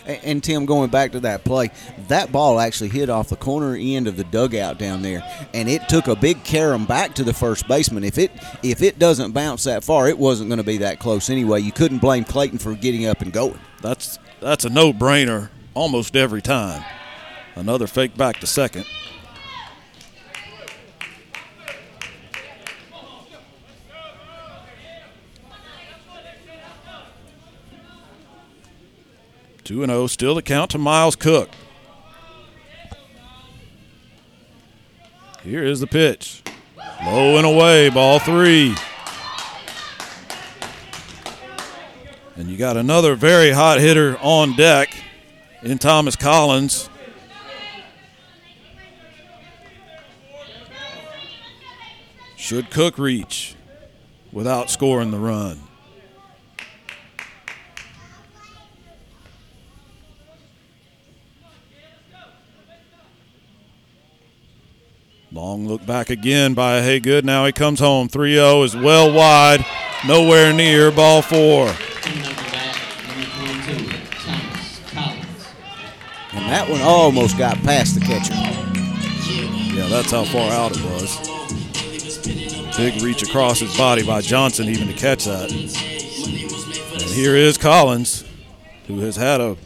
And, 0.06 0.24
and 0.24 0.44
Tim, 0.44 0.64
going 0.64 0.88
back 0.88 1.12
to 1.12 1.20
that 1.20 1.44
play, 1.44 1.70
that 2.08 2.32
ball 2.32 2.60
actually 2.60 2.88
hit 2.88 3.10
off 3.10 3.28
the 3.28 3.36
corner 3.36 3.76
end 3.78 4.08
of 4.08 4.16
the 4.16 4.24
dugout 4.24 4.78
down 4.78 5.02
there, 5.02 5.22
and 5.52 5.68
it 5.68 5.86
took 5.86 6.08
a 6.08 6.16
big 6.16 6.44
carom 6.44 6.86
back 6.86 7.14
to 7.16 7.24
the 7.24 7.34
first 7.34 7.68
baseman. 7.68 8.04
If 8.04 8.16
it 8.16 8.30
if 8.62 8.80
it 8.80 8.98
doesn't 8.98 9.32
bounce 9.32 9.64
that 9.64 9.84
far, 9.84 10.08
it 10.08 10.18
wasn't 10.18 10.48
going 10.48 10.58
to 10.58 10.64
be 10.64 10.78
that 10.78 10.98
close 10.98 11.28
anyway. 11.28 11.60
You 11.60 11.72
couldn't 11.72 11.98
blame 11.98 12.24
Clayton 12.24 12.58
for 12.58 12.74
getting 12.74 13.04
up 13.04 13.20
and 13.20 13.34
going. 13.34 13.60
That's 13.82 14.18
that's 14.40 14.64
a 14.64 14.70
no-brainer 14.70 15.50
almost 15.74 16.16
every 16.16 16.40
time. 16.40 16.82
Another 17.54 17.86
fake 17.86 18.16
back 18.16 18.40
to 18.40 18.46
second. 18.46 18.86
Two 29.66 29.82
and 29.82 29.90
zero, 29.90 30.06
still 30.06 30.36
the 30.36 30.42
count 30.42 30.70
to 30.70 30.78
Miles 30.78 31.16
Cook. 31.16 31.50
Here 35.42 35.64
is 35.64 35.80
the 35.80 35.88
pitch, 35.88 36.44
low 37.04 37.36
and 37.36 37.44
away, 37.44 37.90
ball 37.90 38.20
three. 38.20 38.76
And 42.36 42.48
you 42.48 42.56
got 42.56 42.76
another 42.76 43.16
very 43.16 43.50
hot 43.50 43.80
hitter 43.80 44.16
on 44.20 44.54
deck 44.54 44.94
in 45.62 45.78
Thomas 45.78 46.14
Collins. 46.14 46.88
Should 52.36 52.70
Cook 52.70 52.98
reach 52.98 53.56
without 54.30 54.70
scoring 54.70 55.10
the 55.10 55.18
run? 55.18 55.65
Long 65.36 65.68
look 65.68 65.84
back 65.84 66.08
again 66.08 66.54
by 66.54 66.80
Haygood. 66.80 67.22
Now 67.22 67.44
he 67.44 67.52
comes 67.52 67.78
home. 67.78 68.08
3 68.08 68.36
0 68.36 68.62
is 68.62 68.74
well 68.74 69.12
wide, 69.12 69.66
nowhere 70.08 70.50
near 70.50 70.90
ball 70.90 71.20
four. 71.20 71.66
Coming 71.68 72.24
up 72.24 72.36
to 72.36 72.44
bat, 72.52 72.78
number 73.06 73.26
22, 73.66 73.98
Thomas 74.16 74.80
Collins. 74.90 75.48
And 76.32 76.50
that 76.50 76.70
one 76.70 76.80
almost 76.80 77.36
got 77.36 77.58
past 77.58 77.96
the 77.96 78.00
catcher. 78.00 78.32
Yeah, 79.76 79.88
that's 79.88 80.10
how 80.10 80.24
far 80.24 80.50
out 80.52 80.74
it 80.74 80.82
was. 80.82 81.18
Big 82.78 83.02
reach 83.02 83.22
across 83.22 83.60
his 83.60 83.76
body 83.76 84.06
by 84.06 84.22
Johnson 84.22 84.68
even 84.70 84.88
to 84.88 84.94
catch 84.94 85.26
that. 85.26 85.52
And 85.52 87.02
here 87.10 87.36
is 87.36 87.58
Collins, 87.58 88.24
who 88.86 89.00
has 89.00 89.16
had 89.16 89.42
a 89.42 89.58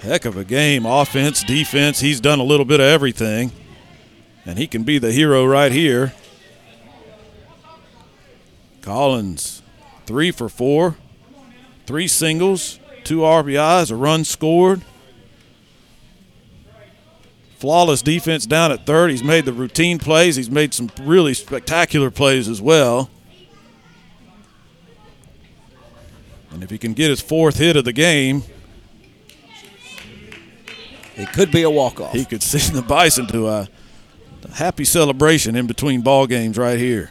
heck 0.00 0.24
of 0.24 0.38
a 0.38 0.44
game 0.46 0.86
offense, 0.86 1.44
defense. 1.44 2.00
He's 2.00 2.22
done 2.22 2.38
a 2.38 2.44
little 2.44 2.64
bit 2.64 2.80
of 2.80 2.86
everything. 2.86 3.52
And 4.44 4.58
he 4.58 4.66
can 4.66 4.82
be 4.82 4.98
the 4.98 5.12
hero 5.12 5.44
right 5.44 5.72
here. 5.72 6.14
Collins, 8.82 9.62
three 10.06 10.30
for 10.30 10.48
four, 10.48 10.96
three 11.86 12.08
singles, 12.08 12.78
two 13.04 13.18
RBIs, 13.18 13.90
a 13.90 13.96
run 13.96 14.24
scored. 14.24 14.82
Flawless 17.58 18.00
defense 18.00 18.46
down 18.46 18.72
at 18.72 18.86
third. 18.86 19.10
He's 19.10 19.22
made 19.22 19.44
the 19.44 19.52
routine 19.52 19.98
plays. 19.98 20.36
He's 20.36 20.50
made 20.50 20.72
some 20.72 20.90
really 21.02 21.34
spectacular 21.34 22.10
plays 22.10 22.48
as 22.48 22.62
well. 22.62 23.10
And 26.50 26.64
if 26.64 26.70
he 26.70 26.78
can 26.78 26.94
get 26.94 27.10
his 27.10 27.20
fourth 27.20 27.58
hit 27.58 27.76
of 27.76 27.84
the 27.84 27.92
game, 27.92 28.44
it 31.16 31.32
could 31.32 31.50
be 31.50 31.62
a 31.62 31.70
walk-off. 31.70 32.12
He 32.12 32.24
could 32.24 32.42
send 32.42 32.76
the 32.76 32.82
Bison 32.82 33.26
to 33.28 33.48
a, 33.48 33.60
a 33.62 33.68
happy 34.48 34.84
celebration 34.84 35.56
in 35.56 35.66
between 35.66 36.02
ball 36.02 36.26
games 36.26 36.56
right 36.58 36.78
here. 36.78 37.10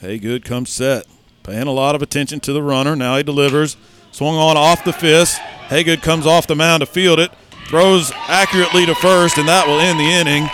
Haygood 0.00 0.44
comes 0.44 0.70
set. 0.70 1.06
Paying 1.44 1.66
a 1.66 1.72
lot 1.72 1.94
of 1.94 2.02
attention 2.02 2.40
to 2.40 2.52
the 2.52 2.62
runner. 2.62 2.94
Now 2.96 3.16
he 3.16 3.22
delivers. 3.22 3.76
Swung 4.10 4.36
on 4.36 4.56
off 4.56 4.84
the 4.84 4.92
fist. 4.92 5.38
Haygood 5.68 6.02
comes 6.02 6.26
off 6.26 6.46
the 6.46 6.56
mound 6.56 6.80
to 6.80 6.86
field 6.86 7.18
it. 7.18 7.32
Throws 7.68 8.12
accurately 8.28 8.84
to 8.86 8.94
first, 8.94 9.38
and 9.38 9.48
that 9.48 9.66
will 9.66 9.80
end 9.80 9.98
the 9.98 10.04
inning. 10.04 10.48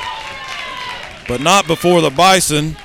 But 1.26 1.40
not 1.40 1.66
before 1.66 2.00
the 2.00 2.10
Bison 2.10 2.76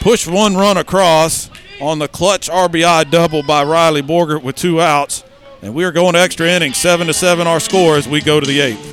push 0.00 0.26
one 0.26 0.54
run 0.56 0.76
across 0.76 1.50
on 1.80 1.98
the 1.98 2.08
clutch 2.08 2.48
RBI 2.48 3.10
double 3.10 3.42
by 3.42 3.64
Riley 3.64 4.02
Borgert 4.02 4.42
with 4.42 4.56
two 4.56 4.80
outs. 4.80 5.24
And 5.62 5.74
we 5.74 5.84
are 5.84 5.92
going 5.92 6.14
to 6.14 6.20
extra 6.20 6.46
innings, 6.48 6.76
seven 6.76 7.06
to 7.06 7.14
seven 7.14 7.46
our 7.46 7.60
score 7.60 7.96
as 7.96 8.08
we 8.08 8.20
go 8.20 8.40
to 8.40 8.46
the 8.46 8.60
eighth. 8.60 8.92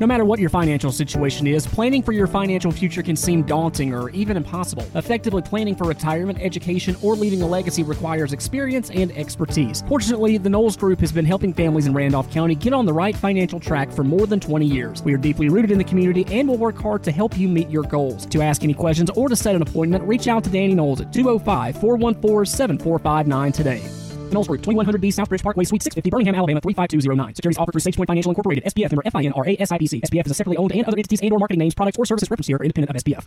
No 0.00 0.06
matter 0.06 0.24
what 0.24 0.40
your 0.40 0.48
financial 0.48 0.90
situation 0.92 1.46
is, 1.46 1.66
planning 1.66 2.02
for 2.02 2.12
your 2.12 2.26
financial 2.26 2.72
future 2.72 3.02
can 3.02 3.16
seem 3.16 3.42
daunting 3.42 3.92
or 3.92 4.08
even 4.10 4.34
impossible. 4.34 4.82
Effectively 4.94 5.42
planning 5.42 5.76
for 5.76 5.84
retirement, 5.84 6.38
education, 6.40 6.96
or 7.02 7.14
leaving 7.14 7.42
a 7.42 7.46
legacy 7.46 7.82
requires 7.82 8.32
experience 8.32 8.88
and 8.88 9.12
expertise. 9.12 9.84
Fortunately, 9.88 10.38
the 10.38 10.48
Knowles 10.48 10.74
Group 10.78 11.00
has 11.00 11.12
been 11.12 11.26
helping 11.26 11.52
families 11.52 11.84
in 11.84 11.92
Randolph 11.92 12.32
County 12.32 12.54
get 12.54 12.72
on 12.72 12.86
the 12.86 12.94
right 12.94 13.14
financial 13.14 13.60
track 13.60 13.92
for 13.92 14.02
more 14.02 14.26
than 14.26 14.40
20 14.40 14.64
years. 14.64 15.02
We 15.02 15.12
are 15.12 15.18
deeply 15.18 15.50
rooted 15.50 15.70
in 15.70 15.76
the 15.76 15.84
community 15.84 16.24
and 16.30 16.48
will 16.48 16.56
work 16.56 16.78
hard 16.78 17.02
to 17.02 17.12
help 17.12 17.36
you 17.36 17.46
meet 17.46 17.68
your 17.68 17.82
goals. 17.82 18.24
To 18.24 18.40
ask 18.40 18.64
any 18.64 18.72
questions 18.72 19.10
or 19.10 19.28
to 19.28 19.36
set 19.36 19.54
an 19.54 19.60
appointment, 19.60 20.04
reach 20.04 20.28
out 20.28 20.44
to 20.44 20.50
Danny 20.50 20.72
Knowles 20.72 21.02
at 21.02 21.12
205 21.12 21.78
414 21.78 22.46
7459 22.46 23.52
today. 23.52 24.09
Knowles 24.32 24.48
Group, 24.48 24.62
2100B 24.62 25.12
Southbridge 25.12 25.42
Parkway, 25.42 25.64
Suite 25.64 25.82
650, 25.82 26.10
Birmingham, 26.10 26.34
Alabama 26.34 26.60
35209. 26.60 27.34
Securities 27.34 27.58
offered 27.58 27.72
through 27.72 27.92
SagePoint 27.92 28.06
Financial 28.06 28.30
Incorporated, 28.30 28.64
SPF 28.64 28.90
member 28.90 29.02
FINRA 29.02 29.58
SIPC. 29.58 30.02
SPF 30.02 30.26
is 30.26 30.32
a 30.32 30.34
separately 30.34 30.56
owned 30.56 30.72
and 30.72 30.84
other 30.86 30.96
entities 30.96 31.20
and 31.20 31.32
or 31.32 31.38
marketing 31.38 31.58
names, 31.58 31.74
products, 31.74 31.98
or 31.98 32.04
services 32.04 32.30
referenced 32.30 32.48
here 32.48 32.56
are 32.56 32.64
independent 32.64 32.96
of 32.96 33.02
SPF. 33.02 33.26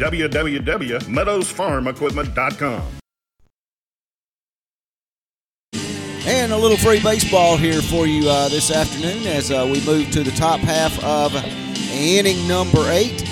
www.meadowsfarmequipment.com. 0.01 2.81
And 6.23 6.51
a 6.51 6.57
little 6.57 6.77
free 6.77 7.01
baseball 7.01 7.57
here 7.57 7.81
for 7.81 8.05
you 8.07 8.29
uh, 8.29 8.47
this 8.49 8.71
afternoon 8.71 9.25
as 9.27 9.51
uh, 9.51 9.67
we 9.71 9.83
move 9.85 10.09
to 10.11 10.23
the 10.23 10.31
top 10.31 10.59
half 10.59 11.01
of 11.03 11.35
inning 11.93 12.47
number 12.47 12.89
eight. 12.89 13.23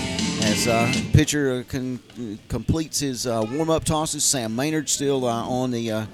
As 0.43 0.67
uh, 0.67 0.91
pitcher 1.13 1.63
con- 1.63 1.99
completes 2.47 2.99
his 2.99 3.25
uh, 3.27 3.43
warm-up 3.51 3.83
tosses, 3.83 4.23
Sam 4.23 4.55
Maynard 4.55 4.87
still 4.89 5.25
uh, 5.25 5.43
on 5.43 5.71
the 5.71 5.91
uh, 5.91 6.05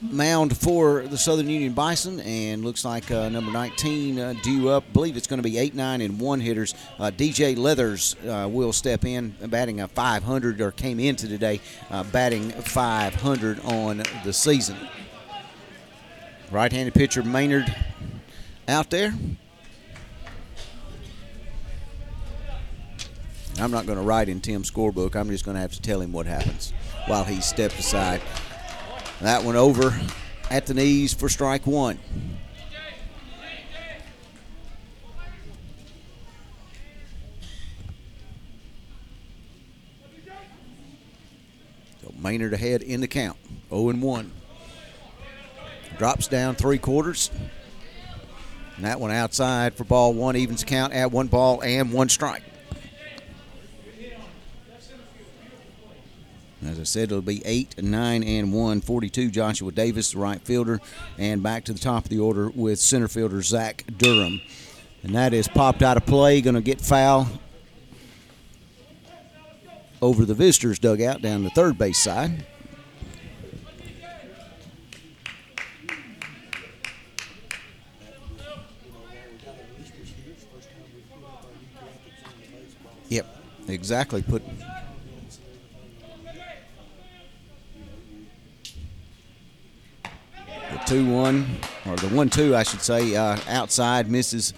mound 0.00 0.56
for 0.56 1.02
the 1.02 1.18
Southern 1.18 1.48
Union 1.48 1.72
Bison, 1.72 2.20
and 2.20 2.64
looks 2.64 2.84
like 2.84 3.10
uh, 3.10 3.28
number 3.28 3.52
19 3.52 4.18
uh, 4.18 4.34
due 4.42 4.68
up. 4.68 4.84
I 4.88 4.92
believe 4.92 5.16
it's 5.16 5.26
going 5.26 5.42
to 5.42 5.48
be 5.48 5.58
8, 5.58 5.74
9, 5.74 6.00
and 6.00 6.18
1 6.18 6.40
hitters. 6.40 6.74
Uh, 6.98 7.10
DJ 7.10 7.56
Leathers 7.56 8.16
uh, 8.26 8.48
will 8.48 8.72
step 8.72 9.04
in, 9.04 9.34
batting 9.48 9.80
a 9.80 9.88
500, 9.88 10.60
or 10.60 10.70
came 10.70 11.00
into 11.00 11.28
today 11.28 11.60
uh, 11.90 12.04
batting 12.04 12.50
500 12.50 13.60
on 13.64 14.02
the 14.24 14.32
season. 14.32 14.76
Right 16.50 16.72
handed 16.72 16.94
pitcher 16.94 17.22
Maynard 17.22 17.72
out 18.66 18.90
there. 18.90 19.14
I'm 23.58 23.70
not 23.70 23.84
going 23.84 23.98
to 23.98 24.04
write 24.04 24.28
in 24.28 24.40
Tim's 24.40 24.70
scorebook. 24.70 25.14
I'm 25.14 25.28
just 25.28 25.44
going 25.44 25.54
to 25.54 25.60
have 25.60 25.72
to 25.72 25.82
tell 25.82 26.00
him 26.00 26.12
what 26.12 26.26
happens 26.26 26.72
while 27.06 27.24
he 27.24 27.40
stepped 27.40 27.78
aside. 27.78 28.22
That 29.20 29.44
one 29.44 29.56
over 29.56 29.94
at 30.50 30.66
the 30.66 30.72
knees 30.72 31.12
for 31.12 31.28
strike 31.28 31.66
one. 31.66 31.98
So 42.02 42.14
Maynard 42.18 42.54
ahead 42.54 42.82
in 42.82 43.02
the 43.02 43.08
count, 43.08 43.36
0 43.68 43.90
and 43.90 44.00
1. 44.00 44.32
Drops 45.98 46.26
down 46.26 46.54
three 46.54 46.78
quarters. 46.78 47.30
And 48.76 48.86
that 48.86 48.98
one 48.98 49.10
outside 49.10 49.74
for 49.74 49.84
ball 49.84 50.14
one, 50.14 50.34
evens 50.34 50.64
count 50.64 50.94
at 50.94 51.12
one 51.12 51.26
ball 51.26 51.62
and 51.62 51.92
one 51.92 52.08
strike. 52.08 52.42
As 56.66 56.78
I 56.78 56.82
said, 56.82 57.04
it'll 57.04 57.22
be 57.22 57.42
8, 57.44 57.82
9, 57.82 58.22
and 58.22 58.52
1. 58.52 58.80
42, 58.82 59.30
Joshua 59.30 59.72
Davis, 59.72 60.12
the 60.12 60.18
right 60.18 60.40
fielder. 60.42 60.80
And 61.16 61.42
back 61.42 61.64
to 61.64 61.72
the 61.72 61.78
top 61.78 62.04
of 62.04 62.10
the 62.10 62.18
order 62.18 62.50
with 62.50 62.78
center 62.78 63.08
fielder 63.08 63.40
Zach 63.40 63.84
Durham. 63.96 64.40
And 65.02 65.14
that 65.14 65.32
is 65.32 65.48
popped 65.48 65.82
out 65.82 65.96
of 65.96 66.04
play, 66.04 66.40
going 66.42 66.54
to 66.54 66.60
get 66.60 66.80
foul 66.80 67.28
over 70.02 70.24
the 70.24 70.34
visitors' 70.34 70.78
dugout 70.78 71.22
down 71.22 71.44
the 71.44 71.50
third 71.50 71.78
base 71.78 71.98
side. 71.98 72.44
Yep, 83.08 83.26
exactly. 83.66 84.22
Put 84.22 84.42
the 90.72 90.78
two 90.86 91.06
one 91.06 91.46
or 91.86 91.96
the 91.96 92.08
one 92.08 92.30
two, 92.30 92.54
I 92.54 92.62
should 92.62 92.80
say, 92.80 93.16
uh, 93.16 93.38
outside 93.48 94.10
misses 94.10 94.54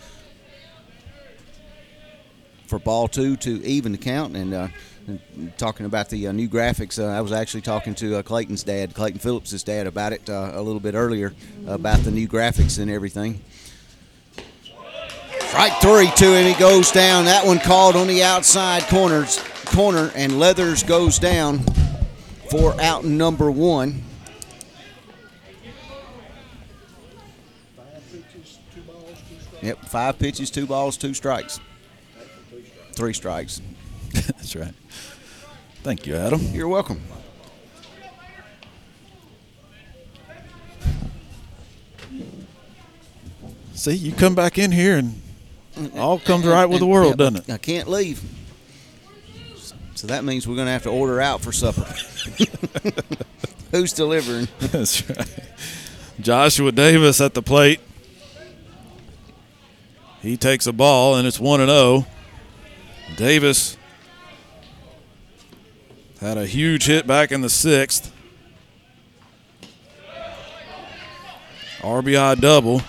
for 2.67 2.79
ball 2.79 3.09
two 3.09 3.37
to 3.37 3.65
even 3.65 3.93
the 3.93 3.99
count. 3.99 4.37
And, 4.37 4.55
uh, 4.55 4.69
and 5.07 5.53
talking 5.59 5.87
about 5.87 6.11
the 6.11 6.29
uh, 6.29 6.33
new 6.33 6.49
graphics, 6.49 7.03
uh, 7.03 7.07
I 7.07 7.21
was 7.21 7.33
actually 7.33 7.63
talking 7.63 7.95
to 7.97 8.19
uh, 8.19 8.23
Clayton's 8.23 8.63
dad, 8.63 8.95
Clayton 8.95 9.21
Phillips' 9.21 9.63
dad, 9.63 9.87
about 9.87 10.13
it 10.13 10.29
uh, 10.29 10.53
a 10.55 10.63
little 10.63 10.81
bit 10.81 10.95
earlier 10.95 11.35
about 11.67 12.01
the 12.01 12.11
new 12.11 12.29
graphics 12.29 12.79
and 12.81 12.91
everything. 12.91 13.43
Strike 15.49 15.81
three 15.83 16.11
to 16.17 16.35
him. 16.35 16.47
He 16.47 16.59
goes 16.59 16.91
down. 16.91 17.27
That 17.27 17.45
one 17.45 17.59
called 17.59 17.95
on 17.95 18.07
the 18.07 18.23
outside 18.23 18.85
corners 18.85 19.39
corner, 19.67 20.11
and 20.15 20.39
Leathers 20.39 20.83
goes 20.83 21.19
down 21.19 21.61
for 22.51 22.79
out 22.81 23.05
number 23.05 23.51
one. 23.51 24.03
pitches, 28.43 28.59
two 28.75 28.81
balls, 28.83 29.19
two 29.29 29.41
strikes. 29.41 29.63
Yep, 29.63 29.79
five 29.87 30.19
pitches, 30.19 30.51
two 30.51 30.67
balls, 30.67 30.97
two 30.97 31.15
strikes. 31.15 31.61
Three 32.93 33.15
strikes. 33.15 33.61
That's 34.13 34.57
right. 34.57 34.75
Thank 35.83 36.07
you, 36.07 36.15
Adam. 36.15 36.41
You're 36.53 36.69
welcome. 36.69 37.01
See, 43.75 43.95
you 43.95 44.13
come 44.13 44.35
back 44.35 44.59
in 44.59 44.71
here 44.71 44.97
and 44.97 45.21
all 45.97 46.19
comes 46.19 46.47
right 46.47 46.67
with 46.67 46.79
the 46.79 46.87
world, 46.87 47.17
doesn't 47.17 47.49
it? 47.49 47.51
I 47.51 47.59
can't 47.59 47.89
leave. 47.89 48.23
So 49.95 50.07
that 50.09 50.25
means 50.25 50.47
we're 50.47 50.57
going 50.57 50.67
to 50.67 50.73
have 50.73 50.85
to 50.85 50.91
order 50.91 51.21
out 51.21 51.41
for 51.41 51.53
supper. 51.53 51.83
Who's 53.71 53.93
delivering? 53.93 54.49
That's 54.59 55.09
right. 55.09 55.29
Joshua 56.21 56.71
Davis 56.71 57.21
at 57.21 57.35
the 57.35 57.43
plate. 57.43 57.81
He 60.23 60.37
takes 60.37 60.69
a 60.69 60.73
ball 60.73 61.17
and 61.17 61.27
it's 61.27 61.41
1 61.41 61.61
and 61.61 61.69
0. 61.69 62.07
Davis 63.17 63.77
had 66.21 66.39
a 66.39 66.47
huge 66.47 66.87
hit 66.87 67.07
back 67.07 67.33
in 67.33 67.41
the 67.41 67.51
sixth. 67.51 68.13
RBI 71.81 72.41
double. 72.41 72.81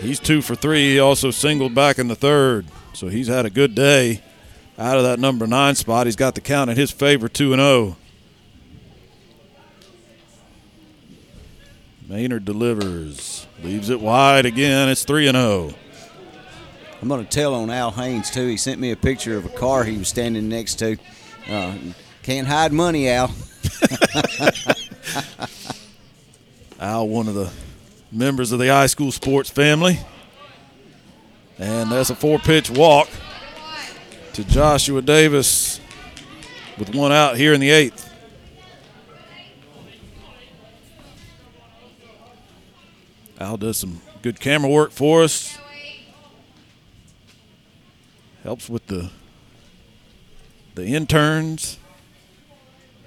He's 0.00 0.18
two 0.18 0.40
for 0.40 0.54
three. 0.54 0.94
He 0.94 0.98
also 0.98 1.30
singled 1.30 1.74
back 1.74 1.98
in 1.98 2.08
the 2.08 2.16
third. 2.16 2.66
So 2.94 3.08
he's 3.08 3.28
had 3.28 3.44
a 3.44 3.50
good 3.50 3.74
day 3.74 4.22
out 4.78 4.96
of 4.96 5.04
that 5.04 5.18
number 5.18 5.46
nine 5.46 5.74
spot. 5.74 6.06
He's 6.06 6.16
got 6.16 6.34
the 6.34 6.40
count 6.40 6.70
in 6.70 6.76
his 6.76 6.90
favor, 6.90 7.28
2 7.28 7.52
and 7.52 7.60
0. 7.60 7.96
Maynard 12.08 12.44
delivers, 12.44 13.46
leaves 13.62 13.88
it 13.88 14.00
wide 14.00 14.44
again. 14.44 14.90
It's 14.90 15.04
3 15.04 15.28
and 15.28 15.36
0. 15.36 15.72
I'm 17.00 17.08
going 17.08 17.24
to 17.24 17.30
tell 17.30 17.54
on 17.54 17.70
Al 17.70 17.92
Haynes, 17.92 18.30
too. 18.30 18.46
He 18.46 18.58
sent 18.58 18.80
me 18.80 18.90
a 18.90 18.96
picture 18.96 19.36
of 19.36 19.46
a 19.46 19.50
car 19.50 19.84
he 19.84 19.96
was 19.96 20.08
standing 20.08 20.48
next 20.48 20.78
to. 20.80 20.98
Uh, 21.48 21.76
can't 22.22 22.46
hide 22.46 22.72
money, 22.72 23.08
Al. 23.08 23.28
Al, 26.80 27.08
one 27.08 27.28
of 27.28 27.34
the 27.34 27.50
members 28.12 28.52
of 28.52 28.58
the 28.58 28.68
high 28.68 28.86
school 28.86 29.10
sports 29.10 29.48
family. 29.48 29.98
And 31.58 31.90
that's 31.90 32.10
a 32.10 32.14
four 32.14 32.38
pitch 32.38 32.70
walk 32.70 33.08
to 34.34 34.44
Joshua 34.44 35.00
Davis 35.00 35.80
with 36.78 36.94
one 36.94 37.12
out 37.12 37.36
here 37.36 37.54
in 37.54 37.60
the 37.60 37.70
eighth. 37.70 38.03
Al 43.40 43.56
does 43.56 43.76
some 43.78 44.00
good 44.22 44.38
camera 44.40 44.70
work 44.70 44.90
for 44.90 45.22
us. 45.22 45.58
Helps 48.42 48.68
with 48.68 48.86
the 48.86 49.10
the 50.74 50.86
interns. 50.86 51.78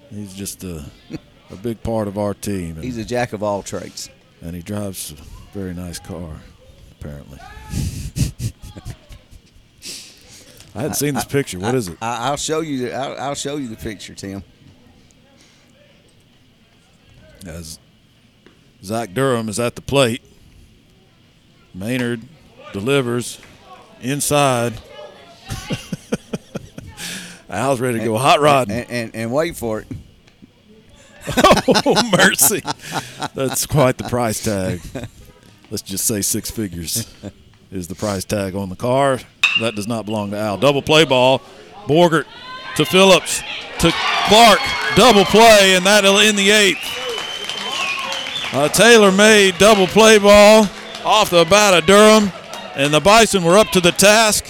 He's 0.09 0.33
just 0.33 0.63
a, 0.63 0.85
a 1.51 1.55
big 1.57 1.83
part 1.83 2.07
of 2.07 2.17
our 2.17 2.33
team. 2.33 2.75
And, 2.75 2.83
He's 2.83 2.97
a 2.97 3.03
jack 3.05 3.33
of 3.33 3.43
all 3.43 3.61
trades. 3.61 4.09
and 4.41 4.55
he 4.55 4.61
drives 4.61 5.11
a 5.11 5.15
very 5.53 5.73
nice 5.73 5.99
car, 5.99 6.39
apparently. 6.99 7.39
I 10.73 10.81
hadn't 10.81 10.93
seen 10.95 11.13
this 11.15 11.25
picture. 11.25 11.59
What 11.59 11.75
is 11.75 11.87
it? 11.89 11.97
I, 12.01 12.29
I'll 12.29 12.37
show 12.37 12.61
you. 12.61 12.77
The, 12.85 12.93
I'll, 12.93 13.19
I'll 13.29 13.35
show 13.35 13.57
you 13.57 13.67
the 13.67 13.75
picture, 13.75 14.13
Tim. 14.13 14.43
As 17.45 17.79
Zach 18.87 19.13
Durham 19.13 19.49
is 19.49 19.59
at 19.59 19.75
the 19.75 19.81
plate, 19.81 20.21
Maynard 21.73 22.21
delivers 22.71 23.37
inside. 24.01 24.75
Al's 27.49 27.81
ready 27.81 27.99
to 27.99 28.05
go 28.05 28.17
hot 28.17 28.39
rod. 28.39 28.71
and, 28.71 28.89
and, 28.89 29.13
and 29.13 29.33
wait 29.33 29.57
for 29.57 29.81
it. 29.81 29.87
oh, 31.85 32.09
mercy. 32.17 32.61
That's 33.35 33.65
quite 33.65 33.97
the 33.97 34.05
price 34.05 34.41
tag. 34.41 34.79
Let's 35.69 35.83
just 35.83 36.05
say 36.05 36.21
six 36.21 36.49
figures 36.49 37.13
is 37.71 37.89
the 37.89 37.95
price 37.95 38.23
tag 38.23 38.55
on 38.55 38.69
the 38.69 38.77
car. 38.77 39.19
That 39.59 39.75
does 39.75 39.87
not 39.87 40.05
belong 40.05 40.31
to 40.31 40.37
Al. 40.37 40.57
Double 40.57 40.81
play 40.81 41.03
ball. 41.03 41.41
Borgert 41.87 42.25
to 42.77 42.85
Phillips 42.85 43.41
to 43.79 43.91
Clark. 44.29 44.59
Double 44.95 45.25
play, 45.25 45.75
and 45.75 45.85
that'll 45.85 46.19
end 46.19 46.37
the 46.37 46.51
eighth. 46.51 47.06
A 48.53 48.69
Taylor 48.69 49.11
made 49.11 49.57
double 49.57 49.87
play 49.87 50.17
ball 50.17 50.67
off 51.03 51.29
the 51.29 51.45
bat 51.45 51.73
of 51.73 51.85
Durham, 51.85 52.31
and 52.75 52.93
the 52.93 53.01
Bison 53.01 53.43
were 53.43 53.57
up 53.57 53.67
to 53.71 53.81
the 53.81 53.91
task. 53.91 54.45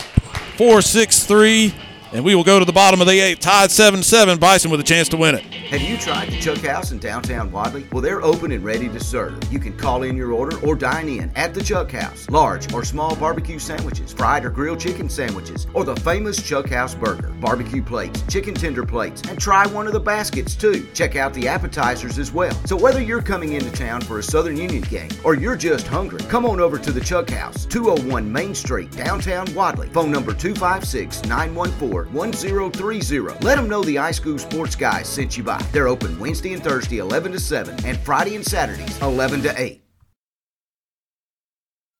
4 0.57 0.81
6 0.81 1.23
3. 1.23 1.73
And 2.13 2.23
we 2.23 2.35
will 2.35 2.43
go 2.43 2.57
to 2.57 2.63
the 2.63 2.71
bottom 2.71 3.01
of 3.01 3.07
the 3.07 3.19
eighth, 3.19 3.41
tied 3.41 3.69
7 3.69 4.01
7. 4.01 4.39
Bison 4.39 4.71
with 4.71 4.79
a 4.79 4.83
chance 4.83 5.09
to 5.09 5.17
win 5.17 5.35
it. 5.35 5.41
Have 5.41 5.81
you 5.81 5.97
tried 5.97 6.29
the 6.29 6.39
Chuck 6.39 6.59
House 6.59 6.91
in 6.91 6.99
downtown 6.99 7.51
Wadley? 7.51 7.85
Well, 7.91 8.01
they're 8.01 8.21
open 8.21 8.53
and 8.53 8.63
ready 8.63 8.87
to 8.87 8.99
serve. 9.01 9.37
You 9.51 9.59
can 9.59 9.75
call 9.77 10.03
in 10.03 10.15
your 10.15 10.31
order 10.31 10.57
or 10.65 10.75
dine 10.75 11.09
in 11.09 11.29
at 11.35 11.53
the 11.53 11.61
Chuck 11.61 11.91
House. 11.91 12.29
Large 12.29 12.73
or 12.73 12.85
small 12.85 13.15
barbecue 13.17 13.59
sandwiches, 13.59 14.13
fried 14.13 14.45
or 14.45 14.49
grilled 14.49 14.79
chicken 14.79 15.09
sandwiches, 15.09 15.67
or 15.73 15.83
the 15.83 15.95
famous 15.97 16.41
Chuck 16.41 16.69
House 16.69 16.95
burger, 16.95 17.27
barbecue 17.41 17.83
plates, 17.83 18.23
chicken 18.29 18.53
tender 18.53 18.85
plates, 18.85 19.21
and 19.23 19.37
try 19.37 19.67
one 19.67 19.87
of 19.87 19.93
the 19.93 19.99
baskets 19.99 20.55
too. 20.55 20.87
Check 20.93 21.17
out 21.17 21.33
the 21.33 21.49
appetizers 21.49 22.17
as 22.17 22.31
well. 22.31 22.53
So 22.65 22.77
whether 22.77 23.01
you're 23.01 23.21
coming 23.21 23.53
into 23.53 23.71
town 23.71 23.99
for 23.99 24.19
a 24.19 24.23
Southern 24.23 24.55
Union 24.55 24.83
game 24.83 25.09
or 25.25 25.35
you're 25.35 25.57
just 25.57 25.87
hungry, 25.87 26.21
come 26.29 26.45
on 26.45 26.61
over 26.61 26.77
to 26.77 26.91
the 26.93 27.01
Chuck 27.01 27.29
House, 27.29 27.65
201 27.65 28.31
Main 28.31 28.55
Street, 28.55 28.91
downtown 28.91 29.53
Wadley. 29.53 29.89
Phone 29.89 30.11
number 30.11 30.33
256 30.33 31.23
914 31.23 31.96
1030. 32.05 33.45
Let 33.45 33.55
them 33.55 33.67
know 33.67 33.83
the 33.83 33.95
iSchool 33.95 34.39
Sports 34.39 34.75
Guys 34.75 35.07
sent 35.07 35.37
you 35.37 35.43
by. 35.43 35.61
They're 35.71 35.87
open 35.87 36.19
Wednesday 36.19 36.53
and 36.53 36.63
Thursday 36.63 36.99
11 36.99 37.31
to 37.33 37.39
7 37.39 37.85
and 37.85 37.97
Friday 37.99 38.35
and 38.35 38.45
Saturdays 38.45 39.01
11 39.01 39.41
to 39.43 39.61
8. 39.61 39.81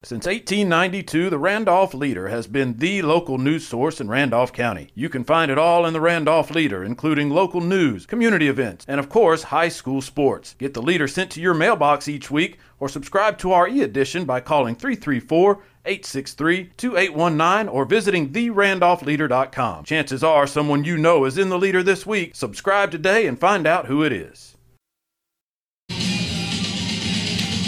Since 0.04 0.28
1892, 0.28 1.32
the 1.32 1.40
Randolph 1.40 1.96
Leader 1.96 2.28
has 2.28 2.46
been 2.46 2.78
the 2.78 3.02
local 3.02 3.40
news 3.40 3.68
source 3.68 4.00
in 4.00 4.08
Randolph 4.08 4.54
County. 4.54 4.90
You 4.94 5.10
can 5.10 5.24
find 5.24 5.50
it 5.50 5.58
all 5.58 5.88
in 5.88 5.94
the 5.94 6.00
Randolph 6.00 6.52
Leader, 6.52 6.84
including 6.84 7.32
local 7.32 7.62
news, 7.62 8.06
community 8.06 8.48
events, 8.48 8.86
and 8.88 9.00
of 9.00 9.10
course, 9.10 9.42
high 9.44 9.70
school 9.70 10.02
sports. 10.02 10.56
Get 10.60 10.76
the 10.76 10.84
Leader 10.84 11.08
sent 11.08 11.32
to 11.32 11.42
your 11.42 11.56
mailbox 11.56 12.08
each 12.08 12.30
week 12.30 12.60
or 12.80 12.88
subscribe 12.88 13.40
to 13.40 13.52
our 13.52 13.68
e 13.68 13.82
edition 13.82 14.24
by 14.24 14.40
calling 14.40 14.76
334 14.76 15.64
863 15.88 16.72
2819 16.78 17.68
or 17.68 17.86
visiting 17.86 18.30
therandolphleader.com. 18.30 19.86
Chances 19.86 20.24
are 20.24 20.46
someone 20.46 20.84
you 20.84 20.98
know 20.98 21.26
is 21.26 21.38
in 21.38 21.50
the 21.50 21.58
Leader 21.58 21.82
this 21.82 22.06
week. 22.06 22.36
Subscribe 22.36 22.92
today 22.92 23.26
and 23.26 23.40
find 23.40 23.66
out 23.66 23.88
who 23.88 24.04
it 24.04 24.12
is. 24.12 24.56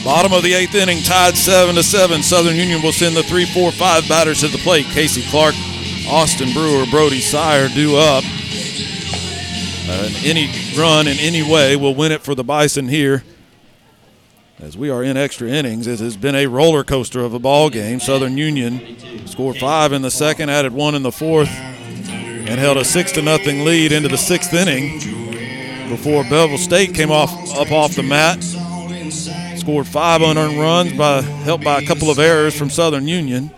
Bottom 0.03 0.31
of 0.33 0.43
the 0.43 0.53
eighth 0.53 0.75
inning, 0.75 1.03
tied 1.03 1.35
seven 1.35 1.75
to 1.75 1.83
seven. 1.83 2.23
Southern 2.23 2.56
Union 2.56 2.81
will 2.81 2.93
send 2.93 3.15
the 3.15 3.23
three, 3.23 3.45
four, 3.45 3.72
five 3.72 4.07
batters 4.07 4.39
to 4.39 4.48
the 4.48 4.57
plate. 4.59 4.85
Casey 4.85 5.22
Clark, 5.30 5.53
Austin 6.07 6.53
Brewer, 6.53 6.85
Brody 6.89 7.19
Sire 7.19 7.67
due 7.67 7.98
up. 7.98 8.23
Uh, 9.91 10.09
any 10.23 10.49
run 10.77 11.07
in 11.07 11.17
any 11.19 11.41
way 11.41 11.75
will 11.75 11.95
win 11.95 12.11
it 12.11 12.22
for 12.22 12.33
the 12.33 12.43
Bison 12.43 12.88
here. 12.88 13.23
As 14.59 14.77
we 14.77 14.89
are 14.89 15.03
in 15.03 15.15
extra 15.15 15.47
innings, 15.47 15.88
it 15.88 15.99
has 15.99 16.17
been 16.17 16.35
a 16.35 16.47
roller 16.47 16.83
coaster 16.83 17.21
of 17.21 17.33
a 17.33 17.39
ball 17.39 17.69
game. 17.69 17.99
Southern 17.99 18.38
Union 18.38 19.27
scored 19.27 19.57
five 19.57 19.93
in 19.93 20.01
the 20.01 20.11
second, 20.11 20.49
added 20.49 20.73
one 20.73 20.95
in 20.95 21.03
the 21.03 21.11
fourth, 21.11 21.49
and 21.49 22.59
held 22.59 22.77
a 22.77 22.83
six 22.83 23.11
to 23.13 23.21
nothing 23.21 23.63
lead 23.63 23.91
into 23.91 24.09
the 24.09 24.17
sixth 24.17 24.53
inning 24.53 24.99
before 25.89 26.23
Bevill 26.23 26.57
State 26.57 26.93
came 26.93 27.09
off 27.09 27.31
up 27.55 27.71
off 27.71 27.95
the 27.95 28.03
mat 28.03 28.43
scored 29.69 29.88
five 29.88 30.21
unearned 30.21 30.57
runs 30.57 30.93
by 30.93 31.21
helped 31.21 31.63
by 31.63 31.79
a 31.79 31.85
couple 31.85 32.09
of 32.09 32.17
errors 32.17 32.57
from 32.57 32.69
Southern 32.69 33.07
Union. 33.07 33.51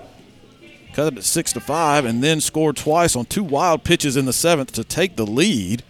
Cut 0.94 1.14
it 1.14 1.18
at 1.20 1.24
six 1.24 1.54
to 1.54 1.62
five, 1.62 2.04
and 2.04 2.22
then 2.22 2.42
scored 2.42 2.76
twice 2.76 3.16
on 3.16 3.26
two 3.26 3.44
wild 3.44 3.84
pitches 3.86 4.18
in 4.18 4.26
the 4.26 4.34
seventh 4.34 4.74
to 4.74 4.84
take 4.84 5.16
the 5.16 5.26
lead. 5.26 5.84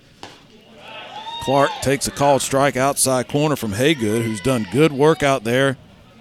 Clark 1.42 1.72
takes 1.82 2.08
a 2.08 2.11
called 2.11 2.44
strike 2.44 2.78
outside 2.78 3.28
corner 3.28 3.56
from 3.56 3.74
Haygood, 3.74 4.24
who's 4.24 4.40
done 4.40 4.68
good 4.72 4.92
work 4.92 5.24
out 5.24 5.44
there 5.44 5.76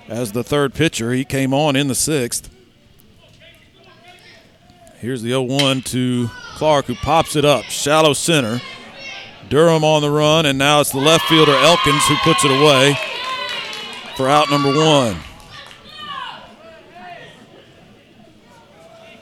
as 0.08 0.32
the 0.32 0.42
third 0.42 0.72
pitcher. 0.72 1.12
He 1.12 1.26
came 1.26 1.52
on 1.52 1.76
in 1.76 1.88
the 1.88 1.94
sixth. 1.94 2.48
Here's 4.98 5.22
the 5.22 5.32
0-1 5.32 5.84
to 5.92 6.28
Clark, 6.56 6.86
who 6.86 6.94
pops 6.94 7.36
it 7.36 7.44
up, 7.44 7.64
shallow 7.64 8.14
center. 8.14 8.60
Durham 9.50 9.84
on 9.84 10.00
the 10.00 10.10
run, 10.10 10.46
and 10.46 10.58
now 10.58 10.80
it's 10.80 10.92
the 10.92 10.98
left 10.98 11.24
fielder 11.24 11.52
Elkins 11.52 12.04
who 12.06 12.16
puts 12.22 12.44
it 12.44 12.50
away 12.50 12.96
for 14.16 14.28
out 14.28 14.50
number 14.50 14.74
one. 14.74 15.16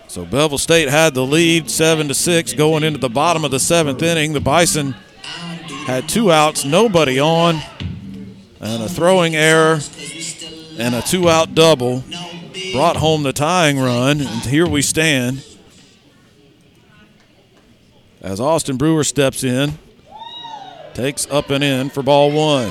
So 0.07 0.25
Bevill 0.25 0.59
State 0.59 0.89
had 0.89 1.15
the 1.15 1.25
lead, 1.25 1.71
seven 1.71 2.09
to 2.09 2.15
six, 2.15 2.53
going 2.53 2.83
into 2.83 2.99
the 2.99 3.09
bottom 3.09 3.45
of 3.45 3.51
the 3.51 3.61
seventh 3.61 4.03
inning. 4.03 4.33
The 4.33 4.41
Bison 4.41 4.95
had 5.89 6.07
two 6.07 6.31
outs, 6.31 6.67
nobody 6.67 7.19
on, 7.19 7.63
and 8.61 8.83
a 8.83 8.89
throwing 8.91 9.35
error, 9.35 9.81
and 10.79 10.95
a 10.95 11.01
two-out 11.01 11.55
double 11.55 12.05
brought 12.75 12.99
home 12.99 13.23
the 13.23 13.33
tying 13.33 13.79
run. 13.79 14.21
And 14.21 14.43
here 14.43 14.67
we 14.69 14.83
stand 14.83 15.43
as 18.21 18.39
Austin 18.39 18.77
Brewer 18.77 19.03
steps 19.03 19.43
in, 19.43 19.79
takes 20.93 21.27
up 21.31 21.49
and 21.49 21.65
in 21.65 21.89
for 21.89 22.03
ball 22.03 22.33
one. 22.33 22.71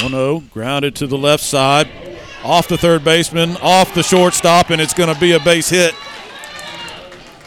Oh, 0.00 0.44
grounded 0.52 0.94
to 0.96 1.06
the 1.06 1.18
left 1.18 1.42
side. 1.42 1.88
Off 2.44 2.68
the 2.68 2.78
third 2.78 3.04
baseman, 3.04 3.56
off 3.60 3.94
the 3.94 4.02
shortstop, 4.02 4.70
and 4.70 4.80
it's 4.80 4.94
going 4.94 5.12
to 5.12 5.20
be 5.20 5.32
a 5.32 5.40
base 5.40 5.68
hit 5.68 5.92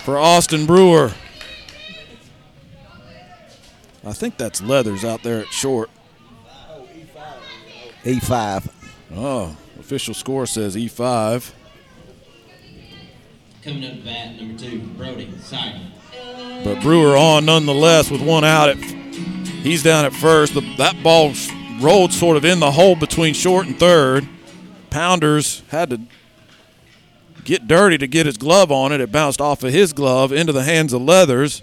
for 0.03 0.17
Austin 0.17 0.65
Brewer. 0.65 1.13
I 4.03 4.13
think 4.13 4.37
that's 4.37 4.61
Leathers 4.61 5.05
out 5.05 5.23
there 5.23 5.41
at 5.41 5.47
short. 5.47 5.89
E5. 8.03 8.67
Oh, 9.13 9.55
official 9.79 10.13
score 10.13 10.45
says 10.45 10.75
E 10.75 10.87
E5. 10.87 11.53
Coming 13.63 13.85
up 13.85 13.91
to 13.91 13.97
bat, 13.99 14.35
number 14.41 14.57
two, 14.57 14.79
Brody 14.97 15.31
Sire. 15.39 15.79
But 16.63 16.81
Brewer 16.81 17.15
on 17.15 17.45
nonetheless 17.45 18.09
with 18.09 18.21
one 18.21 18.43
out. 18.43 18.69
At, 18.69 18.77
he's 18.77 19.83
down 19.83 20.05
at 20.05 20.13
first. 20.13 20.55
The, 20.55 20.61
that 20.77 21.01
ball 21.03 21.33
rolled 21.81 22.13
sort 22.13 22.37
of 22.37 22.45
in 22.45 22.59
the 22.59 22.71
hole 22.71 22.95
between 22.95 23.33
short 23.33 23.67
and 23.67 23.77
third. 23.77 24.27
Pounders 24.89 25.63
had 25.69 25.89
to 25.89 26.01
get 27.43 27.67
dirty 27.67 27.97
to 27.97 28.07
get 28.07 28.25
his 28.25 28.37
glove 28.37 28.71
on 28.71 28.91
it. 28.91 29.01
It 29.01 29.11
bounced 29.11 29.41
off 29.41 29.63
of 29.63 29.73
his 29.73 29.93
glove 29.93 30.31
into 30.31 30.53
the 30.53 30.63
hands 30.63 30.93
of 30.93 31.01
Leathers, 31.01 31.61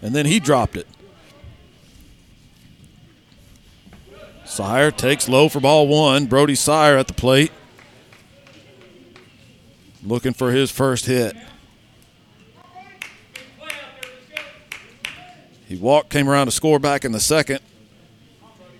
and 0.00 0.14
then 0.14 0.26
he 0.26 0.40
dropped 0.40 0.76
it. 0.76 0.86
Sire 4.44 4.90
takes 4.90 5.28
low 5.28 5.48
for 5.48 5.60
ball 5.60 5.86
one. 5.86 6.26
Brody 6.26 6.56
Sire 6.56 6.96
at 6.96 7.06
the 7.06 7.14
plate. 7.14 7.52
Looking 10.02 10.32
for 10.32 10.50
his 10.50 10.70
first 10.70 11.06
hit. 11.06 11.36
He 15.68 15.76
walked, 15.76 16.10
came 16.10 16.28
around 16.28 16.46
to 16.46 16.50
score 16.50 16.80
back 16.80 17.04
in 17.04 17.12
the 17.12 17.20
second. 17.20 17.60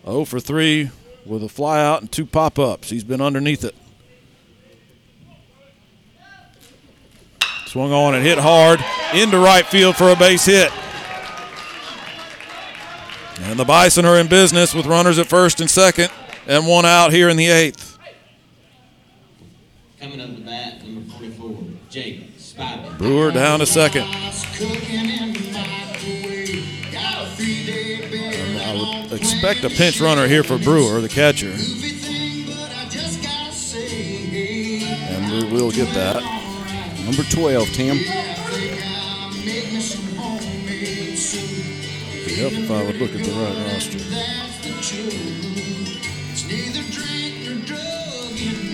0 0.04 0.24
for 0.24 0.40
3 0.40 0.90
with 1.26 1.42
a 1.42 1.48
fly 1.48 1.84
out 1.84 2.00
and 2.00 2.10
two 2.10 2.26
pop 2.26 2.58
ups. 2.58 2.90
He's 2.90 3.04
been 3.04 3.20
underneath 3.20 3.64
it. 3.64 3.74
Swung 7.66 7.92
on 7.92 8.14
and 8.14 8.24
hit 8.24 8.38
hard 8.38 8.80
into 9.14 9.38
right 9.38 9.64
field 9.64 9.96
for 9.96 10.10
a 10.10 10.16
base 10.16 10.44
hit. 10.46 10.72
And 13.42 13.58
the 13.58 13.64
Bison 13.64 14.04
are 14.04 14.16
in 14.18 14.26
business 14.26 14.74
with 14.74 14.86
runners 14.86 15.18
at 15.18 15.26
first 15.26 15.60
and 15.60 15.70
second 15.70 16.10
and 16.46 16.66
one 16.66 16.84
out 16.84 17.12
here 17.12 17.28
in 17.28 17.36
the 17.36 17.46
eighth. 17.46 17.98
Coming 20.00 20.20
up 20.20 20.34
to 20.34 20.42
bat, 20.42 20.84
number 20.84 21.10
44, 21.12 21.58
Jake 21.88 22.36
Spivey. 22.38 22.98
Brewer 22.98 23.30
down 23.30 23.60
to 23.60 23.66
second. 23.66 24.06
Expect 29.20 29.64
a 29.64 29.68
pinch 29.68 30.00
runner 30.00 30.26
here 30.26 30.42
for 30.42 30.56
Brewer, 30.56 31.00
the 31.02 31.08
catcher. 31.08 31.52
And 35.12 35.30
we 35.30 35.44
will 35.52 35.70
get 35.70 35.92
that. 35.94 36.22
Number 37.04 37.22
12, 37.24 37.68
Tim. 37.68 37.96
It'd 42.16 42.38
help 42.38 42.52
if 42.54 42.70
I 42.70 42.82
would 42.82 42.96
look 42.96 43.14
at 43.14 43.22
the 43.22 43.32
right 43.32 43.56
roster. 43.72 43.98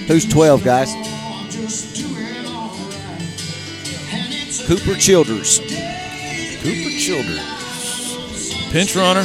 Who's 0.07 0.25
12, 0.27 0.63
guys? 0.63 0.93
Cooper 4.67 4.95
Childers. 4.95 5.59
Cooper 6.63 6.91
Childers. 6.99 7.41
Pinch 8.71 8.95
runner. 8.95 9.25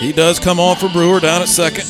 He 0.00 0.12
does 0.12 0.38
come 0.38 0.58
on 0.58 0.76
for 0.76 0.88
Brewer 0.88 1.20
down 1.20 1.42
at 1.42 1.48
second. 1.48 1.84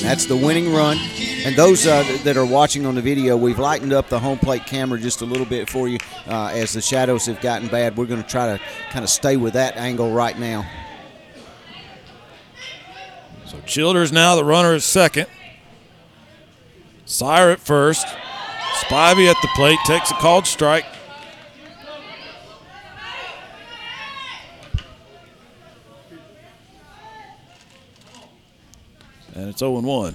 That's 0.00 0.24
the 0.24 0.36
winning 0.36 0.72
run. 0.72 0.96
And 1.44 1.54
those 1.54 1.86
uh, 1.86 2.02
that 2.24 2.38
are 2.38 2.46
watching 2.46 2.86
on 2.86 2.94
the 2.94 3.02
video, 3.02 3.36
we've 3.36 3.58
lightened 3.58 3.92
up 3.92 4.08
the 4.08 4.18
home 4.18 4.38
plate 4.38 4.64
camera 4.64 4.98
just 4.98 5.20
a 5.20 5.26
little 5.26 5.44
bit 5.44 5.68
for 5.68 5.86
you 5.86 5.98
uh, 6.26 6.46
as 6.54 6.72
the 6.72 6.80
shadows 6.80 7.26
have 7.26 7.42
gotten 7.42 7.68
bad. 7.68 7.94
We're 7.94 8.06
going 8.06 8.22
to 8.22 8.28
try 8.28 8.56
to 8.56 8.64
kind 8.90 9.02
of 9.02 9.10
stay 9.10 9.36
with 9.36 9.52
that 9.52 9.76
angle 9.76 10.12
right 10.12 10.38
now. 10.38 10.64
So 13.44 13.60
Childers 13.66 14.12
now 14.12 14.34
the 14.34 14.44
runner 14.44 14.74
is 14.74 14.86
second. 14.86 15.26
Sire 17.04 17.50
at 17.50 17.60
first. 17.60 18.06
Spivey 18.76 19.28
at 19.28 19.36
the 19.42 19.48
plate 19.56 19.78
takes 19.84 20.10
a 20.10 20.14
called 20.14 20.46
strike. 20.46 20.86
And 29.34 29.48
it's 29.48 29.60
0 29.60 29.80
1. 29.80 30.14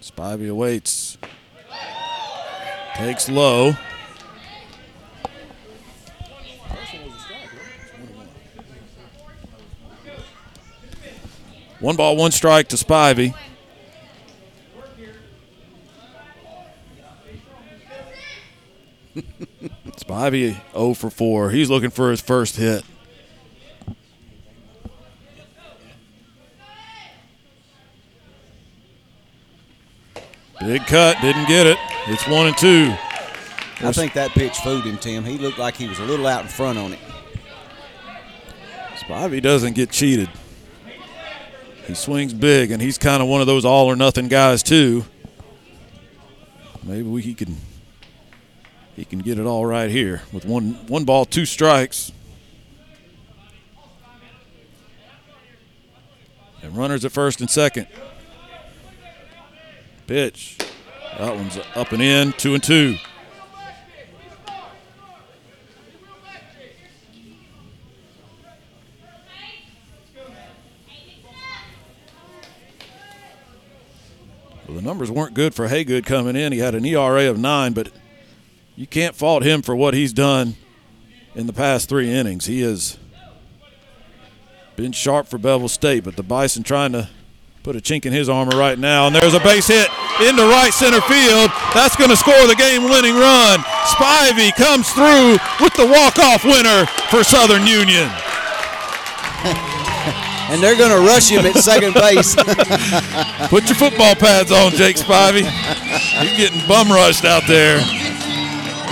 Spivey 0.00 0.50
awaits. 0.50 1.16
Takes 2.94 3.28
low. 3.28 3.74
One 11.80 11.96
ball, 11.96 12.16
one 12.16 12.30
strike 12.30 12.68
to 12.68 12.76
Spivey. 12.76 13.34
Spivey 19.96 20.60
0 20.72 20.94
for 20.94 21.10
4. 21.10 21.50
He's 21.50 21.70
looking 21.70 21.90
for 21.90 22.10
his 22.10 22.20
first 22.20 22.56
hit. 22.56 22.84
Big 30.60 30.86
cut, 30.86 31.20
didn't 31.20 31.46
get 31.46 31.66
it. 31.66 31.78
It's 32.06 32.26
one 32.26 32.46
and 32.46 32.56
two. 32.56 32.94
I 33.80 33.92
think 33.92 34.14
that 34.14 34.30
pitch 34.30 34.56
fooled 34.58 34.84
him, 34.84 34.96
Tim. 34.96 35.24
He 35.24 35.36
looked 35.36 35.58
like 35.58 35.76
he 35.76 35.88
was 35.88 35.98
a 35.98 36.04
little 36.04 36.26
out 36.26 36.42
in 36.42 36.48
front 36.48 36.78
on 36.78 36.92
it. 36.92 36.98
Spivey 38.96 39.42
doesn't 39.42 39.74
get 39.74 39.90
cheated. 39.90 40.30
He 41.86 41.94
swings 41.94 42.32
big, 42.32 42.70
and 42.70 42.80
he's 42.80 42.96
kind 42.96 43.22
of 43.22 43.28
one 43.28 43.42
of 43.42 43.46
those 43.46 43.64
all 43.64 43.86
or 43.86 43.96
nothing 43.96 44.28
guys 44.28 44.62
too. 44.62 45.04
Maybe 46.82 47.02
we, 47.02 47.20
he 47.20 47.34
can 47.34 47.56
he 48.96 49.04
can 49.04 49.18
get 49.18 49.38
it 49.38 49.46
all 49.46 49.66
right 49.66 49.90
here 49.90 50.22
with 50.32 50.44
one 50.44 50.74
one 50.86 51.04
ball, 51.04 51.24
two 51.24 51.46
strikes. 51.46 52.12
And 56.62 56.76
runners 56.76 57.04
at 57.04 57.12
first 57.12 57.40
and 57.40 57.50
second. 57.50 57.86
Pitch. 60.06 60.58
That 61.18 61.36
one's 61.36 61.58
up 61.74 61.92
and 61.92 62.02
in, 62.02 62.32
two 62.32 62.54
and 62.54 62.62
two. 62.62 62.96
Well, 74.66 74.76
the 74.76 74.82
numbers 74.82 75.10
weren't 75.10 75.34
good 75.34 75.54
for 75.54 75.68
Haygood 75.68 76.06
coming 76.06 76.34
in. 76.34 76.52
He 76.52 76.58
had 76.58 76.74
an 76.74 76.84
ERA 76.84 77.28
of 77.28 77.38
nine, 77.38 77.74
but 77.74 77.92
you 78.76 78.86
can't 78.86 79.14
fault 79.14 79.42
him 79.42 79.62
for 79.62 79.76
what 79.76 79.94
he's 79.94 80.12
done 80.12 80.56
in 81.34 81.46
the 81.46 81.52
past 81.52 81.88
three 81.88 82.10
innings. 82.10 82.46
He 82.46 82.60
has 82.62 82.98
been 84.76 84.92
sharp 84.92 85.28
for 85.28 85.38
Bevill 85.38 85.68
State, 85.68 86.04
but 86.04 86.16
the 86.16 86.22
Bison 86.22 86.62
trying 86.62 86.92
to 86.92 87.08
put 87.62 87.76
a 87.76 87.80
chink 87.80 88.04
in 88.04 88.12
his 88.12 88.28
armor 88.28 88.58
right 88.58 88.78
now. 88.78 89.06
And 89.06 89.16
there's 89.16 89.34
a 89.34 89.40
base 89.40 89.68
hit 89.68 89.88
into 90.20 90.42
right 90.42 90.72
center 90.72 91.00
field. 91.02 91.50
That's 91.72 91.96
going 91.96 92.10
to 92.10 92.16
score 92.16 92.46
the 92.46 92.56
game 92.56 92.84
winning 92.84 93.14
run. 93.14 93.60
Spivey 93.94 94.54
comes 94.54 94.90
through 94.92 95.38
with 95.64 95.74
the 95.74 95.86
walk 95.86 96.18
off 96.18 96.44
winner 96.44 96.86
for 97.10 97.24
Southern 97.24 97.66
Union. 97.66 98.10
and 100.50 100.62
they're 100.62 100.76
going 100.76 100.92
to 100.92 101.06
rush 101.06 101.30
him 101.30 101.46
at 101.46 101.56
second 101.56 101.94
base. 101.94 102.34
Put 103.48 103.64
your 103.64 103.76
football 103.76 104.14
pads 104.14 104.52
on, 104.52 104.72
Jake 104.72 104.96
Spivey. 104.96 105.42
You're 106.22 106.36
getting 106.36 106.66
bum 106.68 106.88
rushed 106.88 107.24
out 107.24 107.44
there. 107.46 107.80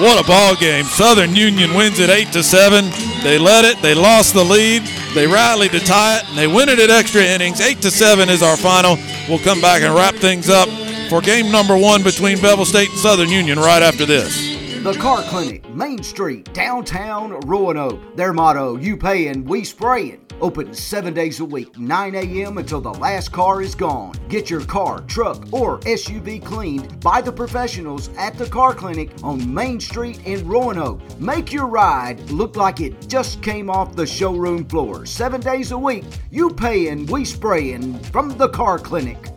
What 0.02 0.20
a 0.20 0.26
ball 0.26 0.56
game. 0.56 0.84
Southern 0.86 1.36
Union 1.36 1.74
wins 1.74 2.00
it 2.00 2.10
8 2.10 2.32
to 2.32 2.42
7. 2.42 2.90
They 3.22 3.38
led 3.38 3.64
it, 3.64 3.80
they 3.82 3.94
lost 3.94 4.34
the 4.34 4.42
lead, 4.42 4.82
they 5.14 5.28
rallied 5.28 5.70
to 5.70 5.78
tie 5.78 6.16
it, 6.18 6.28
and 6.28 6.36
they 6.36 6.48
win 6.48 6.68
it 6.68 6.80
at 6.80 6.90
extra 6.90 7.22
innings. 7.22 7.60
8 7.60 7.80
to 7.82 7.90
7 7.92 8.28
is 8.28 8.42
our 8.42 8.56
final. 8.56 8.98
We'll 9.28 9.38
come 9.38 9.60
back 9.60 9.82
and 9.82 9.94
wrap 9.94 10.16
things 10.16 10.48
up 10.50 10.68
for 11.08 11.20
game 11.20 11.52
number 11.52 11.76
1 11.76 12.02
between 12.02 12.40
Bevill 12.40 12.64
State 12.64 12.90
and 12.90 12.98
Southern 12.98 13.28
Union 13.28 13.60
right 13.60 13.80
after 13.80 14.04
this. 14.04 14.36
The 14.82 14.94
Car 14.94 15.22
Clinic, 15.22 15.72
Main 15.72 16.02
Street, 16.02 16.52
downtown 16.52 17.38
Roanoke. 17.46 18.16
Their 18.16 18.32
motto, 18.32 18.78
you 18.78 18.96
pay 18.96 19.28
and 19.28 19.48
we 19.48 19.62
spraying. 19.62 20.21
Open 20.40 20.72
seven 20.72 21.14
days 21.14 21.40
a 21.40 21.44
week, 21.44 21.78
9 21.78 22.14
a.m. 22.14 22.58
until 22.58 22.80
the 22.80 22.94
last 22.94 23.32
car 23.32 23.62
is 23.62 23.74
gone. 23.74 24.14
Get 24.28 24.50
your 24.50 24.64
car, 24.64 25.00
truck, 25.02 25.52
or 25.52 25.78
SUV 25.80 26.44
cleaned 26.44 27.00
by 27.00 27.20
the 27.20 27.32
professionals 27.32 28.10
at 28.16 28.36
the 28.38 28.46
car 28.46 28.74
clinic 28.74 29.10
on 29.22 29.52
Main 29.52 29.80
Street 29.80 30.20
in 30.26 30.46
Roanoke. 30.46 31.00
Make 31.20 31.52
your 31.52 31.66
ride 31.66 32.20
look 32.30 32.56
like 32.56 32.80
it 32.80 33.08
just 33.08 33.42
came 33.42 33.70
off 33.70 33.94
the 33.94 34.06
showroom 34.06 34.64
floor. 34.64 35.06
Seven 35.06 35.40
days 35.40 35.72
a 35.72 35.78
week, 35.78 36.04
you 36.30 36.50
paying, 36.50 37.06
we 37.06 37.24
spraying 37.24 37.98
from 38.04 38.36
the 38.38 38.48
car 38.48 38.78
clinic. 38.78 39.28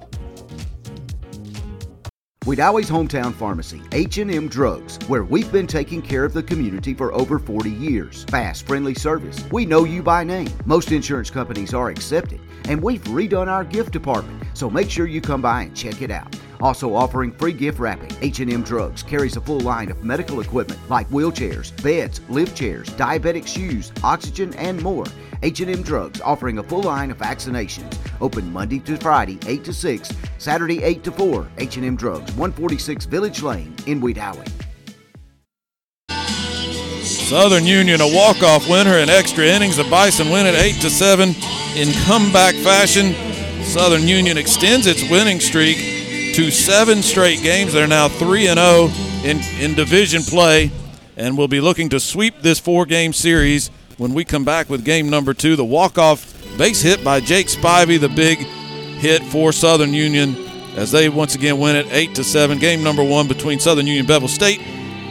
Wedowee's 2.45 2.91
hometown 2.91 3.33
pharmacy, 3.33 3.81
H&M 3.91 4.47
Drugs, 4.49 4.99
where 5.07 5.23
we've 5.23 5.51
been 5.51 5.65
taking 5.65 5.99
care 5.99 6.23
of 6.23 6.31
the 6.31 6.43
community 6.43 6.93
for 6.93 7.11
over 7.11 7.39
40 7.39 7.71
years. 7.71 8.23
Fast, 8.25 8.67
friendly 8.67 8.93
service. 8.93 9.43
We 9.51 9.65
know 9.65 9.83
you 9.83 10.03
by 10.03 10.23
name. 10.23 10.51
Most 10.63 10.91
insurance 10.91 11.31
companies 11.31 11.73
are 11.73 11.89
accepted, 11.89 12.39
and 12.65 12.79
we've 12.79 13.03
redone 13.05 13.47
our 13.47 13.63
gift 13.63 13.91
department, 13.91 14.43
so 14.53 14.69
make 14.69 14.91
sure 14.91 15.07
you 15.07 15.21
come 15.21 15.41
by 15.41 15.63
and 15.63 15.75
check 15.75 16.03
it 16.03 16.11
out. 16.11 16.35
Also 16.61 16.93
offering 16.93 17.31
free 17.31 17.53
gift 17.53 17.79
wrapping, 17.79 18.11
H&M 18.21 18.63
Drugs 18.63 19.03
carries 19.03 19.35
a 19.35 19.41
full 19.41 19.59
line 19.59 19.89
of 19.91 20.03
medical 20.03 20.39
equipment 20.41 20.79
like 20.89 21.07
wheelchairs, 21.09 21.71
beds, 21.83 22.21
lift 22.29 22.57
chairs, 22.57 22.89
diabetic 22.91 23.45
shoes, 23.47 23.91
oxygen, 24.03 24.53
and 24.55 24.81
more. 24.81 25.05
H&M 25.43 25.81
Drugs 25.83 26.21
offering 26.21 26.59
a 26.59 26.63
full 26.63 26.83
line 26.83 27.11
of 27.11 27.17
vaccinations. 27.17 27.97
Open 28.21 28.51
Monday 28.51 28.79
to 28.79 28.97
Friday, 28.97 29.37
8 29.47 29.63
to 29.65 29.73
6, 29.73 30.13
Saturday 30.37 30.83
8 30.83 31.03
to 31.03 31.11
4. 31.11 31.47
H&M 31.57 31.95
Drugs, 31.95 32.31
146 32.33 33.05
Village 33.05 33.41
Lane 33.43 33.75
in 33.85 34.01
Wedowee. 34.01 34.49
Southern 37.03 37.65
Union 37.65 38.01
a 38.01 38.07
walk-off 38.07 38.69
winner 38.69 38.97
in 38.97 39.09
extra 39.09 39.45
innings. 39.45 39.77
The 39.77 39.83
Bison 39.85 40.29
win 40.29 40.45
it 40.45 40.55
8 40.55 40.81
to 40.81 40.89
7 40.89 41.29
in 41.75 41.91
comeback 42.05 42.55
fashion. 42.55 43.13
Southern 43.63 44.07
Union 44.07 44.37
extends 44.37 44.87
its 44.87 45.07
winning 45.09 45.39
streak 45.39 45.94
to 46.35 46.51
seven 46.51 47.01
straight 47.01 47.41
games. 47.41 47.73
They're 47.73 47.87
now 47.87 48.07
3 48.07 48.47
and 48.47 48.59
0 48.59 48.89
in, 49.23 49.39
in 49.59 49.73
division 49.75 50.21
play 50.21 50.71
and 51.17 51.37
we'll 51.37 51.47
be 51.47 51.61
looking 51.61 51.89
to 51.89 51.99
sweep 51.99 52.41
this 52.41 52.59
four-game 52.59 53.13
series 53.13 53.69
when 53.97 54.13
we 54.13 54.25
come 54.25 54.43
back 54.43 54.69
with 54.69 54.83
game 54.83 55.09
number 55.09 55.33
two. 55.33 55.55
The 55.55 55.65
walk-off 55.65 56.33
base 56.57 56.81
hit 56.81 57.03
by 57.03 57.21
Jake 57.21 57.47
Spivey, 57.47 57.99
the 57.99 58.09
big 58.09 58.39
hit 58.39 59.23
for 59.23 59.51
Southern 59.51 59.93
Union 59.93 60.35
as 60.75 60.91
they 60.91 61.07
once 61.07 61.35
again 61.35 61.57
win 61.57 61.77
it 61.77 61.87
8 61.89 62.15
to 62.15 62.23
7. 62.23 62.59
Game 62.59 62.83
number 62.83 63.03
one 63.03 63.27
between 63.27 63.59
Southern 63.59 63.87
Union 63.87 64.01
and 64.01 64.07
Bevill 64.07 64.27
State. 64.27 64.61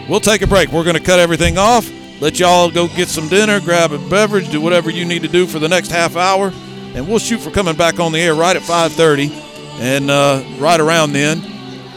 We'll 0.08 0.20
take 0.20 0.42
a 0.42 0.46
break. 0.46 0.70
We're 0.72 0.84
going 0.84 0.96
to 0.96 1.02
cut 1.02 1.20
everything 1.20 1.56
off. 1.56 1.90
Let 2.20 2.38
y'all 2.38 2.70
go 2.70 2.86
get 2.88 3.08
some 3.08 3.28
dinner, 3.28 3.60
grab 3.60 3.92
a 3.92 3.98
beverage, 4.10 4.50
do 4.50 4.60
whatever 4.60 4.90
you 4.90 5.04
need 5.04 5.22
to 5.22 5.28
do 5.28 5.46
for 5.46 5.58
the 5.58 5.68
next 5.68 5.90
half 5.90 6.16
hour, 6.16 6.52
and 6.94 7.08
we'll 7.08 7.18
shoot 7.18 7.40
for 7.40 7.50
coming 7.50 7.74
back 7.74 7.98
on 7.98 8.12
the 8.12 8.20
air 8.20 8.34
right 8.34 8.54
at 8.54 8.62
5:30, 8.62 9.28
and 9.80 10.10
uh, 10.10 10.42
right 10.58 10.80
around 10.80 11.12
then, 11.12 11.42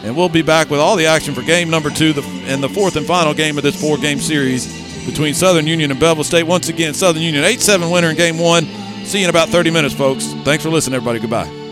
and 0.04 0.16
we'll 0.16 0.30
be 0.30 0.42
back 0.42 0.70
with 0.70 0.80
all 0.80 0.96
the 0.96 1.06
action 1.06 1.34
for 1.34 1.42
game 1.42 1.70
number 1.70 1.90
two, 1.90 2.14
the, 2.14 2.22
and 2.48 2.62
the 2.62 2.70
fourth 2.70 2.96
and 2.96 3.06
final 3.06 3.34
game 3.34 3.58
of 3.58 3.64
this 3.64 3.80
four-game 3.80 4.20
series 4.20 5.06
between 5.06 5.34
Southern 5.34 5.68
Union 5.68 5.92
and 5.92 6.00
Bevill 6.00 6.24
State. 6.24 6.44
Once 6.44 6.70
again, 6.70 6.94
Southern 6.94 7.22
Union 7.22 7.44
8-7 7.44 7.92
winner 7.92 8.10
in 8.10 8.16
game 8.16 8.38
one. 8.38 8.66
See 9.06 9.20
you 9.20 9.24
in 9.26 9.30
about 9.30 9.50
30 9.50 9.72
minutes, 9.72 9.96
folks. 9.96 10.34
Thanks 10.44 10.64
for 10.64 10.70
listening, 10.70 10.96
everybody. 10.96 11.20
Goodbye. 11.20 11.67